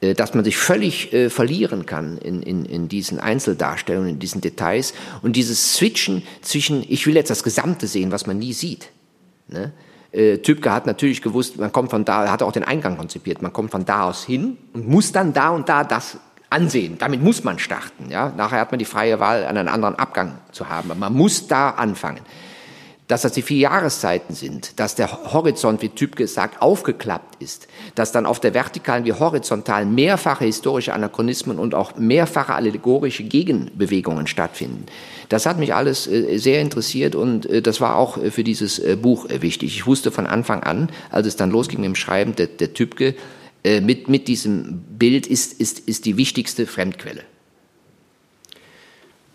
äh, 0.00 0.14
dass 0.14 0.34
man 0.34 0.44
sich 0.44 0.56
völlig 0.56 1.12
äh, 1.12 1.30
verlieren 1.30 1.86
kann 1.86 2.18
in, 2.18 2.42
in, 2.42 2.64
in 2.64 2.88
diesen 2.88 3.20
Einzeldarstellungen, 3.20 4.10
in 4.10 4.18
diesen 4.18 4.40
Details 4.40 4.94
und 5.22 5.36
dieses 5.36 5.74
Switchen 5.74 6.22
zwischen, 6.42 6.84
ich 6.88 7.06
will 7.06 7.14
jetzt 7.14 7.30
das 7.30 7.42
Gesamte 7.42 7.86
sehen, 7.86 8.10
was 8.10 8.26
man 8.26 8.38
nie 8.38 8.52
sieht. 8.52 8.90
Ne? 9.48 9.72
Äh, 10.12 10.38
Tübke 10.38 10.72
hat 10.72 10.86
natürlich 10.86 11.22
gewusst, 11.22 11.58
man 11.58 11.70
kommt 11.70 11.90
von 11.90 12.04
da, 12.04 12.30
hat 12.30 12.42
auch 12.42 12.52
den 12.52 12.64
Eingang 12.64 12.96
konzipiert, 12.96 13.42
man 13.42 13.52
kommt 13.52 13.70
von 13.70 13.84
da 13.84 14.08
aus 14.08 14.24
hin 14.24 14.56
und 14.72 14.88
muss 14.88 15.12
dann 15.12 15.32
da 15.32 15.50
und 15.50 15.68
da 15.68 15.84
das 15.84 16.18
ansehen. 16.48 16.98
Damit 16.98 17.22
muss 17.22 17.44
man 17.44 17.60
starten. 17.60 18.10
Ja? 18.10 18.32
Nachher 18.36 18.58
hat 18.58 18.72
man 18.72 18.80
die 18.80 18.84
freie 18.84 19.20
Wahl, 19.20 19.44
einen 19.44 19.68
anderen 19.68 19.94
Abgang 19.94 20.38
zu 20.50 20.68
haben. 20.68 20.90
Aber 20.90 20.98
man 20.98 21.12
muss 21.12 21.46
da 21.46 21.70
anfangen 21.70 22.22
dass 23.10 23.22
das 23.22 23.32
die 23.32 23.42
vier 23.42 23.58
Jahreszeiten 23.58 24.36
sind, 24.36 24.78
dass 24.78 24.94
der 24.94 25.32
Horizont, 25.32 25.82
wie 25.82 25.88
Typ 25.88 26.14
gesagt, 26.14 26.62
aufgeklappt 26.62 27.42
ist, 27.42 27.66
dass 27.96 28.12
dann 28.12 28.24
auf 28.24 28.38
der 28.38 28.54
vertikalen 28.54 29.04
wie 29.04 29.12
horizontalen 29.12 29.92
mehrfache 29.96 30.44
historische 30.44 30.94
Anachronismen 30.94 31.58
und 31.58 31.74
auch 31.74 31.96
mehrfache 31.96 32.54
allegorische 32.54 33.24
Gegenbewegungen 33.24 34.28
stattfinden. 34.28 34.86
Das 35.28 35.44
hat 35.44 35.58
mich 35.58 35.74
alles 35.74 36.06
äh, 36.06 36.38
sehr 36.38 36.60
interessiert 36.60 37.16
und 37.16 37.46
äh, 37.46 37.62
das 37.62 37.80
war 37.80 37.96
auch 37.96 38.16
äh, 38.16 38.30
für 38.30 38.44
dieses 38.44 38.80
Buch 39.02 39.26
wichtig. 39.28 39.74
Ich 39.74 39.86
wusste 39.88 40.12
von 40.12 40.28
Anfang 40.28 40.62
an, 40.62 40.88
als 41.10 41.26
es 41.26 41.34
dann 41.34 41.50
losging 41.50 41.80
mit 41.80 41.88
dem 41.88 41.96
Schreiben, 41.96 42.36
der, 42.36 42.46
der 42.46 42.74
Typke 42.74 43.16
mit, 43.64 44.08
mit 44.08 44.28
diesem 44.28 44.82
Bild 44.98 45.26
ist, 45.26 45.60
ist, 45.60 45.80
ist 45.80 46.06
die 46.06 46.16
wichtigste 46.16 46.66
Fremdquelle. 46.66 47.22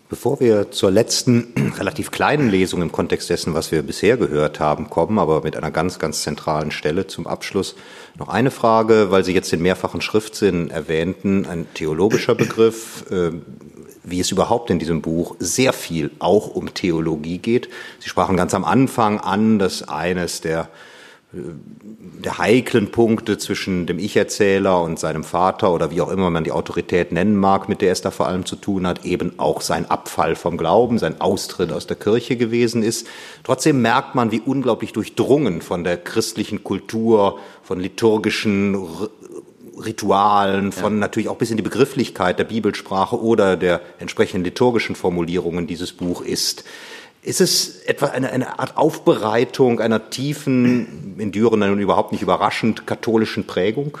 Bevor 0.08 0.38
wir 0.38 0.70
zur 0.70 0.92
letzten 0.92 1.52
relativ 1.78 2.12
kleinen 2.12 2.48
Lesung 2.48 2.80
im 2.80 2.92
Kontext 2.92 3.28
dessen, 3.28 3.54
was 3.54 3.72
wir 3.72 3.82
bisher 3.82 4.16
gehört 4.16 4.60
haben, 4.60 4.88
kommen, 4.88 5.18
aber 5.18 5.42
mit 5.42 5.56
einer 5.56 5.72
ganz, 5.72 5.98
ganz 5.98 6.22
zentralen 6.22 6.70
Stelle 6.70 7.08
zum 7.08 7.26
Abschluss, 7.26 7.74
noch 8.16 8.28
eine 8.28 8.52
Frage, 8.52 9.10
weil 9.10 9.24
Sie 9.24 9.34
jetzt 9.34 9.50
den 9.50 9.62
mehrfachen 9.62 10.00
Schriftsinn 10.00 10.70
erwähnten, 10.70 11.44
ein 11.46 11.66
theologischer 11.74 12.34
Begriff, 12.36 13.04
äh, 13.10 13.32
wie 14.04 14.20
es 14.20 14.30
überhaupt 14.30 14.70
in 14.70 14.78
diesem 14.78 15.02
Buch 15.02 15.34
sehr 15.40 15.72
viel 15.72 16.12
auch 16.20 16.54
um 16.54 16.72
Theologie 16.72 17.38
geht. 17.38 17.68
Sie 17.98 18.08
sprachen 18.08 18.36
ganz 18.36 18.54
am 18.54 18.64
Anfang 18.64 19.18
an, 19.18 19.58
dass 19.58 19.88
eines 19.88 20.40
der 20.40 20.68
der 22.24 22.38
heiklen 22.38 22.90
Punkte 22.90 23.38
zwischen 23.38 23.86
dem 23.86 23.98
Ich-Erzähler 23.98 24.82
und 24.82 24.98
seinem 24.98 25.24
Vater 25.24 25.72
oder 25.72 25.90
wie 25.90 26.00
auch 26.00 26.10
immer 26.10 26.30
man 26.30 26.44
die 26.44 26.52
Autorität 26.52 27.12
nennen 27.12 27.36
mag, 27.36 27.68
mit 27.68 27.80
der 27.80 27.92
es 27.92 28.00
da 28.00 28.10
vor 28.10 28.26
allem 28.26 28.46
zu 28.46 28.56
tun 28.56 28.86
hat, 28.86 29.04
eben 29.04 29.38
auch 29.38 29.60
sein 29.60 29.90
Abfall 29.90 30.34
vom 30.34 30.56
Glauben, 30.56 30.98
sein 30.98 31.20
Austritt 31.20 31.72
aus 31.72 31.86
der 31.86 31.96
Kirche 31.96 32.36
gewesen 32.36 32.82
ist. 32.82 33.06
Trotzdem 33.44 33.82
merkt 33.82 34.14
man, 34.14 34.32
wie 34.32 34.40
unglaublich 34.40 34.92
durchdrungen 34.92 35.62
von 35.62 35.84
der 35.84 35.98
christlichen 35.98 36.64
Kultur, 36.64 37.38
von 37.62 37.80
liturgischen 37.80 38.76
Ritualen, 39.84 40.72
von 40.72 40.94
ja. 40.94 41.00
natürlich 41.00 41.28
auch 41.28 41.36
bis 41.36 41.50
in 41.50 41.58
die 41.58 41.62
Begrifflichkeit 41.62 42.38
der 42.38 42.44
Bibelsprache 42.44 43.20
oder 43.20 43.56
der 43.56 43.82
entsprechenden 43.98 44.44
liturgischen 44.44 44.96
Formulierungen 44.96 45.66
dieses 45.66 45.92
Buch 45.92 46.22
ist. 46.22 46.64
Ist 47.26 47.40
es 47.40 47.80
etwa 47.86 48.06
eine, 48.06 48.30
eine 48.30 48.60
Art 48.60 48.76
Aufbereitung 48.76 49.80
einer 49.80 50.10
tiefen, 50.10 51.16
in 51.18 51.32
Düren 51.32 51.60
und 51.60 51.80
überhaupt 51.80 52.12
nicht 52.12 52.22
überraschend 52.22 52.86
katholischen 52.86 53.48
Prägung? 53.48 53.98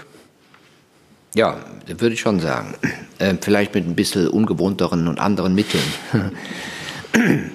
Ja, 1.34 1.58
würde 1.88 2.14
ich 2.14 2.20
schon 2.20 2.38
sagen. 2.38 2.74
Äh, 3.18 3.34
vielleicht 3.40 3.74
mit 3.74 3.84
ein 3.84 3.96
bisschen 3.96 4.28
ungewohnteren 4.28 5.08
und 5.08 5.18
anderen 5.18 5.56
Mitteln. 5.56 5.82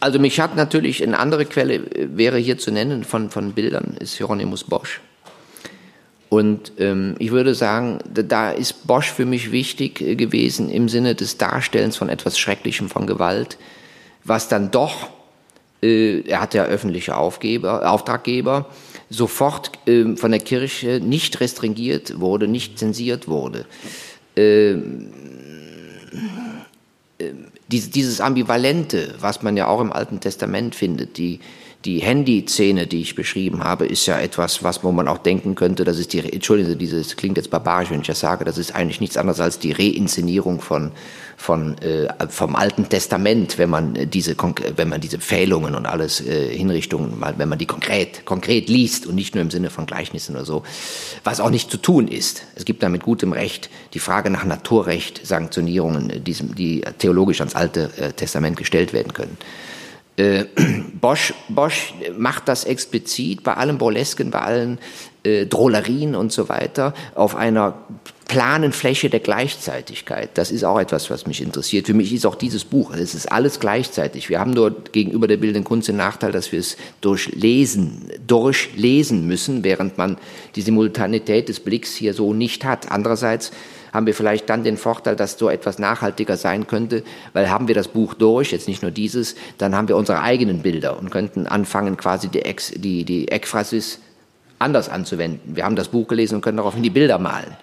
also 0.00 0.18
mich 0.18 0.40
hat 0.40 0.56
natürlich 0.56 1.02
eine 1.02 1.18
andere 1.18 1.46
Quelle, 1.46 1.76
äh, 1.76 2.08
wäre 2.14 2.36
hier 2.36 2.58
zu 2.58 2.70
nennen 2.70 3.02
von, 3.02 3.30
von 3.30 3.52
Bildern, 3.52 3.96
ist 3.98 4.18
Hieronymus 4.18 4.64
Bosch. 4.64 5.00
Und 6.28 6.72
ähm, 6.76 7.14
ich 7.18 7.30
würde 7.30 7.54
sagen, 7.54 8.00
da 8.12 8.50
ist 8.50 8.86
Bosch 8.86 9.10
für 9.10 9.24
mich 9.24 9.52
wichtig 9.52 10.02
äh, 10.02 10.16
gewesen 10.16 10.68
im 10.68 10.90
Sinne 10.90 11.14
des 11.14 11.38
Darstellens 11.38 11.96
von 11.96 12.10
etwas 12.10 12.38
Schrecklichem, 12.38 12.90
von 12.90 13.06
Gewalt, 13.06 13.56
was 14.24 14.48
dann 14.48 14.70
doch, 14.70 15.08
äh, 15.82 16.20
er 16.22 16.40
hat 16.40 16.54
ja 16.54 16.64
öffentliche 16.64 17.16
Aufgeber, 17.16 17.90
Auftraggeber, 17.90 18.66
sofort 19.10 19.72
äh, 19.86 20.16
von 20.16 20.30
der 20.30 20.40
Kirche 20.40 21.00
nicht 21.02 21.40
restringiert 21.40 22.20
wurde, 22.20 22.48
nicht 22.48 22.78
zensiert 22.78 23.28
wurde. 23.28 23.66
Ähm, 24.36 25.12
äh, 27.18 27.32
dieses 27.68 28.20
Ambivalente, 28.20 29.14
was 29.20 29.42
man 29.42 29.56
ja 29.56 29.66
auch 29.66 29.80
im 29.80 29.92
Alten 29.92 30.20
Testament 30.20 30.74
findet, 30.74 31.16
die, 31.16 31.40
die 31.84 31.98
Handy-Szene, 31.98 32.86
die 32.86 33.02
ich 33.02 33.14
beschrieben 33.14 33.62
habe, 33.62 33.84
ist 33.86 34.06
ja 34.06 34.18
etwas, 34.18 34.62
was 34.62 34.82
wo 34.82 34.90
man 34.90 35.06
auch 35.06 35.18
denken 35.18 35.54
könnte, 35.54 35.84
das 35.84 35.98
ist 35.98 36.14
die, 36.14 36.20
Entschuldigen 36.32 36.70
Sie, 36.70 36.76
dieses 36.76 37.16
klingt 37.16 37.36
jetzt 37.36 37.50
barbarisch, 37.50 37.90
wenn 37.90 38.00
ich 38.00 38.06
das 38.06 38.20
sage, 38.20 38.46
das 38.46 38.56
ist 38.56 38.74
eigentlich 38.74 39.00
nichts 39.00 39.18
anderes 39.18 39.38
als 39.38 39.58
die 39.58 39.72
Reinszenierung 39.72 40.62
von, 40.62 40.92
von, 41.36 41.76
äh, 41.78 42.08
vom 42.30 42.56
Alten 42.56 42.88
Testament, 42.88 43.58
wenn 43.58 43.68
man 43.68 43.96
äh, 43.96 44.06
diese, 44.06 44.34
wenn 44.76 44.88
man 44.88 45.02
diese 45.02 45.18
Pfählungen 45.18 45.74
und 45.74 45.84
alles 45.84 46.22
äh, 46.22 46.56
Hinrichtungen, 46.56 47.18
mal, 47.18 47.34
wenn 47.36 47.50
man 47.50 47.58
die 47.58 47.66
konkret, 47.66 48.24
konkret 48.24 48.70
liest 48.70 49.06
und 49.06 49.14
nicht 49.14 49.34
nur 49.34 49.42
im 49.42 49.50
Sinne 49.50 49.68
von 49.68 49.84
Gleichnissen 49.84 50.36
oder 50.36 50.46
so, 50.46 50.62
was 51.22 51.40
auch 51.40 51.50
nicht 51.50 51.70
zu 51.70 51.76
tun 51.76 52.08
ist. 52.08 52.44
Es 52.54 52.64
gibt 52.64 52.82
da 52.82 52.88
mit 52.88 53.02
gutem 53.02 53.32
Recht 53.32 53.68
die 53.92 53.98
Frage 53.98 54.30
nach 54.30 54.44
Naturrecht, 54.44 55.20
Sanktionierungen, 55.26 56.08
äh, 56.08 56.20
diesem, 56.20 56.54
die 56.54 56.82
theologisch 56.98 57.40
ans 57.40 57.54
Alte 57.54 57.90
äh, 57.98 58.12
Testament 58.12 58.56
gestellt 58.56 58.94
werden 58.94 59.12
können. 59.12 59.36
Äh, 60.16 60.44
Bosch, 61.00 61.34
Bosch 61.48 61.94
macht 62.16 62.48
das 62.48 62.64
explizit 62.64 63.42
bei 63.42 63.54
allen 63.54 63.78
Burlesken, 63.78 64.30
bei 64.30 64.40
allen 64.40 64.78
äh, 65.24 65.46
Drollerien 65.46 66.14
und 66.14 66.32
so 66.32 66.48
weiter 66.48 66.94
auf 67.14 67.34
einer 67.34 67.74
planen 68.26 68.72
Fläche 68.72 69.10
der 69.10 69.20
Gleichzeitigkeit. 69.20 70.30
Das 70.34 70.50
ist 70.50 70.64
auch 70.64 70.78
etwas, 70.78 71.10
was 71.10 71.26
mich 71.26 71.40
interessiert. 71.40 71.86
Für 71.86 71.94
mich 71.94 72.12
ist 72.12 72.26
auch 72.26 72.34
dieses 72.34 72.64
Buch, 72.64 72.92
es 72.94 73.14
ist 73.14 73.30
alles 73.30 73.60
gleichzeitig. 73.60 74.28
Wir 74.28 74.40
haben 74.40 74.52
nur 74.52 74.74
gegenüber 74.92 75.28
der 75.28 75.36
bildenden 75.36 75.64
Kunst 75.64 75.88
den 75.88 75.96
Nachteil, 75.96 76.32
dass 76.32 76.50
wir 76.50 76.58
es 76.58 76.76
durchlesen, 77.00 78.10
durchlesen 78.26 79.26
müssen, 79.26 79.62
während 79.62 79.98
man 79.98 80.16
die 80.56 80.62
Simultanität 80.62 81.48
des 81.48 81.60
Blicks 81.60 81.94
hier 81.94 82.14
so 82.14 82.32
nicht 82.32 82.64
hat. 82.64 82.90
Andererseits 82.90 83.52
haben 83.94 84.06
wir 84.06 84.14
vielleicht 84.14 84.50
dann 84.50 84.64
den 84.64 84.76
Vorteil, 84.76 85.14
dass 85.14 85.38
so 85.38 85.48
etwas 85.48 85.78
nachhaltiger 85.78 86.36
sein 86.36 86.66
könnte, 86.66 87.04
weil 87.32 87.48
haben 87.48 87.68
wir 87.68 87.76
das 87.76 87.88
Buch 87.88 88.14
durch, 88.14 88.50
jetzt 88.50 88.66
nicht 88.66 88.82
nur 88.82 88.90
dieses, 88.90 89.36
dann 89.56 89.74
haben 89.74 89.86
wir 89.86 89.96
unsere 89.96 90.20
eigenen 90.20 90.62
Bilder 90.62 90.98
und 90.98 91.10
könnten 91.10 91.46
anfangen, 91.46 91.96
quasi 91.96 92.28
die, 92.28 92.42
Ex, 92.42 92.72
die, 92.74 93.04
die 93.04 93.28
Ekphrasis 93.28 94.00
anders 94.58 94.88
anzuwenden. 94.88 95.54
Wir 95.56 95.64
haben 95.64 95.76
das 95.76 95.88
Buch 95.88 96.08
gelesen 96.08 96.34
und 96.34 96.40
können 96.40 96.56
daraufhin 96.56 96.82
die 96.82 96.90
Bilder 96.90 97.18
malen. 97.18 97.56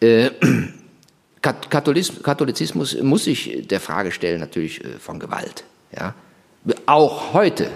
Äh, 0.00 0.30
Katholizismus 1.42 3.00
muss 3.02 3.24
sich 3.24 3.66
der 3.68 3.80
Frage 3.80 4.12
stellen, 4.12 4.40
natürlich 4.40 4.82
äh, 4.82 4.98
von 4.98 5.20
Gewalt. 5.20 5.64
Ja? 5.96 6.14
Auch 6.86 7.34
heute. 7.34 7.70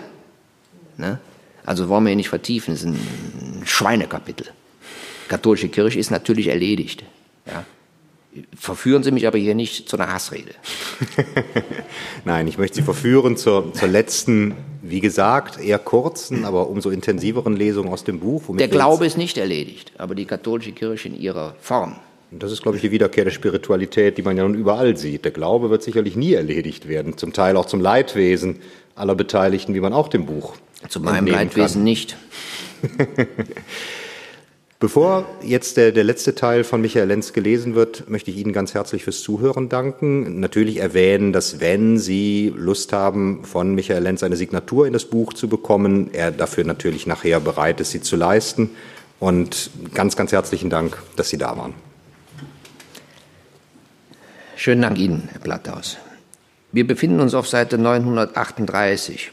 Ne? 0.97 1.19
Also 1.66 1.89
wollen 1.89 2.05
wir 2.05 2.11
hier 2.11 2.16
nicht 2.16 2.28
vertiefen, 2.31 2.74
das 2.74 2.82
ist 2.82 2.89
ein 2.89 3.62
Schweinekapitel. 3.65 4.47
Katholische 5.28 5.69
Kirche 5.69 5.98
ist 5.98 6.11
natürlich 6.11 6.48
erledigt. 6.48 7.05
Ja? 7.47 7.65
Verführen 8.59 9.05
Sie 9.05 9.12
mich 9.12 9.29
aber 9.29 9.39
hier 9.39 9.55
nicht 9.55 9.89
zu 9.89 9.97
einer 9.97 10.12
Hassrede. 10.12 10.51
Nein, 12.25 12.49
ich 12.49 12.59
möchte 12.59 12.77
Sie 12.77 12.83
verführen 12.83 13.37
zur, 13.37 13.73
zur 13.73 13.89
letzten, 13.89 14.55
wie 14.83 14.99
gesagt, 14.99 15.61
eher 15.61 15.79
kurzen, 15.79 16.45
aber 16.45 16.69
umso 16.69 16.91
intensiveren 16.91 17.55
Lesung 17.55 17.93
aus 17.93 18.03
dem 18.03 18.19
Buch. 18.19 18.43
Der 18.57 18.66
Glaube 18.66 19.07
ist 19.07 19.16
nicht 19.16 19.39
erledigt, 19.39 19.93
aber 19.99 20.16
die 20.16 20.25
katholische 20.25 20.73
Kirche 20.73 21.09
in 21.09 21.21
ihrer 21.21 21.55
Form. 21.61 21.97
Und 22.33 22.43
das 22.43 22.51
ist, 22.51 22.62
glaube 22.62 22.77
ich, 22.77 22.83
die 22.83 22.91
Wiederkehr 22.91 23.23
der 23.23 23.31
Spiritualität, 23.31 24.19
die 24.19 24.23
man 24.23 24.37
ja 24.37 24.43
nun 24.43 24.55
überall 24.55 24.97
sieht. 24.97 25.25
Der 25.25 25.31
Glaube 25.31 25.71
wird 25.71 25.85
sicherlich 25.85 26.16
nie 26.16 26.33
erledigt 26.33 26.89
werden, 26.89 27.16
zum 27.16 27.33
Teil 27.33 27.57
auch 27.57 27.66
zum 27.66 27.81
Leidwesen 27.81 28.59
aller 28.97 29.15
Beteiligten, 29.15 29.75
wie 29.75 29.81
man 29.81 29.93
auch 29.93 30.09
dem 30.09 30.27
Buch. 30.27 30.57
Zu 30.89 30.99
meinem 30.99 31.29
Leidwesen 31.29 31.77
kann. 31.77 31.85
nicht. 31.85 32.16
Bevor 34.85 35.24
jetzt 35.40 35.78
der, 35.78 35.93
der 35.93 36.05
letzte 36.05 36.35
Teil 36.35 36.62
von 36.62 36.82
Michael 36.82 37.09
Lenz 37.09 37.32
gelesen 37.32 37.74
wird, 37.74 38.11
möchte 38.11 38.31
ich 38.31 38.36
Ihnen 38.36 38.52
ganz 38.52 38.74
herzlich 38.74 39.05
fürs 39.05 39.23
Zuhören 39.23 39.70
danken. 39.70 40.40
Natürlich 40.40 40.77
erwähnen, 40.77 41.32
dass 41.32 41.59
wenn 41.59 41.97
Sie 41.97 42.52
Lust 42.55 42.93
haben, 42.93 43.47
von 43.47 43.74
Michael 43.74 44.02
Lenz 44.02 44.23
eine 44.23 44.36
Signatur 44.36 44.86
in 44.86 44.93
das 44.93 45.06
Buch 45.06 45.32
zu 45.32 45.48
bekommen, 45.48 46.12
er 46.12 46.32
dafür 46.32 46.65
natürlich 46.65 47.06
nachher 47.06 47.40
bereit 47.40 47.81
ist, 47.81 47.93
sie 47.93 48.02
zu 48.02 48.16
leisten. 48.16 48.73
Und 49.20 49.70
ganz, 49.94 50.16
ganz 50.16 50.32
herzlichen 50.32 50.69
Dank, 50.69 50.98
dass 51.16 51.31
Sie 51.31 51.39
da 51.39 51.56
waren. 51.56 51.73
Schönen 54.55 54.82
Dank 54.82 54.98
Ihnen, 54.98 55.31
Herr 55.32 55.40
Platthaus. 55.40 55.97
Wir 56.73 56.86
befinden 56.86 57.20
uns 57.20 57.32
auf 57.32 57.48
Seite 57.48 57.78
938. 57.78 59.32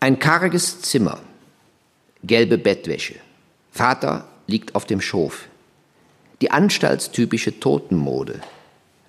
Ein 0.00 0.18
karges 0.18 0.82
Zimmer 0.82 1.20
gelbe 2.26 2.58
Bettwäsche. 2.58 3.14
Vater 3.70 4.26
liegt 4.46 4.74
auf 4.74 4.84
dem 4.84 5.00
Schof. 5.00 5.48
Die 6.40 6.50
anstaltstypische 6.50 7.60
Totenmode. 7.60 8.40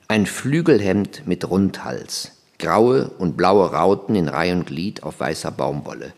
Ein 0.07 0.25
Flügelhemd 0.25 1.27
mit 1.27 1.49
Rundhals. 1.49 2.31
Graue 2.59 3.09
und 3.17 3.37
blaue 3.37 3.71
Rauten 3.71 4.15
in 4.15 4.27
Reih 4.27 4.53
und 4.53 4.67
Glied 4.67 5.03
auf 5.03 5.19
weißer 5.19 5.51
Baumwolle. 5.51 6.13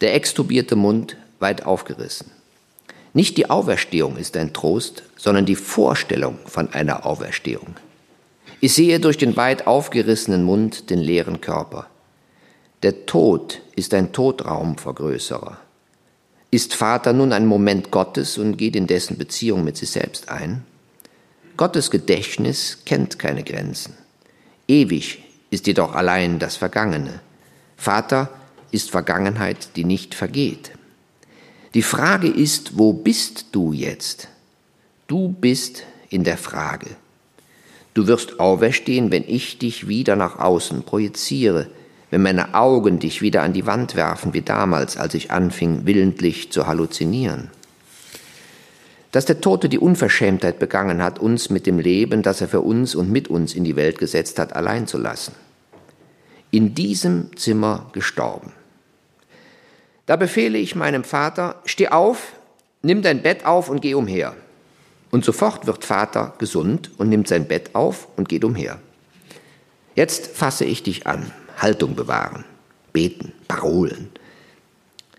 Der 0.00 0.14
extubierte 0.14 0.76
Mund 0.76 1.16
weit 1.38 1.66
aufgerissen. 1.66 2.30
Nicht 3.12 3.36
die 3.36 3.50
Auferstehung 3.50 4.16
ist 4.16 4.36
ein 4.36 4.52
Trost, 4.52 5.04
sondern 5.16 5.46
die 5.46 5.54
Vorstellung 5.54 6.38
von 6.46 6.72
einer 6.72 7.06
Auferstehung. 7.06 7.76
Ich 8.60 8.74
sehe 8.74 8.98
durch 9.00 9.18
den 9.18 9.36
weit 9.36 9.66
aufgerissenen 9.66 10.42
Mund 10.42 10.90
den 10.90 10.98
leeren 10.98 11.40
Körper. 11.40 11.86
Der 12.82 13.06
Tod 13.06 13.60
ist 13.76 13.94
ein 13.94 14.12
Totraumvergrößerer. 14.12 15.58
Ist 16.54 16.76
Vater 16.76 17.12
nun 17.12 17.32
ein 17.32 17.46
Moment 17.46 17.90
Gottes 17.90 18.38
und 18.38 18.56
geht 18.56 18.76
in 18.76 18.86
dessen 18.86 19.18
Beziehung 19.18 19.64
mit 19.64 19.76
sich 19.76 19.90
selbst 19.90 20.28
ein? 20.28 20.62
Gottes 21.56 21.90
Gedächtnis 21.90 22.78
kennt 22.86 23.18
keine 23.18 23.42
Grenzen. 23.42 23.94
Ewig 24.68 25.24
ist 25.50 25.66
jedoch 25.66 25.96
allein 25.96 26.38
das 26.38 26.54
Vergangene. 26.54 27.18
Vater 27.76 28.30
ist 28.70 28.92
Vergangenheit, 28.92 29.70
die 29.74 29.82
nicht 29.82 30.14
vergeht. 30.14 30.70
Die 31.74 31.82
Frage 31.82 32.28
ist, 32.28 32.78
wo 32.78 32.92
bist 32.92 33.46
du 33.50 33.72
jetzt? 33.72 34.28
Du 35.08 35.30
bist 35.30 35.82
in 36.08 36.22
der 36.22 36.38
Frage. 36.38 36.90
Du 37.94 38.06
wirst 38.06 38.38
auferstehen, 38.38 39.10
wenn 39.10 39.24
ich 39.26 39.58
dich 39.58 39.88
wieder 39.88 40.14
nach 40.14 40.38
außen 40.38 40.84
projiziere, 40.84 41.66
wenn 42.14 42.22
meine 42.22 42.54
Augen 42.54 43.00
dich 43.00 43.22
wieder 43.22 43.42
an 43.42 43.52
die 43.52 43.66
Wand 43.66 43.96
werfen 43.96 44.34
wie 44.34 44.42
damals, 44.42 44.96
als 44.96 45.14
ich 45.14 45.32
anfing, 45.32 45.80
willentlich 45.84 46.52
zu 46.52 46.68
halluzinieren. 46.68 47.50
Dass 49.10 49.24
der 49.24 49.40
Tote 49.40 49.68
die 49.68 49.80
Unverschämtheit 49.80 50.60
begangen 50.60 51.02
hat, 51.02 51.18
uns 51.18 51.50
mit 51.50 51.66
dem 51.66 51.80
Leben, 51.80 52.22
das 52.22 52.40
er 52.40 52.46
für 52.46 52.60
uns 52.60 52.94
und 52.94 53.10
mit 53.10 53.26
uns 53.26 53.52
in 53.52 53.64
die 53.64 53.74
Welt 53.74 53.98
gesetzt 53.98 54.38
hat, 54.38 54.54
allein 54.54 54.86
zu 54.86 54.96
lassen. 54.96 55.34
In 56.52 56.76
diesem 56.76 57.36
Zimmer 57.36 57.90
gestorben. 57.92 58.52
Da 60.06 60.14
befehle 60.14 60.58
ich 60.58 60.76
meinem 60.76 61.02
Vater, 61.02 61.56
steh 61.64 61.88
auf, 61.88 62.34
nimm 62.82 63.02
dein 63.02 63.22
Bett 63.22 63.44
auf 63.44 63.68
und 63.68 63.82
geh 63.82 63.94
umher. 63.94 64.36
Und 65.10 65.24
sofort 65.24 65.66
wird 65.66 65.84
Vater 65.84 66.34
gesund 66.38 66.92
und 66.96 67.08
nimmt 67.08 67.26
sein 67.26 67.48
Bett 67.48 67.74
auf 67.74 68.06
und 68.14 68.28
geht 68.28 68.44
umher. 68.44 68.78
Jetzt 69.96 70.28
fasse 70.28 70.64
ich 70.64 70.84
dich 70.84 71.08
an. 71.08 71.32
Haltung 71.56 71.94
bewahren, 71.94 72.44
beten, 72.92 73.32
Parolen. 73.48 74.10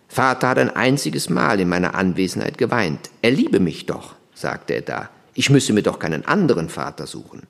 Vater 0.07 0.49
hat 0.49 0.59
ein 0.59 0.75
einziges 0.75 1.29
Mal 1.29 1.59
in 1.59 1.69
meiner 1.69 1.95
Anwesenheit 1.95 2.57
geweint. 2.57 3.09
Er 3.21 3.31
liebe 3.31 3.59
mich 3.59 3.85
doch, 3.85 4.15
sagte 4.33 4.73
er 4.73 4.81
da. 4.81 5.09
Ich 5.33 5.49
müsse 5.49 5.73
mir 5.73 5.83
doch 5.83 5.99
keinen 5.99 6.25
anderen 6.25 6.69
Vater 6.69 7.05
suchen. 7.07 7.43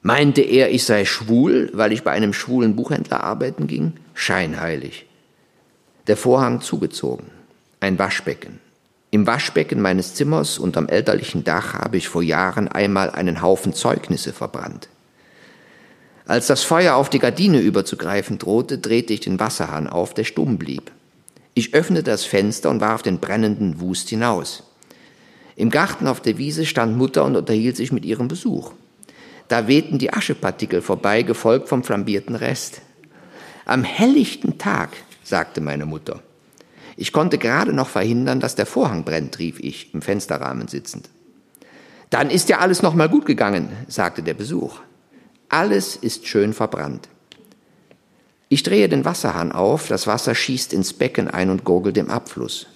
Meinte 0.00 0.40
er, 0.40 0.70
ich 0.70 0.84
sei 0.84 1.04
schwul, 1.04 1.70
weil 1.74 1.92
ich 1.92 2.02
bei 2.02 2.12
einem 2.12 2.32
schwulen 2.32 2.76
Buchhändler 2.76 3.24
arbeiten 3.24 3.66
ging? 3.66 3.94
Scheinheilig. 4.14 5.06
Der 6.06 6.16
Vorhang 6.16 6.60
zugezogen. 6.60 7.26
Ein 7.80 7.98
Waschbecken. 7.98 8.60
Im 9.10 9.26
Waschbecken 9.26 9.80
meines 9.80 10.14
Zimmers 10.14 10.58
unterm 10.58 10.88
elterlichen 10.88 11.44
Dach 11.44 11.74
habe 11.74 11.96
ich 11.96 12.08
vor 12.08 12.22
Jahren 12.22 12.68
einmal 12.68 13.10
einen 13.10 13.42
Haufen 13.42 13.72
Zeugnisse 13.72 14.32
verbrannt. 14.32 14.88
Als 16.26 16.48
das 16.48 16.64
Feuer 16.64 16.96
auf 16.96 17.08
die 17.08 17.20
Gardine 17.20 17.60
überzugreifen 17.60 18.38
drohte, 18.38 18.78
drehte 18.78 19.12
ich 19.12 19.20
den 19.20 19.38
Wasserhahn 19.38 19.86
auf, 19.86 20.12
der 20.12 20.24
stumm 20.24 20.58
blieb. 20.58 20.90
Ich 21.54 21.72
öffnete 21.72 22.02
das 22.02 22.24
Fenster 22.24 22.68
und 22.68 22.80
warf 22.80 23.02
den 23.02 23.20
brennenden 23.20 23.80
Wust 23.80 24.08
hinaus. 24.10 24.64
Im 25.54 25.70
Garten 25.70 26.08
auf 26.08 26.20
der 26.20 26.36
Wiese 26.36 26.66
stand 26.66 26.96
Mutter 26.98 27.24
und 27.24 27.36
unterhielt 27.36 27.76
sich 27.76 27.92
mit 27.92 28.04
ihrem 28.04 28.28
Besuch. 28.28 28.72
Da 29.48 29.68
wehten 29.68 29.98
die 29.98 30.12
Aschepartikel 30.12 30.82
vorbei, 30.82 31.22
gefolgt 31.22 31.68
vom 31.68 31.84
flambierten 31.84 32.34
Rest. 32.34 32.82
Am 33.64 33.84
helllichten 33.84 34.58
Tag, 34.58 34.90
sagte 35.22 35.60
meine 35.60 35.86
Mutter. 35.86 36.20
Ich 36.96 37.12
konnte 37.12 37.38
gerade 37.38 37.72
noch 37.72 37.88
verhindern, 37.88 38.40
dass 38.40 38.56
der 38.56 38.66
Vorhang 38.66 39.04
brennt, 39.04 39.38
rief 39.38 39.60
ich, 39.60 39.94
im 39.94 40.02
Fensterrahmen 40.02 40.66
sitzend. 40.66 41.08
Dann 42.10 42.30
ist 42.30 42.48
ja 42.48 42.58
alles 42.58 42.82
noch 42.82 42.94
mal 42.94 43.08
gut 43.08 43.26
gegangen, 43.26 43.68
sagte 43.86 44.22
der 44.22 44.34
Besuch. 44.34 44.80
Alles 45.48 45.96
ist 45.96 46.26
schön 46.26 46.52
verbrannt. 46.52 47.08
Ich 48.48 48.62
drehe 48.62 48.88
den 48.88 49.04
Wasserhahn 49.04 49.52
auf, 49.52 49.88
das 49.88 50.06
Wasser 50.06 50.34
schießt 50.34 50.72
ins 50.72 50.92
Becken 50.92 51.28
ein 51.28 51.50
und 51.50 51.64
gurgelt 51.64 51.96
im 51.96 52.10
Abfluss. 52.10 52.66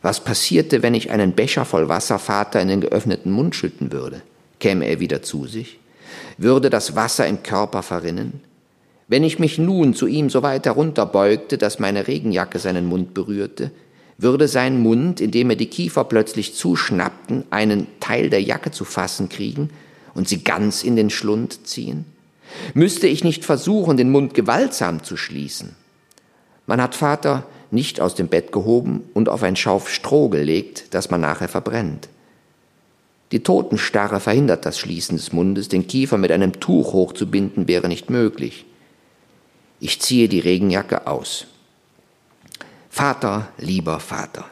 Was 0.00 0.20
passierte, 0.20 0.82
wenn 0.82 0.94
ich 0.94 1.10
einen 1.10 1.32
Becher 1.32 1.64
voll 1.64 1.88
Wasser 1.88 2.18
Vater 2.18 2.60
in 2.60 2.68
den 2.68 2.80
geöffneten 2.80 3.32
Mund 3.32 3.54
schütten 3.54 3.90
würde? 3.92 4.22
Käme 4.60 4.86
er 4.86 5.00
wieder 5.00 5.22
zu 5.22 5.46
sich? 5.46 5.78
Würde 6.36 6.70
das 6.70 6.94
Wasser 6.94 7.26
im 7.26 7.42
Körper 7.42 7.82
verrinnen? 7.82 8.40
Wenn 9.08 9.24
ich 9.24 9.38
mich 9.38 9.58
nun 9.58 9.94
zu 9.94 10.06
ihm 10.06 10.30
so 10.30 10.42
weit 10.42 10.66
herunterbeugte, 10.66 11.58
dass 11.58 11.78
meine 11.78 12.06
Regenjacke 12.06 12.58
seinen 12.58 12.86
Mund 12.86 13.14
berührte, 13.14 13.70
würde 14.18 14.48
sein 14.48 14.80
Mund, 14.80 15.20
indem 15.20 15.50
er 15.50 15.56
die 15.56 15.66
Kiefer 15.70 16.04
plötzlich 16.04 16.54
zuschnappten, 16.54 17.44
einen 17.50 17.86
Teil 18.00 18.30
der 18.30 18.42
Jacke 18.42 18.70
zu 18.70 18.84
fassen 18.84 19.28
kriegen 19.28 19.70
und 20.18 20.28
sie 20.28 20.42
ganz 20.42 20.82
in 20.82 20.96
den 20.96 21.10
Schlund 21.10 21.66
ziehen? 21.66 22.04
Müsste 22.74 23.06
ich 23.06 23.22
nicht 23.22 23.44
versuchen, 23.44 23.96
den 23.96 24.10
Mund 24.10 24.34
gewaltsam 24.34 25.04
zu 25.04 25.16
schließen? 25.16 25.76
Man 26.66 26.82
hat 26.82 26.96
Vater 26.96 27.46
nicht 27.70 28.00
aus 28.00 28.16
dem 28.16 28.26
Bett 28.26 28.50
gehoben 28.50 29.08
und 29.14 29.28
auf 29.28 29.44
ein 29.44 29.54
Schauf 29.54 29.88
Stroh 29.88 30.28
gelegt, 30.28 30.86
das 30.90 31.08
man 31.10 31.20
nachher 31.20 31.48
verbrennt. 31.48 32.08
Die 33.30 33.44
Totenstarre 33.44 34.18
verhindert 34.18 34.66
das 34.66 34.78
Schließen 34.78 35.16
des 35.16 35.32
Mundes, 35.32 35.68
den 35.68 35.86
Kiefer 35.86 36.18
mit 36.18 36.32
einem 36.32 36.58
Tuch 36.58 36.92
hochzubinden 36.92 37.68
wäre 37.68 37.86
nicht 37.86 38.10
möglich. 38.10 38.66
Ich 39.78 40.00
ziehe 40.00 40.28
die 40.28 40.40
Regenjacke 40.40 41.06
aus. 41.06 41.46
Vater, 42.90 43.48
lieber 43.58 44.00
Vater. 44.00 44.46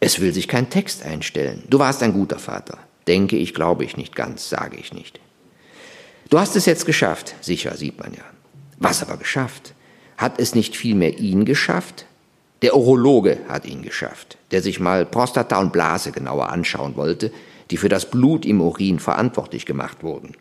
Es 0.00 0.18
will 0.18 0.32
sich 0.32 0.48
kein 0.48 0.68
Text 0.68 1.04
einstellen. 1.04 1.62
Du 1.70 1.78
warst 1.78 2.02
ein 2.02 2.12
guter 2.12 2.40
Vater. 2.40 2.78
Denke 3.10 3.34
ich, 3.34 3.54
glaube 3.54 3.84
ich 3.84 3.96
nicht 3.96 4.14
ganz, 4.14 4.48
sage 4.48 4.76
ich 4.76 4.92
nicht. 4.92 5.18
Du 6.28 6.38
hast 6.38 6.54
es 6.54 6.64
jetzt 6.64 6.86
geschafft, 6.86 7.34
sicher, 7.40 7.76
sieht 7.76 7.98
man 7.98 8.14
ja. 8.14 8.22
Was 8.78 9.02
aber 9.02 9.16
geschafft? 9.16 9.74
Hat 10.16 10.38
es 10.38 10.54
nicht 10.54 10.76
vielmehr 10.76 11.18
ihn 11.18 11.44
geschafft? 11.44 12.06
Der 12.62 12.76
Urologe 12.76 13.38
hat 13.48 13.66
ihn 13.66 13.82
geschafft, 13.82 14.38
der 14.52 14.62
sich 14.62 14.78
mal 14.78 15.04
Prostata 15.04 15.58
und 15.58 15.72
Blase 15.72 16.12
genauer 16.12 16.50
anschauen 16.50 16.94
wollte, 16.94 17.32
die 17.72 17.78
für 17.78 17.88
das 17.88 18.08
Blut 18.08 18.46
im 18.46 18.60
Urin 18.60 19.00
verantwortlich 19.00 19.66
gemacht 19.66 20.04
wurden. 20.04 20.36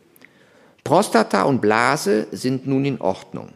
Prostata 0.84 1.42
und 1.46 1.62
Blase 1.62 2.28
sind 2.32 2.68
nun 2.68 2.86
in 2.86 3.02
Ordnung. 3.02 3.50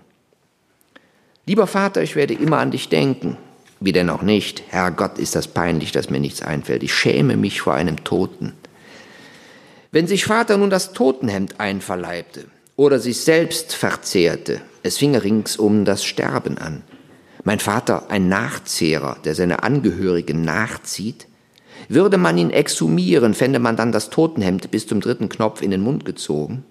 Lieber 1.45 1.67
Vater, 1.67 2.01
ich 2.01 2.15
werde 2.15 2.33
immer 2.33 2.57
an 2.57 2.71
dich 2.71 2.89
denken. 2.89 3.37
Wie 3.79 3.91
denn 3.91 4.09
auch 4.09 4.23
nicht? 4.23 4.63
Herrgott, 4.69 5.19
ist 5.19 5.35
das 5.35 5.47
peinlich, 5.47 5.91
dass 5.91 6.09
mir 6.09 6.19
nichts 6.19 6.41
einfällt. 6.41 6.81
Ich 6.81 6.95
schäme 6.95 7.37
mich 7.37 7.61
vor 7.61 7.75
einem 7.75 8.03
Toten. 8.03 8.53
Wenn 9.93 10.07
sich 10.07 10.25
Vater 10.25 10.57
nun 10.57 10.71
das 10.71 10.93
Totenhemd 10.93 11.59
einverleibte 11.59 12.45
oder 12.75 12.97
sich 12.97 13.19
selbst 13.19 13.75
verzehrte, 13.75 14.59
es 14.81 14.97
fing 14.97 15.15
ringsum 15.15 15.85
das 15.85 16.03
Sterben 16.03 16.57
an. 16.57 16.81
Mein 17.43 17.59
Vater 17.59 18.09
ein 18.09 18.27
Nachzehrer, 18.27 19.17
der 19.23 19.35
seine 19.35 19.61
Angehörigen 19.61 20.41
nachzieht, 20.41 21.27
würde 21.89 22.17
man 22.17 22.39
ihn 22.39 22.49
exhumieren, 22.49 23.35
fände 23.35 23.59
man 23.59 23.75
dann 23.75 23.91
das 23.91 24.09
Totenhemd 24.09 24.71
bis 24.71 24.87
zum 24.87 24.99
dritten 24.99 25.29
Knopf 25.29 25.61
in 25.61 25.69
den 25.69 25.81
Mund 25.81 26.05
gezogen? 26.05 26.65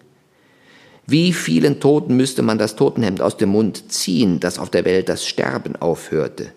Wie 1.07 1.33
vielen 1.33 1.79
Toten 1.79 2.17
müsste 2.17 2.43
man 2.43 2.59
das 2.59 2.75
Totenhemd 2.75 3.23
aus 3.23 3.37
dem 3.37 3.51
Mund 3.51 3.93
ziehen, 3.93 4.41
dass 4.41 4.59
auf 4.59 4.71
der 4.71 4.85
Welt 4.85 5.09
das 5.09 5.25
Sterben 5.25 5.77
aufhörte? 5.77 6.51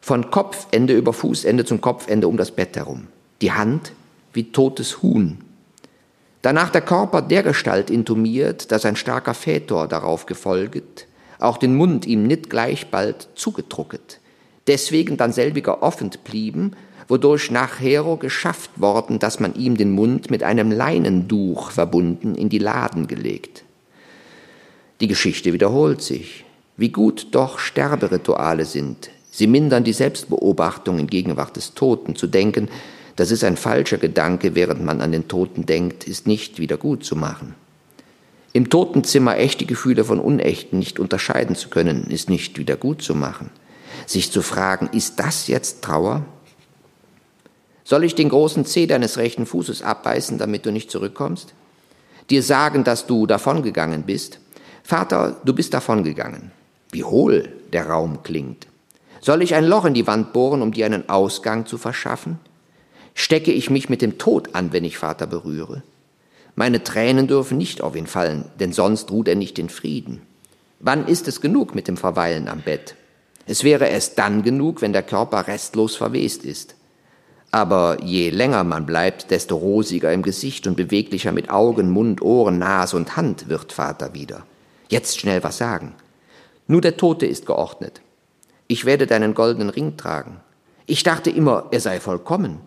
Von 0.00 0.30
Kopfende 0.30 0.96
über 0.96 1.12
Fußende 1.12 1.64
zum 1.64 1.80
Kopfende 1.80 2.28
um 2.28 2.36
das 2.36 2.52
Bett 2.52 2.76
herum. 2.76 3.08
Die 3.42 3.50
Hand 3.50 3.90
wie 4.32 4.52
totes 4.52 5.02
Huhn. 5.02 5.38
Danach 6.44 6.68
der 6.68 6.82
Körper 6.82 7.22
dergestalt 7.22 7.88
intumiert, 7.88 8.70
dass 8.70 8.84
ein 8.84 8.96
starker 8.96 9.32
Fätor 9.32 9.88
darauf 9.88 10.26
gefolget, 10.26 11.06
auch 11.38 11.56
den 11.56 11.74
Mund 11.74 12.04
ihm 12.04 12.26
nicht 12.26 12.50
gleich 12.50 12.88
bald 12.88 13.28
zugedrucket. 13.34 14.20
Deswegen 14.66 15.16
dann 15.16 15.32
selbiger 15.32 15.82
offen 15.82 16.10
blieben, 16.22 16.72
wodurch 17.08 17.50
nachher 17.50 18.18
geschafft 18.20 18.72
worden, 18.76 19.18
dass 19.18 19.40
man 19.40 19.54
ihm 19.54 19.78
den 19.78 19.92
Mund 19.92 20.30
mit 20.30 20.42
einem 20.42 20.70
Leinenduch 20.70 21.70
verbunden 21.70 22.34
in 22.34 22.50
die 22.50 22.58
Laden 22.58 23.06
gelegt. 23.06 23.64
Die 25.00 25.08
Geschichte 25.08 25.54
wiederholt 25.54 26.02
sich. 26.02 26.44
Wie 26.76 26.90
gut 26.90 27.28
doch 27.30 27.58
Sterberituale 27.58 28.66
sind. 28.66 29.08
Sie 29.30 29.46
mindern 29.46 29.82
die 29.82 29.94
Selbstbeobachtung 29.94 30.98
in 30.98 31.06
Gegenwart 31.06 31.56
des 31.56 31.72
Toten. 31.72 32.16
Zu 32.16 32.26
denken, 32.26 32.68
das 33.16 33.30
ist 33.30 33.44
ein 33.44 33.56
falscher 33.56 33.98
Gedanke, 33.98 34.54
während 34.54 34.84
man 34.84 35.00
an 35.00 35.12
den 35.12 35.28
Toten 35.28 35.66
denkt, 35.66 36.08
ist 36.08 36.26
nicht 36.26 36.58
wieder 36.58 36.76
gut 36.76 37.04
zu 37.04 37.14
machen. 37.16 37.54
Im 38.52 38.70
Totenzimmer 38.70 39.36
echte 39.36 39.66
Gefühle 39.66 40.04
von 40.04 40.20
unechten 40.20 40.78
nicht 40.78 40.98
unterscheiden 40.98 41.56
zu 41.56 41.68
können, 41.68 42.06
ist 42.08 42.30
nicht 42.30 42.58
wieder 42.58 42.76
gut 42.76 43.02
zu 43.02 43.14
machen. 43.14 43.50
Sich 44.06 44.30
zu 44.30 44.42
fragen, 44.42 44.88
ist 44.92 45.18
das 45.18 45.48
jetzt 45.48 45.82
Trauer? 45.82 46.24
Soll 47.84 48.04
ich 48.04 48.14
den 48.14 48.28
großen 48.28 48.64
Zeh 48.64 48.86
deines 48.86 49.18
rechten 49.18 49.46
Fußes 49.46 49.82
abbeißen, 49.82 50.38
damit 50.38 50.66
du 50.66 50.72
nicht 50.72 50.90
zurückkommst? 50.90 51.52
Dir 52.30 52.42
sagen, 52.42 52.84
dass 52.84 53.06
du 53.06 53.26
davongegangen 53.26 54.04
bist? 54.04 54.40
Vater, 54.82 55.36
du 55.44 55.52
bist 55.52 55.74
davongegangen. 55.74 56.50
Wie 56.90 57.04
hohl 57.04 57.48
der 57.72 57.88
Raum 57.88 58.22
klingt. 58.22 58.66
Soll 59.20 59.42
ich 59.42 59.54
ein 59.54 59.64
Loch 59.64 59.84
in 59.84 59.94
die 59.94 60.06
Wand 60.06 60.32
bohren, 60.32 60.62
um 60.62 60.72
dir 60.72 60.86
einen 60.86 61.08
Ausgang 61.08 61.66
zu 61.66 61.76
verschaffen? 61.76 62.38
Stecke 63.14 63.52
ich 63.52 63.70
mich 63.70 63.88
mit 63.88 64.02
dem 64.02 64.18
Tod 64.18 64.54
an, 64.54 64.72
wenn 64.72 64.84
ich 64.84 64.98
Vater 64.98 65.26
berühre? 65.26 65.82
Meine 66.56 66.84
Tränen 66.84 67.26
dürfen 67.26 67.58
nicht 67.58 67.80
auf 67.80 67.96
ihn 67.96 68.06
fallen, 68.06 68.44
denn 68.60 68.72
sonst 68.72 69.10
ruht 69.10 69.28
er 69.28 69.34
nicht 69.34 69.58
in 69.58 69.68
Frieden. 69.68 70.22
Wann 70.80 71.06
ist 71.06 71.26
es 71.28 71.40
genug 71.40 71.74
mit 71.74 71.88
dem 71.88 71.96
Verweilen 71.96 72.48
am 72.48 72.60
Bett? 72.60 72.96
Es 73.46 73.64
wäre 73.64 73.86
erst 73.88 74.18
dann 74.18 74.42
genug, 74.42 74.82
wenn 74.82 74.92
der 74.92 75.02
Körper 75.02 75.46
restlos 75.46 75.96
verwest 75.96 76.44
ist. 76.44 76.74
Aber 77.50 77.98
je 78.02 78.30
länger 78.30 78.64
man 78.64 78.84
bleibt, 78.84 79.30
desto 79.30 79.56
rosiger 79.56 80.12
im 80.12 80.22
Gesicht 80.22 80.66
und 80.66 80.76
beweglicher 80.76 81.30
mit 81.30 81.50
Augen, 81.50 81.90
Mund, 81.90 82.20
Ohren, 82.20 82.58
Nase 82.58 82.96
und 82.96 83.16
Hand 83.16 83.48
wird 83.48 83.72
Vater 83.72 84.12
wieder. 84.12 84.44
Jetzt 84.88 85.20
schnell 85.20 85.42
was 85.44 85.58
sagen. 85.58 85.94
Nur 86.66 86.80
der 86.80 86.96
Tote 86.96 87.26
ist 87.26 87.46
geordnet. 87.46 88.00
Ich 88.66 88.84
werde 88.84 89.06
deinen 89.06 89.34
goldenen 89.34 89.70
Ring 89.70 89.96
tragen. 89.96 90.40
Ich 90.86 91.02
dachte 91.02 91.30
immer, 91.30 91.66
er 91.70 91.80
sei 91.80 92.00
vollkommen. 92.00 92.60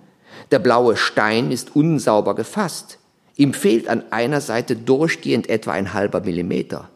Der 0.51 0.59
blaue 0.59 0.95
Stein 0.95 1.51
ist 1.51 1.75
unsauber 1.75 2.35
gefasst. 2.35 2.99
Ihm 3.35 3.53
fehlt 3.53 3.87
an 3.87 4.03
einer 4.11 4.41
Seite 4.41 4.75
durchgehend 4.75 5.49
etwa 5.49 5.73
ein 5.73 5.93
halber 5.93 6.21
Millimeter. 6.21 6.89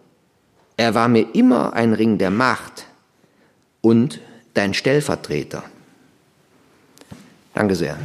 Er 0.78 0.96
war 0.96 1.08
mir 1.08 1.28
immer 1.36 1.74
ein 1.74 1.94
Ring 1.94 2.18
der 2.18 2.32
Macht 2.32 2.88
und 3.82 4.20
dein 4.54 4.74
Stellvertreter. 4.74 5.64
Danke 7.54 7.76
sehr. 7.76 7.98